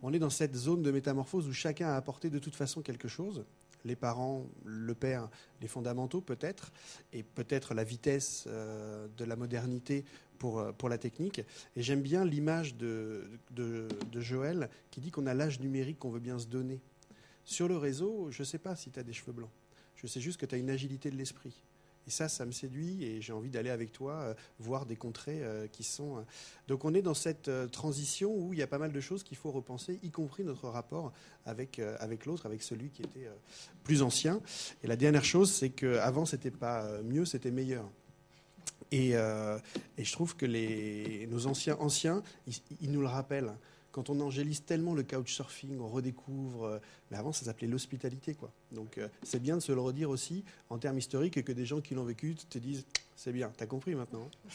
On 0.02 0.12
est 0.12 0.18
dans 0.18 0.30
cette 0.30 0.54
zone 0.54 0.82
de 0.82 0.90
métamorphose 0.90 1.46
où 1.46 1.52
chacun 1.52 1.88
a 1.88 1.96
apporté 1.96 2.30
de 2.30 2.38
toute 2.38 2.56
façon 2.56 2.82
quelque 2.82 3.08
chose 3.08 3.44
les 3.84 3.96
parents, 3.96 4.46
le 4.64 4.94
père, 4.94 5.30
les 5.62 5.68
fondamentaux 5.68 6.20
peut-être, 6.20 6.70
et 7.14 7.22
peut-être 7.22 7.72
la 7.72 7.82
vitesse 7.84 8.46
de 8.46 9.24
la 9.24 9.36
modernité 9.36 10.04
euh, 10.44 10.72
pour, 10.72 10.88
la 10.88 10.98
technique. 10.98 11.40
Et 11.76 11.82
j'aime 11.82 12.00
bien 12.00 12.24
l'image 12.24 12.74
de, 12.74 13.28
Joël 14.14 14.70
qui 14.90 15.00
dit 15.00 15.10
qu'on 15.10 15.26
a 15.26 15.34
l'âge 15.34 15.60
numérique 15.60 15.98
qu'on 15.98 16.10
veut 16.10 16.20
bien 16.20 16.38
se 16.38 16.46
donner. 16.46 16.80
Sur 17.44 17.68
le 17.68 17.76
réseau, 17.76 18.28
je 18.30 18.42
ne 18.42 18.46
sais 18.46 18.58
pas 18.58 18.76
si 18.76 18.90
tu 18.90 18.98
as 18.98 19.02
des 19.02 19.12
cheveux 19.12 19.32
blancs. 19.32 19.50
Je 19.96 20.06
sais 20.06 20.20
juste 20.20 20.40
que 20.40 20.46
tu 20.46 20.54
as 20.54 20.58
une 20.58 20.70
agilité 20.70 21.10
de 21.10 21.16
l'esprit. 21.16 21.54
Et 22.06 22.10
ça, 22.10 22.28
ça 22.28 22.46
me 22.46 22.52
séduit 22.52 23.04
et 23.04 23.20
j'ai 23.20 23.32
envie 23.32 23.50
d'aller 23.50 23.68
avec 23.68 23.92
toi 23.92 24.14
euh, 24.14 24.34
voir 24.58 24.86
des 24.86 24.96
contrées 24.96 25.42
euh, 25.42 25.66
qui 25.66 25.84
sont. 25.84 26.24
Donc 26.68 26.84
on 26.84 26.94
est 26.94 27.02
dans 27.02 27.14
cette 27.14 27.50
transition 27.70 28.34
où 28.34 28.54
il 28.54 28.58
y 28.58 28.62
a 28.62 28.66
pas 28.66 28.78
mal 28.78 28.92
de 28.92 29.00
choses 29.00 29.22
qu'il 29.22 29.36
faut 29.36 29.50
repenser, 29.50 29.98
y 30.02 30.10
compris 30.10 30.42
notre 30.42 30.68
rapport 30.68 31.12
avec, 31.44 31.78
avec 31.98 32.24
l'autre, 32.24 32.46
avec 32.46 32.62
celui 32.62 32.88
qui 32.90 33.02
était 33.02 33.28
plus 33.84 34.02
ancien. 34.02 34.40
Et 34.82 34.86
la 34.86 34.96
dernière 34.96 35.24
chose, 35.24 35.52
c'est 35.52 35.70
qu'avant, 35.70 36.24
c'était 36.24 36.50
pas 36.50 37.02
mieux, 37.02 37.26
c'était 37.26 37.50
meilleur. 37.50 37.84
Euh, 38.92 39.58
et, 39.98 40.04
je 40.04 40.12
trouve 40.12 40.36
que 40.36 40.46
nos 41.26 41.46
anciens 41.46 41.76
anciens, 41.80 42.22
ils, 42.80 42.90
nous 42.90 43.00
le 43.00 43.06
rappellent. 43.06 43.52
Quand 43.92 44.08
on 44.08 44.20
angélise 44.20 44.64
tellement 44.64 44.94
le 44.94 45.02
couchsurfing, 45.02 45.78
on 45.80 45.88
redécouvre. 45.88 46.64
Euh, 46.64 46.78
mais 47.10 47.16
avant, 47.16 47.32
ça 47.32 47.44
s'appelait 47.44 47.68
l'hospitalité, 47.68 48.34
quoi. 48.34 48.50
Donc, 48.72 48.98
euh, 48.98 49.08
c'est 49.22 49.42
bien 49.42 49.56
de 49.56 49.60
se 49.60 49.72
le 49.72 49.80
redire 49.80 50.10
aussi 50.10 50.44
en 50.70 50.78
termes 50.78 50.98
historiques 50.98 51.36
et 51.36 51.42
que 51.42 51.52
des 51.52 51.66
gens 51.66 51.80
qui 51.80 51.94
l'ont 51.94 52.04
vécu 52.04 52.36
te 52.48 52.58
disent 52.58 52.84
c'est 53.16 53.32
bien, 53.32 53.50
t'as 53.56 53.66
compris 53.66 53.94
maintenant. 53.94 54.28
Hein. 54.46 54.50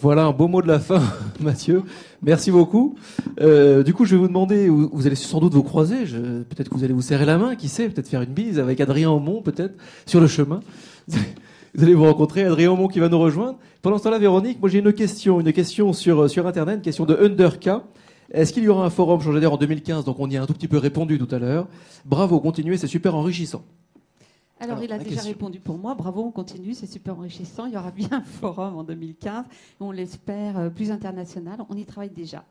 voilà 0.00 0.24
un 0.24 0.32
beau 0.32 0.48
mot 0.48 0.62
de 0.62 0.68
la 0.68 0.80
fin, 0.80 1.02
Mathieu. 1.40 1.82
Merci 2.22 2.50
beaucoup. 2.50 2.96
du 3.36 3.94
coup, 3.94 4.04
je 4.06 4.14
vais 4.14 4.20
vous 4.20 4.28
demander, 4.28 4.68
vous, 4.68 5.06
allez 5.06 5.16
sans 5.16 5.40
doute 5.40 5.52
vous 5.52 5.62
croiser, 5.62 6.04
peut-être 6.04 6.70
que 6.70 6.74
vous 6.74 6.84
allez 6.84 6.94
vous 6.94 7.02
serrer 7.02 7.26
la 7.26 7.38
main, 7.38 7.56
qui 7.56 7.68
sait, 7.68 7.88
peut-être 7.88 8.08
faire 8.08 8.22
une 8.22 8.32
bise 8.32 8.58
avec 8.58 8.80
Adrien 8.80 9.10
Aumont, 9.10 9.42
peut-être, 9.42 9.74
sur 10.06 10.20
le 10.20 10.28
chemin. 10.28 10.60
Vous 11.74 11.84
allez 11.84 11.94
vous 11.94 12.04
rencontrer 12.04 12.44
Adrien 12.44 12.70
Aumont 12.70 12.88
qui 12.88 13.00
va 13.00 13.08
nous 13.08 13.18
rejoindre. 13.18 13.58
Pendant 13.80 13.96
ce 13.96 14.04
temps-là, 14.04 14.18
Véronique, 14.18 14.60
moi 14.60 14.68
j'ai 14.68 14.80
une 14.80 14.92
question, 14.92 15.40
une 15.40 15.52
question 15.54 15.94
sur, 15.94 16.28
sur 16.28 16.46
Internet, 16.46 16.76
une 16.76 16.82
question 16.82 17.06
de 17.06 17.16
Underka. 17.16 17.84
Est-ce 18.30 18.52
qu'il 18.52 18.62
y 18.64 18.68
aura 18.68 18.84
un 18.84 18.90
forum 18.90 19.20
Changer 19.20 19.40
d'air 19.40 19.54
en 19.54 19.56
2015 19.56 20.04
Donc 20.04 20.18
on 20.18 20.28
y 20.28 20.36
a 20.36 20.42
un 20.42 20.46
tout 20.46 20.52
petit 20.52 20.68
peu 20.68 20.76
répondu 20.76 21.18
tout 21.18 21.34
à 21.34 21.38
l'heure. 21.38 21.66
Bravo, 22.04 22.40
continuez, 22.40 22.76
c'est 22.76 22.86
super 22.86 23.14
enrichissant. 23.14 23.64
Alors, 24.60 24.82
il 24.82 24.92
a 24.92 24.98
déjà 24.98 25.22
répondu 25.22 25.58
pour 25.58 25.76
moi. 25.76 25.94
Bravo, 25.94 26.22
on 26.22 26.30
continue, 26.30 26.72
c'est 26.72 26.86
super 26.86 27.18
enrichissant. 27.18 27.66
Il 27.66 27.72
y 27.72 27.76
aura 27.76 27.90
bien 27.90 28.08
un 28.12 28.22
forum 28.22 28.76
en 28.76 28.84
2015. 28.84 29.44
On 29.80 29.90
l'espère 29.90 30.58
euh, 30.58 30.68
plus 30.68 30.92
international. 30.92 31.58
On 31.68 31.76
y 31.76 31.84
travaille 31.84 32.10
déjà. 32.10 32.44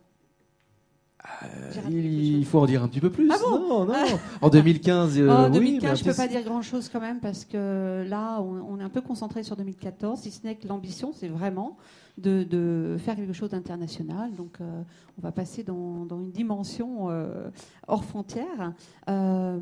Il 1.90 2.46
faut 2.46 2.60
en 2.60 2.66
dire 2.66 2.84
un 2.84 2.88
petit 2.88 3.00
peu 3.00 3.10
plus. 3.10 3.30
Ah 3.32 3.38
bon 3.42 3.60
non, 3.60 3.86
non. 3.86 3.94
En 4.42 4.50
2015, 4.50 5.20
euh, 5.20 5.30
En 5.30 5.46
oui, 5.46 5.52
2015, 5.52 5.82
mais 5.84 5.90
un 5.90 5.96
je 5.96 6.04
ne 6.04 6.10
peux 6.10 6.16
pas 6.16 6.28
dire 6.28 6.44
grand-chose 6.44 6.90
quand 6.90 7.00
même 7.00 7.20
parce 7.20 7.46
que 7.46 8.06
là, 8.08 8.40
on, 8.42 8.76
on 8.76 8.80
est 8.80 8.84
un 8.84 8.90
peu 8.90 9.02
concentré 9.02 9.44
sur 9.44 9.56
2014, 9.56 10.20
si 10.20 10.32
ce 10.32 10.46
n'est 10.46 10.56
que 10.56 10.68
l'ambition, 10.68 11.14
c'est 11.16 11.28
vraiment 11.28 11.78
de, 12.18 12.44
de 12.44 12.98
faire 13.00 13.16
quelque 13.16 13.34
chose 13.34 13.50
d'international. 13.50 14.34
Donc, 14.36 14.60
euh, 14.60 14.84
on 15.18 15.22
va 15.22 15.32
passer 15.32 15.64
dans, 15.64 16.06
dans 16.06 16.20
une 16.20 16.32
dimension 16.32 17.10
euh, 17.10 17.50
hors 17.88 18.04
frontières. 18.04 18.74
Euh, 19.10 19.60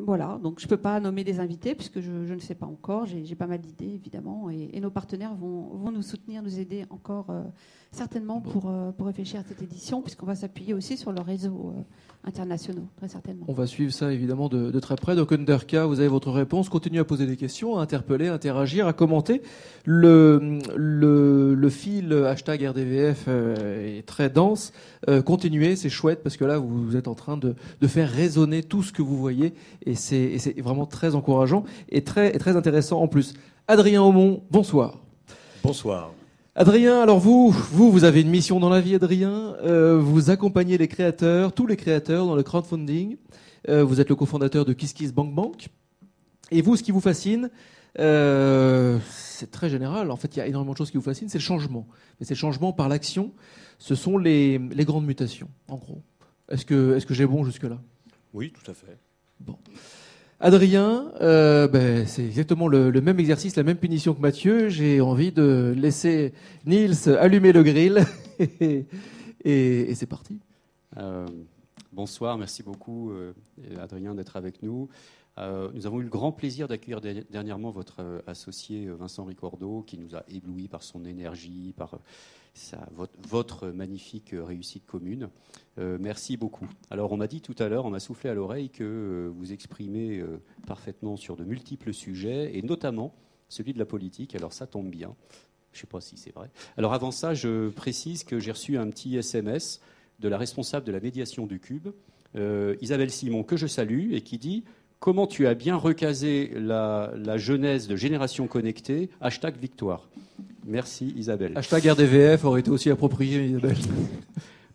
voilà, 0.00 0.38
donc 0.42 0.60
je 0.60 0.66
ne 0.66 0.68
peux 0.68 0.76
pas 0.76 1.00
nommer 1.00 1.24
des 1.24 1.40
invités 1.40 1.74
puisque 1.74 2.00
je, 2.00 2.24
je 2.26 2.34
ne 2.34 2.40
sais 2.40 2.54
pas 2.54 2.66
encore. 2.66 3.06
J'ai 3.06 3.34
pas 3.34 3.46
mal 3.46 3.60
d'idées, 3.60 3.94
évidemment, 3.94 4.50
et, 4.50 4.70
et 4.72 4.80
nos 4.80 4.90
partenaires 4.90 5.34
vont, 5.34 5.68
vont 5.76 5.90
nous 5.90 6.02
soutenir, 6.02 6.42
nous 6.42 6.58
aider 6.58 6.84
encore 6.90 7.26
certainement 7.90 8.40
pour, 8.40 8.72
pour 8.96 9.06
réfléchir 9.06 9.40
à 9.40 9.42
cette 9.42 9.62
édition, 9.62 10.02
puisqu'on 10.02 10.26
va 10.26 10.34
s'appuyer 10.34 10.74
aussi 10.74 10.96
sur 10.96 11.12
le 11.12 11.20
réseau 11.20 11.74
internationaux, 12.24 12.86
très 12.96 13.08
certainement. 13.08 13.44
On 13.48 13.52
va 13.52 13.66
suivre 13.66 13.92
ça 13.92 14.12
évidemment 14.12 14.48
de, 14.48 14.70
de 14.70 14.80
très 14.80 14.96
près. 14.96 15.16
Donc 15.16 15.32
Underka, 15.32 15.86
vous 15.86 16.00
avez 16.00 16.08
votre 16.08 16.30
réponse. 16.30 16.68
Continuez 16.68 17.00
à 17.00 17.04
poser 17.04 17.26
des 17.26 17.36
questions, 17.36 17.78
à 17.78 17.82
interpeller, 17.82 18.28
à 18.28 18.34
interagir, 18.34 18.86
à 18.86 18.92
commenter. 18.92 19.42
Le, 19.84 20.58
le, 20.76 21.54
le 21.54 21.70
fil 21.70 22.12
hashtag 22.12 22.64
RDVF 22.64 23.24
euh, 23.28 23.98
est 23.98 24.06
très 24.06 24.30
dense. 24.30 24.72
Euh, 25.08 25.22
continuez, 25.22 25.76
c'est 25.76 25.90
chouette 25.90 26.22
parce 26.22 26.36
que 26.36 26.44
là, 26.44 26.58
vous 26.58 26.96
êtes 26.96 27.08
en 27.08 27.14
train 27.14 27.36
de, 27.36 27.54
de 27.80 27.86
faire 27.86 28.08
résonner 28.08 28.62
tout 28.62 28.82
ce 28.82 28.92
que 28.92 29.02
vous 29.02 29.16
voyez 29.16 29.54
et 29.84 29.94
c'est 29.94 30.22
et 30.22 30.38
c'est 30.38 30.60
vraiment 30.60 30.86
très 30.86 31.14
encourageant 31.14 31.64
et 31.88 32.04
très, 32.04 32.34
et 32.34 32.38
très 32.38 32.56
intéressant 32.56 33.00
en 33.00 33.08
plus. 33.08 33.34
Adrien 33.68 34.02
Aumont, 34.02 34.42
bonsoir. 34.50 34.98
Bonsoir. 35.64 36.12
Adrien, 36.54 37.00
alors 37.00 37.18
vous, 37.18 37.50
vous, 37.50 37.90
vous 37.90 38.04
avez 38.04 38.20
une 38.20 38.28
mission 38.28 38.60
dans 38.60 38.68
la 38.68 38.82
vie, 38.82 38.94
Adrien. 38.94 39.56
Euh, 39.62 39.98
vous 39.98 40.28
accompagnez 40.28 40.76
les 40.76 40.86
créateurs, 40.86 41.54
tous 41.54 41.66
les 41.66 41.78
créateurs 41.78 42.26
dans 42.26 42.36
le 42.36 42.42
crowdfunding. 42.42 43.16
Euh, 43.70 43.82
vous 43.82 44.02
êtes 44.02 44.10
le 44.10 44.16
cofondateur 44.16 44.66
de 44.66 44.74
KissKiss 44.74 45.14
Bank 45.14 45.34
Bank. 45.34 45.68
Et 46.50 46.60
vous, 46.60 46.76
ce 46.76 46.82
qui 46.82 46.90
vous 46.90 47.00
fascine, 47.00 47.48
euh, 47.98 48.98
c'est 49.08 49.50
très 49.50 49.70
général. 49.70 50.10
En 50.10 50.16
fait, 50.16 50.36
il 50.36 50.40
y 50.40 50.42
a 50.42 50.46
énormément 50.46 50.72
de 50.72 50.76
choses 50.76 50.90
qui 50.90 50.98
vous 50.98 51.02
fascinent. 51.02 51.30
C'est 51.30 51.38
le 51.38 51.42
changement. 51.42 51.86
Mais 52.20 52.26
c'est 52.26 52.34
le 52.34 52.38
changement 52.38 52.74
par 52.74 52.90
l'action. 52.90 53.32
Ce 53.78 53.94
sont 53.94 54.18
les, 54.18 54.58
les 54.58 54.84
grandes 54.84 55.06
mutations, 55.06 55.48
en 55.68 55.76
gros. 55.76 56.02
Est-ce 56.50 56.66
que, 56.66 56.96
est-ce 56.96 57.06
que 57.06 57.14
j'ai 57.14 57.24
bon 57.24 57.44
jusque-là? 57.44 57.80
Oui, 58.34 58.52
tout 58.52 58.70
à 58.70 58.74
fait. 58.74 58.98
Adrien, 60.44 61.12
euh, 61.20 61.68
ben, 61.68 62.04
c'est 62.04 62.24
exactement 62.24 62.66
le, 62.66 62.90
même 63.00 63.20
exercice, 63.20 63.54
la 63.54 63.62
même 63.62 63.76
punition 63.76 64.12
que 64.12 64.20
Mathieu. 64.20 64.68
J'ai 64.70 65.00
envie 65.00 65.30
de 65.30 65.72
laisser 65.76 66.32
Niels 66.66 67.08
allumer 67.16 67.52
le 67.52 67.62
grill 67.62 68.04
et, 69.44 69.94
c'est 69.94 70.06
parti. 70.06 70.40
Euh, 70.98 71.28
bonsoir, 71.92 72.36
merci 72.38 72.64
beaucoup 72.64 73.12
euh, 73.12 73.32
Adrien 73.80 74.16
d'être 74.16 74.34
avec 74.36 74.64
nous. 74.64 74.88
Nous 75.38 75.86
avons 75.86 76.00
eu 76.00 76.02
le 76.02 76.10
grand 76.10 76.32
plaisir 76.32 76.66
d'accueillir 76.66 77.00
der- 77.00 77.22
dernièrement 77.30 77.70
votre 77.70 78.22
associé 78.26 78.88
Vincent 78.88 79.24
Ricordo 79.24 79.82
qui 79.86 79.96
nous 79.96 80.16
a 80.16 80.24
ébloui 80.28 80.66
par 80.66 80.82
son 80.82 81.04
énergie, 81.04 81.72
par 81.76 82.00
votre, 83.28 83.68
magnifique 83.68 84.34
réussite 84.34 84.86
commune. 84.86 85.30
Euh, 85.78 85.96
merci 86.00 86.36
beaucoup. 86.36 86.68
Alors 86.90 87.12
on 87.12 87.16
m'a 87.16 87.26
dit 87.26 87.40
tout 87.40 87.54
à 87.58 87.68
l'heure, 87.68 87.86
on 87.86 87.90
m'a 87.90 88.00
soufflé 88.00 88.30
à 88.30 88.34
l'oreille 88.34 88.70
que 88.70 88.84
euh, 88.84 89.32
vous 89.34 89.52
exprimez 89.52 90.18
euh, 90.18 90.42
parfaitement 90.66 91.16
sur 91.16 91.36
de 91.36 91.44
multiples 91.44 91.94
sujets 91.94 92.56
et 92.56 92.62
notamment 92.62 93.14
celui 93.48 93.72
de 93.72 93.78
la 93.78 93.86
politique. 93.86 94.34
Alors 94.34 94.52
ça 94.52 94.66
tombe 94.66 94.90
bien. 94.90 95.14
Je 95.72 95.78
ne 95.78 95.80
sais 95.80 95.86
pas 95.86 96.00
si 96.02 96.18
c'est 96.18 96.34
vrai. 96.34 96.50
Alors 96.76 96.92
avant 96.92 97.10
ça, 97.10 97.32
je 97.32 97.70
précise 97.70 98.24
que 98.24 98.38
j'ai 98.38 98.52
reçu 98.52 98.76
un 98.76 98.88
petit 98.90 99.16
SMS 99.16 99.80
de 100.20 100.28
la 100.28 100.36
responsable 100.36 100.86
de 100.86 100.92
la 100.92 101.00
médiation 101.00 101.46
du 101.46 101.58
Cube, 101.58 101.88
Isabelle 102.80 103.10
Simon, 103.10 103.42
que 103.42 103.56
je 103.56 103.66
salue, 103.66 104.12
et 104.12 104.20
qui 104.20 104.38
dit 104.38 104.64
Comment 105.02 105.26
tu 105.26 105.48
as 105.48 105.54
bien 105.54 105.74
recasé 105.74 106.52
la, 106.54 107.10
la 107.16 107.36
jeunesse 107.36 107.88
de 107.88 107.96
Génération 107.96 108.46
Connectée 108.46 109.10
Hashtag 109.20 109.56
victoire. 109.56 110.06
Merci 110.64 111.12
Isabelle. 111.16 111.54
Hashtag 111.56 111.84
RDVF 111.88 112.44
aurait 112.44 112.60
été 112.60 112.70
aussi 112.70 112.88
approprié, 112.88 113.46
Isabelle. 113.46 113.78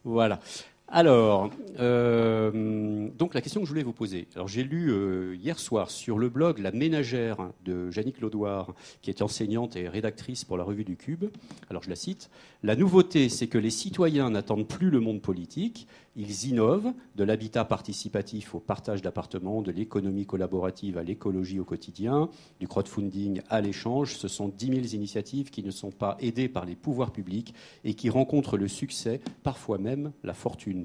Voilà. 0.03 0.41
Alors, 0.90 1.50
euh, 1.80 3.10
donc 3.18 3.34
la 3.34 3.42
question 3.42 3.60
que 3.60 3.66
je 3.66 3.72
voulais 3.72 3.84
vous 3.84 3.92
poser. 3.92 4.30
Alors 4.36 4.48
j'ai 4.48 4.64
lu 4.64 4.90
euh, 4.90 5.36
hier 5.36 5.60
soir 5.60 5.92
sur 5.92 6.18
le 6.18 6.30
blog 6.30 6.60
La 6.60 6.72
Ménagère 6.72 7.50
de 7.66 7.92
Jannick 7.92 8.22
Laudoir, 8.22 8.74
qui 9.02 9.10
est 9.10 9.22
enseignante 9.22 9.76
et 9.76 9.90
rédactrice 9.90 10.46
pour 10.46 10.56
la 10.56 10.64
revue 10.64 10.86
du 10.86 10.96
Cube. 10.96 11.26
Alors 11.70 11.84
je 11.84 11.90
la 11.90 11.98
cite. 11.98 12.30
La 12.64 12.78
nouveauté, 12.78 13.28
c'est 13.28 13.48
que 13.48 13.58
les 13.58 13.70
citoyens 13.70 14.30
n'attendent 14.30 14.68
plus 14.68 14.90
le 14.90 15.02
monde 15.02 15.22
politique. 15.22 15.88
Ils 16.16 16.46
innovent 16.46 16.94
de 17.16 17.24
l'habitat 17.24 17.64
participatif 17.66 18.56
au 18.56 18.60
partage 18.60 19.04
d'appartements, 19.04 19.62
de 19.62 19.72
l'économie 19.72 20.26
collaborative 20.26 20.98
à 20.98 21.04
l'écologie 21.04 21.60
au 21.60 21.64
quotidien, 21.64 22.30
du 22.60 22.68
crowdfunding 22.68 23.42
à 23.50 23.62
l'échange. 23.62 24.16
Ce 24.16 24.28
sont 24.28 24.48
10 24.48 24.68
000 24.68 24.80
initiatives 24.96 25.52
qui 25.52 25.62
ne 25.62 25.70
sont 25.70 25.92
pas 25.92 26.18
aidées 26.20 26.50
par 26.50 26.66
les 26.66 26.76
pouvoirs 26.76 27.12
publics 27.12 27.54
et 27.84 27.94
qui 27.94 28.10
rencontrent 28.10 28.58
le 28.58 28.68
succès, 28.68 29.22
parfois 29.44 29.78
même 29.78 30.12
la 30.24 30.34
fortune. 30.34 30.76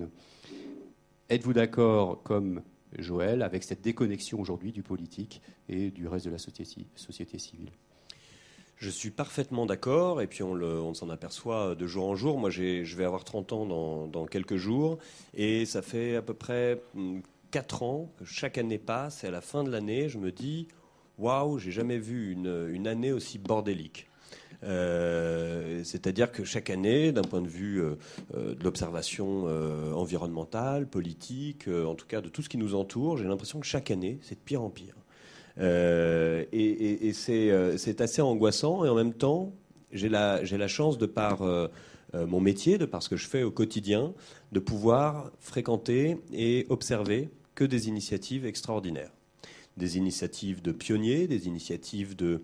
Êtes-vous 1.28 1.52
d'accord, 1.52 2.22
comme 2.22 2.62
Joël, 2.98 3.42
avec 3.42 3.64
cette 3.64 3.80
déconnexion 3.80 4.40
aujourd'hui 4.40 4.72
du 4.72 4.82
politique 4.82 5.40
et 5.68 5.90
du 5.90 6.06
reste 6.06 6.26
de 6.26 6.30
la 6.30 6.38
société, 6.38 7.38
civile? 7.38 7.70
Je 8.76 8.90
suis 8.90 9.10
parfaitement 9.10 9.64
d'accord, 9.64 10.20
et 10.20 10.26
puis 10.26 10.42
on, 10.42 10.92
s'en 10.92 11.08
aperçoit 11.08 11.74
de 11.74 11.86
jour 11.86 12.08
en 12.08 12.16
jour. 12.16 12.38
Moi, 12.38 12.50
je 12.50 12.96
vais 12.96 13.04
avoir 13.04 13.24
30 13.24 13.52
ans 13.52 14.06
dans, 14.08 14.26
quelques 14.26 14.56
jours, 14.56 14.98
et 15.34 15.64
ça 15.66 15.82
fait 15.82 16.16
à 16.16 16.22
peu 16.22 16.34
près 16.34 16.82
4 17.50 17.82
ans 17.82 18.12
que 18.18 18.24
chaque 18.24 18.58
année 18.58 18.78
passe, 18.78 19.24
et 19.24 19.28
à 19.28 19.30
la 19.30 19.40
fin 19.40 19.64
de 19.64 19.70
l'année, 19.70 20.08
je 20.08 20.18
me 20.18 20.32
dis 20.32 20.68
Waouh, 21.18 21.58
j'ai 21.58 21.70
jamais 21.70 21.98
vu 21.98 22.32
une, 22.32 22.68
une 22.70 22.86
année 22.88 23.12
aussi 23.12 23.38
bordélique. 23.38 24.08
Euh, 24.64 25.80
C'est-à-dire 25.84 26.30
que 26.30 26.44
chaque 26.44 26.70
année, 26.70 27.12
d'un 27.12 27.22
point 27.22 27.42
de 27.42 27.48
vue 27.48 27.82
euh, 27.82 27.96
euh, 28.34 28.54
de 28.54 28.64
l'observation 28.64 29.44
environnementale, 29.94 30.86
politique, 30.86 31.68
en 31.68 31.94
tout 31.94 32.06
cas 32.06 32.20
de 32.20 32.28
tout 32.28 32.42
ce 32.42 32.48
qui 32.48 32.58
nous 32.58 32.74
entoure, 32.74 33.18
j'ai 33.18 33.24
l'impression 33.24 33.60
que 33.60 33.66
chaque 33.66 33.90
année, 33.90 34.18
c'est 34.22 34.34
de 34.34 34.40
pire 34.40 34.62
en 34.62 34.70
pire. 34.70 34.94
Et 35.58 37.12
c'est 37.14 38.00
assez 38.00 38.22
angoissant 38.22 38.84
et 38.84 38.88
en 38.88 38.94
même 38.94 39.14
temps, 39.14 39.52
j'ai 39.92 40.08
la, 40.08 40.68
chance 40.68 40.98
de 40.98 41.06
par 41.06 41.42
mon 42.14 42.40
métier, 42.40 42.78
de 42.78 42.86
par 42.86 43.02
ce 43.02 43.08
que 43.08 43.16
je 43.16 43.28
fais 43.28 43.42
au 43.42 43.50
quotidien, 43.50 44.12
de 44.52 44.60
pouvoir 44.60 45.30
fréquenter 45.40 46.18
et 46.32 46.66
observer 46.68 47.30
que 47.54 47.64
des 47.64 47.88
initiatives 47.88 48.46
extraordinaires. 48.46 49.12
Des 49.76 49.96
initiatives 49.96 50.62
de 50.62 50.72
pionniers, 50.72 51.26
des 51.26 51.46
initiatives 51.46 52.14
de, 52.16 52.42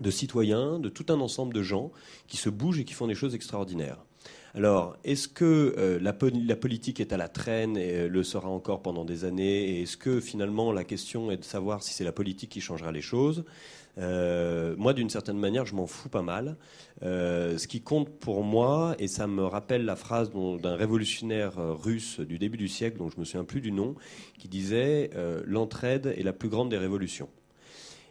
de 0.00 0.10
citoyens, 0.10 0.78
de 0.78 0.88
tout 0.88 1.06
un 1.08 1.20
ensemble 1.20 1.54
de 1.54 1.62
gens 1.62 1.92
qui 2.26 2.36
se 2.36 2.48
bougent 2.50 2.80
et 2.80 2.84
qui 2.84 2.94
font 2.94 3.06
des 3.06 3.14
choses 3.14 3.34
extraordinaires. 3.34 3.98
Alors, 4.54 4.96
est-ce 5.02 5.28
que 5.28 5.74
euh, 5.78 5.98
la, 6.00 6.12
po- 6.12 6.28
la 6.28 6.56
politique 6.56 7.00
est 7.00 7.12
à 7.12 7.16
la 7.16 7.28
traîne 7.28 7.76
et 7.78 7.92
euh, 7.94 8.08
le 8.08 8.22
sera 8.22 8.48
encore 8.48 8.82
pendant 8.82 9.04
des 9.06 9.24
années? 9.24 9.70
Et 9.70 9.82
est-ce 9.82 9.96
que 9.96 10.20
finalement 10.20 10.72
la 10.72 10.84
question 10.84 11.30
est 11.30 11.38
de 11.38 11.44
savoir 11.44 11.82
si 11.82 11.94
c'est 11.94 12.04
la 12.04 12.12
politique 12.12 12.50
qui 12.50 12.60
changera 12.60 12.92
les 12.92 13.00
choses? 13.00 13.44
Euh, 13.98 14.74
Moi, 14.76 14.92
d'une 14.92 15.08
certaine 15.08 15.38
manière, 15.38 15.64
je 15.64 15.74
m'en 15.74 15.86
fous 15.86 16.10
pas 16.10 16.22
mal. 16.22 16.56
Ce 17.00 17.66
qui 17.66 17.80
compte 17.80 18.10
pour 18.10 18.44
moi, 18.44 18.94
et 18.98 19.08
ça 19.08 19.26
me 19.26 19.44
rappelle 19.44 19.84
la 19.84 19.96
phrase 19.96 20.30
d'un 20.30 20.76
révolutionnaire 20.76 21.54
russe 21.56 22.20
du 22.20 22.38
début 22.38 22.58
du 22.58 22.68
siècle, 22.68 22.98
dont 22.98 23.10
je 23.10 23.18
me 23.18 23.24
souviens 23.24 23.44
plus 23.44 23.60
du 23.60 23.72
nom, 23.72 23.94
qui 24.38 24.48
disait 24.48 25.10
L'entraide 25.46 26.14
est 26.16 26.22
la 26.22 26.32
plus 26.32 26.48
grande 26.48 26.70
des 26.70 26.78
révolutions. 26.78 27.28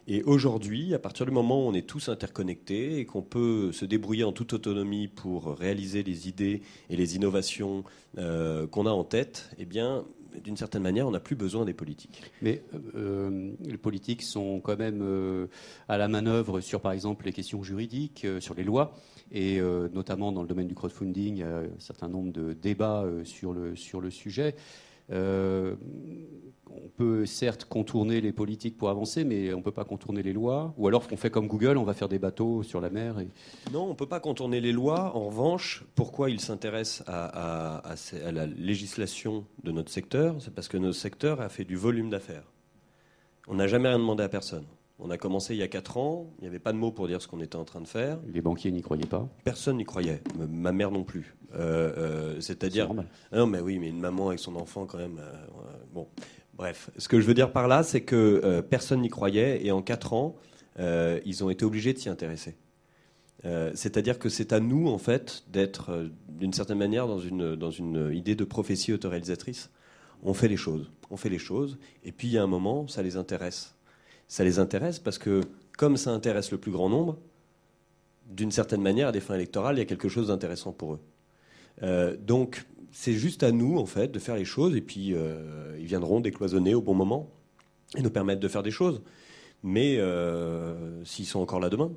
Et 0.08 0.22
aujourd'hui, 0.24 0.94
à 0.94 0.98
partir 0.98 1.26
du 1.26 1.32
moment 1.32 1.64
où 1.64 1.68
on 1.68 1.74
est 1.74 1.86
tous 1.86 2.08
interconnectés 2.08 2.98
et 2.98 3.06
qu'on 3.06 3.22
peut 3.22 3.70
se 3.70 3.84
débrouiller 3.84 4.24
en 4.24 4.32
toute 4.32 4.52
autonomie 4.52 5.06
pour 5.06 5.56
réaliser 5.56 6.02
les 6.02 6.28
idées 6.28 6.62
et 6.90 6.96
les 6.96 7.14
innovations 7.14 7.84
euh, 8.18 8.66
qu'on 8.66 8.86
a 8.86 8.90
en 8.90 9.04
tête, 9.04 9.50
eh 9.58 9.64
d'une 9.64 10.56
certaine 10.56 10.82
manière, 10.82 11.06
on 11.06 11.12
n'a 11.12 11.20
plus 11.20 11.36
besoin 11.36 11.64
des 11.64 11.72
politiques. 11.72 12.32
Mais 12.40 12.64
euh, 12.96 13.52
les 13.64 13.78
politiques 13.78 14.22
sont 14.22 14.60
quand 14.60 14.76
même 14.76 15.02
euh, 15.02 15.46
à 15.88 15.98
la 15.98 16.08
manœuvre 16.08 16.60
sur, 16.60 16.80
par 16.80 16.90
exemple, 16.90 17.26
les 17.26 17.32
questions 17.32 17.62
juridiques, 17.62 18.26
sur 18.40 18.54
les 18.54 18.64
lois, 18.64 18.94
et 19.30 19.60
notamment 19.94 20.30
dans 20.30 20.42
le 20.42 20.48
domaine 20.48 20.68
du 20.68 20.74
crowdfunding, 20.74 21.42
a 21.42 21.58
un 21.60 21.78
certain 21.78 22.08
nombre 22.08 22.32
de 22.32 22.52
débats 22.52 23.06
sur, 23.24 23.54
le, 23.54 23.76
sur 23.76 24.00
le 24.02 24.10
sujet. 24.10 24.54
Euh, 25.12 25.74
on 26.74 26.88
peut 26.88 27.26
certes 27.26 27.66
contourner 27.66 28.20
les 28.20 28.32
politiques 28.32 28.78
pour 28.78 28.88
avancer, 28.88 29.24
mais 29.24 29.52
on 29.52 29.58
ne 29.58 29.62
peut 29.62 29.72
pas 29.72 29.84
contourner 29.84 30.22
les 30.22 30.32
lois. 30.32 30.72
Ou 30.78 30.88
alors, 30.88 31.06
on 31.12 31.16
fait 31.16 31.30
comme 31.30 31.46
Google, 31.46 31.76
on 31.76 31.84
va 31.84 31.94
faire 31.94 32.08
des 32.08 32.18
bateaux 32.18 32.62
sur 32.62 32.80
la 32.80 32.90
mer. 32.90 33.16
Non, 33.72 33.84
on 33.84 33.90
ne 33.90 33.94
peut 33.94 34.06
pas 34.06 34.20
contourner 34.20 34.60
les 34.60 34.72
lois. 34.72 35.14
En 35.14 35.26
revanche, 35.26 35.84
pourquoi 35.94 36.30
ils 36.30 36.40
s'intéressent 36.40 37.04
à 37.08 37.82
la 38.32 38.46
législation 38.46 39.44
de 39.64 39.70
notre 39.70 39.90
secteur? 39.90 40.36
C'est 40.40 40.54
parce 40.54 40.68
que 40.68 40.78
notre 40.78 40.96
secteur 40.96 41.40
a 41.40 41.48
fait 41.48 41.64
du 41.64 41.76
volume 41.76 42.10
d'affaires. 42.10 42.50
On 43.48 43.54
n'a 43.54 43.66
jamais 43.66 43.88
rien 43.88 43.98
demandé 43.98 44.22
à 44.22 44.28
personne. 44.28 44.64
On 45.04 45.10
a 45.10 45.18
commencé 45.18 45.54
il 45.54 45.58
y 45.58 45.64
a 45.64 45.68
4 45.68 45.96
ans, 45.96 46.32
il 46.38 46.42
n'y 46.42 46.48
avait 46.48 46.60
pas 46.60 46.72
de 46.72 46.78
mots 46.78 46.92
pour 46.92 47.08
dire 47.08 47.20
ce 47.20 47.26
qu'on 47.26 47.40
était 47.40 47.56
en 47.56 47.64
train 47.64 47.80
de 47.80 47.88
faire. 47.88 48.20
Les 48.32 48.40
banquiers 48.40 48.70
n'y 48.70 48.82
croyaient 48.82 49.04
pas. 49.04 49.28
Personne 49.42 49.78
n'y 49.78 49.84
croyait, 49.84 50.22
ma 50.48 50.70
mère 50.70 50.92
non 50.92 51.02
plus. 51.02 51.34
Euh, 51.54 51.92
euh, 51.96 52.40
C'est-à-dire. 52.40 52.88
Ah 53.32 53.36
Non, 53.36 53.46
mais 53.48 53.58
oui, 53.58 53.80
mais 53.80 53.88
une 53.88 53.98
maman 53.98 54.28
avec 54.28 54.38
son 54.38 54.54
enfant, 54.54 54.86
quand 54.86 54.98
même. 54.98 55.18
euh, 55.18 55.32
bon, 55.92 56.06
bref. 56.54 56.90
Ce 56.98 57.08
que 57.08 57.20
je 57.20 57.26
veux 57.26 57.34
dire 57.34 57.50
par 57.50 57.66
là, 57.66 57.82
c'est 57.82 58.02
que 58.02 58.60
personne 58.60 59.00
n'y 59.00 59.08
croyait 59.08 59.66
et 59.66 59.72
en 59.72 59.82
4 59.82 60.12
ans, 60.12 60.36
ils 60.78 61.42
ont 61.42 61.50
été 61.50 61.64
obligés 61.64 61.92
de 61.92 61.98
s'y 61.98 62.08
intéresser. 62.08 62.54
C'est-à-dire 63.74 64.20
que 64.20 64.28
c'est 64.28 64.52
à 64.52 64.60
nous, 64.60 64.86
en 64.86 64.98
fait, 64.98 65.42
d'être, 65.48 66.10
d'une 66.28 66.52
certaine 66.52 66.78
manière, 66.78 67.08
dans 67.08 67.18
une, 67.18 67.56
dans 67.56 67.72
une 67.72 68.12
idée 68.14 68.36
de 68.36 68.44
prophétie 68.44 68.92
autoréalisatrice. 68.92 69.68
On 70.22 70.32
fait 70.32 70.46
les 70.46 70.56
choses, 70.56 70.92
on 71.10 71.16
fait 71.16 71.28
les 71.28 71.38
choses, 71.38 71.76
et 72.04 72.12
puis 72.12 72.28
il 72.28 72.34
y 72.34 72.38
a 72.38 72.42
un 72.44 72.46
moment, 72.46 72.86
ça 72.86 73.02
les 73.02 73.16
intéresse. 73.16 73.74
Ça 74.32 74.44
les 74.44 74.58
intéresse 74.58 74.98
parce 74.98 75.18
que, 75.18 75.42
comme 75.76 75.98
ça 75.98 76.10
intéresse 76.10 76.52
le 76.52 76.56
plus 76.56 76.72
grand 76.72 76.88
nombre, 76.88 77.18
d'une 78.30 78.50
certaine 78.50 78.80
manière, 78.80 79.08
à 79.08 79.12
des 79.12 79.20
fins 79.20 79.34
électorales, 79.34 79.76
il 79.76 79.80
y 79.80 79.82
a 79.82 79.84
quelque 79.84 80.08
chose 80.08 80.28
d'intéressant 80.28 80.72
pour 80.72 80.94
eux. 80.94 81.00
Euh, 81.82 82.16
donc, 82.16 82.64
c'est 82.92 83.12
juste 83.12 83.42
à 83.42 83.52
nous, 83.52 83.76
en 83.76 83.84
fait, 83.84 84.10
de 84.10 84.18
faire 84.18 84.36
les 84.36 84.46
choses, 84.46 84.74
et 84.74 84.80
puis 84.80 85.12
euh, 85.12 85.76
ils 85.78 85.84
viendront 85.84 86.20
décloisonner 86.20 86.74
au 86.74 86.80
bon 86.80 86.94
moment 86.94 87.28
et 87.94 88.00
nous 88.00 88.08
permettre 88.08 88.40
de 88.40 88.48
faire 88.48 88.62
des 88.62 88.70
choses. 88.70 89.02
Mais 89.62 89.98
euh, 89.98 91.04
s'ils 91.04 91.26
sont 91.26 91.40
encore 91.40 91.60
là 91.60 91.68
demain, 91.68 91.92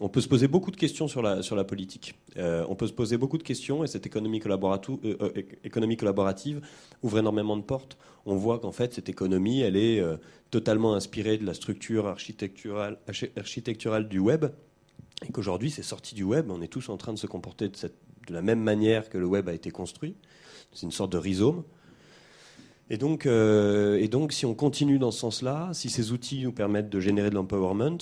on 0.00 0.08
peut 0.08 0.20
se 0.20 0.28
poser 0.28 0.46
beaucoup 0.48 0.70
de 0.70 0.76
questions 0.76 1.08
sur 1.08 1.22
la, 1.22 1.64
politique. 1.64 2.14
Euh, 2.36 2.64
on 2.68 2.76
peut 2.76 2.86
se 2.86 2.92
poser 2.92 3.16
beaucoup 3.16 3.38
de 3.38 3.42
questions, 3.42 3.82
et 3.82 3.86
cette 3.86 4.06
euh, 4.06 4.90
euh, 5.04 5.42
économie 5.64 5.96
collaborative 5.96 6.60
ouvre 7.02 7.18
énormément 7.18 7.56
de 7.56 7.62
portes. 7.62 7.98
On 8.24 8.36
voit 8.36 8.58
qu'en 8.60 8.72
fait, 8.72 8.94
cette 8.94 9.08
économie, 9.08 9.60
elle 9.60 9.76
est 9.76 10.02
totalement 10.50 10.94
inspirée 10.94 11.38
de 11.38 11.46
la 11.46 11.54
structure 11.54 12.06
architecturale, 12.06 12.98
archi- 13.08 13.30
architecturale 13.36 14.08
du 14.08 14.18
web, 14.18 14.46
et 15.26 15.32
qu'aujourd'hui, 15.32 15.70
c'est 15.70 15.82
sorti 15.82 16.14
du 16.14 16.22
web. 16.22 16.50
On 16.50 16.62
est 16.62 16.68
tous 16.68 16.88
en 16.90 16.96
train 16.96 17.12
de 17.12 17.18
se 17.18 17.26
comporter 17.26 17.68
de, 17.68 17.74
la 18.28 18.42
même 18.42 18.60
manière 18.60 19.08
que 19.08 19.18
le 19.18 19.26
web 19.26 19.48
a 19.48 19.54
été 19.54 19.70
construit. 19.70 20.14
C'est 20.72 20.86
une 20.86 20.92
sorte 20.92 21.12
de 21.12 21.18
rhizome. 21.18 21.64
Et 22.90 22.98
donc, 22.98 23.26
si 24.32 24.46
on 24.46 24.54
continue 24.54 24.98
dans 24.98 25.10
ce 25.10 25.20
sens-là, 25.20 25.70
si 25.72 25.90
ces 25.90 26.12
outils 26.12 26.44
nous 26.44 26.52
permettent 26.52 26.90
de 26.90 27.00
générer 27.00 27.30
de 27.30 27.34
l'empowerment, 27.34 27.98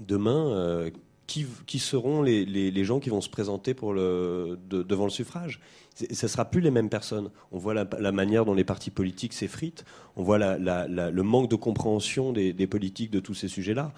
demain, 0.00 0.48
euh, 0.50 0.90
qui, 1.26 1.46
qui 1.66 1.78
seront 1.78 2.22
les, 2.22 2.44
les- 2.44 2.84
gens 2.84 3.00
qui 3.00 3.10
vont 3.10 3.20
se 3.20 3.28
présenter 3.28 3.74
pour 3.74 3.92
le, 3.92 4.58
de- 4.70 4.82
devant 4.82 5.04
le 5.04 5.10
suffrage? 5.10 5.60
Ce 5.94 6.04
ne 6.26 6.28
sera 6.28 6.44
plus 6.44 6.60
les 6.60 6.70
mêmes 6.70 6.90
personnes. 6.90 7.30
On 7.52 7.58
voit 7.58 7.72
la, 7.72 8.12
manière 8.12 8.44
dont 8.44 8.52
les 8.52 8.64
partis 8.64 8.90
politiques 8.90 9.32
s'effritent, 9.32 9.84
on 10.16 10.22
voit 10.22 10.38
le 10.38 11.22
manque 11.22 11.50
de 11.50 11.56
compréhension 11.56 12.32
des, 12.32 12.66
politiques 12.66 13.10
de 13.10 13.18
tous 13.18 13.32
ces 13.34 13.48
sujets-là. 13.48 13.92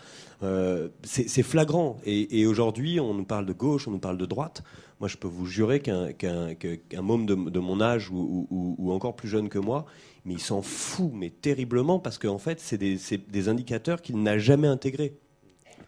Euh, 0.44 0.88
c'est 1.02 1.42
flagrant. 1.42 1.96
Et, 2.06 2.46
aujourd'hui, 2.46 3.00
on 3.00 3.14
nous 3.14 3.24
parle 3.24 3.46
de 3.46 3.52
gauche, 3.52 3.88
on 3.88 3.90
nous 3.90 3.98
parle 3.98 4.16
de 4.16 4.26
droite. 4.26 4.62
Moi, 5.00 5.08
je 5.08 5.16
peux 5.16 5.28
vous 5.28 5.46
jurer 5.46 5.80
qu'un 5.80 6.12
qu'un 6.12 7.02
môme 7.02 7.26
de, 7.26 7.58
mon 7.58 7.80
âge 7.80 8.10
ou, 8.10 8.46
ou- 8.50 8.92
encore 8.92 9.16
plus 9.16 9.28
jeune 9.28 9.48
que 9.48 9.58
moi, 9.58 9.84
mais 10.24 10.34
il 10.34 10.40
s'en 10.40 10.62
fout, 10.62 11.10
mais 11.12 11.30
terriblement, 11.30 11.98
parce 11.98 12.18
qu'en 12.18 12.38
fait, 12.38 12.60
c'est 12.60 12.78
des, 12.78 12.96
c'est 12.96 13.28
des 13.30 13.48
indicateurs 13.48 14.02
qu'il 14.02 14.22
n'a 14.22 14.38
jamais 14.38 14.68
intégrés. 14.68 15.14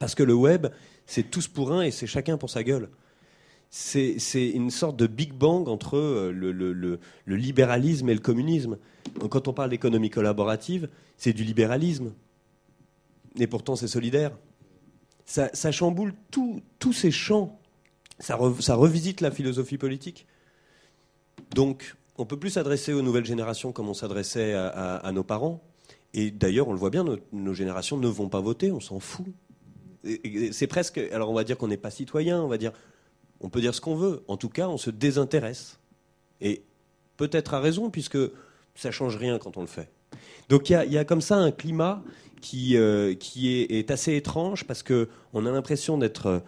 Parce 0.01 0.15
que 0.15 0.23
le 0.23 0.35
web, 0.35 0.67
c'est 1.07 1.31
tous 1.31 1.47
pour 1.47 1.73
un 1.73 1.83
et 1.83 1.91
c'est 1.91 2.07
chacun 2.07 2.39
pour 2.39 2.51
sa 2.51 2.65
gueule. 2.65 2.89
C'est 3.69 4.17
une 4.33 4.71
sorte 4.71 4.97
de 4.97 5.07
Big 5.07 5.33
Bang 5.33 5.69
entre 5.69 5.97
euh, 5.97 6.33
le, 6.33 6.99
libéralisme 7.27 8.09
et 8.09 8.15
le 8.15 8.21
communisme. 8.21 8.79
Quand 9.31 9.47
on 9.47 9.53
parle 9.53 9.71
d'économie 9.71 10.11
collaborative, 10.11 10.89
c'est 11.19 11.35
du 11.35 11.45
libéralisme. 11.45 12.13
Et 13.39 13.47
pourtant, 13.47 13.77
c'est 13.77 13.87
solidaire. 13.87 14.33
Ça, 15.27 15.71
chamboule 15.71 16.15
tous 16.31 16.93
ces 16.93 17.13
champs. 17.13 17.61
Ça, 18.19 18.37
re- 18.37 18.61
ça 18.61 18.75
revisite 18.75 19.21
la 19.21 19.31
philosophie 19.31 19.79
politique. 19.79 20.27
Donc, 21.55 21.95
on 22.17 22.25
peut 22.25 22.39
plus 22.39 22.51
s'adresser 22.51 22.95
aux 22.95 23.03
nouvelles 23.03 23.27
générations 23.27 23.71
comme 23.71 23.89
on 23.89 23.95
s'adressait 23.95 24.55
à, 24.55 25.11
nos 25.13 25.25
parents. 25.25 25.63
Et 26.15 26.31
d'ailleurs, 26.31 26.69
on 26.69 26.73
le 26.73 26.79
voit 26.79 26.91
bien, 26.91 27.05
nos 27.33 27.55
générations 27.55 27.99
ne 27.99 28.09
vont 28.09 28.31
pas 28.31 28.41
voter, 28.41 28.73
on 28.73 28.81
s'en 28.81 28.99
fout. 28.99 29.27
C'est 30.53 30.67
presque. 30.67 30.99
Alors, 30.99 31.31
on 31.31 31.35
va 31.35 31.45
dire 31.45 31.59
qu'on 31.59 31.69
n'est 31.69 31.77
pas 31.77 31.91
citoyen, 31.91 32.43
on 32.43 32.49
va 32.49 32.59
dire. 32.59 32.73
On 33.41 33.49
peut 33.49 33.61
dire 33.61 33.75
ce 33.75 33.81
qu'on 33.81 33.97
veut. 33.97 34.23
En 34.29 34.37
tout 34.37 34.49
cas, 34.49 34.69
on 34.69 34.77
se 34.77 34.91
désintéresse. 34.91 35.79
Et 36.41 36.63
peut-être 37.17 37.55
à 37.55 37.61
raison, 37.61 37.91
puisque 37.91 38.19
ça 38.75 38.91
change 38.91 39.17
rien 39.17 39.39
quand 39.39 39.57
on 39.57 39.61
le 39.61 39.67
fait. 39.67 39.91
Donc, 40.49 40.71
il 40.71 40.93
y 40.93 40.99
a, 40.99 41.05
comme 41.05 41.21
ça 41.21 41.37
un 41.37 41.51
climat 41.51 42.03
qui, 42.41 42.77
euh, 42.77 43.15
qui 43.15 43.49
est, 43.49 43.91
assez 43.91 44.17
étrange 44.17 44.65
parce 44.65 44.83
qu'on 44.83 45.47
a 45.47 45.51
l'impression 45.51 45.99
d'être. 45.99 46.43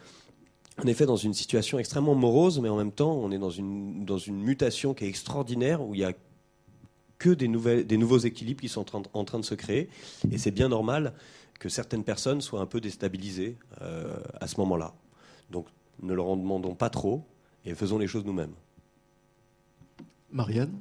en 0.83 0.87
effet, 0.87 1.07
dans 1.07 1.17
une 1.17 1.35
situation 1.35 1.79
extrêmement 1.79 2.15
morose, 2.15 2.61
mais 2.61 2.69
en 2.69 2.77
même 2.77 2.93
temps, 2.93 3.13
on 3.13 3.31
est 3.31 3.39
dans 3.39 3.51
une, 3.51 4.05
dans 4.05 4.19
une 4.19 4.43
mutation 4.43 4.95
qui 4.95 5.05
est 5.05 5.09
extraordinaire, 5.09 5.83
où 5.83 5.95
il 5.95 6.01
y 6.01 6.05
a 6.05 6.13
que 7.19 7.31
des, 7.31 7.49
nouvelles, 7.49 7.87
des 7.87 7.97
nouveaux 7.97 8.19
équilibres 8.19 8.61
qui 8.61 8.69
sont 8.69 8.85
en 9.15 9.25
train 9.25 9.39
de 9.39 9.45
se 9.45 9.55
créer. 9.55 9.89
Et 10.33 10.39
c'est 10.39 10.51
bien 10.51 10.69
normal 10.69 11.15
que 11.63 11.69
certaines 11.69 12.03
personnes 12.03 12.41
soient 12.41 12.61
un 12.61 12.67
peu 12.67 12.81
déstabilisées 12.81 13.57
euh, 13.83 14.17
à 14.41 14.49
ce 14.49 14.59
moment-là. 14.59 14.95
Donc, 15.49 15.69
ne 16.03 16.13
leur 16.13 16.27
en 16.27 16.37
demandons 16.37 16.75
pas 16.75 16.91
trop 16.91 17.23
et 17.65 17.73
faisons 17.77 17.99
les 17.99 18.09
choses 18.09 18.25
nous-mêmes. 18.25 18.55
Marianne? 20.33 20.77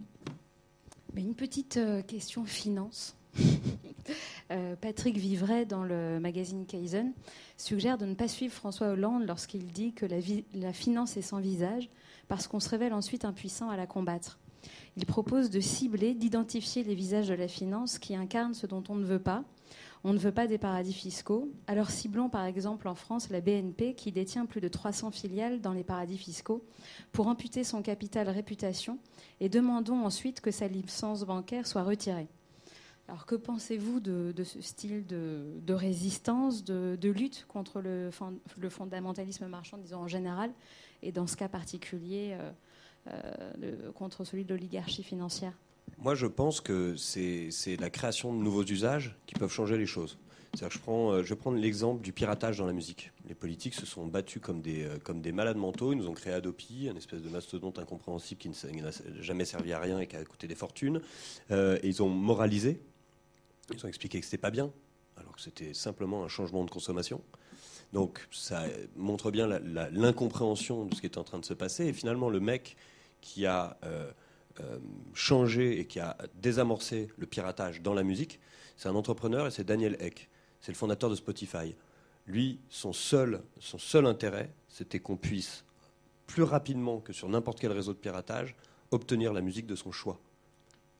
Mais 1.14 1.22
une 1.22 1.36
petite 1.36 1.78
euh, 1.78 2.02
question 2.02 2.46
finance. 2.46 3.16
Euh, 4.50 4.76
Patrick 4.76 5.16
Vivray, 5.16 5.66
dans 5.66 5.84
le 5.84 6.20
magazine 6.20 6.66
Kaizen, 6.66 7.14
suggère 7.56 7.98
de 7.98 8.06
ne 8.06 8.16
pas 8.16 8.28
suivre 8.28 8.54
François 8.54 8.88
Hollande 8.88 9.26
lorsqu'il 9.26 9.68
dit 9.68 9.94
que 9.94 10.06
la 10.06 10.74
finance 10.74 11.16
est 11.16 11.22
sans 11.22 11.40
visage, 11.40 11.88
parce 12.28 12.48
qu'on 12.48 12.60
se 12.60 12.68
révèle 12.68 12.94
ensuite 12.94 13.24
impuissant 13.24 13.70
à 13.70 13.78
la 13.78 13.86
combattre. 13.86 14.40
Il 14.98 15.06
propose 15.06 15.52
de 15.52 15.62
cibler, 15.62 16.16
d'identifier 16.16 16.84
les 16.84 16.96
visages 16.96 17.30
de 17.30 17.36
la 17.36 17.48
finance 17.48 18.00
qui 18.00 18.14
incarnent 18.14 18.56
ce 18.56 18.68
dont 18.68 18.84
on 18.90 18.96
ne 18.96 19.06
veut 19.06 19.22
pas. 19.22 19.46
On 20.04 20.14
ne 20.14 20.18
veut 20.18 20.32
pas 20.32 20.48
des 20.48 20.58
paradis 20.58 20.94
fiscaux. 20.94 21.52
Alors 21.68 21.92
ciblons 21.92 22.30
par 22.30 22.46
exemple 22.46 22.88
en 22.88 22.96
France 22.96 23.30
la 23.30 23.40
BNP 23.40 23.94
qui 23.94 24.12
détient 24.12 24.46
plus 24.48 24.62
de 24.62 24.68
300 24.68 25.12
filiales 25.12 25.62
dans 25.62 25.74
les 25.74 25.84
paradis 25.84 26.18
fiscaux 26.18 26.64
pour 27.12 27.28
amputer 27.28 27.64
son 27.64 27.82
capital 27.84 28.28
réputation 28.30 28.98
et 29.40 29.50
demandons 29.50 30.04
ensuite 30.04 30.42
que 30.42 30.50
sa 30.52 30.68
licence 30.68 31.24
bancaire 31.24 31.68
soit 31.68 31.84
retirée. 31.84 32.28
Alors 33.08 33.26
que 33.26 33.36
pensez-vous 33.36 34.00
de, 34.00 34.32
de 34.36 34.44
ce 34.44 34.62
style 34.62 35.06
de, 35.06 35.74
résistance, 35.74 36.64
de, 36.64 37.10
lutte 37.10 37.46
contre 37.48 37.82
le, 37.82 38.10
fon- 38.10 38.40
le 38.58 38.70
fondamentalisme 38.70 39.48
marchand, 39.48 39.78
disons 39.78 40.00
en 40.00 40.08
général, 40.08 40.52
et 41.04 41.12
dans 41.12 41.28
ce 41.28 41.36
cas 41.36 41.50
particulier 41.50 42.38
euh, 42.40 42.52
euh, 43.08 43.92
contre 43.92 44.24
celui 44.24 44.46
de 44.46 44.54
l'oligarchie 44.54 45.04
financière? 45.04 45.54
Moi, 45.98 46.16
je 46.16 46.26
pense 46.26 46.62
que 46.62 46.96
c'est 46.96 47.50
la 47.80 47.90
création 47.90 48.34
de 48.34 48.40
nouveaux 48.42 48.64
usages 48.64 49.16
qui 49.28 49.36
peuvent 49.36 49.52
changer 49.52 49.78
les 49.78 49.86
choses. 49.86 50.18
Que 50.60 50.70
Je, 50.70 50.80
prends, 50.80 51.14
euh, 51.14 51.22
vais 51.22 51.36
prendre 51.36 51.58
l'exemple 51.58 52.02
du 52.02 52.12
piratage 52.12 52.58
dans 52.58 52.66
la 52.66 52.74
musique. 52.74 53.12
Les 53.28 53.36
politiques 53.36 53.74
se 53.74 53.86
sont 53.86 54.06
battus 54.06 54.42
comme 54.42 54.62
des, 54.62 54.84
euh, 54.84 55.32
malades 55.32 55.56
mentaux. 55.56 55.94
Ils 55.94 55.98
nous 55.98 56.08
ont 56.08 56.14
créé 56.14 56.34
Adopi, 56.34 56.90
un 56.90 56.96
espèce 56.98 57.22
de 57.22 57.30
mastodonte 57.30 57.80
incompréhensible 57.80 58.42
qui 58.42 58.50
n'a 58.50 58.90
jamais 59.22 59.46
servi 59.46 59.72
à 59.72 59.80
rien 59.80 60.00
et 60.00 60.08
qui 60.08 60.18
a 60.18 60.26
coûté 60.26 60.48
des 60.48 60.56
fortunes. 60.56 61.02
Euh, 61.52 61.80
et 61.82 61.88
ils 61.88 62.04
ont 62.04 62.10
moralisé. 62.10 62.82
Ils 63.74 63.86
ont 63.86 63.88
expliqué 63.88 64.20
que 64.20 64.26
c'était 64.26 64.38
pas 64.38 64.52
bien, 64.52 64.72
alors 65.16 65.34
que 65.34 65.42
c'était 65.42 65.74
simplement 65.74 66.26
un 66.26 66.28
changement 66.28 66.66
de 66.66 66.70
consommation. 66.70 67.22
Donc 67.94 68.28
ça 68.32 68.66
montre 68.98 69.32
bien 69.32 69.48
l'incompréhension 69.48 70.86
de 70.86 70.96
ce 70.96 71.00
qui 71.00 71.06
est 71.08 71.18
en 71.18 71.24
train 71.24 71.40
de 71.40 71.46
se 71.46 71.54
passer. 71.54 71.86
Et 71.86 71.94
finalement, 71.94 72.30
le 72.30 72.42
mec 72.42 72.76
qui 73.22 73.46
a 73.46 73.78
changé 75.14 75.80
et 75.80 75.86
qui 75.86 76.00
a 76.00 76.18
désamorcé 76.36 77.10
le 77.18 77.26
piratage 77.26 77.82
dans 77.82 77.94
la 77.94 78.04
musique, 78.04 78.40
c'est 78.78 78.90
un 78.90 78.96
entrepreneur 78.96 79.48
et 79.48 79.52
c'est 79.52 79.64
Daniel 79.64 79.96
Eck. 80.00 80.30
C'est 80.60 80.72
le 80.72 80.78
fondateur 80.78 81.10
de 81.10 81.16
Spotify. 81.16 81.76
Lui, 82.28 82.60
son 82.70 82.94
seul, 82.94 83.42
son 83.60 83.78
seul 83.78 84.06
intérêt, 84.06 84.54
c'était 84.68 85.00
qu'on 85.00 85.18
puisse 85.18 85.66
plus 86.28 86.44
rapidement 86.44 87.00
que 87.00 87.14
sur 87.14 87.28
n'importe 87.28 87.60
quel 87.60 87.72
réseau 87.72 87.94
de 87.94 87.98
piratage 87.98 88.56
obtenir 88.92 89.34
la 89.34 89.42
musique 89.42 89.66
de 89.66 89.76
son 89.76 89.92
choix, 89.92 90.20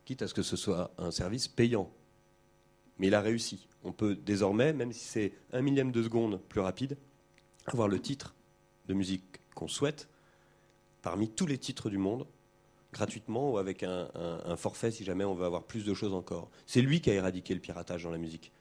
quitte 0.06 0.22
à 0.22 0.28
ce 0.28 0.34
que 0.34 0.42
ce 0.42 0.56
soit 0.56 0.92
un 0.98 1.12
service 1.12 1.48
payant. 1.48 1.92
Mais 2.98 3.08
il 3.08 3.16
a 3.16 3.22
réussi. 3.22 3.68
On 3.84 3.92
peut 3.92 4.16
désormais, 4.16 4.74
même 4.74 4.92
si 4.92 5.06
c'est 5.06 5.34
un 5.54 5.62
millième 5.62 5.92
de 5.92 6.04
seconde 6.04 6.42
plus 6.50 6.62
rapide, 6.62 6.98
avoir 7.66 7.88
le 7.88 8.00
titre 8.00 8.36
de 8.88 8.94
musique 8.94 9.40
qu'on 9.56 9.68
souhaite 9.68 10.10
parmi 11.02 11.30
tous 11.30 11.46
les 11.46 11.58
titres 11.58 11.90
du 11.90 11.98
monde, 11.98 12.28
gratuitement 12.94 13.52
ou 13.52 13.58
avec 13.58 13.84
un, 13.84 14.08
forfait 14.58 14.92
si 14.92 15.04
jamais 15.04 15.24
on 15.24 15.34
veut 15.34 15.46
avoir 15.46 15.64
plus 15.64 15.86
de 15.86 15.94
choses 15.94 16.14
encore. 16.14 16.50
C'est 16.66 16.82
lui 16.82 17.02
qui 17.02 17.10
a 17.10 17.14
éradiqué 17.14 17.54
le 17.54 17.60
piratage 17.60 18.04
dans 18.04 18.12
la 18.12 18.18
musique. 18.18 18.52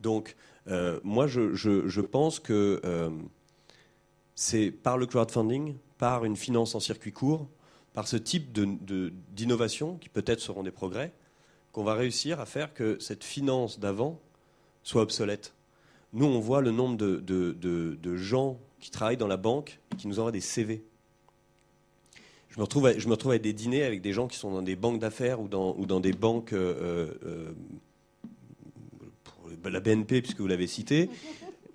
Donc, 0.00 0.36
euh, 0.68 1.00
moi, 1.04 1.26
je, 1.26 2.00
pense 2.00 2.40
que 2.40 2.80
euh, 2.84 3.10
c'est 4.34 4.70
par 4.70 4.98
le 4.98 5.06
crowdfunding, 5.06 5.76
par 5.98 6.24
une 6.24 6.36
finance 6.36 6.74
en 6.74 6.80
circuit 6.80 7.12
court, 7.12 7.48
par 7.94 8.06
ce 8.08 8.16
type 8.16 8.52
d'innovation, 9.32 9.96
qui 9.96 10.08
peut-être 10.08 10.40
seront 10.40 10.62
des 10.62 10.70
progrès, 10.70 11.12
qu'on 11.72 11.84
va 11.84 11.94
réussir 11.94 12.40
à 12.40 12.46
faire 12.46 12.74
que 12.74 12.98
cette 13.00 13.24
finance 13.24 13.78
d'avant 13.78 14.20
soit 14.82 15.02
obsolète. 15.02 15.54
nous, 16.12 16.26
on 16.26 16.40
voit 16.40 16.60
le 16.60 16.70
nombre 16.70 16.96
de 16.96 18.16
gens 18.16 18.58
qui 18.80 18.90
travaillent 18.90 19.16
dans 19.16 19.26
la 19.26 19.36
banque 19.36 19.80
et 19.92 19.96
qui 19.96 20.08
nous 20.08 20.18
envoient 20.18 20.32
des 20.32 20.40
CV. 20.40 20.84
Je 22.56 22.60
me, 22.60 22.64
retrouve 22.64 22.86
à, 22.86 22.98
je 22.98 23.06
me 23.06 23.12
retrouve 23.12 23.32
à 23.32 23.38
des 23.38 23.52
dîners 23.52 23.82
avec 23.82 24.00
des 24.00 24.14
gens 24.14 24.28
qui 24.28 24.38
sont 24.38 24.50
dans 24.50 24.62
des 24.62 24.76
banques 24.76 24.98
d'affaires 24.98 25.40
ou 25.42 25.48
dans, 25.48 25.76
ou 25.76 25.84
dans 25.84 26.00
des 26.00 26.12
banques, 26.12 26.54
euh, 26.54 27.12
euh, 27.24 27.52
pour 29.60 29.70
la 29.70 29.80
BNP, 29.80 30.22
puisque 30.22 30.40
vous 30.40 30.46
l'avez 30.46 30.66
cité. 30.66 31.10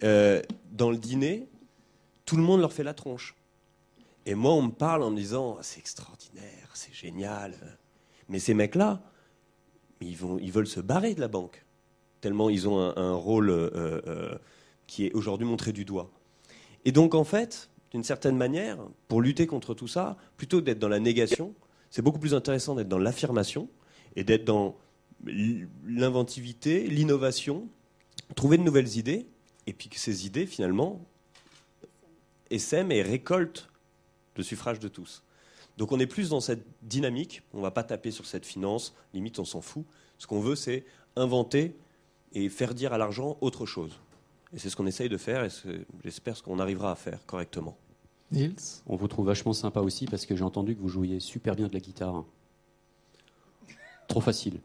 Euh, 0.04 0.42
dans 0.72 0.90
le 0.90 0.98
dîner, 0.98 1.48
tout 2.26 2.36
le 2.36 2.42
monde 2.42 2.60
leur 2.60 2.74
fait 2.74 2.84
la 2.84 2.96
tronche. 2.96 3.36
Et 4.26 4.34
moi, 4.34 4.52
on 4.54 4.64
me 4.64 4.72
parle 4.72 5.04
en 5.04 5.12
me 5.12 5.18
disant 5.18 5.58
Ah, 5.60 5.64
c'est 5.64 5.80
extraordinaire, 5.80 6.72
c'est 6.74 6.92
génial. 6.92 7.54
Mais 8.28 8.40
ces 8.40 8.56
mecs-là, 8.56 9.04
ils, 10.00 10.18
vont, 10.18 10.40
ils 10.40 10.52
veulent 10.52 10.68
se 10.68 10.80
barrer 10.80 11.14
de 11.14 11.20
la 11.20 11.28
banque, 11.28 11.66
tellement 12.20 12.50
ils 12.50 12.68
ont 12.68 12.80
un, 12.80 12.96
un 12.98 13.14
rôle 13.14 13.50
euh, 13.50 13.70
euh, 13.76 14.38
qui 14.88 15.06
est 15.06 15.14
aujourd'hui 15.14 15.46
montré 15.46 15.72
du 15.72 15.86
doigt. 15.86 16.10
Et 16.86 16.92
donc, 16.92 17.14
en 17.14 17.24
fait, 17.24 17.70
d'une 17.92 18.04
certaine 18.04 18.38
manière, 18.38 18.78
pour 19.08 19.22
lutter 19.22 19.48
contre 19.48 19.74
tout 19.74 19.88
ça, 19.88 20.18
plutôt 20.38 20.62
d'être 20.62 20.80
dans 20.80 20.90
la 20.90 21.00
négation, 21.00 21.54
c'est 21.90 22.02
beaucoup 22.02 22.20
plus 22.20 22.34
intéressant 22.34 22.76
d'être 22.76 22.88
dans 22.88 23.00
l'affirmation 23.00 23.70
et 24.16 24.24
d'être 24.24 24.46
dans 24.46 24.78
l'inventivité, 25.26 26.88
l'innovation, 26.88 27.68
trouver 28.36 28.58
de 28.58 28.64
nouvelles 28.64 28.98
idées, 28.98 29.28
et 29.68 29.74
puis 29.74 29.90
que 29.90 30.00
ces 30.00 30.26
idées, 30.26 30.46
finalement, 30.46 31.06
essaiment 32.50 32.92
et 32.92 33.02
récoltent 33.02 33.70
le 34.36 34.44
suffrage 34.44 34.80
de 34.80 34.88
tous. 34.88 35.24
Donc 35.78 35.92
on 35.92 36.00
est 36.00 36.08
plus 36.08 36.30
dans 36.30 36.42
cette 36.42 36.66
dynamique, 36.82 37.44
on 37.54 37.58
ne 37.58 37.62
va 37.62 37.72
pas 37.72 37.84
taper 37.84 38.12
sur 38.12 38.26
cette 38.26 38.46
finance, 38.46 38.96
limite 39.14 39.40
on 39.40 39.46
s'en 39.46 39.62
fout. 39.62 39.86
Ce 40.18 40.28
qu'on 40.28 40.40
veut, 40.40 40.56
c'est 40.56 40.86
inventer 41.16 41.76
et 42.34 42.50
faire 42.50 42.74
dire 42.74 42.94
à 42.94 42.98
l'argent 42.98 43.38
autre 43.42 43.66
chose. 43.66 44.00
Et 44.54 44.60
c'est 44.60 44.70
ce 44.70 44.76
qu'on 44.76 44.86
essaye 44.88 45.08
de 45.10 45.18
faire, 45.18 45.46
et 45.46 45.50
j'espère 46.04 46.36
ce 46.36 46.44
qu'on 46.44 46.60
arrivera 46.60 46.92
à 46.92 46.96
faire 46.96 47.26
correctement. 47.26 47.78
Niels 48.32 48.54
On 48.88 48.96
vous 48.96 49.08
trouve 49.08 49.26
vachement 49.28 49.54
sympa 49.54 49.80
aussi 49.82 50.06
parce 50.06 50.26
que 50.26 50.36
j'ai 50.36 50.44
entendu 50.44 50.76
que 50.76 50.82
vous 50.82 50.88
jouiez 50.90 51.20
super 51.20 51.56
bien 51.56 51.68
de 51.68 51.74
la 51.74 51.80
guitare. 51.80 52.24
Trop 54.08 54.20
facile. 54.22 54.60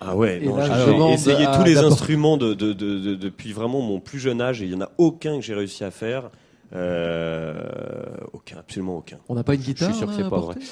Ah 0.00 0.16
ouais, 0.16 0.40
j'ai 0.40 1.12
essayé 1.12 1.46
tous 1.56 1.62
les 1.64 1.74
instruments 1.92 2.36
de, 2.36 2.54
de- 2.54 2.72
de- 2.72 2.98
de- 2.98 3.14
depuis 3.14 3.52
vraiment 3.52 3.80
mon 3.80 4.00
plus 4.00 4.18
jeune 4.18 4.40
âge, 4.40 4.60
et 4.60 4.64
il 4.66 4.70
n'y 4.70 4.76
en 4.76 4.80
a 4.86 4.90
aucun 4.98 5.36
que 5.36 5.42
j'ai 5.44 5.54
réussi 5.54 5.84
à 5.84 5.90
faire. 5.92 6.30
Euh, 6.74 8.16
aucun, 8.32 8.58
absolument 8.58 8.96
aucun. 8.98 9.18
On 9.28 9.34
n'a 9.34 9.44
pas 9.44 9.54
une 9.54 9.60
guitare 9.62 9.88
Je 9.88 9.94
suis 9.94 9.98
sûr 9.98 10.06
que 10.08 10.12
là, 10.12 10.16
c'est 10.18 10.22
pas 10.24 10.30
porter 10.30 10.58
vrai. 10.60 10.68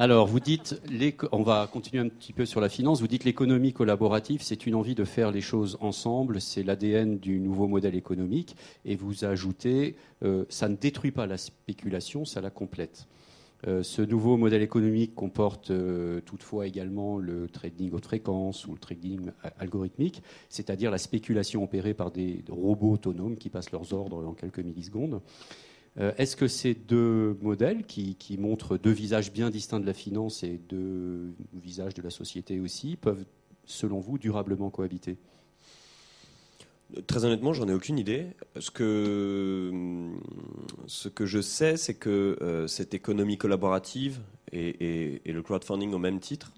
Alors, 0.00 0.28
vous 0.28 0.38
dites, 0.38 0.80
on 1.32 1.42
va 1.42 1.66
continuer 1.66 2.00
un 2.00 2.08
petit 2.08 2.32
peu 2.32 2.46
sur 2.46 2.60
la 2.60 2.68
finance. 2.68 3.00
Vous 3.00 3.08
dites 3.08 3.24
l'économie 3.24 3.72
collaborative, 3.72 4.42
c'est 4.42 4.64
une 4.64 4.76
envie 4.76 4.94
de 4.94 5.04
faire 5.04 5.32
les 5.32 5.40
choses 5.40 5.76
ensemble, 5.80 6.40
c'est 6.40 6.62
l'ADN 6.62 7.18
du 7.18 7.40
nouveau 7.40 7.66
modèle 7.66 7.96
économique. 7.96 8.54
Et 8.84 8.94
vous 8.94 9.24
ajoutez, 9.24 9.96
euh, 10.22 10.44
ça 10.50 10.68
ne 10.68 10.76
détruit 10.76 11.10
pas 11.10 11.26
la 11.26 11.36
spéculation, 11.36 12.24
ça 12.24 12.40
la 12.40 12.50
complète. 12.50 13.08
Euh, 13.66 13.82
ce 13.82 14.00
nouveau 14.00 14.36
modèle 14.36 14.62
économique 14.62 15.16
comporte 15.16 15.72
euh, 15.72 16.20
toutefois 16.20 16.68
également 16.68 17.18
le 17.18 17.48
trading 17.48 17.90
haute 17.92 18.04
fréquence 18.04 18.68
ou 18.68 18.74
le 18.74 18.78
trading 18.78 19.32
algorithmique, 19.58 20.22
c'est-à-dire 20.48 20.92
la 20.92 20.98
spéculation 20.98 21.64
opérée 21.64 21.94
par 21.94 22.12
des 22.12 22.44
robots 22.48 22.92
autonomes 22.92 23.36
qui 23.36 23.50
passent 23.50 23.72
leurs 23.72 23.92
ordres 23.92 24.24
en 24.24 24.34
quelques 24.34 24.60
millisecondes. 24.60 25.20
Euh, 26.00 26.12
Est-ce 26.16 26.36
que 26.36 26.46
ces 26.46 26.74
deux 26.74 27.36
modèles, 27.42 27.84
qui, 27.84 28.36
montrent 28.38 28.76
deux 28.76 28.92
visages 28.92 29.32
bien 29.32 29.50
distincts 29.50 29.80
de 29.80 29.86
la 29.86 29.94
finance 29.94 30.42
et 30.42 30.60
deux 30.68 31.34
visages 31.54 31.94
de 31.94 32.02
la 32.02 32.10
société 32.10 32.60
aussi, 32.60 32.96
peuvent, 32.96 33.24
selon 33.64 33.98
vous, 33.98 34.18
durablement 34.18 34.70
cohabiter? 34.70 35.16
Très 37.06 37.24
honnêtement, 37.24 37.52
j'en 37.52 37.68
ai 37.68 37.74
aucune 37.74 37.98
idée. 37.98 38.28
Ce 38.58 38.70
que, 38.70 40.10
je 41.26 41.40
sais, 41.40 41.76
c'est 41.76 41.94
que 41.94 42.38
euh, 42.40 42.66
cette 42.66 42.94
économie 42.94 43.36
collaborative 43.36 44.20
et, 44.52 45.20
le 45.26 45.42
crowdfunding 45.42 45.92
au 45.92 45.98
même 45.98 46.20
titre 46.20 46.52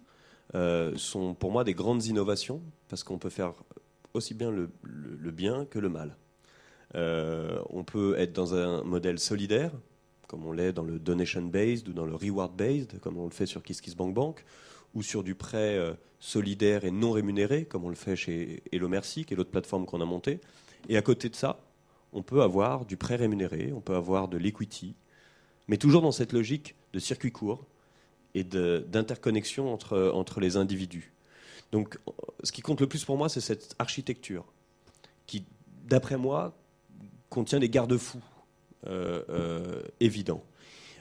euh, 0.54 0.92
sont 0.96 1.34
pour 1.34 1.50
moi 1.50 1.64
des 1.64 1.74
grandes 1.74 2.04
innovations 2.04 2.60
parce 2.88 3.02
qu'on 3.02 3.18
peut 3.18 3.30
faire 3.30 3.54
aussi 4.14 4.34
bien 4.34 4.50
le 4.50 5.30
bien 5.30 5.64
que 5.64 5.78
le 5.78 5.88
mal. 5.88 6.16
Euh, 6.94 7.60
on 7.70 7.84
peut 7.84 8.18
être 8.18 8.32
dans 8.32 8.54
un 8.54 8.82
modèle 8.82 9.18
solidaire, 9.18 9.72
comme 10.26 10.44
on 10.46 10.52
l'est 10.52 10.72
dans 10.72 10.82
le 10.82 10.98
donation-based 10.98 11.88
ou 11.88 11.92
dans 11.92 12.06
le 12.06 12.14
reward-based, 12.14 12.98
comme 13.00 13.18
on 13.18 13.24
le 13.24 13.32
fait 13.32 13.46
sur 13.46 13.62
KissKissBankBank, 13.62 14.44
ou 14.94 15.02
sur 15.02 15.22
du 15.22 15.34
prêt 15.34 15.76
euh, 15.76 15.94
solidaire 16.18 16.84
et 16.84 16.90
non 16.90 17.12
rémunéré, 17.12 17.64
comme 17.64 17.84
on 17.84 17.88
le 17.88 17.94
fait 17.94 18.16
chez 18.16 18.62
Hello 18.72 18.88
Merci, 18.88 19.24
qui 19.24 19.34
est 19.34 19.36
l'autre 19.36 19.50
plateforme 19.50 19.86
qu'on 19.86 20.00
a 20.00 20.04
montée. 20.04 20.40
Et 20.88 20.96
à 20.96 21.02
côté 21.02 21.28
de 21.28 21.36
ça, 21.36 21.60
on 22.12 22.22
peut 22.22 22.42
avoir 22.42 22.84
du 22.84 22.96
prêt 22.96 23.16
rémunéré, 23.16 23.72
on 23.72 23.80
peut 23.80 23.94
avoir 23.94 24.28
de 24.28 24.36
l'equity, 24.36 24.96
mais 25.68 25.76
toujours 25.76 26.02
dans 26.02 26.12
cette 26.12 26.32
logique 26.32 26.74
de 26.92 26.98
circuit 26.98 27.30
court 27.30 27.66
et 28.34 28.42
d'interconnexion 28.42 29.72
entre 29.72 30.40
les 30.40 30.56
individus. 30.56 31.12
Donc, 31.72 31.98
ce 32.42 32.52
qui 32.52 32.62
compte 32.62 32.80
le 32.80 32.88
plus 32.88 33.04
pour 33.04 33.16
moi, 33.16 33.28
c'est 33.28 33.40
cette 33.40 33.74
architecture 33.78 34.44
qui, 35.26 35.44
d'après 35.84 36.16
moi, 36.16 36.56
contient 37.30 37.60
des 37.60 37.70
garde-fous 37.70 38.20
euh, 38.86 39.22
euh, 39.28 39.82
évidents. 40.00 40.42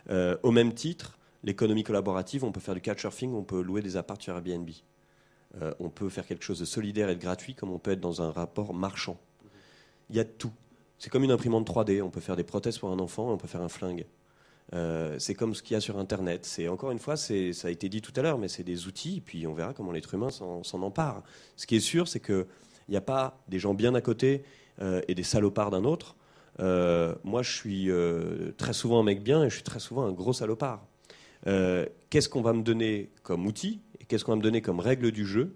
Euh, 0.10 0.38
au 0.44 0.52
même 0.52 0.74
titre, 0.74 1.18
l'économie 1.44 1.84
collaborative, 1.84 2.44
on 2.44 2.52
peut 2.52 2.60
faire 2.60 2.76
du 2.76 2.82
couchsurfing, 2.82 3.34
on 3.34 3.44
peut 3.44 3.62
louer 3.62 3.82
des 3.82 3.98
apparts 3.98 4.22
sur 4.22 4.36
Airbnb. 4.36 4.70
On 5.80 5.90
peut 5.90 6.10
faire 6.10 6.28
quelque 6.28 6.44
chose 6.44 6.60
de 6.60 6.66
solidaire 6.66 7.10
et 7.10 7.16
de 7.16 7.22
gratuit, 7.22 7.56
comme 7.56 7.72
on 7.72 7.80
peut 7.80 7.92
être 7.92 8.00
dans 8.00 8.22
un 8.22 8.32
rapport 8.32 8.72
marchand. 8.72 9.18
Il 10.12 10.16
y 10.16 10.20
a 10.20 10.24
tout. 10.24 10.52
C'est 11.00 11.10
comme 11.10 11.24
une 11.24 11.32
imprimante 11.32 11.68
3D. 11.68 12.04
On 12.04 12.12
peut 12.12 12.20
faire 12.20 12.36
des 12.36 12.44
prothèses 12.44 12.78
pour 12.78 12.92
un 12.92 13.00
enfant 13.00 13.32
on 13.32 13.38
peut 13.38 13.48
faire 13.48 13.64
un 13.64 13.70
flingue. 13.70 14.06
C'est 15.18 15.34
comme 15.34 15.56
ce 15.56 15.64
qu'il 15.64 15.74
y 15.74 15.78
a 15.78 15.82
sur 15.82 15.98
Internet. 15.98 16.46
C'est 16.46 16.68
encore 16.68 16.92
une 16.92 17.00
fois, 17.00 17.18
ça 17.18 17.34
a 17.34 17.70
été 17.72 17.90
dit 17.90 18.02
tout 18.02 18.14
à 18.16 18.22
l'heure, 18.22 18.38
mais 18.38 18.48
c'est 18.48 18.64
des 18.64 18.86
outils. 18.86 19.18
Et 19.18 19.22
puis 19.22 19.48
on 19.48 19.56
verra 19.56 19.74
comment 19.74 19.92
l'être 19.92 20.14
humain 20.14 20.30
s'en, 20.30 20.62
empare. 20.84 21.24
Ce 21.56 21.66
qui 21.66 21.78
est 21.78 21.80
sûr, 21.80 22.08
c'est 22.08 22.20
qu'il 22.20 22.46
n'y 22.88 22.98
a 22.98 23.02
pas 23.02 23.42
des 23.48 23.58
gens 23.58 23.74
bien 23.74 23.96
à 23.96 24.02
côté 24.02 24.44
et 25.08 25.16
des 25.16 25.24
salopards 25.24 25.72
d'un 25.72 25.84
autre. 25.84 26.16
Euh, 26.60 27.16
moi, 27.24 27.42
je 27.42 27.52
suis 27.52 27.90
euh, 27.90 28.52
très 28.58 28.74
souvent 28.74 29.00
un 29.00 29.04
mec 29.04 29.24
bien 29.24 29.44
et 29.44 29.50
je 29.50 29.56
suis 29.56 29.64
très 29.64 29.80
souvent 29.80 30.06
un 30.06 30.12
gros 30.12 30.34
salopard. 30.34 30.86
Euh, 31.48 31.86
qu'est-ce 32.10 32.28
qu'on 32.28 32.42
va 32.42 32.54
me 32.54 32.64
donner 32.64 33.10
comme 33.24 33.46
outil 33.46 33.80
et 34.00 34.06
qu'est-ce 34.06 34.26
qu'on 34.26 34.34
va 34.34 34.38
me 34.38 34.42
donner 34.42 34.62
comme 34.62 34.80
règle 34.80 35.12
du 35.12 35.26
jeu? 35.26 35.56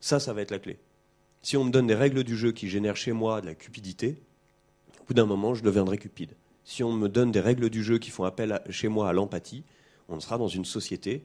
Ça, 0.00 0.20
ça 0.20 0.32
va 0.32 0.42
être 0.42 0.52
la 0.52 0.60
clé. 0.60 0.78
Si 1.42 1.56
on 1.56 1.64
me 1.64 1.70
donne 1.70 1.86
des 1.86 1.94
règles 1.94 2.22
du 2.24 2.36
jeu 2.36 2.52
qui 2.52 2.68
génèrent 2.68 2.96
chez 2.96 3.12
moi 3.12 3.40
de 3.40 3.46
la 3.46 3.54
cupidité, 3.54 4.16
au 5.00 5.04
bout 5.08 5.14
d'un 5.14 5.26
moment, 5.26 5.54
je 5.54 5.62
deviendrai 5.62 5.98
cupide. 5.98 6.32
Si 6.64 6.84
on 6.84 6.92
me 6.92 7.08
donne 7.08 7.32
des 7.32 7.40
règles 7.40 7.70
du 7.70 7.82
jeu 7.82 7.98
qui 7.98 8.10
font 8.10 8.24
appel 8.24 8.60
chez 8.70 8.88
moi 8.88 9.08
à 9.08 9.12
l'empathie, 9.12 9.64
on 10.08 10.20
sera 10.20 10.38
dans 10.38 10.48
une 10.48 10.64
société 10.64 11.24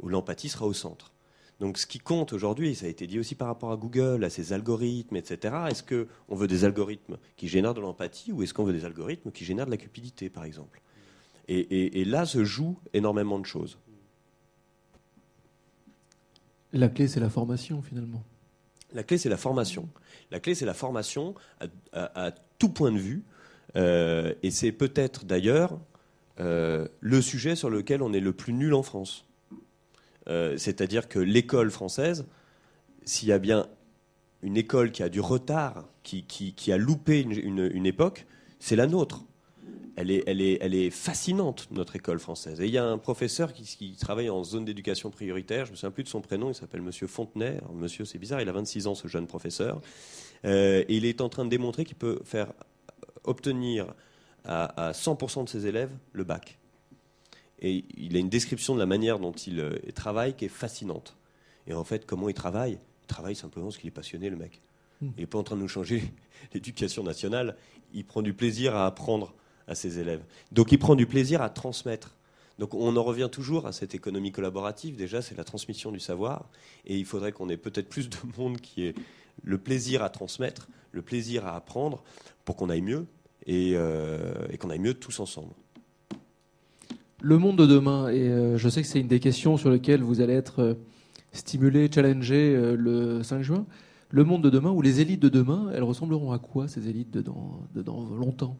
où 0.00 0.08
l'empathie 0.08 0.48
sera 0.48 0.66
au 0.66 0.72
centre. 0.72 1.12
Donc 1.60 1.76
ce 1.76 1.86
qui 1.86 1.98
compte 1.98 2.32
aujourd'hui, 2.32 2.74
ça 2.74 2.86
a 2.86 2.88
été 2.88 3.06
dit 3.06 3.18
aussi 3.18 3.34
par 3.34 3.46
rapport 3.48 3.70
à 3.70 3.76
Google, 3.76 4.24
à 4.24 4.30
ses 4.30 4.52
algorithmes, 4.54 5.16
etc. 5.16 5.54
Est-ce 5.68 5.82
qu'on 5.82 6.34
veut 6.34 6.46
des 6.46 6.64
algorithmes 6.64 7.18
qui 7.36 7.48
génèrent 7.48 7.74
de 7.74 7.80
l'empathie 7.82 8.32
ou 8.32 8.42
est-ce 8.42 8.54
qu'on 8.54 8.64
veut 8.64 8.72
des 8.72 8.86
algorithmes 8.86 9.30
qui 9.30 9.44
génèrent 9.44 9.66
de 9.66 9.70
la 9.70 9.76
cupidité, 9.76 10.30
par 10.30 10.44
exemple? 10.44 10.80
Et, 11.48 11.58
et- 11.58 12.00
et 12.00 12.04
là 12.06 12.24
se 12.24 12.44
jouent 12.44 12.78
énormément 12.94 13.38
de 13.38 13.44
choses. 13.44 13.78
La 16.72 16.88
clé, 16.88 17.08
c'est 17.08 17.20
la 17.20 17.28
formation 17.30 17.82
finalement. 17.82 18.22
La 18.92 19.02
clé, 19.02 19.18
c'est 19.18 19.28
la 19.28 19.36
formation. 19.36 19.88
La 20.30 20.40
clé, 20.40 20.54
c'est 20.54 20.64
la 20.66 20.74
formation 20.74 21.34
à, 21.60 21.66
à- 21.92 22.26
à 22.26 22.30
tout 22.58 22.68
point 22.70 22.92
de 22.92 22.98
vue. 22.98 23.22
Euh, 23.76 24.34
et 24.42 24.50
c'est 24.50 24.72
peut-être 24.72 25.24
d'ailleurs 25.24 25.78
euh, 26.40 26.88
le 27.00 27.20
sujet 27.20 27.54
sur 27.54 27.70
lequel 27.70 28.02
on 28.02 28.12
est 28.12 28.20
le 28.20 28.32
plus 28.32 28.52
nul 28.52 28.72
en 28.74 28.82
France. 28.82 29.26
Euh, 30.30 30.56
C'est-à-dire 30.56 31.08
que 31.08 31.18
l'école 31.18 31.70
française, 31.70 32.26
s'il 33.04 33.28
y 33.28 33.32
a 33.32 33.38
bien 33.38 33.68
une 34.42 34.56
école 34.56 34.92
qui 34.92 35.02
a 35.02 35.08
du 35.08 35.20
retard, 35.20 35.88
qui, 36.02 36.72
a 36.72 36.76
loupé 36.76 37.20
une, 37.20 37.86
époque, 37.86 38.26
c'est 38.58 38.76
la 38.76 38.86
nôtre. 38.86 39.24
Elle 39.96 40.10
est, 40.10 40.90
fascinante, 40.90 41.68
notre 41.70 41.96
école 41.96 42.18
française. 42.18 42.60
Et 42.60 42.66
il 42.66 42.70
y 42.70 42.78
a 42.78 42.86
un 42.86 42.96
professeur 42.96 43.52
qui, 43.52 43.96
travaille 44.00 44.30
en 44.30 44.42
zone 44.42 44.64
d'éducation 44.64 45.10
prioritaire, 45.10 45.66
je 45.66 45.70
ne 45.70 45.72
me 45.72 45.76
souviens 45.76 45.90
plus 45.90 46.04
de 46.04 46.08
son 46.08 46.22
prénom, 46.22 46.50
il 46.50 46.54
s'appelle 46.54 46.80
Monsieur 46.80 47.06
Fontenay. 47.06 47.58
Monsieur, 47.74 48.04
c'est 48.04 48.18
bizarre, 48.18 48.40
il 48.40 48.48
a 48.48 48.52
26 48.52 48.86
ans, 48.86 48.94
ce 48.94 49.08
jeune 49.08 49.26
professeur. 49.26 49.80
Euh, 50.46 50.84
et 50.88 50.96
il 50.96 51.04
est 51.04 51.20
en 51.20 51.28
train 51.28 51.44
de 51.44 51.50
démontrer 51.50 51.84
qu'il 51.84 51.96
peut 51.96 52.20
faire 52.24 52.52
obtenir 53.24 53.94
à 54.44 54.92
100% 54.92 55.44
de 55.44 55.48
ses 55.50 55.66
élèves 55.66 55.90
le 56.14 56.24
bac. 56.24 56.59
Et 57.60 57.84
il 57.96 58.16
a 58.16 58.18
une 58.18 58.28
description 58.28 58.74
de 58.74 58.80
la 58.80 58.86
manière 58.86 59.18
dont 59.18 59.32
il 59.32 59.60
euh, 59.60 59.78
travaille 59.94 60.34
qui 60.34 60.46
est 60.46 60.48
fascinante. 60.48 61.16
Et 61.66 61.74
en 61.74 61.84
fait, 61.84 62.06
comment 62.06 62.28
il 62.28 62.34
travaille? 62.34 62.78
Il 63.02 63.06
travaille 63.06 63.36
simplement 63.36 63.66
parce 63.66 63.78
qu'il 63.78 63.88
est 63.88 63.92
passionné, 63.92 64.30
le 64.30 64.36
mec. 64.36 64.60
Hmm. 65.00 65.10
Il 65.16 65.20
n'est 65.20 65.26
pas 65.26 65.38
en 65.38 65.42
train 65.42 65.56
de 65.56 65.60
nous 65.60 65.68
changer 65.68 66.02
l'éducation 66.54 67.02
nationale. 67.02 67.56
Il 67.92 68.04
prend 68.04 68.22
du 68.22 68.32
plaisir 68.32 68.74
à 68.74 68.86
apprendre 68.86 69.34
à 69.66 69.74
ses 69.74 69.98
élèves. 69.98 70.22
Donc 70.52 70.72
il 70.72 70.78
prend 70.78 70.96
du 70.96 71.06
plaisir 71.06 71.42
à 71.42 71.50
transmettre. 71.50 72.16
Donc 72.58 72.74
on 72.74 72.96
en 72.96 73.02
revient 73.02 73.28
toujours 73.30 73.66
à 73.66 73.72
cette 73.72 73.94
économie 73.94 74.32
collaborative. 74.32 74.96
Déjà, 74.96 75.20
c'est 75.20 75.36
la 75.36 75.44
transmission 75.44 75.92
du 75.92 76.00
savoir. 76.00 76.48
Et 76.86 76.96
il 76.96 77.04
faudrait 77.04 77.32
qu'on 77.32 77.50
ait 77.50 77.58
peut-être 77.58 77.88
plus 77.88 78.08
de 78.08 78.16
monde 78.38 78.60
qui 78.60 78.84
ait 78.84 78.94
le 79.42 79.58
plaisir 79.58 80.02
à 80.02 80.08
transmettre, 80.08 80.68
le 80.92 81.02
plaisir 81.02 81.46
à 81.46 81.56
apprendre 81.56 82.02
pour 82.44 82.56
qu'on 82.56 82.70
aille 82.70 82.82
mieux 82.82 83.06
et, 83.46 83.72
et 83.72 84.58
qu'on 84.58 84.68
aille 84.68 84.80
mieux 84.80 84.92
tous 84.92 85.18
ensemble. 85.20 85.54
Le 87.22 87.38
monde 87.38 87.56
de 87.56 87.66
demain, 87.66 88.08
et 88.08 88.56
je 88.56 88.68
sais 88.68 88.80
que 88.82 88.88
c'est 88.88 89.00
une 89.00 89.08
des 89.08 89.20
questions 89.20 89.56
sur 89.56 89.70
lesquelles 89.70 90.02
vous 90.02 90.20
allez 90.20 90.32
être 90.32 90.78
stimulé, 91.32 91.90
challengé 91.92 92.74
le 92.76 93.22
5 93.22 93.42
juin. 93.42 93.66
Le 94.10 94.24
monde 94.24 94.42
de 94.42 94.50
demain 94.50 94.70
ou 94.70 94.82
les 94.82 95.00
élites 95.00 95.20
de 95.20 95.28
demain, 95.28 95.70
elles 95.74 95.84
ressembleront 95.84 96.32
à 96.32 96.38
quoi 96.38 96.66
ces 96.66 96.88
élites 96.88 97.10
de 97.10 97.20
dans, 97.20 97.60
de 97.74 97.82
dans 97.82 98.00
longtemps? 98.00 98.56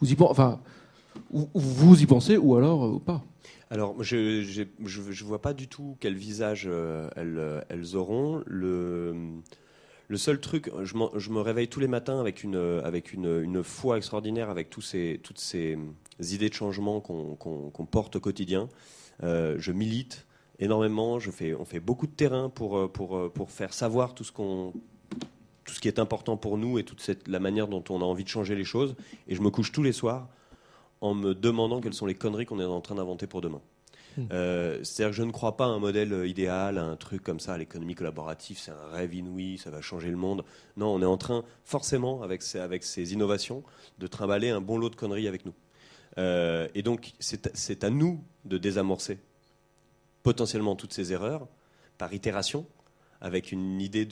Vous 0.00 0.12
y 0.12 2.06
pensez, 2.06 2.36
ou 2.36 2.54
alors 2.56 3.00
pas? 3.00 3.24
Alors, 3.70 4.02
je 4.02 4.16
ne 4.16 5.24
vois 5.24 5.42
pas 5.42 5.52
du 5.52 5.68
tout 5.68 5.96
quel 6.00 6.14
visage 6.14 6.68
euh, 6.70 7.10
elles, 7.68 7.96
auront. 7.96 8.42
Le, 8.46 9.14
le 10.08 10.16
seul 10.16 10.40
truc, 10.40 10.70
je, 10.84 10.94
me 11.30 11.40
réveille 11.40 11.68
tous 11.68 11.80
les 11.80 11.88
matins 11.88 12.20
avec 12.20 12.42
une 12.44 13.62
foi 13.64 13.96
extraordinaire, 13.96 14.48
avec 14.48 14.70
tous 14.70 14.82
ces, 14.82 15.20
toutes 15.22 15.40
ces 15.40 15.76
idées 16.20 16.48
de 16.48 16.54
changement 16.54 17.00
qu'on 17.00 17.86
porte 17.90 18.16
au 18.16 18.20
quotidien. 18.20 18.68
Euh, 19.22 19.56
je 19.58 19.72
milite 19.72 20.26
énormément, 20.58 21.18
je 21.18 21.30
fais, 21.30 21.54
on 21.54 21.64
fait 21.64 21.80
beaucoup 21.80 22.06
de 22.06 22.12
terrain 22.12 22.48
pour, 22.48 22.90
pour, 22.90 23.32
pour 23.32 23.50
faire 23.50 23.72
savoir 23.72 24.14
tout 24.14 24.24
ce, 24.24 24.32
qu'on, 24.32 24.72
tout 25.64 25.74
ce 25.74 25.80
qui 25.80 25.88
est 25.88 25.98
important 25.98 26.36
pour 26.36 26.58
nous 26.58 26.78
et 26.78 26.84
toute 26.84 27.00
cette, 27.00 27.28
la 27.28 27.40
manière 27.40 27.68
dont 27.68 27.84
on 27.90 28.00
a 28.00 28.04
envie 28.04 28.24
de 28.24 28.28
changer 28.28 28.56
les 28.56 28.64
choses. 28.64 28.96
Et 29.28 29.34
je 29.34 29.42
me 29.42 29.50
couche 29.50 29.70
tous 29.70 29.82
les 29.82 29.92
soirs 29.92 30.28
en 31.00 31.14
me 31.14 31.34
demandant 31.34 31.80
quelles 31.80 31.94
sont 31.94 32.06
les 32.06 32.14
conneries 32.14 32.46
qu'on 32.46 32.60
est 32.60 32.64
en 32.64 32.80
train 32.80 32.96
d'inventer 32.96 33.26
pour 33.26 33.40
demain. 33.40 33.60
Hmm. 34.16 34.24
Euh, 34.32 34.82
c'est-à-dire 34.82 35.10
que 35.10 35.16
je 35.16 35.22
ne 35.22 35.30
crois 35.30 35.56
pas 35.56 35.66
à 35.66 35.68
un 35.68 35.78
modèle 35.78 36.12
euh, 36.12 36.26
idéal, 36.26 36.78
à 36.78 36.84
un 36.84 36.96
truc 36.96 37.22
comme 37.22 37.38
ça, 37.38 37.56
l'économie 37.56 37.94
collaborative, 37.94 38.58
c'est 38.58 38.72
un 38.72 38.88
rêve 38.90 39.14
inouï, 39.14 39.58
ça 39.58 39.70
va 39.70 39.80
changer 39.80 40.10
le 40.10 40.16
monde. 40.16 40.44
Non, 40.76 40.94
on 40.94 41.02
est 41.02 41.06
en 41.06 41.18
train, 41.18 41.44
forcément, 41.64 42.22
avec 42.22 42.42
ces, 42.42 42.58
avec 42.58 42.82
ces 42.82 43.12
innovations, 43.12 43.62
de 43.98 44.06
trimballer 44.06 44.48
un 44.48 44.60
bon 44.60 44.78
lot 44.78 44.90
de 44.90 44.96
conneries 44.96 45.28
avec 45.28 45.46
nous. 45.46 45.54
Euh, 46.18 46.68
et 46.74 46.82
donc, 46.82 47.12
c'est 47.20 47.84
à 47.84 47.90
nous 47.90 48.22
de 48.44 48.58
désamorcer 48.58 49.18
potentiellement 50.22 50.76
toutes 50.76 50.92
ces 50.92 51.12
erreurs 51.12 51.46
par 51.96 52.12
itération, 52.12 52.66
avec 53.20 53.50
une 53.50 53.80
idée 53.80 54.06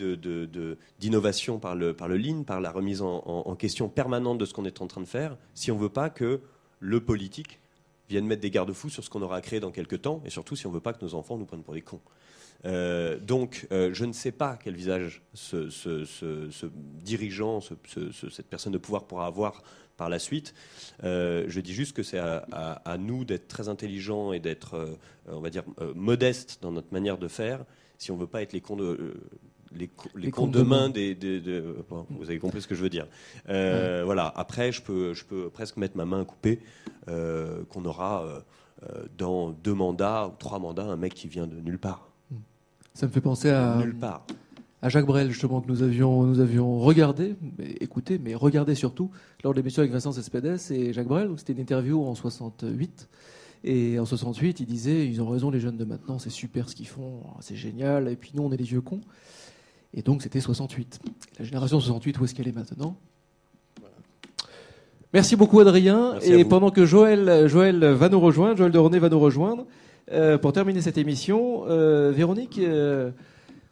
d'innovation 0.98 1.58
par, 1.58 1.74
le, 1.74 1.94
par 1.94 2.08
par 2.46 2.60
la 2.60 2.70
remise 2.70 3.02
en, 3.02 3.22
en 3.24 3.56
question 3.56 3.88
permanente 3.88 4.38
de 4.38 4.44
ce 4.44 4.54
qu'on 4.54 4.64
est 4.64 4.80
en 4.80 4.86
train 4.86 5.00
de 5.00 5.06
faire, 5.06 5.36
si 5.54 5.70
on 5.70 5.76
ne 5.76 5.80
veut 5.80 5.88
pas 5.88 6.10
que 6.10 6.40
le 6.80 7.00
politique 7.00 7.60
vienne 8.08 8.26
mettre 8.26 8.42
des 8.42 8.50
garde-fous 8.50 8.90
sur 8.90 9.04
ce 9.04 9.10
qu'on 9.10 9.22
aura 9.22 9.40
créé 9.40 9.60
dans 9.60 9.70
quelques 9.70 10.02
temps, 10.02 10.22
et 10.24 10.30
surtout 10.30 10.56
si 10.56 10.66
on 10.66 10.70
ne 10.70 10.74
veut 10.74 10.80
pas 10.80 10.92
que 10.92 11.04
nos 11.04 11.14
enfants 11.14 11.36
nous 11.36 11.44
prennent 11.44 11.62
pour 11.62 11.74
des 11.74 11.82
cons. 11.82 12.00
Euh, 12.64 13.18
donc, 13.18 13.66
euh, 13.72 13.90
je 13.92 14.04
ne 14.04 14.12
sais 14.12 14.32
pas 14.32 14.56
quel 14.62 14.74
visage 14.74 15.22
ce, 15.34 15.68
dirigeant, 17.02 17.60
cette 17.60 18.48
personne 18.48 18.72
de 18.72 18.78
pouvoir 18.78 19.06
pourra 19.06 19.26
avoir 19.26 19.62
par 19.96 20.08
la 20.08 20.18
suite. 20.18 20.54
Euh, 21.04 21.44
je 21.48 21.60
dis 21.60 21.72
juste 21.72 21.96
que 21.96 22.02
c'est 22.02 22.18
à, 22.18 22.96
nous 22.98 23.24
d'être 23.24 23.48
très 23.48 23.68
intelligents 23.68 24.32
et 24.32 24.40
d'être, 24.40 24.98
on 25.26 25.40
va 25.40 25.50
dire, 25.50 25.64
modestes 25.94 26.58
dans 26.62 26.72
notre 26.72 26.92
manière 26.92 27.18
de 27.18 27.28
faire, 27.28 27.64
si 27.98 28.10
on 28.10 28.16
ne 28.16 28.20
veut 28.20 28.26
pas 28.26 28.42
être 28.42 28.52
les 28.52 28.60
cons 28.60 28.76
de, 28.76 29.14
les, 29.74 29.90
les, 30.14 30.30
comptes 30.30 30.52
de 30.52 30.62
main 30.62 30.88
des, 30.88 31.16
vous 31.88 32.24
avez 32.24 32.38
compris 32.38 32.62
ce 32.62 32.68
que 32.68 32.74
je 32.74 32.82
veux 32.82 32.88
dire. 32.88 33.06
Euh, 33.48 34.02
voilà. 34.04 34.32
Après, 34.36 34.72
je 34.72 34.82
peux, 34.82 35.14
je 35.14 35.24
peux 35.24 35.50
presque 35.50 35.76
mettre 35.76 35.96
ma 35.96 36.04
main 36.04 36.24
coupée 36.24 36.60
euh, 37.08 37.64
qu'on 37.68 37.84
aura 37.84 38.24
euh, 38.24 39.04
dans 39.16 39.50
deux 39.50 39.74
mandats 39.74 40.28
ou 40.28 40.36
trois 40.38 40.58
mandats 40.58 40.84
un 40.84 40.96
mec 40.96 41.14
qui 41.14 41.28
vient 41.28 41.46
de 41.46 41.56
nulle 41.56 41.78
part. 41.78 42.05
Ça 42.96 43.06
me 43.06 43.12
fait 43.12 43.20
penser 43.20 43.50
à 43.50 43.76
nulle 43.76 43.94
part. 43.94 44.24
À 44.80 44.88
Jacques 44.88 45.04
Brel, 45.04 45.30
justement, 45.30 45.60
que 45.60 45.68
nous 45.68 45.82
avions, 45.82 46.22
nous 46.22 46.40
avions 46.40 46.78
regardé, 46.78 47.36
écouté, 47.80 48.18
mais 48.18 48.34
regardé 48.34 48.74
surtout, 48.74 49.10
lors 49.44 49.52
de 49.52 49.58
l'émission 49.58 49.80
avec 49.80 49.92
Vincent 49.92 50.12
Cespedes 50.12 50.58
et 50.70 50.94
Jacques 50.94 51.06
Brel. 51.06 51.28
C'était 51.36 51.52
une 51.52 51.58
interview 51.58 52.02
en 52.02 52.14
68. 52.14 53.06
Et 53.64 53.98
en 53.98 54.06
68, 54.06 54.60
il 54.60 54.66
disait 54.66 55.06
Ils 55.06 55.20
ont 55.20 55.28
raison, 55.28 55.50
les 55.50 55.60
jeunes 55.60 55.76
de 55.76 55.84
maintenant, 55.84 56.18
c'est 56.18 56.30
super 56.30 56.70
ce 56.70 56.74
qu'ils 56.74 56.86
font, 56.88 57.20
c'est 57.40 57.54
génial. 57.54 58.08
Et 58.08 58.16
puis 58.16 58.32
nous, 58.34 58.44
on 58.44 58.50
est 58.50 58.56
les 58.56 58.64
vieux 58.64 58.80
cons. 58.80 59.02
Et 59.92 60.00
donc 60.00 60.22
c'était 60.22 60.40
68. 60.40 60.98
La 61.38 61.44
génération 61.44 61.78
68, 61.78 62.18
où 62.18 62.24
est-ce 62.24 62.34
qu'elle 62.34 62.48
est 62.48 62.56
maintenant? 62.56 62.96
Merci 65.12 65.36
beaucoup 65.36 65.60
Adrien. 65.60 66.18
et 66.20 66.46
pendant 66.46 66.70
que 66.70 66.86
Joël, 66.86 67.46
Joël 67.46 67.84
va 67.84 68.08
nous 68.08 68.20
rejoindre, 68.20 68.56
Joël 68.56 68.72
de 68.72 68.78
René 68.78 68.98
va 68.98 69.10
nous 69.10 69.20
rejoindre, 69.20 69.66
euh, 70.12 70.38
pour 70.38 70.52
terminer 70.52 70.80
cette 70.80 70.98
émission, 70.98 71.64
euh, 71.68 72.12
Véronique, 72.12 72.58
euh, 72.58 73.10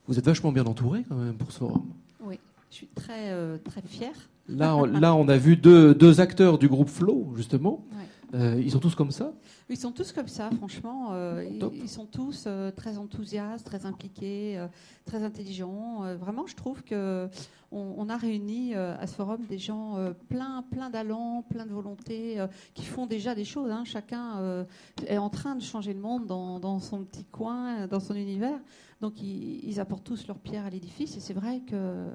vous 0.08 0.18
êtes 0.18 0.24
vachement 0.24 0.52
bien 0.52 0.64
entourée 0.64 1.04
quand 1.08 1.16
même 1.16 1.34
pour 1.34 1.52
ce 1.52 1.58
forum. 1.58 1.84
Oui, 2.24 2.38
je 2.70 2.76
suis 2.76 2.88
très, 2.88 3.32
très 3.64 3.82
fière. 3.82 4.14
Là, 4.48 4.76
on, 4.76 4.84
là, 5.00 5.14
on 5.14 5.28
a 5.28 5.36
vu 5.36 5.56
deux, 5.56 5.94
deux 5.94 6.20
acteurs 6.20 6.58
du 6.58 6.68
groupe 6.68 6.88
Flow, 6.88 7.32
justement. 7.36 7.84
Ils 8.32 8.70
sont 8.70 8.80
tous 8.80 8.94
comme 8.94 9.10
ça 9.10 9.32
ils 9.70 9.78
sont 9.78 9.92
tous 9.92 10.12
comme 10.12 10.28
ça, 10.28 10.50
franchement. 10.50 11.08
Euh, 11.12 11.42
ils, 11.72 11.88
sont 11.88 12.04
tous 12.04 12.44
euh, 12.46 12.70
très 12.70 12.98
enthousiastes, 12.98 13.64
très 13.64 13.86
impliqués, 13.86 14.58
euh, 14.58 14.66
très 15.06 15.22
intelligents. 15.22 16.02
vraiment, 16.16 16.46
je 16.46 16.54
trouve 16.54 16.82
que 16.82 17.28
on, 17.72 18.08
a 18.08 18.16
réuni 18.16 18.74
à 18.74 19.04
ce 19.08 19.14
forum 19.14 19.40
des 19.48 19.58
gens 19.58 19.96
plein, 20.28 20.64
plein 20.70 20.90
d'allants, 20.90 21.42
plein 21.42 21.66
de 21.66 21.72
volonté, 21.72 22.44
qui 22.72 22.84
font 22.84 23.06
déjà 23.06 23.34
des 23.34 23.44
choses. 23.44 23.70
Hein. 23.70 23.82
Chacun 23.84 24.64
est 25.08 25.18
en 25.18 25.28
train 25.28 25.56
de 25.56 25.62
changer 25.62 25.92
le 25.92 25.98
monde 25.98 26.26
dans, 26.26 26.60
dans, 26.60 26.78
son 26.78 27.04
petit 27.04 27.24
coin, 27.24 27.88
dans 27.88 27.98
son 27.98 28.14
univers. 28.14 28.60
Donc 29.04 29.20
ils, 29.20 29.78
apportent 29.80 30.04
tous 30.04 30.26
leur 30.26 30.38
pierre 30.38 30.64
à 30.64 30.70
l'édifice 30.70 31.14
et 31.18 31.20
c'est 31.20 31.34
vrai 31.34 31.60
que 31.60 32.06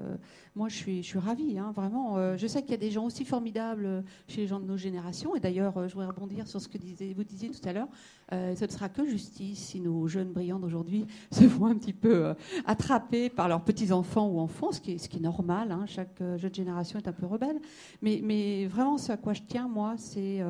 moi 0.56 0.68
je 0.68 0.74
suis, 0.74 1.02
je 1.04 1.06
suis 1.06 1.18
ravie, 1.20 1.56
hein, 1.56 1.70
vraiment. 1.72 2.16
Euh, 2.16 2.36
je 2.36 2.48
sais 2.48 2.62
qu'il 2.62 2.72
y 2.72 2.74
a 2.74 2.78
des 2.78 2.90
gens 2.90 3.04
aussi 3.04 3.24
formidables 3.24 4.02
chez 4.26 4.40
les 4.40 4.46
gens 4.48 4.58
de 4.58 4.64
nos 4.64 4.76
générations 4.76 5.36
et 5.36 5.40
d'ailleurs 5.40 5.78
euh, 5.78 5.86
je 5.86 5.94
voudrais 5.94 6.08
rebondir 6.08 6.48
sur 6.48 6.60
ce 6.60 6.66
que 6.66 6.78
vous 7.14 7.24
disiez 7.24 7.50
tout 7.50 7.68
à 7.68 7.72
l'heure. 7.72 7.86
Euh, 8.32 8.56
ce 8.56 8.64
ne 8.64 8.70
sera 8.70 8.88
que 8.88 9.06
justice 9.06 9.58
si 9.58 9.80
nos 9.80 10.08
jeunes 10.08 10.32
brillants 10.32 10.58
d'aujourd'hui 10.58 11.06
se 11.30 11.44
font 11.44 11.66
un 11.66 11.76
petit 11.76 11.92
peu 11.92 12.34
attrapés 12.66 13.30
par 13.30 13.48
leurs 13.48 13.62
petits-enfants 13.62 14.28
ou 14.28 14.40
enfants, 14.40 14.72
ce 14.72 14.80
qui 14.80 14.92
est, 14.92 14.98
ce 14.98 15.08
qui 15.08 15.18
est 15.18 15.20
normal. 15.20 15.70
Hein. 15.70 15.84
chaque 15.86 16.20
jeune 16.36 16.54
génération 16.54 16.98
est 16.98 17.06
un 17.06 17.12
peu 17.12 17.26
rebelle. 17.26 17.60
Mais, 18.02 18.20
mais 18.24 18.66
vraiment 18.66 18.98
ce 18.98 19.12
à 19.12 19.16
quoi 19.16 19.32
je 19.32 19.42
tiens 19.46 19.68
moi, 19.68 19.94
c'est 19.96 20.42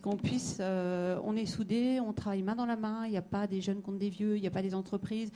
qu'on 0.00 0.16
puisse, 0.16 0.60
on 0.60 1.36
est 1.36 1.46
soudés, 1.46 2.00
on 2.00 2.12
travaille 2.12 2.42
main 2.42 2.54
dans 2.54 2.66
la 2.66 2.76
main, 2.76 3.04
il 3.04 3.10
n'y 3.10 3.16
a 3.18 3.22
pas 3.22 3.46
des 3.46 3.60
jeunes 3.60 3.82
contre 3.82 3.98
des 3.98 4.08
vieux, 4.08 4.36
il 4.36 4.40
n'y 4.40 4.46
a 4.46 4.50
pas 4.50 4.62
des 4.62 4.74
entreprises 4.74 5.30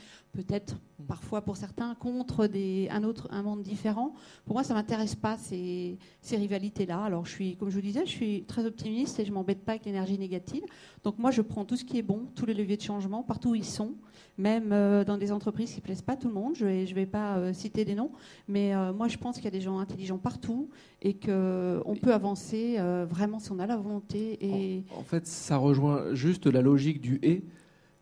peut-être 0.47 0.77
parfois 1.07 1.43
pour 1.43 1.57
certains 1.57 1.95
contre 1.95 2.47
des, 2.47 2.89
un 2.91 3.05
autre 3.05 3.29
un 3.31 3.43
monde 3.43 3.63
différent. 3.63 4.15
Pour 4.45 4.55
moi, 4.55 4.65
ça 4.65 4.75
m'intéresse 4.75 5.15
pas 5.15 5.37
ces, 5.37 5.99
ces 6.21 6.37
rivalités-là. 6.37 7.05
Alors, 7.05 7.27
je 7.27 7.31
suis, 7.31 7.57
comme 7.57 7.71
je 7.71 7.77
vous 7.77 7.83
disais, 7.83 8.07
je 8.07 8.11
suis 8.11 8.45
très 8.45 8.65
optimiste 8.65 9.19
et 9.21 9.25
je 9.25 9.33
m'embête 9.33 9.65
pas 9.65 9.73
avec 9.73 9.85
l'énergie 9.85 10.19
négative. 10.19 10.63
Donc, 11.05 11.19
moi, 11.19 11.31
je 11.31 11.43
prends 11.43 11.65
tout 11.65 11.77
ce 11.77 11.85
qui 11.85 11.99
est 11.99 12.03
bon, 12.03 12.27
tous 12.35 12.47
les 12.47 12.55
leviers 12.55 12.77
de 12.77 12.83
changement, 12.83 13.23
partout 13.23 13.51
où 13.51 13.55
ils 13.55 13.65
sont, 13.65 13.95
même 14.39 14.73
euh, 14.73 15.05
dans 15.05 15.19
des 15.19 15.33
entreprises 15.33 15.73
qui 15.73 15.81
plaisent 15.81 16.03
pas 16.03 16.15
à 16.15 16.17
tout 16.17 16.29
le 16.29 16.35
monde. 16.35 16.55
Je 16.57 16.65
vais, 16.65 16.87
je 16.87 16.95
vais 16.95 17.07
pas 17.07 17.37
euh, 17.37 17.53
citer 17.53 17.85
des 17.85 17.95
noms, 17.95 18.11
mais 18.49 18.75
euh, 18.75 18.93
moi, 18.93 19.09
je 19.09 19.19
pense 19.19 19.37
qu'il 19.37 19.45
y 19.45 19.49
a 19.49 19.53
des 19.53 19.61
gens 19.61 19.79
intelligents 19.79 20.19
partout 20.19 20.71
et 21.03 21.15
que 21.15 21.83
on 21.85 21.95
peut 21.95 22.13
avancer 22.13 22.79
vraiment 23.09 23.39
si 23.39 23.53
on 23.53 23.59
a 23.59 23.67
la 23.67 23.77
volonté. 23.77 24.39
Et 24.41 24.85
en, 24.95 25.01
en 25.01 25.03
fait, 25.03 25.27
ça 25.27 25.57
rejoint 25.57 26.15
juste 26.15 26.47
la 26.47 26.63
logique 26.63 27.01
du 27.01 27.19
et 27.23 27.45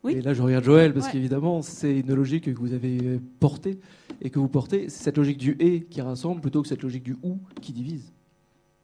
et 0.08 0.20
là, 0.20 0.34
je 0.34 0.42
regarde 0.42 0.64
Joël, 0.64 0.92
parce 0.92 1.08
qu'évidemment, 1.08 1.62
c'est 1.62 2.00
une 2.00 2.14
logique 2.14 2.52
que 2.52 2.60
vous 2.60 2.72
avez 2.72 3.20
portée 3.40 3.78
et 4.20 4.30
que 4.30 4.38
vous 4.38 4.48
portez. 4.48 4.88
C'est 4.88 5.04
cette 5.04 5.16
logique 5.16 5.38
du 5.38 5.56
et 5.60 5.82
qui 5.84 6.00
rassemble 6.00 6.40
plutôt 6.40 6.62
que 6.62 6.68
cette 6.68 6.82
logique 6.82 7.04
du 7.04 7.16
ou 7.22 7.38
qui 7.60 7.72
divise. 7.72 8.12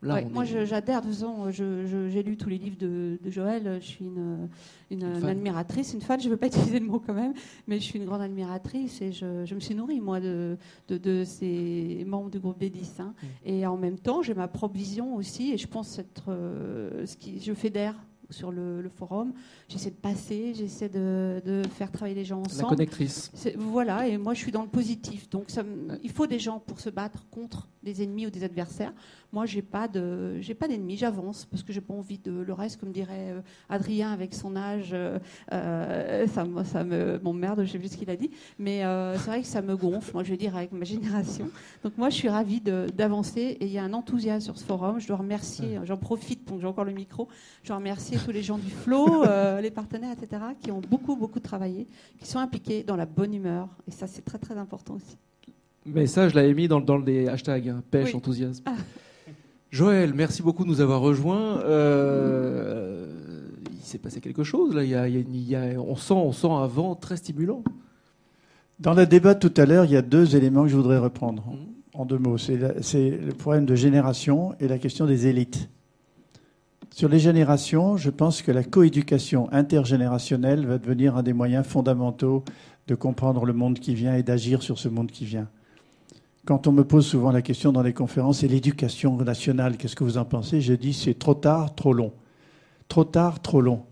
Là, 0.02 0.22
moi, 0.32 0.44
j'adhère. 0.44 1.02
De 1.02 1.08
toute 1.08 1.14
façon, 1.14 1.50
j'ai 1.50 2.22
lu 2.22 2.36
tous 2.36 2.48
les 2.48 2.56
livres 2.56 2.78
de, 2.78 3.18
Joël. 3.26 3.78
Je 3.82 3.86
suis 3.86 4.06
une, 4.06 4.48
une, 4.90 5.04
admiratrice, 5.04 5.92
une 5.92 6.00
fan. 6.00 6.18
Je 6.18 6.26
ne 6.26 6.30
veux 6.30 6.38
pas 6.38 6.46
utiliser 6.46 6.78
le 6.78 6.86
mot 6.86 7.02
quand 7.04 7.12
même, 7.12 7.34
mais 7.66 7.78
je 7.78 7.84
suis 7.84 7.98
une 7.98 8.06
grande 8.06 8.22
admiratrice 8.22 9.02
et 9.02 9.12
je, 9.12 9.54
me 9.54 9.60
suis 9.60 9.74
nourrie, 9.74 10.00
moi, 10.00 10.20
de, 10.20 10.56
de, 10.88 11.24
ces 11.24 12.04
membres 12.06 12.30
du 12.30 12.38
groupe 12.38 12.58
des 12.58 12.70
10. 12.70 13.00
Hein. 13.00 13.14
Mm. 13.22 13.26
Et 13.44 13.66
en 13.66 13.76
même 13.76 13.98
temps, 13.98 14.22
j'ai 14.22 14.34
ma 14.34 14.48
propre 14.48 14.74
vision 14.74 15.16
aussi 15.16 15.52
et 15.52 15.58
je 15.58 15.66
pense 15.66 15.98
être 15.98 16.24
euh, 16.28 17.04
ce 17.04 17.16
qui 17.16 17.38
je 17.40 17.52
fédère 17.52 17.94
sur 18.30 18.50
le, 18.50 18.88
forum. 18.94 19.32
J'essaie 19.68 19.90
de 19.90 19.96
passer, 19.96 20.52
j'essaie 20.54 20.88
de, 20.88 21.62
faire 21.74 21.90
travailler 21.90 22.14
les 22.14 22.24
gens 22.24 22.40
ensemble. 22.40 22.62
La 22.62 22.68
connectrice. 22.70 23.30
Voilà, 23.56 24.08
et 24.08 24.18
moi 24.18 24.34
je 24.34 24.40
suis 24.40 24.52
dans 24.52 24.62
le 24.62 24.68
positif. 24.68 25.28
Donc 25.30 25.50
ça, 25.50 25.62
il 26.02 26.10
faut 26.10 26.26
des 26.26 26.38
gens 26.38 26.58
pour 26.58 26.80
se 26.80 26.90
battre 26.90 27.26
contre 27.30 27.68
des 27.82 28.02
ennemis 28.02 28.26
ou 28.26 28.30
des 28.30 28.44
adversaires. 28.44 28.92
Moi, 29.32 29.46
j'ai 29.46 29.62
pas 29.62 29.86
de, 29.86 30.40
j'ai 30.40 30.54
pas 30.54 30.66
d'ennemis. 30.66 30.96
J'avance 30.96 31.46
parce 31.46 31.62
que 31.62 31.72
j'ai 31.72 31.80
pas 31.80 31.94
envie 31.94 32.18
de 32.18 32.32
le 32.32 32.52
reste, 32.52 32.80
comme 32.80 32.90
dirait 32.90 33.30
euh, 33.30 33.40
Adrien 33.68 34.12
avec 34.12 34.34
son 34.34 34.56
âge. 34.56 34.90
Euh, 34.92 35.18
euh, 35.52 36.26
ça, 36.26 36.44
ça 36.64 36.84
me, 36.84 37.18
m'emmerde. 37.22 37.62
Je 37.64 37.70
sais 37.70 37.78
plus 37.78 37.92
ce 37.92 37.96
qu'il 37.96 38.10
a 38.10 38.16
dit, 38.16 38.30
mais 38.58 38.80
c'est 39.16 39.26
vrai 39.26 39.42
que 39.42 39.46
ça 39.46 39.62
me 39.62 39.76
gonfle. 39.76 40.12
Moi, 40.14 40.24
je 40.24 40.30
vais 40.30 40.36
dire 40.36 40.56
avec 40.56 40.72
ma 40.72 40.84
génération. 40.84 41.50
Donc 41.84 41.96
moi, 41.96 42.10
je 42.10 42.16
suis 42.16 42.28
ravie 42.28 42.60
d'avancer 42.60 43.56
et 43.60 43.66
il 43.66 43.72
y 43.72 43.78
a 43.78 43.84
un 43.84 43.92
enthousiasme 43.92 44.44
sur 44.44 44.58
ce 44.58 44.64
forum. 44.64 45.00
Je 45.00 45.06
dois 45.06 45.18
remercier. 45.18 45.78
J'en 45.84 45.96
profite, 45.96 46.46
donc 46.48 46.60
j'ai 46.60 46.66
encore 46.66 46.84
le 46.84 46.92
micro. 46.92 47.28
Je 47.62 47.68
dois 47.68 47.76
remercier 47.76 48.18
tous 48.24 48.30
les 48.32 48.42
gens 48.42 48.58
du 48.58 48.70
Flow, 48.70 49.24
les 49.62 49.70
partenaires, 49.70 50.12
etc., 50.20 50.42
qui 50.60 50.70
ont 50.70 50.80
beaucoup, 50.80 51.16
beaucoup 51.16 51.40
travaillé, 51.40 51.86
qui 52.18 52.26
sont 52.28 52.38
impliqués 52.38 52.82
dans 52.82 52.96
la 52.96 53.06
bonne 53.06 53.34
humeur. 53.34 53.68
Et 53.88 53.90
ça, 53.90 54.06
c'est 54.06 54.22
très, 54.24 54.38
très 54.38 54.56
important 54.56 54.94
aussi. 54.94 55.16
Mais 55.86 56.06
ça, 56.06 56.28
je 56.28 56.34
l'avais 56.34 56.52
mis 56.54 56.68
dans, 56.68 56.80
dans 56.80 56.98
les 56.98 57.26
hashtags, 57.28 57.68
hein, 57.68 57.82
pêche, 57.90 58.08
Oui. 58.10 58.14
enthousiasme. 58.16 58.62
Ah. 58.66 58.74
Joël, 59.70 60.12
merci 60.14 60.42
beaucoup 60.42 60.64
de 60.64 60.68
nous 60.68 60.80
avoir 60.80 61.00
rejoints. 61.00 61.58
Euh, 61.60 63.06
il 63.72 63.80
s'est 63.84 63.98
passé 63.98 64.20
quelque 64.20 64.42
chose 64.44 64.74
là. 64.74 64.82
Il 64.84 64.90
y 64.90 64.94
a- 64.94 65.08
il 65.08 65.14
y 65.14 65.16
a 65.16 65.20
une- 65.20 65.34
il 65.34 65.48
y 65.48 65.56
a- 65.56 65.80
on, 65.80 65.96
sent, 65.96 66.12
on 66.14 66.32
sent 66.32 66.48
un 66.50 66.66
vent 66.66 66.94
très 66.96 67.16
stimulant. 67.16 67.62
Dans 68.78 68.94
le 68.94 69.06
débat 69.06 69.34
de 69.34 69.46
tout 69.48 69.60
à 69.60 69.66
l'heure, 69.66 69.84
il 69.84 69.92
y 69.92 69.96
a 69.96 70.02
deux 70.02 70.34
éléments 70.36 70.62
que 70.64 70.68
je 70.70 70.76
voudrais 70.76 70.98
reprendre 70.98 71.44
Mhm. 71.46 71.56
en 71.94 72.04
deux 72.04 72.18
mots. 72.18 72.36
C'est 72.38 72.56
le 72.56 73.32
problème 73.32 73.64
de 73.66 73.74
génération 73.74 74.54
et 74.60 74.68
la 74.68 74.78
question 74.78 75.06
des 75.06 75.26
élites. 75.26 75.68
Sur 76.94 77.08
les 77.08 77.20
générations, 77.20 77.96
je 77.96 78.10
pense 78.10 78.42
que 78.42 78.50
la 78.50 78.64
coéducation 78.64 79.50
intergénérationnelle 79.52 80.66
va 80.66 80.78
devenir 80.78 81.16
un 81.16 81.22
des 81.22 81.32
moyens 81.32 81.64
fondamentaux 81.64 82.44
de 82.88 82.94
comprendre 82.94 83.46
le 83.46 83.52
monde 83.52 83.78
qui 83.78 83.94
vient 83.94 84.16
et 84.16 84.22
d'agir 84.22 84.62
sur 84.62 84.78
ce 84.78 84.88
monde 84.88 85.10
qui 85.10 85.24
vient. 85.24 85.48
Quand 86.44 86.66
on 86.66 86.72
me 86.72 86.84
pose 86.84 87.06
souvent 87.06 87.30
la 87.30 87.42
question 87.42 87.70
dans 87.70 87.82
les 87.82 87.92
conférences, 87.92 88.40
c'est 88.40 88.48
l'éducation 88.48 89.16
nationale, 89.16 89.76
qu'est-ce 89.76 89.94
que 89.94 90.04
vous 90.04 90.18
en 90.18 90.24
pensez? 90.24 90.60
Je 90.60 90.74
dis 90.74 90.92
c'est 90.92 91.18
trop 91.18 91.34
tard, 91.34 91.74
trop 91.74 91.92
long. 91.92 92.12
Trop 92.88 93.04
tard, 93.04 93.40
trop 93.40 93.60
long. 93.60 93.82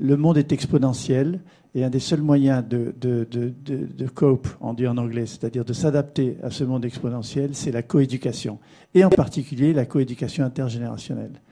Le 0.00 0.16
monde 0.16 0.38
est 0.38 0.52
exponentiel 0.52 1.40
et 1.74 1.84
un 1.84 1.90
des 1.90 2.00
seuls 2.00 2.22
moyens 2.22 2.64
de, 2.66 2.94
de, 2.98 4.06
cope, 4.06 4.48
on 4.60 4.72
dit 4.72 4.86
en 4.86 4.96
anglais, 4.96 5.26
c'est-à-dire 5.26 5.64
de 5.64 5.72
s'adapter 5.72 6.38
à 6.42 6.50
ce 6.50 6.64
monde 6.64 6.84
exponentiel, 6.84 7.50
c'est 7.52 7.72
la 7.72 7.82
coéducation. 7.82 8.58
Et 8.94 9.04
en 9.04 9.10
particulier 9.10 9.74
la 9.74 9.84
coéducation 9.84 10.44
intergénérationnelle. 10.44 11.42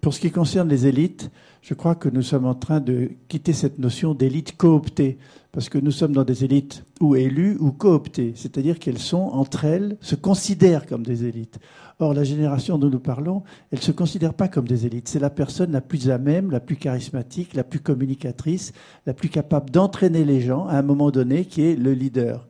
Pour 0.00 0.14
ce 0.14 0.20
qui 0.20 0.30
concerne 0.30 0.68
les 0.68 0.86
élites, 0.86 1.30
je 1.60 1.74
crois 1.74 1.96
que 1.96 2.08
nous 2.08 2.22
sommes 2.22 2.46
en 2.46 2.54
train 2.54 2.78
de 2.78 3.10
quitter 3.26 3.52
cette 3.52 3.80
notion 3.80 4.14
d'élite 4.14 4.56
cooptée, 4.56 5.18
parce 5.50 5.68
que 5.68 5.78
nous 5.78 5.90
sommes 5.90 6.12
dans 6.12 6.24
des 6.24 6.44
élites 6.44 6.84
ou 7.00 7.16
élues 7.16 7.56
ou 7.58 7.72
cooptées, 7.72 8.32
c'est-à-dire 8.36 8.78
qu'elles 8.78 8.98
sont 8.98 9.30
entre 9.32 9.64
elles, 9.64 9.96
se 10.00 10.14
considèrent 10.14 10.86
comme 10.86 11.04
des 11.04 11.24
élites. 11.24 11.58
Or, 11.98 12.14
la 12.14 12.22
génération 12.22 12.78
dont 12.78 12.90
nous 12.90 13.00
parlons, 13.00 13.42
elle 13.72 13.80
ne 13.80 13.84
se 13.84 13.90
considère 13.90 14.34
pas 14.34 14.46
comme 14.46 14.68
des 14.68 14.86
élites. 14.86 15.08
C'est 15.08 15.18
la 15.18 15.30
personne 15.30 15.72
la 15.72 15.80
plus 15.80 16.10
à 16.10 16.18
même, 16.18 16.52
la 16.52 16.60
plus 16.60 16.76
charismatique, 16.76 17.54
la 17.54 17.64
plus 17.64 17.80
communicatrice, 17.80 18.72
la 19.04 19.14
plus 19.14 19.30
capable 19.30 19.70
d'entraîner 19.70 20.24
les 20.24 20.40
gens 20.40 20.68
à 20.68 20.78
un 20.78 20.82
moment 20.82 21.10
donné, 21.10 21.44
qui 21.44 21.62
est 21.62 21.74
le 21.74 21.92
leader. 21.92 22.46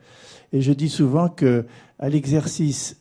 Et 0.52 0.60
je 0.60 0.72
dis 0.74 0.90
souvent 0.90 1.30
que 1.30 1.64
l'exercice 2.02 2.94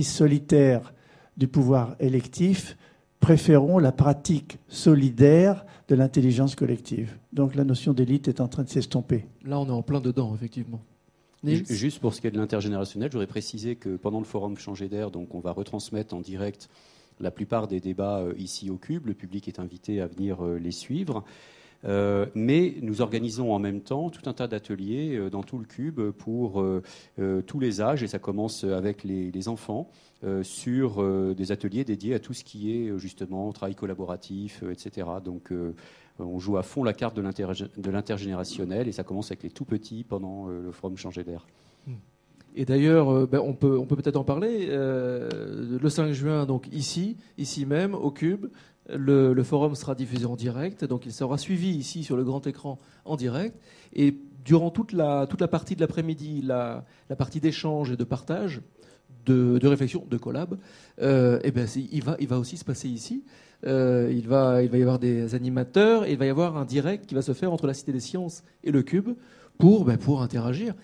solitaire 0.00 0.94
du 1.36 1.48
pouvoir 1.48 1.96
électif, 2.00 2.78
préférons 3.20 3.78
la 3.78 3.92
pratique 3.92 4.58
solidaire 4.68 5.64
de 5.88 5.94
l'intelligence 5.94 6.54
collective. 6.54 7.16
Donc 7.32 7.54
la 7.54 7.64
notion 7.64 7.92
d'élite 7.92 8.28
est 8.28 8.40
en 8.40 8.48
train 8.48 8.64
de 8.64 8.68
s'estomper. 8.68 9.26
Là, 9.44 9.58
on 9.58 9.66
est 9.66 9.70
en 9.70 9.82
plein 9.82 10.00
dedans, 10.00 10.34
effectivement. 10.34 10.80
Juste 11.44 12.00
pour 12.00 12.14
ce 12.14 12.20
qui 12.20 12.26
est 12.26 12.30
de 12.30 12.38
l'intergénérationnel, 12.38 13.10
je 13.10 13.12
voudrais 13.12 13.26
préciser 13.26 13.76
que 13.76 13.96
pendant 13.96 14.18
le 14.18 14.24
forum 14.24 14.56
Changer 14.56 14.88
d'air, 14.88 15.10
donc 15.10 15.34
on 15.34 15.40
va 15.40 15.52
retransmettre 15.52 16.14
en 16.14 16.20
direct 16.20 16.68
la 17.20 17.30
plupart 17.30 17.68
des 17.68 17.80
débats 17.80 18.18
euh, 18.18 18.34
ici 18.36 18.68
au 18.68 18.76
Cube. 18.76 19.06
Le 19.06 19.14
public 19.14 19.48
est 19.48 19.58
invité 19.58 20.00
à 20.00 20.06
venir 20.06 20.44
euh, 20.44 20.58
les 20.58 20.70
suivre. 20.70 21.24
Euh, 21.86 22.26
mais 22.34 22.74
nous 22.82 23.00
organisons 23.00 23.52
en 23.52 23.58
même 23.58 23.80
temps 23.80 24.10
tout 24.10 24.28
un 24.28 24.32
tas 24.32 24.48
d'ateliers 24.48 25.16
euh, 25.16 25.30
dans 25.30 25.42
tout 25.42 25.58
le 25.58 25.64
Cube 25.64 26.00
pour 26.10 26.60
euh, 26.60 26.82
tous 27.46 27.60
les 27.60 27.80
âges, 27.80 28.02
et 28.02 28.08
ça 28.08 28.18
commence 28.18 28.64
avec 28.64 29.04
les, 29.04 29.48
enfants, 29.48 29.88
sur 30.42 31.04
des 31.34 31.52
ateliers 31.52 31.84
dédiés 31.84 32.14
à 32.14 32.18
tout 32.18 32.32
ce 32.32 32.42
qui 32.42 32.72
est 32.72 32.98
justement 32.98 33.52
travail 33.52 33.74
collaboratif, 33.74 34.64
etc. 34.70 35.06
Donc 35.24 35.52
on 36.18 36.38
joue 36.38 36.56
à 36.56 36.62
fond 36.62 36.82
la 36.82 36.92
carte 36.92 37.14
de 37.16 37.22
l'intergé- 37.22 37.68
de 37.76 37.90
l'intergénérationnel, 37.90 38.88
et 38.88 38.92
ça 38.92 39.04
commence 39.04 39.30
avec 39.30 39.42
les 39.42 39.50
tout 39.50 39.64
petits 39.64 40.04
pendant 40.04 40.46
le 40.46 40.72
forum 40.72 40.96
Changer 40.96 41.22
d'air. 41.22 41.46
Et 42.56 42.64
d'ailleurs, 42.64 43.26
ben, 43.28 43.40
on 43.40 43.52
peut 43.52 43.96
peut-être 43.96 44.16
en 44.16 44.24
parler. 44.24 44.66
le 44.68 45.88
5 45.88 46.12
juin, 46.12 46.46
donc 46.46 46.68
ici, 46.72 47.16
ici 47.38 47.66
même, 47.66 47.94
au 47.94 48.10
Cube, 48.10 48.46
le, 48.88 49.42
forum 49.42 49.74
sera 49.74 49.94
diffusé 49.94 50.26
en 50.26 50.36
direct. 50.36 50.84
Donc 50.84 51.06
il 51.06 51.12
sera 51.12 51.38
suivi 51.38 51.70
ici 51.70 52.04
sur 52.04 52.16
le 52.16 52.24
grand 52.24 52.46
écran 52.46 52.78
en 53.04 53.16
direct. 53.16 53.56
Et 53.94 54.16
durant 54.44 54.70
toute 54.70 54.92
la 54.92 55.26
toute 55.26 55.40
la 55.40 55.48
partie 55.48 55.74
de 55.74 55.80
l'après-midi, 55.80 56.42
la, 56.42 56.84
la 57.10 57.16
partie 57.16 57.40
d'échange 57.40 57.90
et 57.90 57.96
de 57.96 58.04
partage, 58.04 58.60
de, 59.24 59.58
de 59.58 59.66
réflexion, 59.66 60.04
de 60.08 60.16
collab, 60.16 60.56
euh, 61.02 61.40
eh 61.42 61.50
ben 61.50 61.66
il 61.90 62.04
va 62.04 62.16
il 62.20 62.28
va 62.28 62.38
aussi 62.38 62.56
se 62.56 62.64
passer 62.64 62.88
ici. 62.88 63.24
Euh, 63.66 64.12
il 64.14 64.28
va 64.28 64.62
il 64.62 64.70
va 64.70 64.78
y 64.78 64.82
avoir 64.82 64.98
des 64.98 65.34
animateurs 65.34 66.04
et 66.04 66.12
il 66.12 66.18
va 66.18 66.26
y 66.26 66.30
avoir 66.30 66.56
un 66.56 66.64
direct 66.64 67.06
qui 67.06 67.14
va 67.14 67.22
se 67.22 67.32
faire 67.32 67.52
entre 67.52 67.66
la 67.66 67.74
Cité 67.74 67.92
des 67.92 68.00
Sciences 68.00 68.44
et 68.62 68.70
le 68.70 68.82
Cube 68.82 69.10
pour 69.58 69.84
ben, 69.84 69.96
pour 69.96 70.22
interagir 70.22 70.74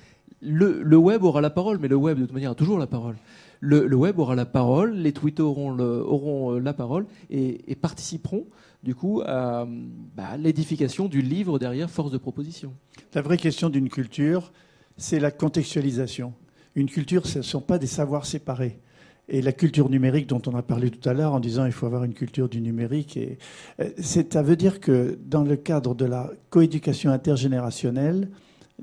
le, 0.42 0.82
le 0.82 0.96
web 0.96 1.22
aura 1.22 1.40
la 1.40 1.50
parole, 1.50 1.78
mais 1.78 1.88
le 1.88 1.96
web 1.96 2.18
de 2.18 2.24
toute 2.24 2.34
manière 2.34 2.50
a 2.50 2.54
toujours 2.54 2.78
la 2.78 2.86
parole. 2.86 3.16
Le, 3.64 3.94
web 3.94 4.18
aura 4.18 4.34
la 4.34 4.44
parole, 4.44 4.96
les 4.96 5.12
tweets 5.12 5.38
auront, 5.38 5.76
euh, 5.78 6.58
la 6.58 6.72
parole 6.72 7.06
et, 7.30 7.76
participeront 7.76 8.46
du 8.82 8.96
coup 8.96 9.22
à 9.24 9.68
bah, 10.16 10.36
l'édification 10.36 11.06
du 11.06 11.22
livre 11.22 11.60
derrière 11.60 11.88
Force 11.88 12.10
de 12.10 12.18
proposition. 12.18 12.74
La 13.14 13.22
vraie 13.22 13.36
question 13.36 13.70
d'une 13.70 13.88
culture, 13.88 14.52
c'est 14.96 15.20
la 15.20 15.30
contextualisation. 15.30 16.34
Une 16.74 16.88
culture, 16.88 17.24
ce 17.28 17.38
ne 17.38 17.42
sont 17.44 17.60
pas 17.60 17.78
des 17.78 17.86
savoirs 17.86 18.26
séparés. 18.26 18.80
Et 19.28 19.40
la 19.40 19.52
culture 19.52 19.88
numérique 19.88 20.26
dont 20.26 20.42
on 20.46 20.56
a 20.56 20.62
parlé 20.62 20.90
tout 20.90 21.08
à 21.08 21.12
l'heure 21.12 21.32
en 21.32 21.38
disant 21.38 21.64
il 21.64 21.70
faut 21.70 21.86
avoir 21.86 22.02
une 22.02 22.14
culture 22.14 22.48
du 22.48 22.60
numérique, 22.60 23.16
et, 23.16 23.38
euh, 23.78 23.90
ça 24.00 24.42
veut 24.42 24.56
dire 24.56 24.80
que 24.80 25.16
dans 25.24 25.44
le 25.44 25.54
cadre 25.54 25.94
de 25.94 26.04
la 26.04 26.32
coéducation 26.50 27.12
intergénérationnelle, 27.12 28.28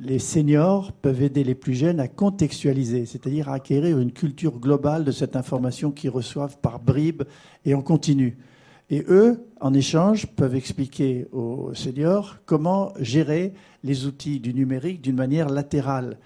les 0.01 0.19
seniors 0.19 0.93
peuvent 0.93 1.21
aider 1.21 1.43
les 1.43 1.55
plus 1.55 1.73
jeunes 1.73 1.99
à 1.99 2.07
contextualiser, 2.07 3.05
c'est-à-dire 3.05 3.49
à 3.49 3.55
acquérir 3.55 3.99
une 3.99 4.13
culture 4.13 4.57
globale 4.57 5.03
de 5.03 5.11
cette 5.11 5.35
information 5.35 5.91
qu'ils 5.91 6.09
reçoivent 6.09 6.57
par 6.57 6.79
bribes 6.79 7.23
et 7.65 7.73
en 7.73 7.81
continu. 7.81 8.37
Et 8.89 9.03
eux, 9.09 9.45
en 9.59 9.73
échange, 9.73 10.25
peuvent 10.27 10.55
expliquer 10.55 11.27
aux 11.31 11.73
seniors 11.73 12.37
comment 12.45 12.93
gérer 12.99 13.53
les 13.83 14.05
outils 14.05 14.39
du 14.39 14.53
numérique 14.53 15.01
d'une 15.01 15.17
manière 15.17 15.49
latérale 15.49 16.17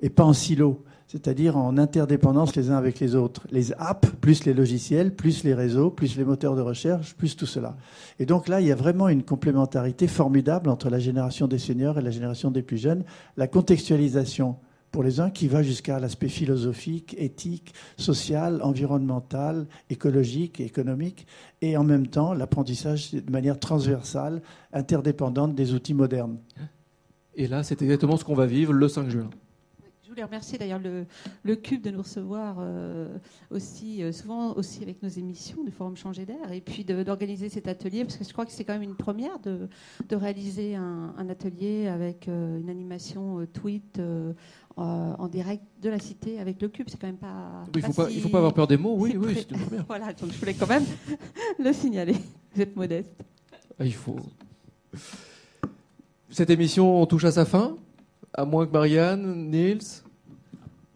et 0.00 0.10
pas 0.10 0.24
en 0.24 0.32
silo, 0.32 0.82
c'est-à-dire 1.10 1.56
en 1.56 1.76
interdépendance 1.76 2.54
les 2.54 2.70
uns 2.70 2.76
avec 2.76 3.00
les 3.00 3.16
autres. 3.16 3.44
Les 3.50 3.72
apps, 3.72 4.08
plus 4.20 4.44
les 4.44 4.54
logiciels, 4.54 5.12
plus 5.12 5.42
les 5.42 5.54
réseaux, 5.54 5.90
plus 5.90 6.16
les 6.16 6.24
moteurs 6.24 6.54
de 6.54 6.60
recherche, 6.60 7.16
plus 7.16 7.36
tout 7.36 7.46
cela. 7.46 7.76
Et 8.20 8.26
donc 8.26 8.46
là, 8.46 8.60
il 8.60 8.68
y 8.68 8.70
a 8.70 8.76
vraiment 8.76 9.08
une 9.08 9.24
complémentarité 9.24 10.06
formidable 10.06 10.70
entre 10.70 10.88
la 10.88 11.00
génération 11.00 11.48
des 11.48 11.58
seniors 11.58 11.98
et 11.98 12.02
la 12.02 12.12
génération 12.12 12.52
des 12.52 12.62
plus 12.62 12.78
jeunes. 12.78 13.02
La 13.36 13.48
contextualisation 13.48 14.54
pour 14.92 15.02
les 15.02 15.18
uns 15.18 15.30
qui 15.30 15.48
va 15.48 15.64
jusqu'à 15.64 15.98
l'aspect 15.98 16.28
philosophique, 16.28 17.16
éthique, 17.18 17.74
social, 17.96 18.60
environnemental, 18.62 19.66
écologique 19.88 20.60
économique, 20.60 21.26
et 21.60 21.76
en 21.76 21.82
même 21.82 22.06
temps 22.06 22.34
l'apprentissage 22.34 23.14
de 23.14 23.32
manière 23.32 23.58
transversale, 23.58 24.42
interdépendante 24.72 25.56
des 25.56 25.74
outils 25.74 25.94
modernes. 25.94 26.38
Et 27.34 27.48
là, 27.48 27.64
c'est 27.64 27.82
exactement 27.82 28.16
ce 28.16 28.24
qu'on 28.24 28.34
va 28.34 28.46
vivre 28.46 28.72
le 28.72 28.86
5 28.86 29.10
juin. 29.10 29.30
Je 30.10 30.14
voulais 30.16 30.24
remercier 30.24 30.58
d'ailleurs 30.58 30.80
le, 30.80 31.06
le 31.44 31.54
Cube 31.54 31.82
de 31.82 31.90
nous 31.92 32.02
recevoir 32.02 32.56
euh, 32.58 33.16
aussi 33.52 34.02
euh, 34.02 34.10
souvent 34.10 34.54
aussi 34.56 34.82
avec 34.82 35.00
nos 35.04 35.08
émissions 35.08 35.62
du 35.62 35.70
Forum 35.70 35.96
Changer 35.96 36.26
d'air 36.26 36.50
et 36.50 36.60
puis 36.60 36.82
d'organiser 36.84 37.48
cet 37.48 37.68
atelier 37.68 38.02
parce 38.04 38.16
que 38.16 38.24
je 38.24 38.32
crois 38.32 38.44
que 38.44 38.50
c'est 38.50 38.64
quand 38.64 38.72
même 38.72 38.82
une 38.82 38.96
première 38.96 39.38
de, 39.38 39.68
de 40.08 40.16
réaliser 40.16 40.74
un, 40.74 41.14
un 41.16 41.28
atelier 41.28 41.86
avec 41.86 42.26
euh, 42.26 42.58
une 42.58 42.68
animation 42.68 43.46
tweet 43.52 44.00
en 44.76 45.28
direct 45.28 45.62
de 45.80 45.88
la 45.90 46.00
cité 46.00 46.40
avec 46.40 46.60
le 46.60 46.66
Cube. 46.66 46.88
C'est 46.90 47.00
quand 47.00 47.06
même 47.06 47.16
pas. 47.16 47.62
Il 47.72 47.78
ne 47.80 47.86
faut, 47.86 47.92
pas 47.92 48.02
pas- 48.06 48.10
si- 48.10 48.16
il 48.16 48.20
faut 48.22 48.30
pas 48.30 48.38
avoir 48.38 48.52
peur 48.54 48.66
des 48.66 48.76
mots, 48.78 48.96
oui, 48.98 49.14
oui, 49.16 49.34
c'est 49.36 49.48
une 49.52 49.58
première. 49.60 49.84
Voilà, 49.86 50.12
donc 50.12 50.32
je 50.32 50.38
voulais 50.40 50.54
quand 50.54 50.66
même 50.68 50.84
le 51.60 51.72
signaler. 51.72 52.16
Vous 52.56 52.62
êtes 52.62 52.74
modeste. 52.74 53.12
Ah, 53.78 53.84
il 53.84 53.94
faut. 53.94 54.16
Cette 56.30 56.50
émission 56.50 57.06
touche 57.06 57.24
à 57.26 57.30
sa 57.32 57.44
fin, 57.44 57.76
à 58.40 58.44
moins 58.44 58.66
que 58.66 58.72
Marianne, 58.72 59.50
Niels, 59.50 59.78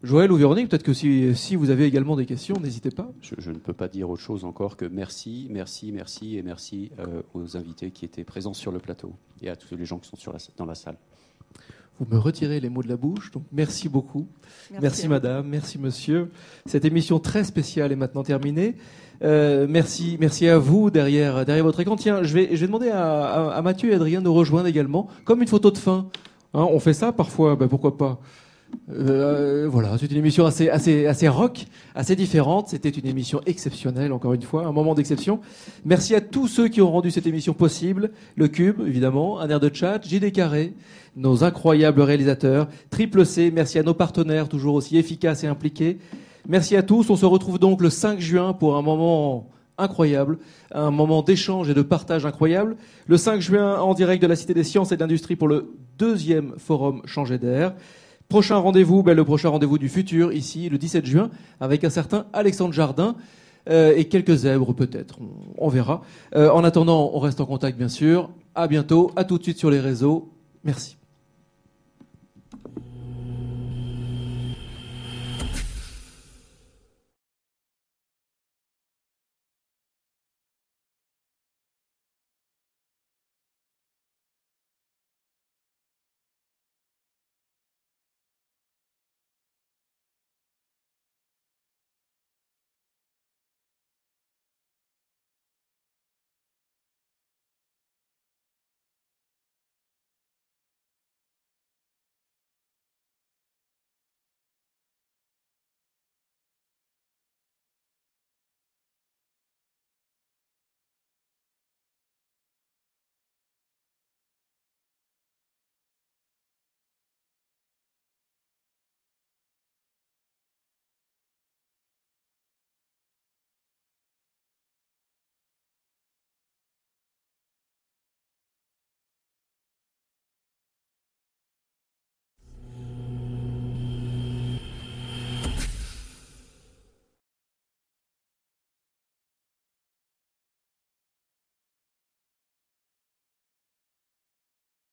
Joël 0.03 0.31
ou 0.31 0.35
Véronique, 0.35 0.69
peut-être 0.69 0.83
que 0.83 0.93
si, 0.93 1.35
si 1.35 1.55
vous 1.55 1.69
avez 1.71 1.85
également 1.85 2.15
des 2.15 2.25
questions, 2.25 2.55
n'hésitez 2.61 2.91
pas. 2.91 3.11
Je, 3.21 3.35
je 3.39 3.49
ne 3.51 3.57
peux 3.57 3.73
pas 3.73 3.87
dire 3.87 4.09
autre 4.09 4.21
chose 4.21 4.45
encore 4.45 4.77
que 4.77 4.85
merci, 4.85 5.47
merci, 5.49 5.91
merci 5.91 6.37
et 6.37 6.43
merci 6.43 6.91
euh, 6.99 7.21
aux 7.33 7.57
invités 7.57 7.89
qui 7.91 8.05
étaient 8.05 8.23
présents 8.23 8.53
sur 8.53 8.71
le 8.71 8.79
plateau 8.79 9.13
et 9.41 9.49
à 9.49 9.55
tous 9.55 9.75
les 9.75 9.85
gens 9.85 9.97
qui 9.97 10.07
sont 10.09 10.17
sur 10.17 10.31
la- 10.31 10.39
dans 10.57 10.65
la 10.65 10.75
salle. 10.75 10.97
Vous 11.99 12.05
me 12.13 12.19
retirez 12.19 12.59
les 12.59 12.69
mots 12.69 12.83
de 12.83 12.89
la 12.89 12.97
bouche, 12.97 13.31
donc 13.31 13.43
merci 13.53 13.87
beaucoup. 13.89 14.27
Merci, 14.81 15.07
madame, 15.07 15.47
merci 15.47 15.79
monsieur. 15.79 16.29
Cette 16.65 16.83
émission 16.85 17.19
très 17.19 17.43
spéciale 17.45 17.91
est 17.91 17.95
maintenant 17.95 18.21
terminée. 18.23 18.75
Euh, 19.23 19.65
merci, 19.67 20.17
merci 20.19 20.45
à 20.49 20.57
vous 20.59 20.91
derrière, 20.91 21.45
derrière 21.45 21.63
votre 21.63 21.79
écran. 21.79 21.95
Tiens, 21.95 22.21
je 22.21 22.33
vais, 22.33 22.49
je 22.51 22.59
vais 22.61 22.67
demander 22.67 22.89
à, 22.89 23.23
à- 23.25 23.51
à 23.55 23.61
Mathieu 23.61 23.91
et 23.91 23.95
Adrien 23.95 24.19
de 24.19 24.25
nous 24.25 24.33
rejoindre 24.33 24.67
également, 24.67 25.07
comme 25.23 25.41
une 25.41 25.47
photo 25.47 25.71
de 25.71 25.77
fin. 25.77 26.09
Hein, 26.55 26.67
on 26.71 26.79
fait 26.79 26.93
ça 26.93 27.11
parfois, 27.11 27.57
ben 27.57 27.67
pourquoi 27.67 27.97
pas. 27.97 28.17
Euh, 28.89 29.67
voilà, 29.69 29.97
c'est 29.97 30.09
une 30.09 30.17
émission 30.17 30.45
assez, 30.45 30.69
assez, 30.69 31.05
assez 31.05 31.27
rock, 31.27 31.65
assez 31.95 32.15
différente. 32.15 32.69
C'était 32.69 32.89
une 32.89 33.05
émission 33.05 33.41
exceptionnelle, 33.45 34.13
encore 34.13 34.33
une 34.33 34.41
fois, 34.41 34.65
un 34.65 34.71
moment 34.71 34.95
d'exception. 34.95 35.41
Merci 35.83 36.15
à 36.15 36.21
tous 36.21 36.47
ceux 36.47 36.69
qui 36.69 36.81
ont 36.81 36.89
rendu 36.89 37.11
cette 37.11 37.27
émission 37.27 37.53
possible. 37.53 38.11
Le 38.37 38.47
Cube, 38.47 38.81
évidemment, 38.87 39.41
un 39.41 39.49
air 39.49 39.59
de 39.59 39.69
chat, 39.73 40.01
JD 40.01 40.31
Carré, 40.31 40.73
nos 41.17 41.43
incroyables 41.43 42.01
réalisateurs, 42.01 42.69
Triple 42.89 43.25
C, 43.25 43.51
merci 43.53 43.77
à 43.77 43.83
nos 43.83 43.93
partenaires, 43.93 44.47
toujours 44.47 44.75
aussi 44.75 44.97
efficaces 44.97 45.43
et 45.43 45.47
impliqués. 45.47 45.97
Merci 46.47 46.77
à 46.77 46.83
tous. 46.83 47.09
On 47.09 47.17
se 47.17 47.25
retrouve 47.25 47.59
donc 47.59 47.81
le 47.81 47.89
5 47.89 48.21
juin 48.21 48.53
pour 48.53 48.77
un 48.77 48.81
moment 48.81 49.49
incroyable, 49.77 50.37
un 50.71 50.91
moment 50.91 51.21
d'échange 51.21 51.69
et 51.69 51.73
de 51.73 51.81
partage 51.81 52.25
incroyable. 52.25 52.77
Le 53.07 53.17
5 53.17 53.41
juin, 53.41 53.79
en 53.79 53.93
direct 53.93 54.21
de 54.21 54.27
la 54.27 54.35
Cité 54.35 54.53
des 54.53 54.63
Sciences 54.63 54.91
et 54.91 54.95
de 54.95 55.01
l'Industrie 55.01 55.35
pour 55.35 55.47
le 55.47 55.73
deuxième 55.97 56.53
forum 56.57 57.01
Changer 57.05 57.37
d'air. 57.37 57.73
Prochain 58.29 58.57
rendez-vous, 58.57 59.03
ben, 59.03 59.15
le 59.15 59.23
prochain 59.23 59.49
rendez-vous 59.49 59.77
du 59.77 59.89
futur, 59.89 60.33
ici, 60.33 60.69
le 60.69 60.77
17 60.77 61.05
juin, 61.05 61.29
avec 61.59 61.83
un 61.83 61.89
certain 61.89 62.25
Alexandre 62.33 62.73
Jardin. 62.73 63.15
euh, 63.69 63.95
et 63.95 64.05
quelques 64.05 64.35
zèbres 64.35 64.73
peut-être, 64.73 65.17
on, 65.57 65.69
verra. 65.69 66.03
Euh, 66.35 66.49
en 66.51 66.63
attendant, 66.63 67.11
on 67.13 67.19
reste 67.19 67.41
en 67.41 67.45
contact 67.45 67.77
bien 67.77 67.89
sûr. 67.89 68.29
À 68.53 68.67
bientôt, 68.67 69.11
à 69.15 69.23
tout 69.23 69.37
de 69.37 69.43
suite 69.43 69.57
sur 69.57 69.71
les 69.71 69.79
réseaux. 69.79 70.31
Merci. 70.63 70.97